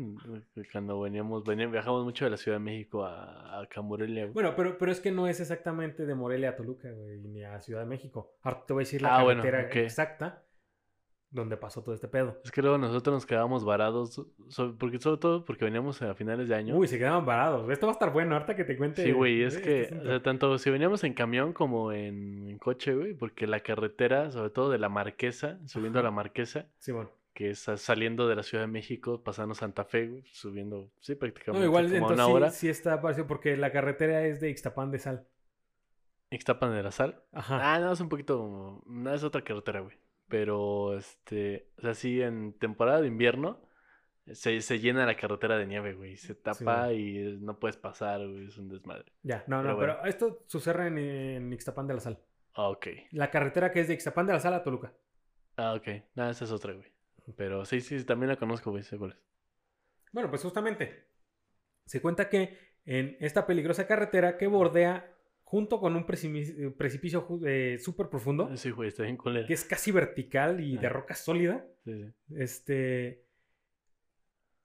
cuando 0.71 0.99
veníamos, 0.99 1.43
veníamos, 1.43 1.71
viajamos 1.71 2.03
mucho 2.03 2.25
de 2.25 2.31
la 2.31 2.37
Ciudad 2.37 2.57
de 2.57 2.63
México 2.63 3.05
a, 3.05 3.61
a 3.61 3.67
Camorelia, 3.67 4.23
güey. 4.23 4.33
Bueno, 4.33 4.53
pero, 4.55 4.77
pero 4.77 4.91
es 4.91 4.99
que 4.99 5.11
no 5.11 5.27
es 5.27 5.39
exactamente 5.39 6.05
de 6.05 6.13
Morelia 6.15 6.49
a 6.49 6.55
Toluca, 6.55 6.91
güey, 6.91 7.19
ni 7.21 7.43
a 7.43 7.61
Ciudad 7.61 7.81
de 7.81 7.87
México. 7.87 8.35
Ahora 8.43 8.63
te 8.67 8.73
voy 8.73 8.81
a 8.81 8.85
decir 8.85 9.01
la 9.01 9.17
Ah, 9.17 9.23
bueno, 9.23 9.41
carretera 9.41 9.83
exacta 9.83 10.41
donde 11.31 11.57
pasó 11.57 11.83
todo 11.83 11.93
este 11.95 12.07
pedo. 12.07 12.39
Es 12.45 12.51
que 12.51 12.61
luego 12.61 12.77
nosotros 12.77 13.13
nos 13.13 13.25
quedábamos 13.25 13.65
varados, 13.65 14.21
so- 14.47 14.77
porque 14.77 14.99
sobre 14.99 15.19
todo 15.19 15.43
porque 15.43 15.65
veníamos 15.65 16.01
a 16.01 16.13
finales 16.15 16.47
de 16.47 16.55
año. 16.55 16.77
Uy, 16.77 16.87
se 16.87 16.97
quedaban 16.97 17.25
varados. 17.25 17.69
Esto 17.69 17.87
va 17.87 17.91
a 17.91 17.95
estar 17.95 18.13
bueno, 18.13 18.35
ahorita 18.35 18.55
que 18.55 18.63
te 18.63 18.77
cuente. 18.77 19.03
Sí, 19.03 19.11
güey, 19.11 19.43
es 19.43 19.57
que, 19.57 19.81
o 19.81 19.85
asunto. 19.85 20.05
sea, 20.05 20.23
tanto 20.23 20.57
si 20.57 20.69
veníamos 20.69 21.03
en 21.03 21.13
camión 21.13 21.51
como 21.51 21.91
en, 21.91 22.47
en 22.47 22.57
coche, 22.57 22.95
güey, 22.95 23.13
porque 23.15 23.47
la 23.47 23.59
carretera, 23.59 24.31
sobre 24.31 24.49
todo 24.49 24.69
de 24.69 24.77
la 24.77 24.87
Marquesa, 24.87 25.59
subiendo 25.65 25.99
a 25.99 26.03
la 26.03 26.11
Marquesa, 26.11 26.67
Simón. 26.77 27.09
Que 27.35 27.51
es 27.51 27.59
saliendo 27.59 28.27
de 28.27 28.35
la 28.35 28.41
Ciudad 28.43 28.63
de 28.63 28.67
México, 28.71 29.21
pasando 29.23 29.53
Santa 29.53 29.83
Fe, 29.85 30.07
güey, 30.07 30.23
subiendo, 30.31 30.89
sí, 31.01 31.13
prácticamente 31.15 31.59
No, 31.59 31.65
igual 31.65 31.85
como 31.85 31.95
entonces 31.97 32.15
una 32.15 32.27
hora. 32.27 32.49
sí, 32.49 32.61
sí 32.61 32.69
está 32.69 32.99
parecido 33.01 33.27
porque 33.27 33.57
la 33.57 33.71
carretera 33.71 34.25
es 34.25 34.39
de 34.39 34.49
Ixtapán 34.49 34.89
de 34.89 34.99
Sal. 34.99 35.27
Ixtapan 36.31 36.73
de 36.73 36.81
la 36.83 36.91
Sal. 36.91 37.21
Ajá. 37.33 37.75
Ah, 37.75 37.79
no, 37.79 37.91
es 37.91 37.99
un 37.99 38.09
poquito, 38.09 38.81
no 38.87 39.13
es 39.13 39.23
otra 39.23 39.43
carretera, 39.43 39.81
güey. 39.81 39.97
Pero, 40.27 40.97
este, 40.97 41.69
o 41.77 41.81
sea, 41.81 41.93
sí, 41.93 42.21
en 42.21 42.53
temporada 42.53 43.01
de 43.01 43.07
invierno 43.09 43.61
se, 44.31 44.59
se 44.61 44.79
llena 44.79 45.05
la 45.05 45.15
carretera 45.17 45.57
de 45.57 45.67
nieve, 45.67 45.93
güey. 45.93 46.15
Se 46.15 46.33
tapa 46.33 46.91
y 46.93 47.37
no 47.41 47.59
puedes 47.59 47.77
pasar, 47.77 48.19
güey, 48.27 48.45
es 48.47 48.57
un 48.57 48.69
desmadre. 48.69 49.11
Ya, 49.21 49.43
no, 49.47 49.57
Pero 49.57 49.69
no, 49.69 49.75
bueno. 49.75 49.93
pero 49.97 50.09
esto 50.09 50.43
sucede 50.47 50.87
en, 50.87 50.97
en 50.97 51.53
Ixtapán 51.53 51.85
de 51.85 51.93
la 51.93 51.99
Sal. 51.99 52.17
Ah, 52.53 52.69
ok. 52.69 52.87
La 53.11 53.29
carretera 53.29 53.71
que 53.71 53.81
es 53.81 53.87
de 53.87 53.93
Ixtapán 53.93 54.25
de 54.25 54.33
la 54.33 54.39
Sal 54.39 54.53
a 54.53 54.63
Toluca. 54.63 54.93
Ah, 55.57 55.73
ok. 55.73 55.87
Nada, 56.15 56.31
esa 56.31 56.45
es 56.45 56.51
otra, 56.51 56.73
güey. 56.73 56.94
Pero 57.35 57.65
sí, 57.65 57.81
sí, 57.81 58.03
también 58.03 58.29
la 58.29 58.37
conozco, 58.37 58.71
güey, 58.71 58.83
sé 58.83 58.97
cuál 58.97 59.11
es. 59.11 59.17
Bueno, 60.11 60.29
pues 60.29 60.41
justamente 60.43 61.07
se 61.85 62.01
cuenta 62.01 62.29
que 62.29 62.57
en 62.85 63.17
esta 63.19 63.45
peligrosa 63.45 63.87
carretera 63.87 64.37
que 64.37 64.47
bordea 64.47 65.11
junto 65.43 65.79
con 65.79 65.95
un 65.95 66.05
precipicio 66.05 67.39
eh, 67.45 67.77
súper 67.79 68.09
profundo, 68.09 68.55
Sí, 68.57 68.71
güey, 68.71 68.89
está 68.89 69.03
bien 69.03 69.17
culera. 69.17 69.47
que 69.47 69.53
es 69.53 69.63
casi 69.65 69.91
vertical 69.91 70.59
y 70.61 70.77
de 70.77 70.89
roca 70.89 71.15
sólida, 71.15 71.65
Sí, 71.83 71.93
sí. 71.93 72.13
este... 72.37 73.25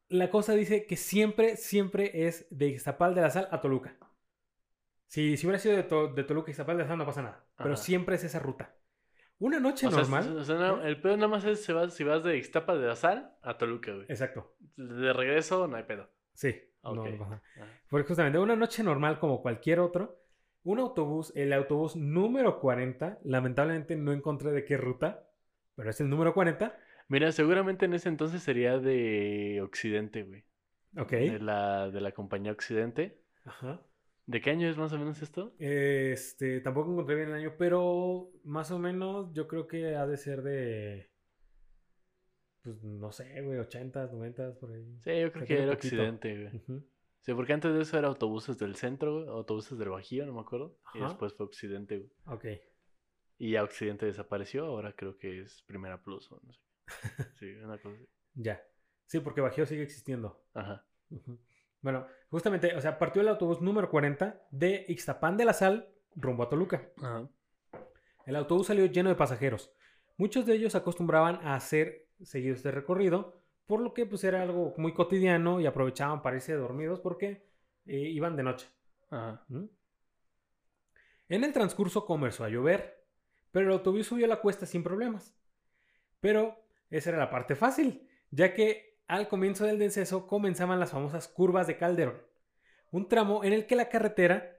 La 0.08 0.28
cosa 0.30 0.54
dice 0.54 0.86
que 0.86 0.96
siempre, 0.96 1.56
siempre 1.56 2.26
es 2.26 2.46
de 2.50 2.66
Ixtapal 2.68 3.14
de 3.14 3.20
la 3.20 3.30
Sal 3.30 3.48
a 3.52 3.61
Toluca. 3.61 3.96
Si, 5.06 5.36
si 5.36 5.46
hubiera 5.46 5.58
sido 5.61 5.76
de, 5.76 5.82
To- 5.84 6.08
de 6.08 6.24
Toluca 6.24 6.48
a 6.48 6.50
Ixtapal 6.50 6.76
de 6.76 6.82
la 6.82 6.88
Sal 6.88 6.98
no 6.98 7.06
pasa 7.06 7.22
nada. 7.22 7.44
Pero 7.56 7.76
siempre 7.76 8.16
es 8.16 8.24
esa 8.24 8.38
ruta. 8.40 8.74
Una 9.41 9.59
noche 9.59 9.86
O 9.86 9.91
sea, 9.91 10.01
normal. 10.03 10.36
o 10.38 10.45
sea, 10.45 10.55
no, 10.57 10.82
el 10.82 11.01
pedo 11.01 11.16
nada 11.16 11.28
más 11.28 11.45
es 11.45 11.64
si 11.64 11.72
vas, 11.72 11.93
si 11.95 12.05
vas 12.05 12.22
de 12.22 12.36
Ixtapa 12.36 12.76
de 12.76 12.86
la 12.86 12.95
Sal 12.95 13.34
a 13.43 13.59
Toluca, 13.59 13.93
güey. 13.93 14.07
Exacto. 14.09 14.55
De 14.76 15.12
regreso 15.12 15.66
no 15.66 15.76
hay 15.76 15.82
pedo. 15.84 16.09
Sí. 16.34 16.55
no, 16.84 16.91
Ok. 16.93 17.09
no. 17.18 17.41
Ah. 17.59 17.66
Porque 17.88 18.07
justamente 18.07 18.38
una 18.38 18.55
noche 18.55 18.82
normal 18.84 19.18
como 19.18 19.43
cualquier 19.43 19.80
otro, 19.80 20.22
un 20.62 20.78
autobús, 20.78 21.32
el 21.34 21.53
autobús 21.55 21.97
número 21.97 22.61
40, 22.61 23.18
lamentablemente 23.24 23.97
no 23.97 24.12
encontré 24.12 24.53
de 24.53 24.64
qué 24.64 24.76
ruta, 24.76 25.26
pero 25.74 25.88
es 25.91 26.01
el 26.01 26.09
número 26.11 26.34
40. 26.34 26.78
Mira, 27.09 27.32
seguramente 27.32 27.86
en 27.86 27.95
ese 27.95 28.09
entonces 28.11 28.43
sería 28.43 28.78
de 28.78 29.61
Occidente, 29.62 30.22
güey. 30.22 30.45
Ok. 30.99 31.11
De 31.12 31.38
la, 31.41 31.91
de 31.91 32.01
la 32.01 32.12
compañía 32.12 32.53
Occidente. 32.53 33.22
Ajá. 33.45 33.80
¿De 34.31 34.41
qué 34.41 34.51
año 34.51 34.68
es 34.68 34.76
más 34.78 34.93
o 34.93 34.99
menos 34.99 35.20
esto? 35.22 35.53
Este, 35.59 36.61
tampoco 36.61 36.93
encontré 36.93 37.16
bien 37.16 37.31
el 37.31 37.35
año, 37.35 37.55
pero 37.59 38.31
más 38.45 38.70
o 38.70 38.78
menos 38.78 39.33
yo 39.33 39.49
creo 39.49 39.66
que 39.66 39.97
ha 39.97 40.07
de 40.07 40.16
ser 40.16 40.43
de. 40.43 41.11
Pues 42.62 42.81
no 42.85 43.11
sé, 43.11 43.43
güey, 43.43 43.59
80s, 43.59 44.12
90s, 44.12 44.57
por 44.57 44.70
ahí. 44.70 44.85
Sí, 45.03 45.20
yo 45.20 45.33
creo 45.33 45.45
que 45.45 45.55
era 45.55 45.72
poquito. 45.72 45.97
Occidente, 45.97 46.49
güey. 46.64 46.83
Sí, 47.22 47.35
porque 47.35 47.55
antes 47.55 47.74
de 47.74 47.83
eso 47.83 47.99
era 47.99 48.07
autobuses 48.07 48.57
del 48.57 48.76
centro, 48.76 49.14
güey, 49.24 49.28
autobuses 49.28 49.76
del 49.76 49.89
Bajío, 49.89 50.24
no 50.26 50.35
me 50.35 50.41
acuerdo. 50.43 50.78
Y 50.95 51.01
después 51.01 51.35
fue 51.35 51.47
Occidente, 51.47 51.99
güey. 51.99 52.11
Ok. 52.26 52.45
Y 53.39 53.51
ya 53.51 53.64
Occidente 53.64 54.07
desapareció, 54.07 54.64
ahora 54.66 54.93
creo 54.93 55.18
que 55.18 55.41
es 55.41 55.62
Primera 55.62 56.01
Plus 56.05 56.31
o 56.31 56.41
no 56.45 56.53
sé. 56.53 56.61
Sí, 57.41 57.53
una 57.64 57.78
cosa 57.78 57.97
así. 57.97 58.07
Ya. 58.35 58.62
Sí, 59.07 59.18
porque 59.18 59.41
Bajío 59.41 59.66
sigue 59.66 59.83
existiendo. 59.83 60.41
Ajá. 60.55 60.87
Ujú. 61.11 61.37
Bueno, 61.83 62.07
justamente, 62.31 62.74
o 62.74 62.81
sea, 62.81 62.99
partió 62.99 63.22
el 63.22 63.28
autobús 63.28 63.61
número 63.61 63.91
40 63.91 64.49
de 64.51 64.85
Ixtapán 64.89 65.37
de 65.37 65.45
la 65.45 65.53
Sal 65.53 65.89
rumbo 66.14 66.43
a 66.43 66.49
Toluca. 66.49 66.89
Ajá. 66.99 67.28
El 68.26 68.37
autobús 68.37 68.66
salió 68.66 68.87
lleno 68.87 69.09
de 69.09 69.14
pasajeros. 69.14 69.72
Muchos 70.16 70.47
de 70.47 70.55
ellos 70.55 70.74
acostumbraban 70.74 71.37
a 71.47 71.55
hacer 71.55 72.07
seguido 72.22 72.55
este 72.55 72.70
recorrido, 72.70 73.41
por 73.66 73.81
lo 73.81 73.95
que 73.95 74.07
pues 74.07 74.24
era 74.24 74.43
algo 74.43 74.74
muy 74.76 74.93
cotidiano 74.93 75.61
y 75.61 75.66
aprovechaban 75.66 76.22
para 76.22 76.37
irse 76.37 76.53
dormidos 76.53 77.01
porque 77.01 77.47
eh, 77.87 77.97
iban 77.97 78.37
de 78.37 78.43
noche. 78.43 78.68
Ajá. 79.11 79.45
¿Mm? 79.49 79.64
En 81.31 81.45
el 81.45 81.53
transcurso 81.53 82.05
comenzó 82.05 82.45
a 82.45 82.49
llover, 82.49 83.05
pero 83.53 83.66
el 83.66 83.72
autobús 83.72 84.07
subió 84.07 84.26
la 84.26 84.41
cuesta 84.41 84.66
sin 84.66 84.83
problemas. 84.83 85.35
Pero 86.20 86.62
esa 86.91 87.11
era 87.11 87.18
la 87.18 87.31
parte 87.31 87.55
fácil, 87.55 88.09
ya 88.31 88.53
que 88.53 88.89
al 89.11 89.28
comienzo 89.28 89.64
del 89.66 89.78
deceso 89.78 90.26
comenzaban 90.26 90.80
las 90.80 90.92
famosas 90.92 91.28
curvas 91.28 91.66
de 91.66 91.76
Calderón, 91.76 92.22
un 92.90 93.08
tramo 93.08 93.44
en 93.44 93.52
el 93.52 93.66
que 93.66 93.76
la 93.76 93.88
carretera 93.88 94.56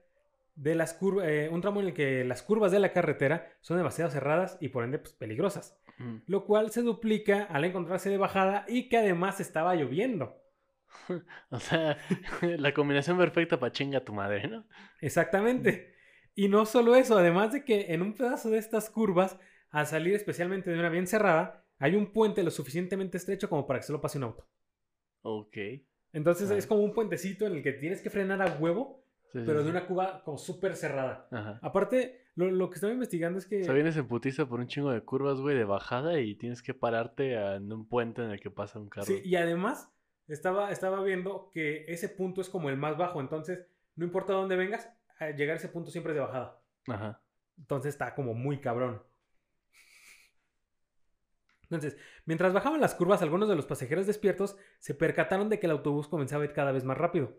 de 0.54 0.74
las 0.74 0.92
curvas, 0.94 1.26
un 1.50 1.60
tramo 1.60 1.80
en 1.80 1.86
el 1.88 1.94
que 1.94 2.24
las 2.24 2.42
curvas 2.42 2.70
de 2.72 2.78
la 2.78 2.92
carretera 2.92 3.48
son 3.60 3.78
demasiado 3.78 4.10
cerradas 4.10 4.58
y 4.60 4.68
por 4.68 4.84
ende 4.84 4.98
pues, 4.98 5.14
peligrosas, 5.14 5.78
Mm. 5.98 6.22
lo 6.26 6.46
cual 6.46 6.70
se 6.70 6.82
duplica 6.82 7.44
al 7.44 7.64
encontrarse 7.64 8.08
de 8.10 8.16
bajada 8.16 8.64
y 8.66 8.88
que 8.88 8.96
además 8.96 9.40
estaba 9.40 9.74
lloviendo. 9.74 10.36
O 11.50 11.58
sea, 11.60 11.98
la 12.42 12.74
combinación 12.74 13.18
perfecta 13.18 13.58
para 13.60 13.72
chinga 13.72 14.04
tu 14.04 14.12
madre, 14.12 14.48
¿no? 14.48 14.66
Exactamente. 15.00 15.94
Y 16.34 16.48
no 16.48 16.64
solo 16.66 16.96
eso, 16.96 17.18
además 17.18 17.52
de 17.52 17.64
que 17.64 17.92
en 17.92 18.02
un 18.02 18.14
pedazo 18.14 18.50
de 18.50 18.58
estas 18.58 18.88
curvas, 18.90 19.38
al 19.70 19.86
salir 19.86 20.14
especialmente 20.14 20.70
de 20.70 20.78
una 20.78 20.88
bien 20.88 21.06
cerrada, 21.06 21.61
hay 21.78 21.94
un 21.96 22.12
puente 22.12 22.42
lo 22.42 22.50
suficientemente 22.50 23.16
estrecho 23.16 23.48
como 23.48 23.66
para 23.66 23.80
que 23.80 23.86
solo 23.86 24.00
pase 24.00 24.18
un 24.18 24.24
auto. 24.24 24.46
Ok. 25.22 25.56
Entonces 26.12 26.50
es 26.50 26.66
como 26.66 26.82
un 26.82 26.92
puentecito 26.92 27.46
en 27.46 27.54
el 27.54 27.62
que 27.62 27.72
tienes 27.72 28.00
que 28.02 28.10
frenar 28.10 28.42
a 28.42 28.58
huevo, 28.58 29.02
Sí, 29.32 29.40
pero 29.46 29.60
sí. 29.60 29.64
de 29.64 29.70
una 29.70 29.86
cuba 29.86 30.22
como 30.24 30.36
súper 30.36 30.76
cerrada. 30.76 31.26
Ajá. 31.30 31.58
Aparte, 31.62 32.20
lo, 32.34 32.50
lo 32.50 32.68
que 32.68 32.74
estaba 32.74 32.92
investigando 32.92 33.38
es 33.38 33.46
que... 33.46 33.62
O 33.62 33.64
sea, 33.64 33.72
vienes 33.72 33.96
en 33.96 34.06
putiza 34.06 34.46
por 34.46 34.60
un 34.60 34.66
chingo 34.66 34.90
de 34.90 35.00
curvas, 35.00 35.40
güey, 35.40 35.56
de 35.56 35.64
bajada 35.64 36.20
y 36.20 36.34
tienes 36.34 36.60
que 36.60 36.74
pararte 36.74 37.32
en 37.34 37.72
un 37.72 37.88
puente 37.88 38.22
en 38.22 38.30
el 38.30 38.40
que 38.40 38.50
pasa 38.50 38.78
un 38.78 38.90
carro. 38.90 39.06
Sí, 39.06 39.22
y 39.24 39.36
además 39.36 39.90
estaba, 40.28 40.70
estaba 40.70 41.02
viendo 41.02 41.48
que 41.50 41.86
ese 41.88 42.10
punto 42.10 42.42
es 42.42 42.50
como 42.50 42.68
el 42.68 42.76
más 42.76 42.98
bajo, 42.98 43.22
entonces 43.22 43.66
no 43.96 44.04
importa 44.04 44.34
dónde 44.34 44.56
vengas, 44.56 44.90
a 45.18 45.30
llegar 45.30 45.54
a 45.54 45.58
ese 45.58 45.68
punto 45.68 45.90
siempre 45.90 46.12
es 46.12 46.16
de 46.16 46.20
bajada. 46.20 46.60
Ajá. 46.88 47.22
Entonces 47.56 47.94
está 47.94 48.14
como 48.14 48.34
muy 48.34 48.60
cabrón. 48.60 49.02
Entonces, 51.72 51.98
mientras 52.26 52.52
bajaban 52.52 52.80
las 52.80 52.94
curvas, 52.94 53.22
algunos 53.22 53.48
de 53.48 53.56
los 53.56 53.66
pasajeros 53.66 54.06
despiertos 54.06 54.56
se 54.78 54.94
percataron 54.94 55.48
de 55.48 55.58
que 55.58 55.66
el 55.66 55.72
autobús 55.72 56.08
comenzaba 56.08 56.42
a 56.42 56.46
ir 56.46 56.52
cada 56.52 56.72
vez 56.72 56.84
más 56.84 56.98
rápido. 56.98 57.34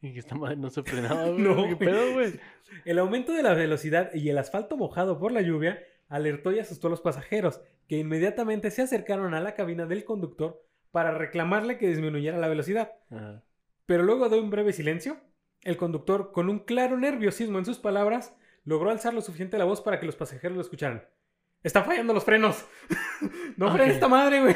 Y 0.00 0.12
que 0.12 0.20
esta 0.20 0.36
madre 0.36 0.56
no 0.56 0.70
se 0.70 0.82
frenaba, 0.82 1.24
güey. 1.30 1.42
No, 1.42 1.68
¿Qué 1.68 1.76
pedo, 1.76 2.12
güey? 2.12 2.38
El 2.84 2.98
aumento 2.98 3.32
de 3.32 3.42
la 3.42 3.54
velocidad 3.54 4.14
y 4.14 4.28
el 4.28 4.38
asfalto 4.38 4.76
mojado 4.76 5.18
por 5.18 5.32
la 5.32 5.42
lluvia 5.42 5.82
alertó 6.08 6.52
y 6.52 6.60
asustó 6.60 6.86
a 6.86 6.90
los 6.90 7.00
pasajeros, 7.00 7.60
que 7.88 7.98
inmediatamente 7.98 8.70
se 8.70 8.82
acercaron 8.82 9.34
a 9.34 9.40
la 9.40 9.54
cabina 9.54 9.86
del 9.86 10.04
conductor 10.04 10.62
para 10.92 11.10
reclamarle 11.10 11.78
que 11.78 11.88
disminuyera 11.88 12.38
la 12.38 12.48
velocidad. 12.48 12.92
Ajá. 13.10 13.42
Pero 13.86 14.02
luego 14.02 14.28
de 14.28 14.38
un 14.38 14.50
breve 14.50 14.72
silencio, 14.72 15.16
el 15.62 15.76
conductor, 15.76 16.32
con 16.32 16.48
un 16.48 16.60
claro 16.60 16.96
nerviosismo 16.98 17.58
en 17.58 17.64
sus 17.64 17.78
palabras, 17.78 18.36
logró 18.64 18.90
alzar 18.90 19.14
lo 19.14 19.22
suficiente 19.22 19.58
la 19.58 19.64
voz 19.64 19.80
para 19.80 19.98
que 19.98 20.06
los 20.06 20.16
pasajeros 20.16 20.56
lo 20.56 20.62
escucharan. 20.62 21.04
¡Están 21.66 21.84
fallando 21.84 22.14
los 22.14 22.22
frenos! 22.22 22.64
¡No 23.56 23.72
frena 23.72 23.92
esta 23.92 24.06
madre, 24.06 24.40
güey! 24.40 24.54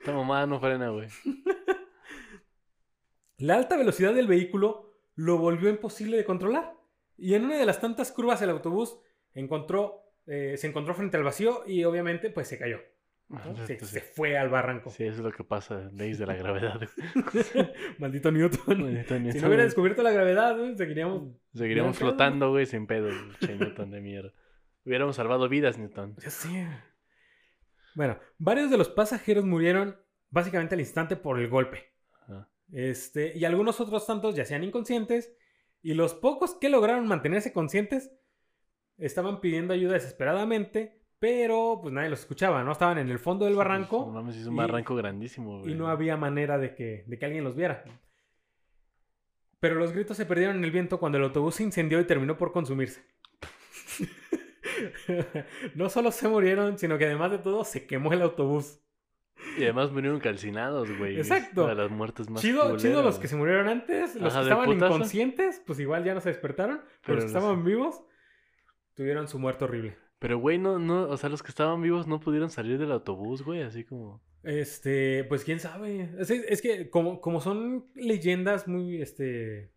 Esta 0.00 0.14
mamada 0.14 0.46
no 0.46 0.58
frena, 0.58 0.88
güey. 0.88 1.06
La 3.36 3.56
alta 3.56 3.76
velocidad 3.76 4.14
del 4.14 4.26
vehículo 4.26 4.94
lo 5.14 5.36
volvió 5.36 5.68
imposible 5.68 6.16
de 6.16 6.24
controlar. 6.24 6.72
Y 7.18 7.34
en 7.34 7.44
una 7.44 7.58
de 7.58 7.66
las 7.66 7.82
tantas 7.82 8.10
curvas 8.12 8.40
el 8.40 8.48
autobús 8.48 8.98
encontró, 9.34 10.04
eh, 10.26 10.54
se 10.56 10.68
encontró 10.68 10.94
frente 10.94 11.18
al 11.18 11.22
vacío 11.22 11.64
y 11.66 11.84
obviamente 11.84 12.30
pues 12.30 12.48
se 12.48 12.58
cayó. 12.58 12.78
¿no? 13.28 13.66
Se, 13.66 14.00
fue 14.00 14.38
al 14.38 14.48
barranco. 14.48 14.88
Sí, 14.88 15.04
eso 15.04 15.18
es 15.18 15.24
lo 15.24 15.32
que 15.32 15.44
pasa, 15.44 15.90
leyes 15.92 16.18
de 16.18 16.24
la 16.24 16.34
gravedad. 16.34 16.80
Maldito 17.98 18.32
Newton. 18.32 18.84
Maldito 18.84 19.16
Si 19.16 19.20
Newton, 19.20 19.40
no 19.42 19.48
hubiera 19.48 19.64
descubierto 19.64 20.02
la 20.02 20.12
gravedad, 20.12 20.56
güey, 20.56 20.74
seguiríamos... 20.78 21.24
Seguiríamos 21.52 21.98
flotando, 21.98 22.48
güey, 22.48 22.64
sin 22.64 22.86
pedo. 22.86 23.10
Che, 23.38 23.54
Newton 23.54 23.90
de 23.90 24.00
mierda. 24.00 24.32
Hubiéramos 24.88 25.16
salvado 25.16 25.48
vidas, 25.48 25.76
Newton. 25.78 26.16
Ya 26.16 26.30
sé. 26.30 26.66
Bueno, 27.94 28.18
varios 28.38 28.70
de 28.70 28.78
los 28.78 28.88
pasajeros 28.88 29.44
murieron 29.44 29.96
básicamente 30.30 30.74
al 30.74 30.80
instante 30.80 31.14
por 31.16 31.38
el 31.38 31.48
golpe. 31.48 31.92
Ajá. 32.22 32.48
Este, 32.72 33.36
y 33.36 33.44
algunos 33.44 33.80
otros 33.80 34.06
tantos 34.06 34.34
yacían 34.34 34.64
inconscientes. 34.64 35.32
Y 35.82 35.94
los 35.94 36.14
pocos 36.14 36.54
que 36.54 36.68
lograron 36.70 37.06
mantenerse 37.06 37.52
conscientes 37.52 38.10
estaban 38.96 39.40
pidiendo 39.40 39.74
ayuda 39.74 39.92
desesperadamente, 39.92 41.02
pero 41.18 41.78
pues 41.82 41.92
nadie 41.92 42.08
los 42.10 42.20
escuchaba, 42.20 42.64
¿no? 42.64 42.72
Estaban 42.72 42.98
en 42.98 43.10
el 43.10 43.18
fondo 43.18 43.44
del 43.44 43.54
No 43.54 43.58
barranco 43.58 44.06
mames, 44.06 44.36
es 44.36 44.46
un 44.46 44.54
y- 44.54 44.56
barranco 44.56 44.96
grandísimo, 44.96 45.60
güey. 45.60 45.72
y 45.72 45.74
no 45.76 45.88
había 45.88 46.16
manera 46.16 46.56
de 46.58 46.74
que, 46.74 47.04
de 47.06 47.18
que 47.18 47.24
alguien 47.26 47.44
los 47.44 47.54
viera. 47.54 47.84
Pero 49.60 49.74
los 49.76 49.92
gritos 49.92 50.16
se 50.16 50.24
perdieron 50.26 50.56
en 50.56 50.64
el 50.64 50.70
viento 50.70 50.98
cuando 50.98 51.18
el 51.18 51.24
autobús 51.24 51.56
se 51.56 51.62
incendió 51.62 52.00
y 52.00 52.04
terminó 52.06 52.38
por 52.38 52.52
consumirse. 52.52 53.02
no 55.74 55.88
solo 55.88 56.10
se 56.12 56.28
murieron, 56.28 56.78
sino 56.78 56.98
que 56.98 57.06
además 57.06 57.30
de 57.30 57.38
todo 57.38 57.64
se 57.64 57.86
quemó 57.86 58.12
el 58.12 58.22
autobús. 58.22 58.80
Y 59.56 59.62
además 59.62 59.92
murieron 59.92 60.18
calcinados, 60.18 60.88
güey. 60.98 61.16
Exacto. 61.16 61.66
De 61.68 61.74
las 61.74 61.90
muertes 61.90 62.28
más 62.28 62.42
Chido, 62.42 62.76
chido 62.76 63.02
los 63.02 63.18
que 63.18 63.28
se 63.28 63.36
murieron 63.36 63.68
antes, 63.68 64.16
los 64.16 64.32
Ajá, 64.32 64.40
que 64.40 64.48
estaban 64.48 64.66
putazo. 64.66 64.94
inconscientes, 64.94 65.62
pues 65.64 65.78
igual 65.78 66.04
ya 66.04 66.14
no 66.14 66.20
se 66.20 66.30
despertaron, 66.30 66.78
pero, 66.78 66.98
Pero 67.02 67.14
los 67.14 67.24
que 67.24 67.28
estaban 67.28 67.64
vivos 67.64 68.02
tuvieron 68.94 69.28
su 69.28 69.38
muerte 69.38 69.64
horrible. 69.64 69.96
Pero, 70.18 70.38
güey, 70.38 70.58
no, 70.58 70.80
no, 70.80 71.04
o 71.08 71.16
sea, 71.16 71.28
los 71.30 71.44
que 71.44 71.50
estaban 71.50 71.80
vivos 71.80 72.08
no 72.08 72.18
pudieron 72.18 72.50
salir 72.50 72.78
del 72.78 72.90
autobús, 72.90 73.42
güey, 73.42 73.62
así 73.62 73.84
como... 73.84 74.20
Este, 74.42 75.22
pues 75.24 75.44
quién 75.44 75.60
sabe. 75.60 76.10
Es, 76.18 76.30
es 76.30 76.60
que 76.60 76.90
como, 76.90 77.20
como 77.20 77.40
son 77.40 77.86
leyendas 77.94 78.66
muy, 78.66 79.00
este... 79.00 79.70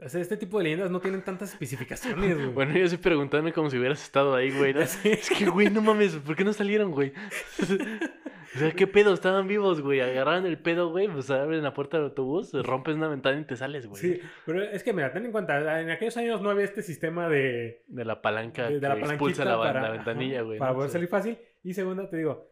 o 0.00 0.08
sea, 0.08 0.20
este 0.20 0.36
tipo 0.36 0.58
de 0.58 0.64
leyendas 0.64 0.90
no 0.90 1.00
tienen 1.00 1.22
tantas 1.22 1.52
especificaciones, 1.52 2.36
güey. 2.36 2.48
Bueno, 2.48 2.72
yo 2.74 2.84
estoy 2.84 2.98
preguntando 2.98 3.52
como 3.52 3.68
si 3.68 3.78
hubieras 3.78 4.02
estado 4.02 4.34
ahí, 4.34 4.50
güey, 4.50 4.74
¿no? 4.74 4.80
Sí. 4.86 5.10
Es 5.10 5.30
que, 5.30 5.46
güey, 5.46 5.70
no 5.70 5.82
mames, 5.82 6.16
¿por 6.16 6.36
qué 6.36 6.44
no 6.44 6.52
salieron, 6.52 6.92
güey? 6.92 7.12
O 8.54 8.58
sea, 8.58 8.70
¿qué 8.72 8.86
pedo? 8.86 9.12
Estaban 9.12 9.46
vivos, 9.46 9.80
güey. 9.80 10.00
Agarraron 10.00 10.46
el 10.46 10.58
pedo, 10.58 10.90
güey, 10.90 11.08
pues 11.08 11.30
abren 11.30 11.62
la 11.62 11.74
puerta 11.74 11.96
del 11.96 12.06
autobús, 12.06 12.52
rompes 12.52 12.94
una 12.94 13.08
ventana 13.08 13.40
y 13.40 13.44
te 13.44 13.56
sales, 13.56 13.86
güey. 13.86 14.00
Sí, 14.00 14.20
pero 14.46 14.62
es 14.62 14.82
que 14.82 14.92
mira, 14.92 15.12
ten 15.12 15.26
en 15.26 15.32
cuenta, 15.32 15.80
en 15.80 15.90
aquellos 15.90 16.16
años 16.16 16.40
no 16.40 16.50
había 16.50 16.64
este 16.64 16.82
sistema 16.82 17.28
de, 17.28 17.82
De 17.88 18.04
la 18.04 18.22
palanca 18.22 18.68
de, 18.68 18.80
de 18.80 18.88
la 18.88 18.96
que 18.96 19.02
expulsa 19.02 19.44
la, 19.44 19.58
para, 19.58 19.82
la 19.82 19.90
ventanilla, 19.90 20.42
güey. 20.42 20.58
para 20.58 20.70
¿no? 20.70 20.76
poder 20.76 20.90
salir 20.90 21.08
fácil. 21.08 21.38
Y 21.62 21.74
segunda, 21.74 22.08
te 22.08 22.16
digo, 22.16 22.50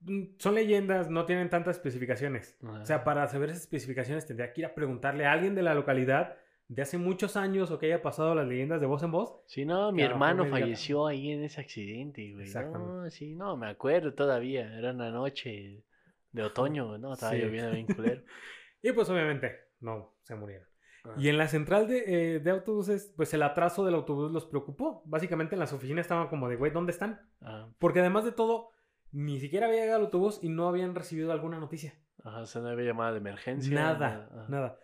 mm, 0.00 0.22
son 0.38 0.54
leyendas, 0.54 1.10
no 1.10 1.26
tienen 1.26 1.50
tantas 1.50 1.76
especificaciones. 1.76 2.56
Ajá. 2.62 2.80
O 2.80 2.86
sea, 2.86 3.04
para 3.04 3.26
saber 3.26 3.50
esas 3.50 3.62
especificaciones 3.62 4.26
tendría 4.26 4.52
que 4.52 4.62
ir 4.62 4.66
a 4.66 4.74
preguntarle 4.74 5.26
a 5.26 5.32
alguien 5.32 5.54
de 5.54 5.62
la 5.62 5.74
localidad 5.74 6.36
de 6.68 6.82
hace 6.82 6.98
muchos 6.98 7.36
años 7.36 7.70
o 7.70 7.78
que 7.78 7.86
haya 7.86 8.02
pasado 8.02 8.34
las 8.34 8.46
leyendas 8.46 8.80
de 8.80 8.86
voz 8.86 9.02
en 9.02 9.10
voz. 9.12 9.40
Sí, 9.46 9.64
no, 9.64 9.92
mi 9.92 10.02
hermano 10.02 10.46
falleció 10.46 11.06
ahí 11.06 11.30
en 11.30 11.44
ese 11.44 11.60
accidente, 11.60 12.32
güey. 12.32 12.46
No, 12.72 13.08
sí, 13.10 13.34
no, 13.36 13.56
me 13.56 13.68
acuerdo 13.68 14.14
todavía. 14.14 14.76
Era 14.76 14.90
una 14.92 15.10
noche 15.10 15.84
de 16.32 16.42
otoño, 16.42 16.98
no, 16.98 17.12
estaba 17.14 17.32
Sí. 17.32 17.38
lloviendo 17.38 17.70
bien 17.72 17.86
culero. 17.86 18.22
Y 18.82 18.92
pues 18.92 19.08
obviamente 19.08 19.52
no 19.80 20.14
se 20.22 20.34
murieron. 20.36 20.68
Ah. 21.04 21.14
Y 21.18 21.28
en 21.28 21.38
la 21.38 21.48
central 21.48 21.88
de, 21.88 22.04
eh, 22.36 22.40
de 22.40 22.50
autobuses, 22.50 23.12
pues 23.16 23.32
el 23.34 23.42
atraso 23.42 23.84
del 23.84 23.94
autobús 23.94 24.30
los 24.30 24.44
preocupó. 24.46 25.02
Básicamente 25.06 25.54
en 25.54 25.60
las 25.60 25.72
oficinas 25.72 26.04
estaban 26.04 26.28
como 26.28 26.48
de, 26.48 26.56
güey, 26.56 26.70
¿dónde 26.72 26.92
están? 26.92 27.20
Ah, 27.40 27.68
Porque 27.78 28.00
además 28.00 28.24
de 28.24 28.32
todo, 28.32 28.70
ni 29.12 29.40
siquiera 29.40 29.66
había 29.66 29.80
llegado 29.80 29.98
el 30.00 30.04
autobús 30.06 30.38
y 30.42 30.48
no 30.50 30.68
habían 30.68 30.94
recibido 30.94 31.32
alguna 31.32 31.58
noticia. 31.58 31.94
ajá, 32.22 32.40
o 32.42 32.46
sea, 32.46 32.60
no 32.62 32.68
había 32.68 32.86
llamada 32.86 33.12
de 33.12 33.18
emergencia. 33.18 33.74
Nada, 33.74 34.28
ajá. 34.30 34.46
nada. 34.48 34.78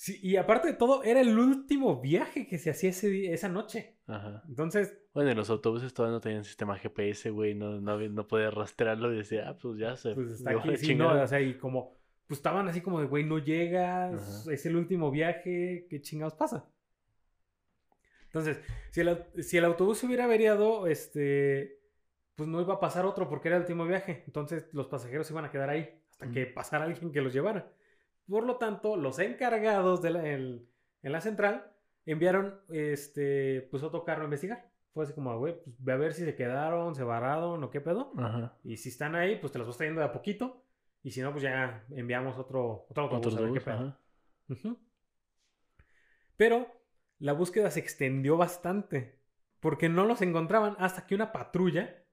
Sí, 0.00 0.16
y 0.22 0.36
aparte 0.36 0.68
de 0.68 0.74
todo, 0.74 1.02
era 1.02 1.20
el 1.20 1.36
último 1.36 2.00
viaje 2.00 2.46
que 2.46 2.56
se 2.58 2.70
hacía 2.70 2.90
ese 2.90 3.08
día- 3.08 3.34
esa 3.34 3.48
noche. 3.48 3.96
Ajá. 4.06 4.44
Entonces, 4.48 4.96
Bueno, 5.12 5.32
y 5.32 5.34
los 5.34 5.50
autobuses 5.50 5.92
todavía 5.92 6.14
no 6.14 6.20
tenían 6.20 6.44
sistema 6.44 6.78
GPS, 6.78 7.30
güey. 7.30 7.56
No, 7.56 7.80
no, 7.80 7.98
no 7.98 8.28
podía 8.28 8.52
rastrearlo 8.52 9.12
y 9.12 9.16
decía, 9.16 9.48
ah, 9.48 9.58
pues 9.58 9.76
ya 9.76 9.96
se. 9.96 10.14
pues 10.14 10.30
está 10.30 10.50
aquí. 10.52 10.76
Sí, 10.76 10.94
no, 10.94 11.20
o 11.20 11.26
sea, 11.26 11.40
y 11.40 11.54
como, 11.58 11.98
pues 12.28 12.38
estaban 12.38 12.68
así 12.68 12.80
como 12.80 13.00
de, 13.00 13.06
güey, 13.08 13.24
no 13.24 13.38
llegas, 13.40 14.44
Ajá. 14.44 14.52
es 14.54 14.66
el 14.66 14.76
último 14.76 15.10
viaje, 15.10 15.88
¿qué 15.90 16.00
chingados 16.00 16.34
pasa? 16.34 16.68
Entonces, 18.26 18.60
si 18.92 19.00
el, 19.00 19.24
si 19.42 19.56
el 19.56 19.64
autobús 19.64 19.98
se 19.98 20.06
hubiera 20.06 20.24
averiado, 20.24 20.86
este, 20.86 21.80
pues 22.36 22.48
no 22.48 22.60
iba 22.60 22.74
a 22.74 22.80
pasar 22.80 23.04
otro 23.04 23.28
porque 23.28 23.48
era 23.48 23.56
el 23.56 23.62
último 23.62 23.84
viaje. 23.86 24.22
Entonces, 24.26 24.68
los 24.72 24.86
pasajeros 24.86 25.28
iban 25.30 25.44
a 25.46 25.50
quedar 25.50 25.70
ahí 25.70 25.90
hasta 26.10 26.26
Mm. 26.26 26.32
que 26.32 26.46
pasara 26.46 26.84
alguien 26.84 27.10
que 27.10 27.20
los 27.20 27.32
llevara. 27.32 27.72
Por 28.28 28.44
lo 28.44 28.56
tanto, 28.56 28.96
los 28.96 29.18
encargados 29.18 30.02
de 30.02 30.10
la, 30.10 30.28
el- 30.28 30.68
en 31.02 31.12
la 31.12 31.20
central 31.20 31.72
enviaron, 32.06 32.60
este, 32.68 33.62
pues 33.70 33.82
otro 33.82 34.04
carro 34.04 34.22
a 34.22 34.24
investigar. 34.24 34.70
Fue 34.92 35.04
así 35.04 35.14
como, 35.14 35.38
güey, 35.38 35.62
pues 35.62 35.76
ve 35.78 35.92
a 35.92 35.96
ver 35.96 36.12
si 36.12 36.24
se 36.24 36.34
quedaron, 36.34 36.94
se 36.94 37.04
vararon 37.04 37.62
o 37.62 37.70
qué 37.70 37.80
pedo. 37.80 38.12
Ajá. 38.18 38.56
Y 38.64 38.76
si 38.76 38.88
están 38.88 39.14
ahí, 39.14 39.36
pues 39.36 39.52
te 39.52 39.58
los 39.58 39.66
vas 39.66 39.76
trayendo 39.76 40.00
de 40.00 40.06
a 40.06 40.12
poquito. 40.12 40.64
Y 41.02 41.10
si 41.12 41.20
no, 41.20 41.30
pues 41.30 41.42
ya 41.44 41.84
enviamos 41.90 42.36
otro, 42.36 42.86
otro 42.88 43.04
autobús 43.04 43.34
Otro 43.34 43.38
a 43.46 43.50
ver 43.50 43.54
qué 43.54 43.60
pedo. 43.64 43.96
Pero 46.36 46.66
la 47.18 47.32
búsqueda 47.32 47.70
se 47.70 47.80
extendió 47.80 48.36
bastante. 48.36 49.18
Porque 49.60 49.88
no 49.88 50.04
los 50.04 50.22
encontraban 50.22 50.76
hasta 50.78 51.06
que 51.06 51.14
una 51.14 51.32
patrulla 51.32 52.04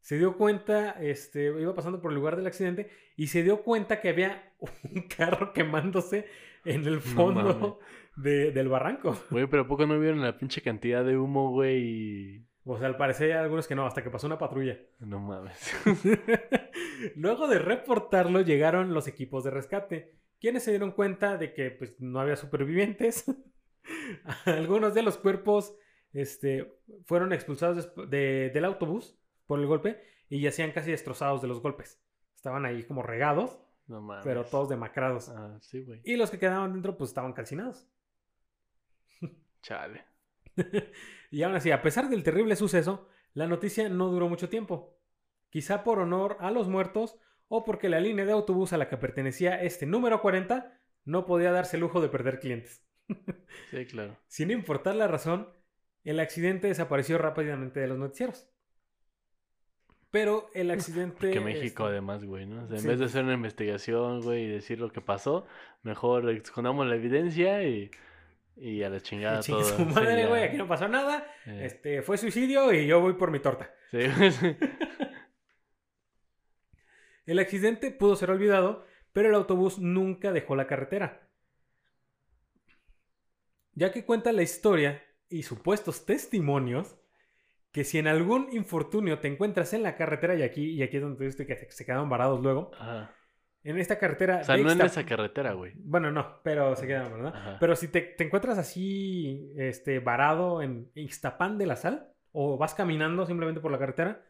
se 0.00 0.18
dio 0.18 0.36
cuenta, 0.36 0.92
este, 1.00 1.46
iba 1.46 1.74
pasando 1.74 2.00
por 2.00 2.10
el 2.12 2.16
lugar 2.16 2.36
del 2.36 2.46
accidente 2.46 2.90
y 3.16 3.26
se 3.28 3.42
dio 3.42 3.62
cuenta 3.62 4.00
que 4.00 4.08
había 4.08 4.52
un 4.94 5.02
carro 5.08 5.52
quemándose 5.52 6.26
en 6.64 6.86
el 6.86 7.00
fondo 7.00 7.78
de- 8.16 8.50
del 8.52 8.68
barranco. 8.68 9.16
Güey, 9.30 9.46
pero 9.46 9.62
¿a 9.62 9.66
poco 9.68 9.86
no 9.86 9.98
vieron 9.98 10.20
la 10.22 10.36
pinche 10.38 10.62
cantidad 10.62 11.04
de 11.04 11.16
humo, 11.16 11.50
güey? 11.50 11.78
Y... 11.82 12.46
O 12.64 12.78
sea, 12.78 12.86
al 12.88 12.96
parecer 12.96 13.32
hay 13.32 13.38
algunos 13.38 13.66
que 13.66 13.74
no, 13.74 13.86
hasta 13.86 14.02
que 14.04 14.10
pasó 14.10 14.26
una 14.26 14.38
patrulla. 14.38 14.78
No 15.00 15.18
mames. 15.20 15.58
Luego 17.16 17.48
de 17.48 17.58
reportarlo, 17.58 18.40
llegaron 18.42 18.92
los 18.94 19.08
equipos 19.08 19.44
de 19.44 19.50
rescate, 19.50 20.14
quienes 20.40 20.62
se 20.62 20.70
dieron 20.70 20.92
cuenta 20.92 21.36
de 21.36 21.52
que 21.54 21.70
pues, 21.70 21.94
no 22.00 22.20
había 22.20 22.36
supervivientes. 22.36 23.24
Algunos 24.44 24.94
de 24.94 25.02
los 25.02 25.16
cuerpos 25.16 25.76
este, 26.12 26.70
fueron 27.06 27.32
expulsados 27.32 27.92
de- 28.08 28.50
del 28.52 28.64
autobús 28.64 29.18
por 29.50 29.58
el 29.58 29.66
golpe 29.66 30.00
y 30.28 30.40
yacían 30.40 30.70
casi 30.70 30.92
destrozados 30.92 31.42
de 31.42 31.48
los 31.48 31.60
golpes. 31.60 32.00
Estaban 32.36 32.64
ahí 32.66 32.84
como 32.84 33.02
regados, 33.02 33.58
No 33.88 34.00
mames. 34.00 34.24
pero 34.24 34.44
todos 34.44 34.68
demacrados. 34.68 35.28
Ah, 35.28 35.58
sí, 35.60 35.82
güey. 35.82 36.00
Y 36.04 36.14
los 36.14 36.30
que 36.30 36.38
quedaban 36.38 36.72
dentro 36.72 36.96
pues 36.96 37.10
estaban 37.10 37.32
calcinados. 37.32 37.88
Chale. 39.62 40.04
Y 41.32 41.42
aún 41.44 41.54
así, 41.54 41.70
a 41.70 41.80
pesar 41.80 42.08
del 42.08 42.24
terrible 42.24 42.56
suceso, 42.56 43.06
la 43.34 43.46
noticia 43.46 43.88
no 43.88 44.08
duró 44.08 44.28
mucho 44.28 44.48
tiempo. 44.48 44.98
Quizá 45.48 45.84
por 45.84 46.00
honor 46.00 46.36
a 46.40 46.50
los 46.50 46.68
muertos 46.68 47.16
o 47.46 47.64
porque 47.64 47.88
la 47.88 48.00
línea 48.00 48.24
de 48.24 48.32
autobús 48.32 48.72
a 48.72 48.76
la 48.76 48.88
que 48.88 48.96
pertenecía 48.96 49.62
este 49.62 49.86
número 49.86 50.22
40 50.22 50.76
no 51.04 51.26
podía 51.26 51.52
darse 51.52 51.76
el 51.76 51.82
lujo 51.82 52.00
de 52.00 52.08
perder 52.08 52.38
clientes. 52.40 52.84
Sí, 53.70 53.86
claro. 53.86 54.16
Sin 54.26 54.50
importar 54.52 54.94
la 54.96 55.06
razón, 55.08 55.48
el 56.04 56.18
accidente 56.20 56.66
desapareció 56.68 57.18
rápidamente 57.18 57.78
de 57.80 57.86
los 57.88 57.98
noticieros. 57.98 58.48
Pero 60.10 60.50
el 60.54 60.70
accidente... 60.72 61.30
Que 61.30 61.40
México, 61.40 61.84
este, 61.84 61.92
además, 61.92 62.24
güey, 62.24 62.46
¿no? 62.46 62.64
O 62.64 62.66
sea, 62.66 62.76
en 62.76 62.82
sí. 62.82 62.88
vez 62.88 62.98
de 62.98 63.04
hacer 63.04 63.22
una 63.24 63.34
investigación, 63.34 64.22
güey, 64.22 64.44
y 64.44 64.48
decir 64.48 64.80
lo 64.80 64.90
que 64.90 65.00
pasó, 65.00 65.46
mejor 65.82 66.28
escondamos 66.30 66.86
la 66.86 66.96
evidencia 66.96 67.62
y, 67.62 67.90
y 68.56 68.82
a 68.82 68.90
la 68.90 69.00
chingada 69.00 69.40
chingue 69.40 69.62
todo. 69.62 69.76
su 69.76 69.76
Sí, 69.76 69.84
madre, 69.84 70.26
güey, 70.26 70.42
aquí 70.44 70.56
no 70.56 70.66
pasó 70.66 70.88
nada. 70.88 71.26
Eh, 71.46 71.64
Este, 71.66 72.02
fue 72.02 72.18
suicidio 72.18 72.72
y 72.72 72.86
yo 72.86 73.00
voy 73.00 73.12
por 73.14 73.30
mi 73.30 73.38
torta. 73.40 73.72
sí, 73.90 74.00
sí. 74.32 74.56
El 77.26 77.38
accidente 77.38 77.92
pudo 77.92 78.16
ser 78.16 78.30
olvidado, 78.30 78.84
pero 79.12 79.28
el 79.28 79.34
autobús 79.36 79.78
nunca 79.78 80.32
dejó 80.32 80.56
la 80.56 80.66
carretera. 80.66 81.28
Ya 83.74 83.92
que 83.92 84.04
cuenta 84.04 84.32
la 84.32 84.42
historia 84.42 85.04
y 85.28 85.44
supuestos 85.44 86.04
testimonios 86.04 86.96
que 87.72 87.84
si 87.84 87.98
en 87.98 88.08
algún 88.08 88.48
infortunio 88.52 89.20
te 89.20 89.28
encuentras 89.28 89.72
en 89.74 89.82
la 89.82 89.96
carretera 89.96 90.34
y 90.34 90.42
aquí 90.42 90.70
y 90.70 90.82
aquí 90.82 90.96
es 90.96 91.02
donde 91.02 91.24
viste 91.24 91.46
que 91.46 91.56
se 91.70 91.84
quedaron 91.84 92.08
varados 92.08 92.40
luego, 92.40 92.70
Ajá. 92.78 93.14
en 93.62 93.78
esta 93.78 93.98
carretera 93.98 94.40
O 94.40 94.44
sea, 94.44 94.56
no 94.56 94.70
en 94.70 94.80
esa 94.80 95.06
carretera, 95.06 95.52
güey. 95.52 95.72
Bueno, 95.76 96.10
no, 96.10 96.40
pero 96.42 96.74
se 96.74 96.86
quedaron, 96.86 97.12
¿verdad? 97.12 97.32
Ajá. 97.34 97.56
Pero 97.60 97.76
si 97.76 97.88
te, 97.88 98.00
te 98.00 98.24
encuentras 98.24 98.58
así, 98.58 99.52
este, 99.56 100.00
varado 100.00 100.62
en 100.62 100.90
Ixtapán 100.94 101.58
de 101.58 101.66
la 101.66 101.76
Sal, 101.76 102.12
o 102.32 102.56
vas 102.56 102.74
caminando 102.74 103.26
simplemente 103.26 103.60
por 103.60 103.70
la 103.70 103.78
carretera, 103.78 104.24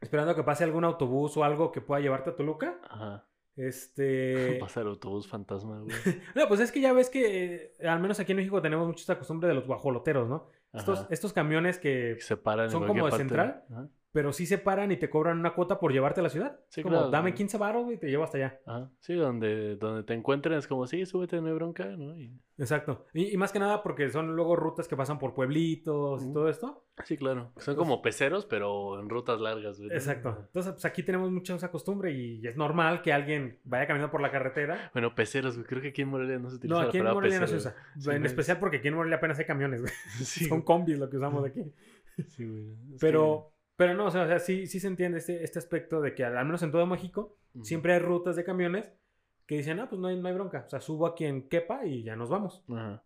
esperando 0.00 0.32
a 0.32 0.36
que 0.36 0.42
pase 0.42 0.64
algún 0.64 0.84
autobús 0.84 1.36
o 1.36 1.44
algo 1.44 1.72
que 1.72 1.80
pueda 1.80 2.00
llevarte 2.00 2.30
a 2.30 2.36
Toluca, 2.36 2.78
Ajá. 2.88 3.26
este... 3.56 4.56
Pasa 4.60 4.80
el 4.82 4.88
autobús 4.88 5.26
fantasma, 5.26 5.80
güey. 5.80 5.94
No, 6.34 6.48
pues 6.48 6.60
es 6.60 6.72
que 6.72 6.80
ya 6.80 6.92
ves 6.92 7.10
que, 7.10 7.74
eh, 7.78 7.88
al 7.88 8.00
menos 8.00 8.20
aquí 8.20 8.32
en 8.32 8.38
México 8.38 8.60
tenemos 8.62 8.86
mucho 8.86 9.00
esta 9.00 9.18
costumbre 9.18 9.48
de 9.48 9.54
los 9.54 9.66
guajoloteros, 9.66 10.28
¿no? 10.28 10.48
Estos, 10.74 11.06
estos 11.10 11.32
camiones 11.32 11.78
que, 11.78 12.14
Que 12.16 12.20
se 12.22 12.36
paran 12.36 12.66
en 12.66 12.70
son 12.72 12.86
como 12.86 13.04
de 13.04 13.10
parte. 13.10 13.16
central. 13.18 13.64
Ajá. 13.70 13.88
Pero 14.14 14.32
sí 14.32 14.46
se 14.46 14.58
paran 14.58 14.92
y 14.92 14.96
te 14.96 15.10
cobran 15.10 15.40
una 15.40 15.54
cuota 15.54 15.80
por 15.80 15.92
llevarte 15.92 16.20
a 16.20 16.22
la 16.22 16.28
ciudad. 16.28 16.60
Sí, 16.68 16.84
como, 16.84 16.94
claro. 16.98 17.10
dame 17.10 17.34
15 17.34 17.58
baros 17.58 17.92
y 17.92 17.96
te 17.96 18.06
llevo 18.06 18.22
hasta 18.22 18.38
allá. 18.38 18.60
Ajá. 18.64 18.88
Sí, 19.00 19.14
donde, 19.14 19.74
donde 19.74 20.04
te 20.04 20.14
encuentren 20.14 20.56
es 20.56 20.68
como, 20.68 20.86
sí, 20.86 21.04
súbete, 21.04 21.40
no 21.40 21.48
hay 21.48 21.54
bronca, 21.54 21.84
¿no? 21.84 22.16
Y- 22.16 22.32
Exacto. 22.56 23.06
Y, 23.12 23.34
y 23.34 23.36
más 23.36 23.50
que 23.50 23.58
nada 23.58 23.82
porque 23.82 24.08
son 24.10 24.36
luego 24.36 24.54
rutas 24.54 24.86
que 24.86 24.96
pasan 24.96 25.18
por 25.18 25.34
pueblitos 25.34 26.22
y 26.24 26.32
todo 26.32 26.48
esto. 26.48 26.84
Sí, 27.02 27.16
claro. 27.16 27.50
Son 27.56 27.74
como 27.74 28.02
peceros, 28.02 28.46
pero 28.46 29.00
en 29.00 29.08
rutas 29.08 29.40
largas, 29.40 29.78
güey. 29.78 29.88
¿no? 29.88 29.94
Exacto. 29.96 30.36
Entonces, 30.46 30.72
pues 30.74 30.84
aquí 30.84 31.02
tenemos 31.02 31.32
mucha 31.32 31.56
esa 31.56 31.72
costumbre 31.72 32.12
y 32.12 32.46
es 32.46 32.56
normal 32.56 33.02
que 33.02 33.12
alguien 33.12 33.58
vaya 33.64 33.88
caminando 33.88 34.12
por 34.12 34.20
la 34.20 34.30
carretera. 34.30 34.92
Bueno, 34.92 35.12
peceros, 35.16 35.56
güey. 35.56 35.66
Creo 35.66 35.82
que 35.82 35.88
aquí 35.88 36.02
en 36.02 36.08
Morelia 36.10 36.38
no 36.38 36.50
se 36.50 36.56
utiliza 36.56 36.80
No, 36.82 36.86
aquí 36.88 36.98
en 36.98 37.04
Morelia 37.06 37.40
no 37.40 37.48
se 37.48 37.54
pecero, 37.56 37.74
usa. 37.74 38.00
Sí, 38.00 38.10
en 38.10 38.20
no, 38.22 38.26
especial 38.28 38.60
porque 38.60 38.76
aquí 38.76 38.86
en 38.86 38.94
Morelia 38.94 39.16
apenas 39.16 39.36
hay 39.40 39.44
camiones, 39.46 39.80
güey. 39.80 39.92
Sí, 40.24 40.44
Son 40.44 40.62
combis 40.62 41.00
lo 41.00 41.10
que 41.10 41.16
usamos 41.16 41.42
de 41.42 41.48
aquí. 41.48 41.72
Sí, 42.28 42.46
güey. 42.46 42.70
Es 42.94 43.00
Pero, 43.00 43.50
pero 43.76 43.94
no, 43.94 44.06
o 44.06 44.10
sea, 44.10 44.22
o 44.22 44.26
sea, 44.26 44.38
sí, 44.38 44.66
sí 44.66 44.80
se 44.80 44.88
entiende 44.88 45.18
este, 45.18 45.42
este 45.44 45.58
aspecto 45.58 46.00
de 46.00 46.14
que 46.14 46.24
al 46.24 46.44
menos 46.44 46.62
en 46.62 46.72
todo 46.72 46.86
México 46.86 47.36
siempre 47.62 47.94
hay 47.94 47.98
rutas 47.98 48.36
de 48.36 48.44
camiones 48.44 48.92
que 49.46 49.56
dicen, 49.56 49.80
ah, 49.80 49.88
pues 49.88 50.00
no 50.00 50.08
hay, 50.08 50.16
no 50.18 50.28
hay 50.28 50.34
bronca. 50.34 50.64
O 50.66 50.70
sea, 50.70 50.80
subo 50.80 51.06
a 51.06 51.14
quien 51.14 51.48
quepa 51.48 51.84
y 51.84 52.02
ya 52.02 52.16
nos 52.16 52.30
vamos. 52.30 52.64
Ajá. 52.68 53.02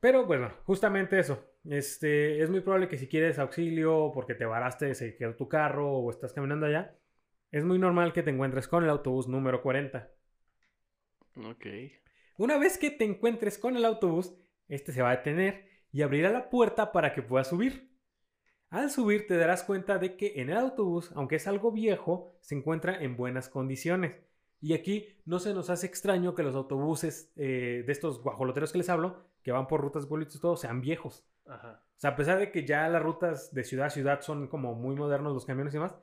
Pero 0.00 0.24
bueno, 0.24 0.50
justamente 0.64 1.18
eso. 1.18 1.46
Este, 1.68 2.42
es 2.42 2.48
muy 2.48 2.60
probable 2.60 2.88
que 2.88 2.96
si 2.96 3.06
quieres 3.06 3.38
auxilio 3.38 4.10
porque 4.14 4.34
te 4.34 4.46
varaste, 4.46 4.94
se 4.94 5.14
quedó 5.16 5.36
tu 5.36 5.48
carro 5.48 5.92
o 5.92 6.10
estás 6.10 6.32
caminando 6.32 6.66
allá, 6.66 6.96
es 7.50 7.64
muy 7.64 7.78
normal 7.78 8.14
que 8.14 8.22
te 8.22 8.30
encuentres 8.30 8.66
con 8.66 8.82
el 8.82 8.90
autobús 8.90 9.28
número 9.28 9.62
40. 9.62 10.10
Ok. 11.44 11.66
Una 12.38 12.56
vez 12.58 12.78
que 12.78 12.90
te 12.90 13.04
encuentres 13.04 13.58
con 13.58 13.76
el 13.76 13.84
autobús, 13.84 14.34
este 14.68 14.92
se 14.92 15.02
va 15.02 15.10
a 15.10 15.16
detener 15.16 15.68
y 15.92 16.00
abrirá 16.00 16.30
la 16.30 16.48
puerta 16.48 16.92
para 16.92 17.12
que 17.12 17.22
puedas 17.22 17.48
subir. 17.48 17.89
Al 18.70 18.88
subir 18.90 19.26
te 19.26 19.36
darás 19.36 19.64
cuenta 19.64 19.98
de 19.98 20.16
que 20.16 20.34
en 20.36 20.48
el 20.48 20.56
autobús, 20.56 21.10
aunque 21.16 21.36
es 21.36 21.46
algo 21.48 21.72
viejo, 21.72 22.36
se 22.40 22.54
encuentra 22.54 23.02
en 23.02 23.16
buenas 23.16 23.48
condiciones. 23.48 24.14
Y 24.60 24.74
aquí 24.74 25.08
no 25.24 25.40
se 25.40 25.52
nos 25.54 25.70
hace 25.70 25.86
extraño 25.86 26.34
que 26.34 26.44
los 26.44 26.54
autobuses 26.54 27.32
eh, 27.34 27.82
de 27.84 27.92
estos 27.92 28.22
guajoloteros 28.22 28.70
que 28.70 28.78
les 28.78 28.88
hablo, 28.88 29.24
que 29.42 29.50
van 29.52 29.66
por 29.66 29.80
rutas 29.80 30.06
pueblitos 30.06 30.36
y 30.36 30.40
todo, 30.40 30.56
sean 30.56 30.80
viejos. 30.80 31.26
Ajá. 31.46 31.82
O 31.96 32.00
sea, 32.00 32.10
a 32.10 32.16
pesar 32.16 32.38
de 32.38 32.52
que 32.52 32.64
ya 32.64 32.88
las 32.88 33.02
rutas 33.02 33.52
de 33.52 33.64
ciudad 33.64 33.86
a 33.86 33.90
ciudad 33.90 34.20
son 34.20 34.46
como 34.46 34.74
muy 34.74 34.94
modernos 34.94 35.34
los 35.34 35.44
camiones 35.44 35.74
y 35.74 35.78
demás, 35.78 35.96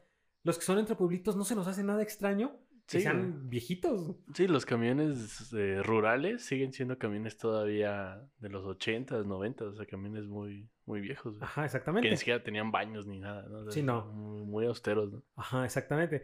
los 0.43 0.57
que 0.57 0.65
son 0.65 0.77
entre 0.77 0.95
pueblitos 0.95 1.35
no 1.35 1.45
se 1.45 1.55
nos 1.55 1.67
hace 1.67 1.83
nada 1.83 2.01
extraño 2.03 2.57
Sí, 2.87 3.01
sean 3.01 3.49
viejitos. 3.49 4.15
Sí, 4.33 4.47
los 4.47 4.65
camiones 4.65 5.51
eh, 5.53 5.81
rurales 5.83 6.45
siguen 6.45 6.71
siendo 6.71 6.97
camiones 6.97 7.37
todavía 7.37 8.21
de 8.39 8.49
los 8.49 8.63
80s, 8.65 9.25
90s, 9.25 9.61
o 9.61 9.75
sea, 9.75 9.85
camiones 9.85 10.25
muy, 10.27 10.69
muy 10.85 11.01
viejos. 11.01 11.33
güey. 11.33 11.43
Ajá, 11.43 11.61
Que 11.61 11.65
exactamente. 11.65 12.09
ni 12.09 12.17
siquiera 12.17 12.41
tenían 12.41 12.71
baños 12.71 13.05
ni 13.05 13.19
nada, 13.19 13.45
¿no? 13.49 13.57
O 13.59 13.63
sea, 13.63 13.71
Sí, 13.73 13.83
no. 13.83 14.05
Muy, 14.13 14.45
muy 14.45 14.65
austeros, 14.65 15.11
¿no? 15.11 15.23
Ajá, 15.35 15.65
exactamente. 15.65 16.23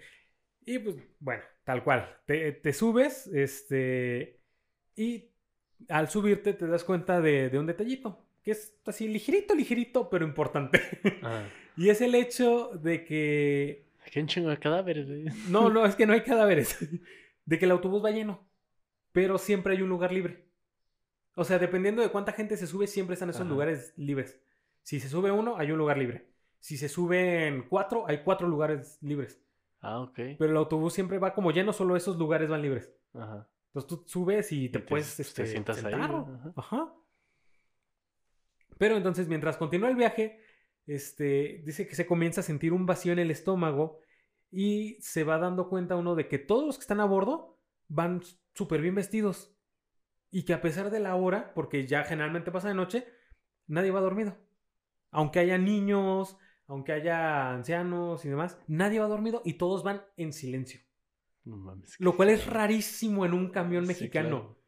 Y 0.65 0.80
pues, 0.80 0.95
bueno, 1.19 1.44
tal 1.65 1.84
cual. 1.84 2.18
Te, 2.26 2.53
te 2.53 2.72
subes, 2.72 3.27
este. 3.27 4.40
Y 4.95 5.31
al 5.90 6.07
subirte 6.10 6.53
te 6.53 6.68
das 6.68 6.85
cuenta 6.85 7.19
de, 7.19 7.49
de 7.49 7.60
un 7.60 7.65
detallito. 7.65 8.26
Que 8.41 8.52
es 8.52 8.77
así 8.85 9.07
ligerito, 9.07 9.56
ligerito, 9.56 10.10
pero 10.10 10.26
importante. 10.26 10.80
Ajá. 11.22 11.49
y 11.76 11.90
es 11.90 11.99
el 12.02 12.15
hecho 12.15 12.72
de 12.81 13.03
que. 13.03 13.91
Aquí 14.05 14.19
un 14.19 14.27
chingo 14.27 14.49
de 14.49 14.57
cadáveres, 14.59 15.07
güey. 15.07 15.25
No, 15.49 15.69
no, 15.69 15.85
es 15.85 15.95
que 15.95 16.05
no 16.05 16.13
hay 16.13 16.21
cadáveres. 16.21 16.77
De 17.45 17.59
que 17.59 17.65
el 17.65 17.71
autobús 17.71 18.03
va 18.03 18.11
lleno. 18.11 18.47
Pero 19.11 19.38
siempre 19.38 19.73
hay 19.75 19.81
un 19.81 19.89
lugar 19.89 20.11
libre. 20.11 20.45
O 21.35 21.43
sea, 21.43 21.59
dependiendo 21.59 22.01
de 22.01 22.09
cuánta 22.09 22.31
gente 22.31 22.55
se 22.57 22.67
sube, 22.67 22.88
siempre 22.88 23.15
están 23.15 23.30
esos 23.30 23.41
Ajá. 23.41 23.49
lugares 23.49 23.93
libres. 23.97 24.39
Si 24.84 24.99
se 24.99 25.09
sube 25.09 25.31
uno, 25.31 25.57
hay 25.57 25.71
un 25.71 25.77
lugar 25.77 25.97
libre. 25.97 26.30
Si 26.59 26.77
se 26.77 26.88
suben 26.89 27.65
cuatro, 27.69 28.05
hay 28.07 28.23
cuatro 28.23 28.47
lugares 28.47 28.97
libres. 29.01 29.41
Ah, 29.81 29.99
ok. 29.99 30.15
Pero 30.38 30.45
el 30.51 30.55
autobús 30.57 30.93
siempre 30.93 31.17
va 31.19 31.34
como 31.34 31.51
lleno, 31.51 31.73
solo 31.73 31.95
esos 31.95 32.17
lugares 32.17 32.49
van 32.49 32.61
libres. 32.61 32.93
Ajá. 33.13 33.47
Entonces 33.67 33.89
tú 33.89 34.03
subes 34.07 34.51
y 34.51 34.69
te 34.69 34.80
te- 34.80 34.85
puedes 34.85 35.15
te 35.15 35.21
este, 35.23 35.45
sientas 35.47 35.84
ahí. 35.84 35.93
Ajá. 36.55 36.93
Pero 38.77 38.95
entonces, 38.97 39.27
mientras 39.27 39.57
continúa 39.57 39.89
el 39.89 39.95
viaje, 39.95 40.39
este, 40.88 41.61
dice 41.65 41.88
que 41.88 41.95
se 41.95 42.05
comienza 42.05 42.41
a 42.41 42.43
sentir 42.43 42.73
un 42.73 42.85
vacío 42.85 43.14
en 43.14 43.19
el 43.19 43.31
estómago 43.31 43.99
y 44.51 44.97
se 45.01 45.23
va 45.23 45.38
dando 45.38 45.69
cuenta 45.69 45.95
uno 45.95 46.15
de 46.15 46.27
que 46.27 46.38
todos 46.39 46.65
los 46.65 46.77
que 46.77 46.81
están 46.84 46.99
a 46.99 47.05
bordo 47.05 47.60
van 47.88 48.22
súper 48.53 48.81
bien 48.81 48.95
vestidos. 48.95 49.55
Y 50.30 50.43
que 50.45 50.53
a 50.53 50.61
pesar 50.61 50.89
de 50.89 50.99
la 50.99 51.15
hora, 51.15 51.53
porque 51.53 51.85
ya 51.85 52.03
generalmente 52.03 52.51
pasa 52.51 52.68
de 52.68 52.73
noche, 52.73 53.07
nadie 53.68 53.91
va 53.91 54.01
dormido. 54.01 54.35
Aunque 55.11 55.39
haya 55.39 55.57
niños, 55.60 56.38
aunque 56.68 56.91
haya 56.91 57.51
ancianos 57.51 58.26
y 58.26 58.30
demás, 58.30 58.57
nadie 58.68 58.99
va 58.99 59.07
dormido 59.07 59.41
y 59.45 59.53
todos 59.53 59.84
van 59.84 60.03
en 60.18 60.34
silencio. 60.34 60.80
No 61.43 61.57
mames. 61.57 61.95
Lo 61.99 62.15
cual 62.15 62.30
es 62.30 62.47
rarísimo 62.47 63.26
en 63.26 63.34
un 63.34 63.49
camión 63.49 63.84
Sí, 63.85 63.89
mexicano. 63.89 64.30
claro. 64.30 64.60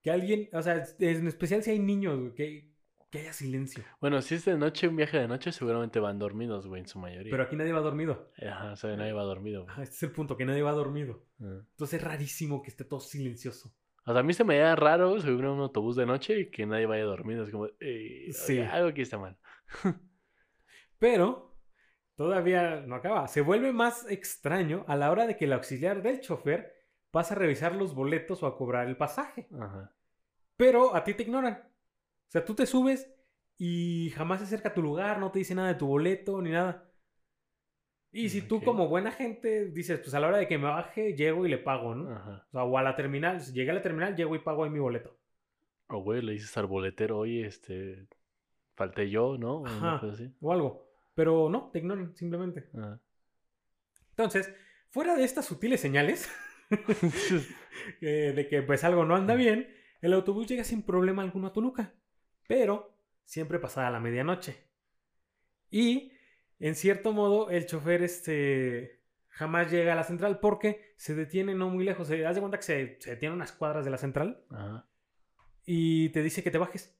Que 0.00 0.10
alguien, 0.10 0.48
o 0.54 0.62
sea, 0.62 0.82
en 0.98 1.26
especial 1.26 1.62
si 1.62 1.70
hay 1.72 1.78
niños, 1.78 2.32
que, 2.34 2.72
que 3.10 3.18
haya 3.20 3.32
silencio. 3.32 3.82
Bueno, 4.00 4.22
si 4.22 4.36
es 4.36 4.44
de 4.44 4.56
noche, 4.56 4.86
un 4.88 4.96
viaje 4.96 5.18
de 5.18 5.26
noche, 5.28 5.50
seguramente 5.52 5.98
van 6.00 6.18
dormidos, 6.18 6.66
güey, 6.66 6.80
en 6.82 6.86
su 6.88 6.98
mayoría. 6.98 7.30
Pero 7.30 7.42
aquí 7.42 7.56
nadie 7.56 7.72
va 7.72 7.80
dormido. 7.80 8.30
Ajá, 8.48 8.72
o 8.72 8.76
sea, 8.76 8.96
nadie 8.96 9.12
va 9.12 9.22
dormido, 9.24 9.62
güey. 9.64 9.72
Ajá, 9.72 9.82
este 9.82 9.96
es 9.96 10.02
el 10.04 10.12
punto, 10.12 10.36
que 10.36 10.44
nadie 10.44 10.62
va 10.62 10.72
dormido. 10.72 11.26
Entonces 11.40 12.00
es 12.00 12.04
rarísimo 12.06 12.62
que 12.62 12.70
esté 12.70 12.84
todo 12.84 13.00
silencioso. 13.00 13.74
O 14.06 14.12
sea, 14.12 14.20
a 14.20 14.22
mí 14.24 14.32
se 14.32 14.44
me 14.44 14.56
da 14.58 14.76
raro 14.76 15.20
subir 15.20 15.44
a 15.44 15.52
un 15.52 15.60
autobús 15.60 15.96
de 15.96 16.06
noche 16.06 16.38
y 16.40 16.50
que 16.50 16.64
nadie 16.66 16.86
vaya 16.86 17.04
dormido. 17.04 17.44
Es 17.44 17.50
como, 17.50 17.66
eh, 17.80 18.28
Sí. 18.32 18.52
oye, 18.54 18.66
algo 18.66 18.88
aquí 18.88 19.02
está 19.02 19.18
mal. 19.18 19.36
Pero 20.98 21.56
todavía 22.16 22.80
no 22.86 22.94
acaba. 22.96 23.26
Se 23.28 23.40
vuelve 23.40 23.72
más 23.72 24.08
extraño 24.10 24.84
a 24.88 24.96
la 24.96 25.10
hora 25.10 25.26
de 25.26 25.36
que 25.36 25.44
el 25.46 25.52
auxiliar 25.52 26.02
del 26.02 26.20
chofer 26.20 26.72
pasa 27.10 27.34
a 27.34 27.38
revisar 27.38 27.74
los 27.74 27.94
boletos 27.94 28.42
o 28.42 28.46
a 28.46 28.56
cobrar 28.56 28.88
el 28.88 28.96
pasaje. 28.96 29.48
Ajá. 29.58 29.94
Pero 30.56 30.94
a 30.94 31.02
ti 31.04 31.14
te 31.14 31.22
ignoran. 31.22 31.69
O 32.30 32.32
sea, 32.32 32.44
tú 32.44 32.54
te 32.54 32.64
subes 32.64 33.12
y 33.58 34.10
jamás 34.14 34.38
se 34.38 34.44
acerca 34.44 34.68
a 34.68 34.74
tu 34.74 34.82
lugar, 34.82 35.18
no 35.18 35.32
te 35.32 35.40
dice 35.40 35.52
nada 35.52 35.66
de 35.66 35.74
tu 35.74 35.88
boleto 35.88 36.40
ni 36.40 36.52
nada. 36.52 36.88
Y 38.12 38.28
si 38.28 38.42
tú 38.42 38.62
como 38.62 38.86
buena 38.86 39.10
gente 39.10 39.66
dices, 39.66 39.98
pues 39.98 40.14
a 40.14 40.20
la 40.20 40.28
hora 40.28 40.38
de 40.38 40.46
que 40.46 40.56
me 40.56 40.68
baje, 40.68 41.16
llego 41.16 41.44
y 41.44 41.50
le 41.50 41.58
pago, 41.58 41.96
¿no? 41.96 42.08
Ajá. 42.08 42.46
O 42.48 42.50
sea, 42.52 42.62
o 42.62 42.78
a 42.78 42.82
la 42.84 42.94
terminal, 42.94 43.40
si 43.40 43.52
llegué 43.52 43.72
a 43.72 43.74
la 43.74 43.82
terminal, 43.82 44.14
llego 44.14 44.36
y 44.36 44.38
pago 44.38 44.62
ahí 44.62 44.70
mi 44.70 44.78
boleto. 44.78 45.18
O, 45.88 45.98
güey, 46.04 46.22
le 46.22 46.32
dices 46.32 46.56
al 46.56 46.66
boletero, 46.66 47.18
oye, 47.18 47.46
este, 47.46 48.06
falté 48.76 49.10
yo, 49.10 49.36
¿no? 49.36 49.56
O 49.56 49.60
una 49.62 49.94
Ajá. 49.96 50.00
cosa 50.00 50.12
así. 50.12 50.32
O 50.40 50.52
algo. 50.52 50.88
Pero 51.14 51.50
no, 51.50 51.70
te 51.72 51.80
ignoran, 51.80 52.14
simplemente. 52.14 52.70
Ajá. 52.78 53.00
Entonces, 54.10 54.54
fuera 54.90 55.16
de 55.16 55.24
estas 55.24 55.46
sutiles 55.46 55.80
señales 55.80 56.30
eh, 58.00 58.32
de 58.36 58.48
que 58.48 58.62
pues 58.62 58.84
algo 58.84 59.04
no 59.04 59.16
anda 59.16 59.34
bien, 59.34 59.68
el 60.00 60.12
autobús 60.12 60.46
llega 60.46 60.62
sin 60.62 60.82
problema 60.82 61.22
alguno 61.22 61.48
a 61.48 61.52
Toluca. 61.52 61.92
Pero 62.50 62.96
siempre 63.24 63.60
pasada 63.60 63.92
la 63.92 64.00
medianoche. 64.00 64.56
Y, 65.70 66.10
en 66.58 66.74
cierto 66.74 67.12
modo, 67.12 67.48
el 67.48 67.64
chofer 67.64 68.02
este, 68.02 69.04
jamás 69.28 69.70
llega 69.70 69.92
a 69.92 69.94
la 69.96 70.02
central 70.02 70.40
porque 70.40 70.94
se 70.96 71.14
detiene 71.14 71.54
no 71.54 71.68
muy 71.70 71.84
lejos. 71.84 72.08
Se 72.08 72.18
das 72.18 72.34
de 72.34 72.40
cuenta 72.40 72.56
que 72.58 72.64
se, 72.64 72.96
se 73.00 73.10
detiene 73.10 73.36
unas 73.36 73.52
cuadras 73.52 73.84
de 73.84 73.92
la 73.92 73.98
central 73.98 74.44
Ajá. 74.50 74.84
y 75.64 76.08
te 76.08 76.24
dice 76.24 76.42
que 76.42 76.50
te 76.50 76.58
bajes. 76.58 76.98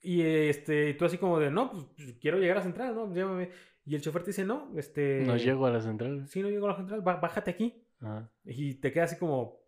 Y 0.00 0.22
este, 0.22 0.94
tú 0.94 1.04
así 1.04 1.16
como 1.16 1.38
de, 1.38 1.52
no, 1.52 1.70
pues, 1.70 1.84
pues, 1.96 2.14
quiero 2.20 2.38
llegar 2.38 2.56
a 2.56 2.58
la 2.60 2.64
central, 2.64 2.96
¿no? 2.96 3.14
Llévame. 3.14 3.50
Y 3.84 3.94
el 3.94 4.02
chofer 4.02 4.24
te 4.24 4.30
dice, 4.30 4.44
no, 4.44 4.72
este... 4.76 5.22
No 5.24 5.36
llego 5.36 5.66
a 5.66 5.70
la 5.70 5.80
central. 5.80 6.26
Sí, 6.26 6.42
no 6.42 6.50
llego 6.50 6.66
a 6.66 6.70
la 6.70 6.76
central, 6.76 7.04
bá- 7.04 7.20
bájate 7.20 7.52
aquí. 7.52 7.86
Ajá. 8.00 8.32
Y 8.44 8.74
te 8.80 8.90
queda 8.90 9.04
así 9.04 9.16
como, 9.16 9.60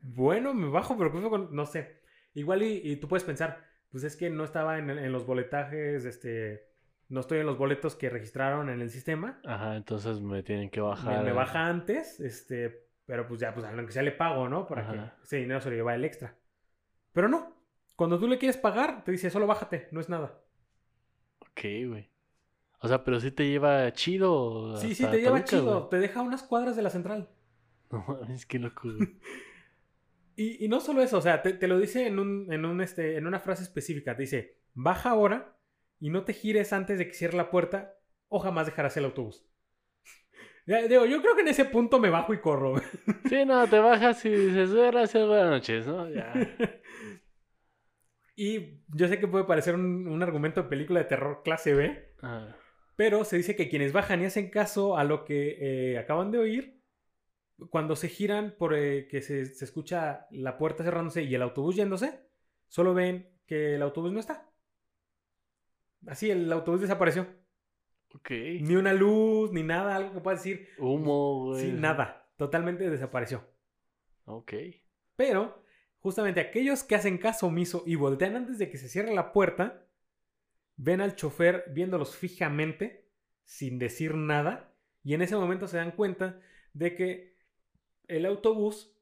bueno, 0.00 0.54
me 0.54 0.68
bajo, 0.68 0.96
pero 0.96 1.10
¿qué 1.10 1.18
fue 1.18 1.28
con-?" 1.28 1.52
no 1.52 1.66
sé. 1.66 1.98
Igual 2.34 2.62
y, 2.62 2.80
y 2.84 2.96
tú 2.98 3.08
puedes 3.08 3.24
pensar, 3.24 3.68
pues 3.90 4.04
es 4.04 4.16
que 4.16 4.30
no 4.30 4.44
estaba 4.44 4.78
en, 4.78 4.90
en 4.90 5.12
los 5.12 5.26
boletajes, 5.26 6.04
este, 6.04 6.68
no 7.08 7.20
estoy 7.20 7.38
en 7.40 7.46
los 7.46 7.58
boletos 7.58 7.96
que 7.96 8.08
registraron 8.10 8.68
en 8.70 8.80
el 8.80 8.90
sistema. 8.90 9.40
Ajá, 9.44 9.76
entonces 9.76 10.20
me 10.20 10.42
tienen 10.42 10.70
que 10.70 10.80
Me, 10.80 10.86
bajar. 10.86 11.24
me 11.24 11.32
baja 11.32 11.66
antes, 11.66 12.20
este, 12.20 12.88
pero 13.06 13.26
pues 13.26 13.40
ya, 13.40 13.52
pues 13.52 13.66
a 13.66 13.72
lo 13.72 13.84
que 13.86 13.92
sea 13.92 14.02
le 14.02 14.12
pago, 14.12 14.48
¿no? 14.48 14.66
Para 14.66 14.82
Ajá. 14.82 14.92
que 14.92 15.24
ese 15.24 15.36
dinero 15.38 15.60
se 15.60 15.70
lo 15.70 15.76
lleva 15.76 15.94
el 15.94 16.04
extra. 16.04 16.36
Pero 17.12 17.28
no, 17.28 17.56
cuando 17.96 18.18
tú 18.18 18.28
le 18.28 18.38
quieres 18.38 18.56
pagar, 18.56 19.02
te 19.04 19.12
dice, 19.12 19.30
solo 19.30 19.46
bájate, 19.46 19.88
no 19.90 20.00
es 20.00 20.08
nada. 20.08 20.40
Ok, 21.40 21.60
güey. 21.88 22.08
O 22.82 22.88
sea, 22.88 23.04
pero 23.04 23.20
sí 23.20 23.30
te 23.30 23.46
lleva 23.48 23.92
chido. 23.92 24.76
Sí, 24.78 24.94
sí, 24.94 25.04
te 25.06 25.18
lleva 25.18 25.32
Toluca, 25.44 25.44
chido, 25.44 25.88
te 25.88 25.98
deja 25.98 26.22
unas 26.22 26.42
cuadras 26.42 26.76
de 26.76 26.82
la 26.82 26.90
central. 26.90 27.28
No 27.90 28.04
mames, 28.06 28.46
qué 28.46 28.60
loco, 28.60 28.82
güey. 28.96 29.18
Y, 30.36 30.64
y 30.64 30.68
no 30.68 30.80
solo 30.80 31.02
eso, 31.02 31.18
o 31.18 31.20
sea, 31.20 31.42
te, 31.42 31.52
te 31.52 31.68
lo 31.68 31.78
dice 31.78 32.06
en, 32.06 32.18
un, 32.18 32.52
en, 32.52 32.64
un, 32.64 32.80
este, 32.80 33.16
en 33.16 33.26
una 33.26 33.40
frase 33.40 33.62
específica. 33.62 34.16
Te 34.16 34.22
dice, 34.22 34.58
baja 34.74 35.10
ahora 35.10 35.58
y 35.98 36.10
no 36.10 36.24
te 36.24 36.32
gires 36.32 36.72
antes 36.72 36.98
de 36.98 37.06
que 37.06 37.14
cierre 37.14 37.36
la 37.36 37.50
puerta 37.50 37.94
o 38.28 38.38
jamás 38.38 38.66
dejarás 38.66 38.96
el 38.96 39.04
autobús. 39.04 39.46
Digo, 40.66 41.04
yo 41.06 41.20
creo 41.20 41.34
que 41.34 41.42
en 41.42 41.48
ese 41.48 41.64
punto 41.64 41.98
me 41.98 42.10
bajo 42.10 42.32
y 42.34 42.40
corro. 42.40 42.74
Sí, 43.28 43.44
no, 43.44 43.66
te 43.68 43.78
bajas 43.78 44.24
y 44.24 44.30
dices, 44.30 44.72
gracias, 44.72 45.26
buenas 45.26 45.50
noches, 45.50 45.86
¿no? 45.86 46.10
Ya. 46.10 46.32
y 48.36 48.80
yo 48.88 49.06
sé 49.06 49.20
que 49.20 49.28
puede 49.28 49.44
parecer 49.44 49.74
un, 49.74 50.08
un 50.08 50.22
argumento 50.22 50.62
de 50.62 50.68
película 50.68 51.00
de 51.00 51.06
terror 51.06 51.42
clase 51.44 51.74
B, 51.74 52.10
Ah, 52.22 52.56
pero 52.96 53.24
se 53.24 53.38
dice 53.38 53.56
que 53.56 53.68
quienes 53.68 53.92
bajan 53.92 54.20
y 54.20 54.26
hacen 54.26 54.50
caso 54.50 54.96
a 54.96 55.04
lo 55.04 55.24
que 55.24 55.56
eh, 55.60 55.98
acaban 55.98 56.30
de 56.30 56.38
oír, 56.38 56.79
cuando 57.68 57.96
se 57.96 58.08
giran 58.08 58.54
por 58.58 58.74
eh, 58.74 59.06
que 59.08 59.22
se, 59.22 59.46
se 59.46 59.64
escucha 59.64 60.26
la 60.30 60.56
puerta 60.56 60.84
cerrándose 60.84 61.22
y 61.22 61.34
el 61.34 61.42
autobús 61.42 61.76
yéndose, 61.76 62.20
solo 62.68 62.94
ven 62.94 63.30
que 63.46 63.74
el 63.74 63.82
autobús 63.82 64.12
no 64.12 64.20
está. 64.20 64.50
Así, 66.06 66.30
el 66.30 66.50
autobús 66.52 66.80
desapareció. 66.80 67.26
ok. 68.14 68.30
Ni 68.60 68.76
una 68.76 68.92
luz, 68.92 69.52
ni 69.52 69.62
nada, 69.62 69.96
algo 69.96 70.14
que 70.14 70.20
puedas 70.20 70.42
decir. 70.42 70.68
Humo, 70.78 71.46
güey. 71.46 71.62
Sí, 71.62 71.72
nada. 71.72 72.32
Totalmente 72.36 72.88
desapareció. 72.88 73.46
Ok. 74.24 74.54
Pero, 75.16 75.62
justamente 75.98 76.40
aquellos 76.40 76.84
que 76.84 76.94
hacen 76.94 77.18
caso 77.18 77.48
omiso 77.48 77.82
y 77.86 77.96
voltean 77.96 78.36
antes 78.36 78.58
de 78.58 78.70
que 78.70 78.78
se 78.78 78.88
cierre 78.88 79.14
la 79.14 79.32
puerta, 79.32 79.86
ven 80.76 81.00
al 81.00 81.16
chofer 81.16 81.64
viéndolos 81.74 82.16
fijamente, 82.16 83.10
sin 83.44 83.78
decir 83.78 84.14
nada, 84.14 84.74
y 85.02 85.14
en 85.14 85.22
ese 85.22 85.36
momento 85.36 85.66
se 85.66 85.76
dan 85.76 85.90
cuenta 85.92 86.40
de 86.72 86.94
que 86.94 87.29
el 88.10 88.26
autobús 88.26 88.92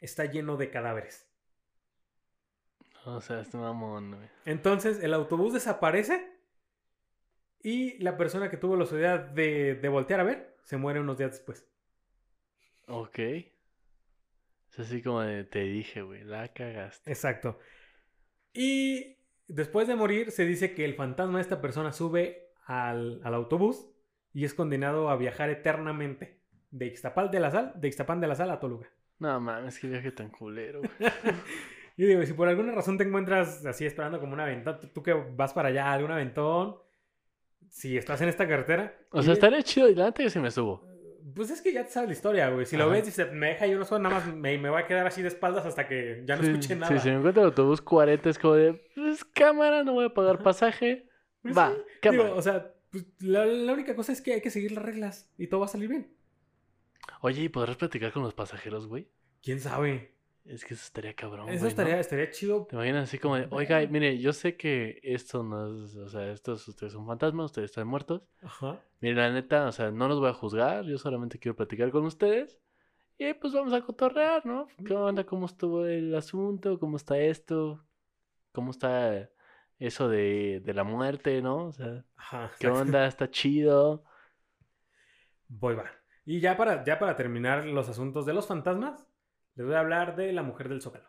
está 0.00 0.26
lleno 0.26 0.56
de 0.56 0.70
cadáveres. 0.70 1.28
O 3.04 3.20
sea, 3.20 3.40
este 3.40 3.56
mamón, 3.56 4.14
güey. 4.16 4.28
Entonces 4.44 5.02
el 5.02 5.14
autobús 5.14 5.54
desaparece 5.54 6.30
y 7.62 7.98
la 7.98 8.16
persona 8.16 8.50
que 8.50 8.56
tuvo 8.56 8.76
la 8.76 8.84
oportunidad 8.84 9.20
de, 9.20 9.74
de 9.74 9.88
voltear 9.88 10.20
a 10.20 10.24
ver 10.24 10.56
se 10.62 10.76
muere 10.76 11.00
unos 11.00 11.18
días 11.18 11.32
después. 11.32 11.66
Ok. 12.86 13.18
Es 13.18 14.78
así 14.78 15.02
como 15.02 15.22
de, 15.22 15.44
te 15.44 15.60
dije, 15.60 16.02
güey, 16.02 16.22
la 16.24 16.52
cagaste. 16.52 17.10
Exacto. 17.10 17.58
Y 18.52 19.18
después 19.48 19.88
de 19.88 19.96
morir 19.96 20.30
se 20.30 20.44
dice 20.44 20.74
que 20.74 20.84
el 20.84 20.94
fantasma 20.94 21.38
de 21.38 21.42
esta 21.42 21.60
persona 21.60 21.92
sube 21.92 22.52
al, 22.66 23.20
al 23.24 23.34
autobús 23.34 23.88
y 24.32 24.44
es 24.44 24.54
condenado 24.54 25.08
a 25.08 25.16
viajar 25.16 25.50
eternamente 25.50 26.41
de 26.72 26.86
Ixtapal 26.86 27.30
de 27.30 27.38
la 27.38 27.50
Sal, 27.52 27.72
de 27.76 27.86
Ixtapan 27.86 28.20
de 28.20 28.26
la 28.26 28.34
Sal 28.34 28.50
a 28.50 28.58
Toluca. 28.58 28.88
No 29.20 29.38
mames, 29.40 29.78
qué 29.78 29.86
viaje 29.86 30.10
tan 30.10 30.30
culero, 30.30 30.80
güey. 30.80 30.90
Y 31.94 32.06
digo, 32.06 32.24
si 32.24 32.32
por 32.32 32.48
alguna 32.48 32.72
razón 32.72 32.96
te 32.96 33.04
encuentras 33.04 33.64
así 33.66 33.84
esperando 33.84 34.18
como 34.18 34.32
un 34.32 34.40
aventón, 34.40 34.78
tú- 34.94 35.02
que 35.02 35.12
vas 35.12 35.52
para 35.52 35.68
allá, 35.68 35.92
algún 35.92 36.10
aventón, 36.10 36.76
si 37.68 37.98
estás 37.98 38.20
en 38.22 38.30
esta 38.30 38.48
carretera... 38.48 38.96
O 39.10 39.22
sea, 39.22 39.34
estaría 39.34 39.62
chido 39.62 39.90
y 39.90 39.94
yo 39.94 40.10
sí 40.30 40.38
me 40.38 40.50
subo. 40.50 40.82
Pues 41.34 41.50
es 41.50 41.60
que 41.60 41.70
ya 41.72 41.84
te 41.84 41.90
sabes 41.90 42.08
la 42.08 42.14
historia, 42.14 42.48
güey. 42.48 42.64
Si 42.64 42.78
lo 42.78 42.88
ves, 42.88 43.04
dices, 43.04 43.30
me 43.32 43.48
deja 43.48 43.66
yo 43.66 43.78
no 43.78 43.84
solo, 43.84 44.02
nada 44.04 44.16
más 44.16 44.34
me, 44.34 44.56
me 44.58 44.70
voy 44.70 44.80
a 44.82 44.86
quedar 44.86 45.06
así 45.06 45.20
de 45.20 45.28
espaldas 45.28 45.66
hasta 45.66 45.86
que 45.86 46.22
ya 46.26 46.36
no 46.36 46.42
Sí, 46.42 46.48
escuche 46.48 46.76
nada. 46.76 46.92
Sí, 46.92 46.98
si 46.98 47.10
me 47.10 47.16
encuentro 47.16 47.42
el 47.42 47.48
autobús 47.50 47.82
40 47.82 48.30
es 48.30 48.38
como 48.38 48.54
de, 48.54 48.72
pues 48.94 49.22
cámara, 49.26 49.84
no 49.84 49.92
voy 49.92 50.06
a 50.06 50.14
pagar 50.14 50.42
pasaje. 50.42 51.06
Pues 51.42 51.56
Va, 51.56 51.72
sí. 51.72 51.82
cámara. 52.00 52.24
Digo, 52.24 52.36
o 52.36 52.42
sea, 52.42 52.72
pues, 52.90 53.04
la, 53.20 53.44
la 53.44 53.72
única 53.74 53.94
cosa 53.94 54.12
es 54.12 54.22
que 54.22 54.32
hay 54.32 54.40
que 54.40 54.50
seguir 54.50 54.72
las 54.72 54.82
reglas 54.84 55.30
y 55.38 55.46
todo 55.46 55.60
va 55.60 55.66
a 55.66 55.68
salir 55.68 55.88
bien. 55.90 56.08
Oye, 57.22 57.42
¿y 57.44 57.48
podrás 57.48 57.76
platicar 57.76 58.12
con 58.12 58.22
los 58.22 58.34
pasajeros, 58.34 58.86
güey? 58.86 59.08
¿Quién 59.42 59.60
sabe? 59.60 60.14
Es 60.44 60.64
que 60.64 60.74
eso 60.74 60.82
estaría 60.84 61.14
cabrón, 61.14 61.48
Eso 61.48 61.60
güey, 61.60 61.68
estaría, 61.68 61.94
¿no? 61.94 62.00
estaría 62.00 62.30
chido. 62.30 62.66
Te 62.66 62.74
imaginas 62.74 63.04
así 63.04 63.18
como 63.18 63.36
de, 63.36 63.46
oiga, 63.50 63.80
mire, 63.86 64.18
yo 64.18 64.32
sé 64.32 64.56
que 64.56 64.98
esto 65.04 65.44
no 65.44 65.84
es, 65.84 65.94
o 65.94 66.08
sea, 66.08 66.32
estos 66.32 66.66
ustedes 66.66 66.92
son 66.92 67.06
fantasmas, 67.06 67.46
ustedes 67.46 67.70
están 67.70 67.86
muertos. 67.86 68.22
Ajá. 68.42 68.80
Mire, 69.00 69.14
la 69.14 69.30
neta, 69.30 69.66
o 69.68 69.72
sea, 69.72 69.90
no 69.92 70.08
los 70.08 70.18
voy 70.18 70.30
a 70.30 70.34
juzgar, 70.34 70.84
yo 70.84 70.98
solamente 70.98 71.38
quiero 71.38 71.54
platicar 71.56 71.90
con 71.92 72.04
ustedes. 72.06 72.58
Y 73.18 73.34
pues 73.34 73.52
vamos 73.52 73.72
a 73.72 73.82
cotorrear, 73.82 74.44
¿no? 74.44 74.66
¿Qué 74.84 74.94
onda? 74.94 75.24
¿Cómo 75.24 75.46
estuvo 75.46 75.86
el 75.86 76.12
asunto? 76.14 76.78
¿Cómo 76.80 76.96
está 76.96 77.18
esto? 77.18 77.84
¿Cómo 78.52 78.72
está 78.72 79.30
eso 79.78 80.08
de, 80.08 80.60
de 80.64 80.74
la 80.74 80.82
muerte, 80.84 81.40
no? 81.40 81.66
O 81.66 81.72
sea, 81.72 82.04
Ajá. 82.16 82.50
¿qué 82.58 82.68
onda? 82.68 83.06
¿Está 83.06 83.30
chido? 83.30 84.04
Voy, 85.48 85.74
va. 85.76 86.01
Y 86.24 86.40
ya 86.40 86.56
para, 86.56 86.84
ya 86.84 86.98
para 86.98 87.16
terminar 87.16 87.64
los 87.66 87.88
asuntos 87.88 88.26
de 88.26 88.32
los 88.34 88.46
fantasmas, 88.46 89.06
Les 89.54 89.66
voy 89.66 89.74
a 89.74 89.80
hablar 89.80 90.16
de 90.16 90.32
la 90.32 90.42
mujer 90.42 90.68
del 90.70 90.80
Zócalo. 90.80 91.08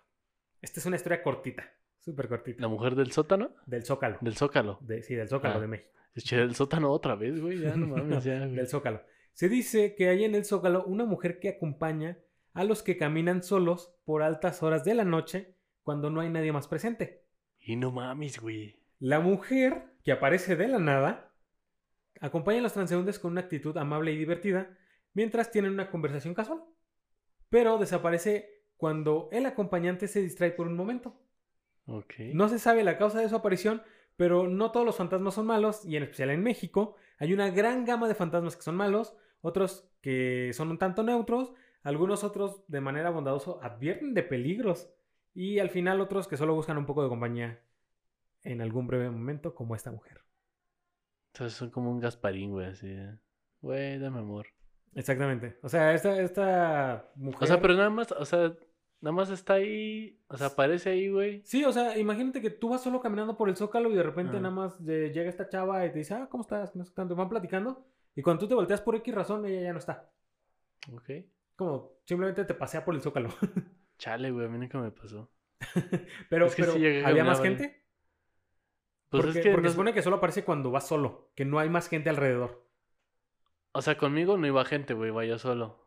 Esta 0.62 0.80
es 0.82 0.86
una 0.86 0.96
historia 0.98 1.24
cortita, 1.24 1.64
súper 2.00 2.28
cortita. 2.28 2.62
¿La 2.62 2.68
mujer 2.68 2.96
del 2.96 3.12
sótano? 3.14 3.56
Del 3.66 3.86
Zócalo. 3.86 4.18
Del 4.22 4.36
zócalo. 4.36 4.80
De- 4.82 5.02
sí, 5.04 5.16
del 5.16 5.30
Zócalo 5.30 5.56
Ah. 5.56 5.60
de 5.62 5.68
México. 5.68 5.92
Eché 6.16 6.38
del 6.38 6.54
sótano 6.56 6.92
otra 6.92 7.16
vez, 7.16 7.40
güey. 7.40 7.60
Ya 7.60 7.76
no 7.76 7.88
mames, 7.88 8.24
ya. 8.24 8.40
güey. 8.46 8.56
Del 8.56 8.68
Zócalo. 8.68 9.02
Se 9.32 9.48
dice 9.50 9.96
que 9.96 10.10
hay 10.10 10.26
en 10.26 10.36
el 10.36 10.44
Zócalo 10.46 10.84
una 10.86 11.06
mujer 11.06 11.40
que 11.40 11.50
acompaña 11.50 12.18
a 12.54 12.64
los 12.66 12.84
que 12.84 12.98
caminan 12.98 13.44
solos 13.44 13.96
por 14.06 14.24
altas 14.24 14.62
horas 14.62 14.84
de 14.84 14.94
la 14.94 15.06
noche 15.06 15.56
cuando 15.84 16.10
no 16.10 16.20
hay 16.22 16.30
nadie 16.30 16.52
más 16.52 16.68
presente. 16.68 17.24
Y 17.60 17.78
no 17.78 17.92
mames, 17.92 18.40
güey. 18.42 18.80
La 19.00 19.22
mujer, 19.22 19.86
que 20.04 20.12
aparece 20.12 20.56
de 20.58 20.68
la 20.68 20.80
nada, 20.80 21.32
acompaña 22.20 22.60
a 22.60 22.64
los 22.64 22.74
transeúntes 22.74 23.20
con 23.20 23.32
una 23.32 23.42
actitud 23.42 23.76
amable 23.78 24.12
y 24.12 24.18
divertida 24.18 24.78
mientras 25.14 25.52
tienen 25.52 25.74
una 25.74 25.90
conversación 25.90 26.34
casual. 26.34 26.64
Pero 27.50 27.78
desaparece 27.78 28.64
cuando 28.78 29.30
el 29.32 29.46
acompañante 29.46 30.08
se 30.08 30.22
distrae 30.22 30.52
por 30.52 30.68
un 30.68 30.76
momento. 30.76 31.20
Ok. 31.86 32.14
No 32.34 32.50
se 32.50 32.60
sabe 32.60 32.84
la 32.84 32.98
causa 32.98 33.20
de 33.20 33.30
su 33.30 33.36
aparición, 33.36 33.82
pero 34.16 34.48
no 34.48 34.72
todos 34.72 34.86
los 34.86 34.98
fantasmas 34.98 35.34
son 35.36 35.48
malos, 35.48 35.86
y 35.86 35.98
en 35.98 36.04
especial 36.04 36.30
en 36.30 36.44
México 36.44 36.96
hay 37.18 37.34
una 37.34 37.50
gran 37.50 37.86
gama 37.86 38.08
de 38.08 38.16
fantasmas 38.16 38.56
que 38.56 38.62
son 38.62 38.76
malos, 38.76 39.16
otros 39.42 39.90
que 40.02 40.52
son 40.54 40.72
un 40.72 40.78
tanto 40.78 41.04
neutros, 41.04 41.54
algunos 41.82 42.24
otros 42.24 42.64
de 42.68 42.82
manera 42.82 43.10
bondadosa 43.10 43.54
advierten 43.62 44.14
de 44.14 44.24
peligros, 44.24 44.90
y 45.34 45.60
al 45.60 45.70
final 45.70 46.00
otros 46.00 46.28
que 46.28 46.38
solo 46.38 46.54
buscan 46.54 46.78
un 46.78 46.86
poco 46.86 47.04
de 47.04 47.10
compañía 47.10 47.62
en 48.44 48.62
algún 48.62 48.88
breve 48.88 49.10
momento, 49.10 49.56
como 49.56 49.76
esta 49.76 49.92
mujer. 49.92 50.22
Entonces 51.34 51.58
son 51.58 51.72
como 51.72 51.92
un 51.92 52.00
Gasparín, 52.00 52.52
güey, 52.52 52.68
así. 52.68 52.88
de, 52.88 53.18
Güey, 53.62 53.98
dame 53.98 54.20
amor. 54.20 54.48
Exactamente. 54.96 55.58
O 55.62 55.70
sea, 55.70 55.94
esta, 55.94 56.20
esta 56.22 57.10
mujer... 57.16 57.44
O 57.44 57.46
sea, 57.48 57.62
pero 57.62 57.74
nada 57.76 57.90
más, 57.90 58.12
o 58.12 58.26
sea, 58.26 58.54
nada 59.02 59.12
más 59.16 59.30
está 59.30 59.54
ahí, 59.56 60.20
o 60.28 60.38
sea, 60.38 60.48
aparece 60.48 60.90
ahí, 60.92 61.10
güey. 61.10 61.42
Sí, 61.46 61.64
o 61.66 61.72
sea, 61.72 61.98
imagínate 61.98 62.42
que 62.42 62.50
tú 62.50 62.70
vas 62.70 62.82
solo 62.84 63.02
caminando 63.02 63.36
por 63.38 63.50
el 63.50 63.56
zócalo 63.56 63.90
y 63.92 63.96
de 63.96 64.04
repente 64.04 64.38
Ah. 64.38 64.40
nada 64.40 64.54
más 64.56 64.76
eh, 64.88 65.12
llega 65.14 65.30
esta 65.30 65.50
chava 65.50 65.86
y 65.86 65.92
te 65.92 66.00
dice, 66.00 66.14
ah, 66.14 66.28
¿cómo 66.30 66.42
estás? 66.42 66.76
No 66.76 66.84
sé 66.86 66.94
tanto. 66.94 67.16
Van 67.16 67.30
platicando. 67.30 67.86
Y 68.16 68.22
cuando 68.22 68.42
tú 68.42 68.48
te 68.48 68.56
volteas 68.56 68.82
por 68.82 68.96
X 68.96 69.14
razón, 69.16 69.46
ella 69.46 69.62
ya 69.62 69.74
no 69.74 69.80
está. 69.80 70.12
Ok. 70.92 71.10
Como 71.56 71.92
simplemente 72.06 72.46
te 72.46 72.54
pasea 72.54 72.86
por 72.86 72.94
el 72.96 73.02
zócalo. 73.02 73.30
Chale, 73.98 74.32
güey, 74.32 74.46
a 74.46 74.50
mí 74.50 74.58
nunca 74.60 74.80
me 74.80 74.92
pasó. 74.92 75.32
pero 76.30 76.46
Es 76.48 76.56
que 76.56 76.64
pero 76.64 76.74
sí 76.74 76.86
¿había 76.86 77.04
caminar 77.04 77.26
más 77.26 77.42
gente? 77.42 77.84
Pues 79.10 79.24
porque 79.24 79.40
es 79.40 79.44
que, 79.46 79.52
porque 79.52 79.64
no- 79.66 79.70
se 79.70 79.74
supone 79.74 79.94
que 79.94 80.02
solo 80.02 80.16
aparece 80.18 80.44
cuando 80.44 80.72
vas 80.72 80.88
solo, 80.88 81.32
que 81.36 81.46
no 81.46 81.60
hay 81.60 81.70
más 81.70 81.88
gente 81.88 82.10
alrededor. 82.10 82.63
O 83.74 83.82
sea, 83.82 83.98
conmigo 83.98 84.38
no 84.38 84.48
iba 84.48 84.64
gente, 84.66 84.94
güey, 84.94 85.10
iba 85.10 85.26
yo 85.26 85.38
solo. 85.38 85.84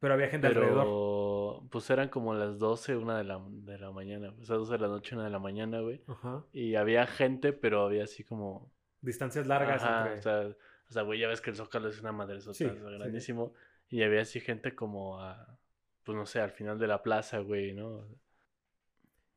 Pero 0.00 0.14
había 0.14 0.28
gente 0.28 0.46
alrededor. 0.46 0.84
Pero, 0.84 1.68
pues 1.70 1.90
eran 1.90 2.08
como 2.08 2.34
las 2.34 2.58
12, 2.58 2.96
una 2.96 3.18
de 3.18 3.24
la, 3.24 3.40
de 3.48 3.78
la 3.78 3.90
mañana. 3.90 4.32
O 4.40 4.44
sea, 4.44 4.56
12 4.56 4.72
de 4.72 4.78
la 4.78 4.88
noche, 4.88 5.14
una 5.16 5.24
de 5.24 5.30
la 5.30 5.38
mañana, 5.38 5.80
güey. 5.80 6.02
Ajá. 6.06 6.44
Y 6.52 6.76
había 6.76 7.06
gente, 7.06 7.52
pero 7.52 7.82
había 7.82 8.04
así 8.04 8.22
como... 8.22 8.70
Distancias 9.00 9.46
largas 9.46 9.82
Ajá, 9.82 10.12
entre... 10.14 10.18
o 10.18 10.22
sea, 10.22 10.56
o 10.88 10.92
sea, 10.92 11.02
güey, 11.02 11.20
ya 11.20 11.28
ves 11.28 11.40
que 11.40 11.50
el 11.50 11.56
Zócalo 11.56 11.88
es 11.88 12.00
una 12.00 12.12
madre 12.12 12.40
Sí, 12.40 12.52
sí. 12.54 12.64
grandísimo. 12.64 13.54
Y 13.88 14.02
había 14.02 14.22
así 14.22 14.40
gente 14.40 14.74
como 14.74 15.20
a, 15.20 15.58
pues 16.04 16.16
no 16.16 16.26
sé, 16.26 16.40
al 16.40 16.50
final 16.50 16.78
de 16.78 16.86
la 16.86 17.02
plaza, 17.02 17.38
güey, 17.38 17.72
¿no? 17.72 18.06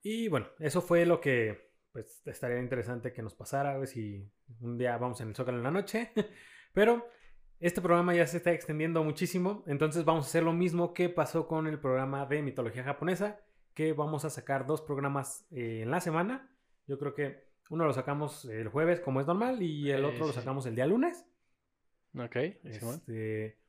Y 0.02 0.30
bueno, 0.30 0.48
eso 0.60 0.82
fue 0.82 1.06
lo 1.06 1.22
que 1.22 1.72
pues 1.91 2.26
estaría 2.26 2.60
interesante 2.60 3.11
que 3.11 3.22
nos 3.22 3.36
pasara, 3.36 3.78
ver 3.78 3.88
si 3.88 4.26
un 4.61 4.78
día 4.78 4.98
vamos 4.98 5.19
en 5.22 5.30
el 5.30 5.36
Zócalo 5.36 5.57
en 5.57 5.64
la 5.64 5.72
noche. 5.72 6.11
Pero 6.73 7.07
este 7.62 7.80
programa 7.80 8.14
ya 8.16 8.26
se 8.28 8.38
está 8.38 8.52
extendiendo 8.52 9.04
muchísimo, 9.04 9.64
entonces 9.68 10.04
vamos 10.04 10.26
a 10.26 10.28
hacer 10.30 10.44
lo 10.44 10.52
mismo 10.52 10.94
que 10.94 11.10
pasó 11.10 11.48
con 11.48 11.68
el 11.68 11.80
programa 11.80 12.26
de 12.26 12.42
mitología 12.42 12.84
japonesa, 12.84 13.40
que 13.74 13.94
vamos 13.94 14.26
a 14.26 14.30
sacar 14.30 14.66
dos 14.66 14.82
programas 14.82 15.46
eh, 15.52 15.82
en 15.84 15.92
la 15.92 16.02
semana. 16.02 16.50
Yo 16.88 16.98
creo 16.98 17.14
que 17.14 17.46
uno 17.70 17.86
lo 17.86 17.94
sacamos 17.94 18.46
el 18.46 18.68
jueves 18.68 19.00
como 19.00 19.22
es 19.22 19.28
normal 19.28 19.62
y 19.62 19.92
el 19.92 20.04
Eh, 20.04 20.08
otro 20.08 20.28
lo 20.28 20.34
sacamos 20.34 20.66
el 20.66 20.76
día 20.76 20.88
lunes. 20.88 21.26
Ok. 22.18 22.36
Este, 22.64 23.61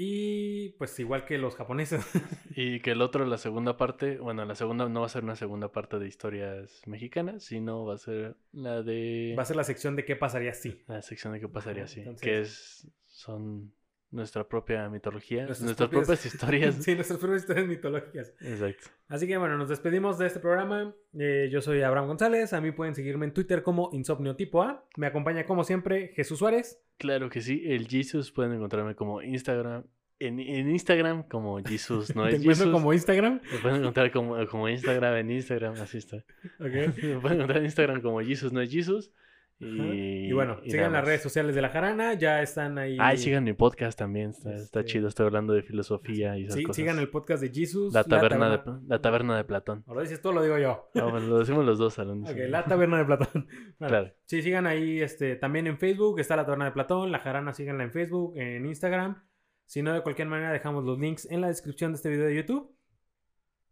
y 0.00 0.70
pues 0.78 0.98
igual 1.00 1.24
que 1.24 1.36
los 1.38 1.56
japoneses. 1.56 2.04
Y 2.60 2.80
que 2.80 2.90
el 2.92 3.02
otro, 3.02 3.24
la 3.24 3.38
segunda 3.38 3.76
parte, 3.76 4.18
bueno, 4.18 4.44
la 4.44 4.54
segunda 4.56 4.88
no 4.88 5.00
va 5.00 5.06
a 5.06 5.10
ser 5.10 5.22
una 5.22 5.36
segunda 5.36 5.70
parte 5.70 5.98
de 6.00 6.08
historias 6.08 6.82
mexicanas, 6.86 7.44
sino 7.44 7.84
va 7.84 7.94
a 7.94 7.98
ser 7.98 8.36
la 8.52 8.82
de 8.82 9.34
Va 9.38 9.42
a 9.42 9.46
ser 9.46 9.54
la 9.56 9.62
sección 9.64 9.94
de 9.94 10.04
qué 10.04 10.16
pasaría 10.16 10.54
si. 10.54 10.82
la 10.88 11.02
sección 11.02 11.32
de 11.34 11.40
qué 11.40 11.48
pasaría 11.48 11.84
entonces- 11.84 12.20
que 12.20 12.40
es 12.40 12.88
son 13.06 13.72
nuestra 14.10 14.48
propia 14.48 14.88
mitología, 14.88 15.44
Nuestras 15.44 15.62
nuestras, 15.62 15.88
propias, 15.90 16.26
historias. 16.26 16.74
sí, 16.84 16.94
nuestras 16.94 17.18
propias 17.18 17.42
historias 17.42 17.66
mitológicas. 17.66 18.32
Exacto. 18.40 18.88
Así 19.08 19.26
que 19.26 19.36
bueno, 19.36 19.58
nos 19.58 19.68
despedimos 19.68 20.18
de 20.18 20.26
este 20.26 20.40
programa. 20.40 20.94
Eh, 21.18 21.48
yo 21.50 21.60
soy 21.60 21.82
Abraham 21.82 22.08
González. 22.08 22.52
A 22.52 22.60
mí 22.60 22.72
pueden 22.72 22.94
seguirme 22.94 23.26
en 23.26 23.34
Twitter 23.34 23.62
como 23.62 23.90
Insomnio 23.92 24.36
Tipo 24.36 24.62
A. 24.62 24.86
Me 24.96 25.06
acompaña 25.06 25.44
como 25.44 25.64
siempre 25.64 26.12
Jesús 26.14 26.38
Suárez. 26.38 26.80
Claro 26.96 27.28
que 27.28 27.40
sí, 27.40 27.62
el 27.66 27.86
Jesus 27.86 28.32
pueden 28.32 28.52
encontrarme 28.54 28.94
como 28.94 29.22
Instagram, 29.22 29.84
en, 30.18 30.40
en 30.40 30.70
Instagram 30.70 31.22
como 31.24 31.62
Jesus, 31.62 32.16
no 32.16 32.26
es 32.26 32.42
Jesus. 32.42 32.70
como 32.70 32.92
Instagram. 32.92 33.40
Me 33.52 33.58
pueden 33.58 33.80
encontrar 33.82 34.10
como, 34.10 34.46
como 34.48 34.68
Instagram 34.68 35.16
en 35.16 35.30
Instagram, 35.30 35.74
así 35.74 35.98
está. 35.98 36.16
Ok. 36.58 36.96
Me 37.02 37.20
pueden 37.20 37.36
encontrar 37.38 37.58
en 37.58 37.64
Instagram 37.66 38.00
como 38.00 38.20
Jesus, 38.20 38.52
no 38.52 38.60
es 38.60 38.70
Jesus. 38.70 39.12
Y, 39.60 40.28
Y 40.28 40.32
bueno, 40.32 40.60
y 40.62 40.70
sigan 40.70 40.92
las 40.92 41.04
redes 41.04 41.20
sociales 41.20 41.54
de 41.54 41.60
la 41.62 41.68
jarana. 41.70 42.14
Ya 42.14 42.40
están 42.42 42.78
ahí. 42.78 42.96
Ay, 43.00 43.18
sigan 43.18 43.42
mi 43.42 43.54
podcast 43.54 43.98
también, 43.98 44.30
está, 44.30 44.54
está 44.54 44.80
Este- 44.80 44.92
chido, 44.92 45.08
estoy 45.08 45.26
hablando 45.26 45.52
de 45.52 45.62
filosofía 45.62 46.38
y 46.38 46.44
esas 46.44 46.54
Sí, 46.54 46.62
cosas. 46.62 46.76
sigan 46.76 46.98
el 47.00 47.08
podcast 47.08 47.42
de 47.42 47.48
Jesus. 47.50 47.92
la, 47.92 48.04
taberna 48.04 48.50
de, 48.50 48.62
la 48.86 49.00
taberna 49.00 49.36
de 49.36 49.42
Platón. 49.44 49.82
Ahora 49.88 50.02
dices 50.02 50.22
tú, 50.22 50.32
lo 50.32 50.42
digo 50.42 50.58
yo. 50.58 50.88
No, 50.94 51.10
pues 51.10 51.24
lo 51.24 51.40
decimos 51.40 51.64
los 51.64 51.76
dos, 51.78 51.98
Alon. 51.98 52.22
Ok, 52.24 52.36
la 52.48 52.64
taberna 52.64 52.98
de 52.98 53.04
Platón. 53.04 53.28
Bueno, 53.78 53.90
Claro. 53.90 54.12
Sí, 54.26 54.42
sigan 54.42 54.66
ahí 54.66 55.00
este, 55.00 55.34
también 55.36 55.66
en 55.66 55.78
Facebook, 55.78 56.20
está 56.20 56.36
la 56.36 56.44
Taberna 56.44 56.66
de 56.66 56.72
Platón, 56.72 57.10
la 57.10 57.18
Jarana, 57.18 57.52
síganla 57.52 57.82
en 57.84 57.90
Facebook, 57.92 58.34
en 58.36 58.64
Instagram. 58.66 59.24
Si 59.66 59.82
no, 59.82 59.92
de 59.92 60.02
cualquier 60.02 60.28
manera, 60.28 60.52
dejamos 60.52 60.84
los 60.84 60.98
links 60.98 61.28
en 61.30 61.40
la 61.40 61.48
descripción 61.48 61.92
de 61.92 61.96
este 61.96 62.10
video 62.10 62.26
de 62.26 62.36
YouTube. 62.36 62.74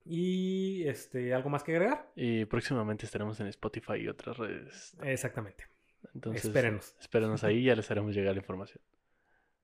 Y 0.04 0.84
este, 0.86 1.32
¿algo 1.34 1.48
más 1.50 1.62
que 1.64 1.72
agregar? 1.72 2.10
Y 2.14 2.44
próximamente 2.44 3.06
estaremos 3.06 3.40
en 3.40 3.46
Spotify 3.48 3.94
y 4.00 4.08
otras 4.08 4.36
redes. 4.36 4.96
Exactamente. 5.02 5.64
Entonces, 6.14 6.44
Espérenos. 6.44 6.94
espérenos 7.00 7.44
ahí, 7.44 7.64
ya 7.64 7.74
les 7.74 7.90
haremos 7.90 8.14
llegar 8.14 8.34
la 8.34 8.40
información. 8.40 8.82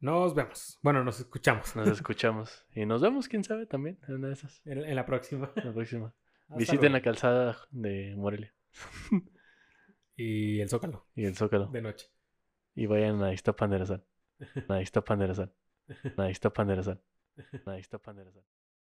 Nos 0.01 0.35
vemos. 0.35 0.79
Bueno, 0.83 1.05
nos 1.05 1.21
escuchamos 1.21 1.77
Nos 1.77 1.89
escuchamos 2.01 2.67
y 2.75 2.85
nos 2.87 3.01
vemos, 3.03 3.29
quién 3.29 3.45
sabe, 3.45 3.67
también, 3.67 3.99
en 4.09 4.15
una 4.17 4.29
de 4.29 4.35
esas. 4.35 4.61
en, 4.67 4.79
en 4.85 4.95
la 4.97 5.07
próxima. 5.07 5.53
La 5.57 5.73
próxima. 5.73 6.13
Hasta 6.49 6.57
Visiten 6.59 6.81
luego. 6.81 6.95
la 6.95 7.03
calzada 7.03 7.57
de 7.71 8.15
Morelia 8.17 8.53
Y 10.17 10.61
el 10.61 10.69
Zócalo, 10.69 11.07
y 11.15 11.25
el 11.25 11.35
Zócalo. 11.37 11.67
de 11.69 11.83
noche. 11.83 12.09
Y 12.75 12.87
vayan 12.87 13.23
a 13.23 13.33
Iztapan 13.33 13.71
de 13.71 13.79
la 13.79 13.87
Sal. 13.87 14.05
A 14.69 14.81
Iztapan 14.83 15.19
de 15.19 15.29
la 15.29 15.35
Sal. 15.35 15.53
A 16.17 16.31
Iztapan 16.31 16.67
de 16.69 16.77
la 16.77 16.83
Sal. 16.83 17.01
A 17.67 17.79
Iztapan 17.79 18.17
de 18.17 18.25
la 18.25 18.33
Sal. 18.33 18.43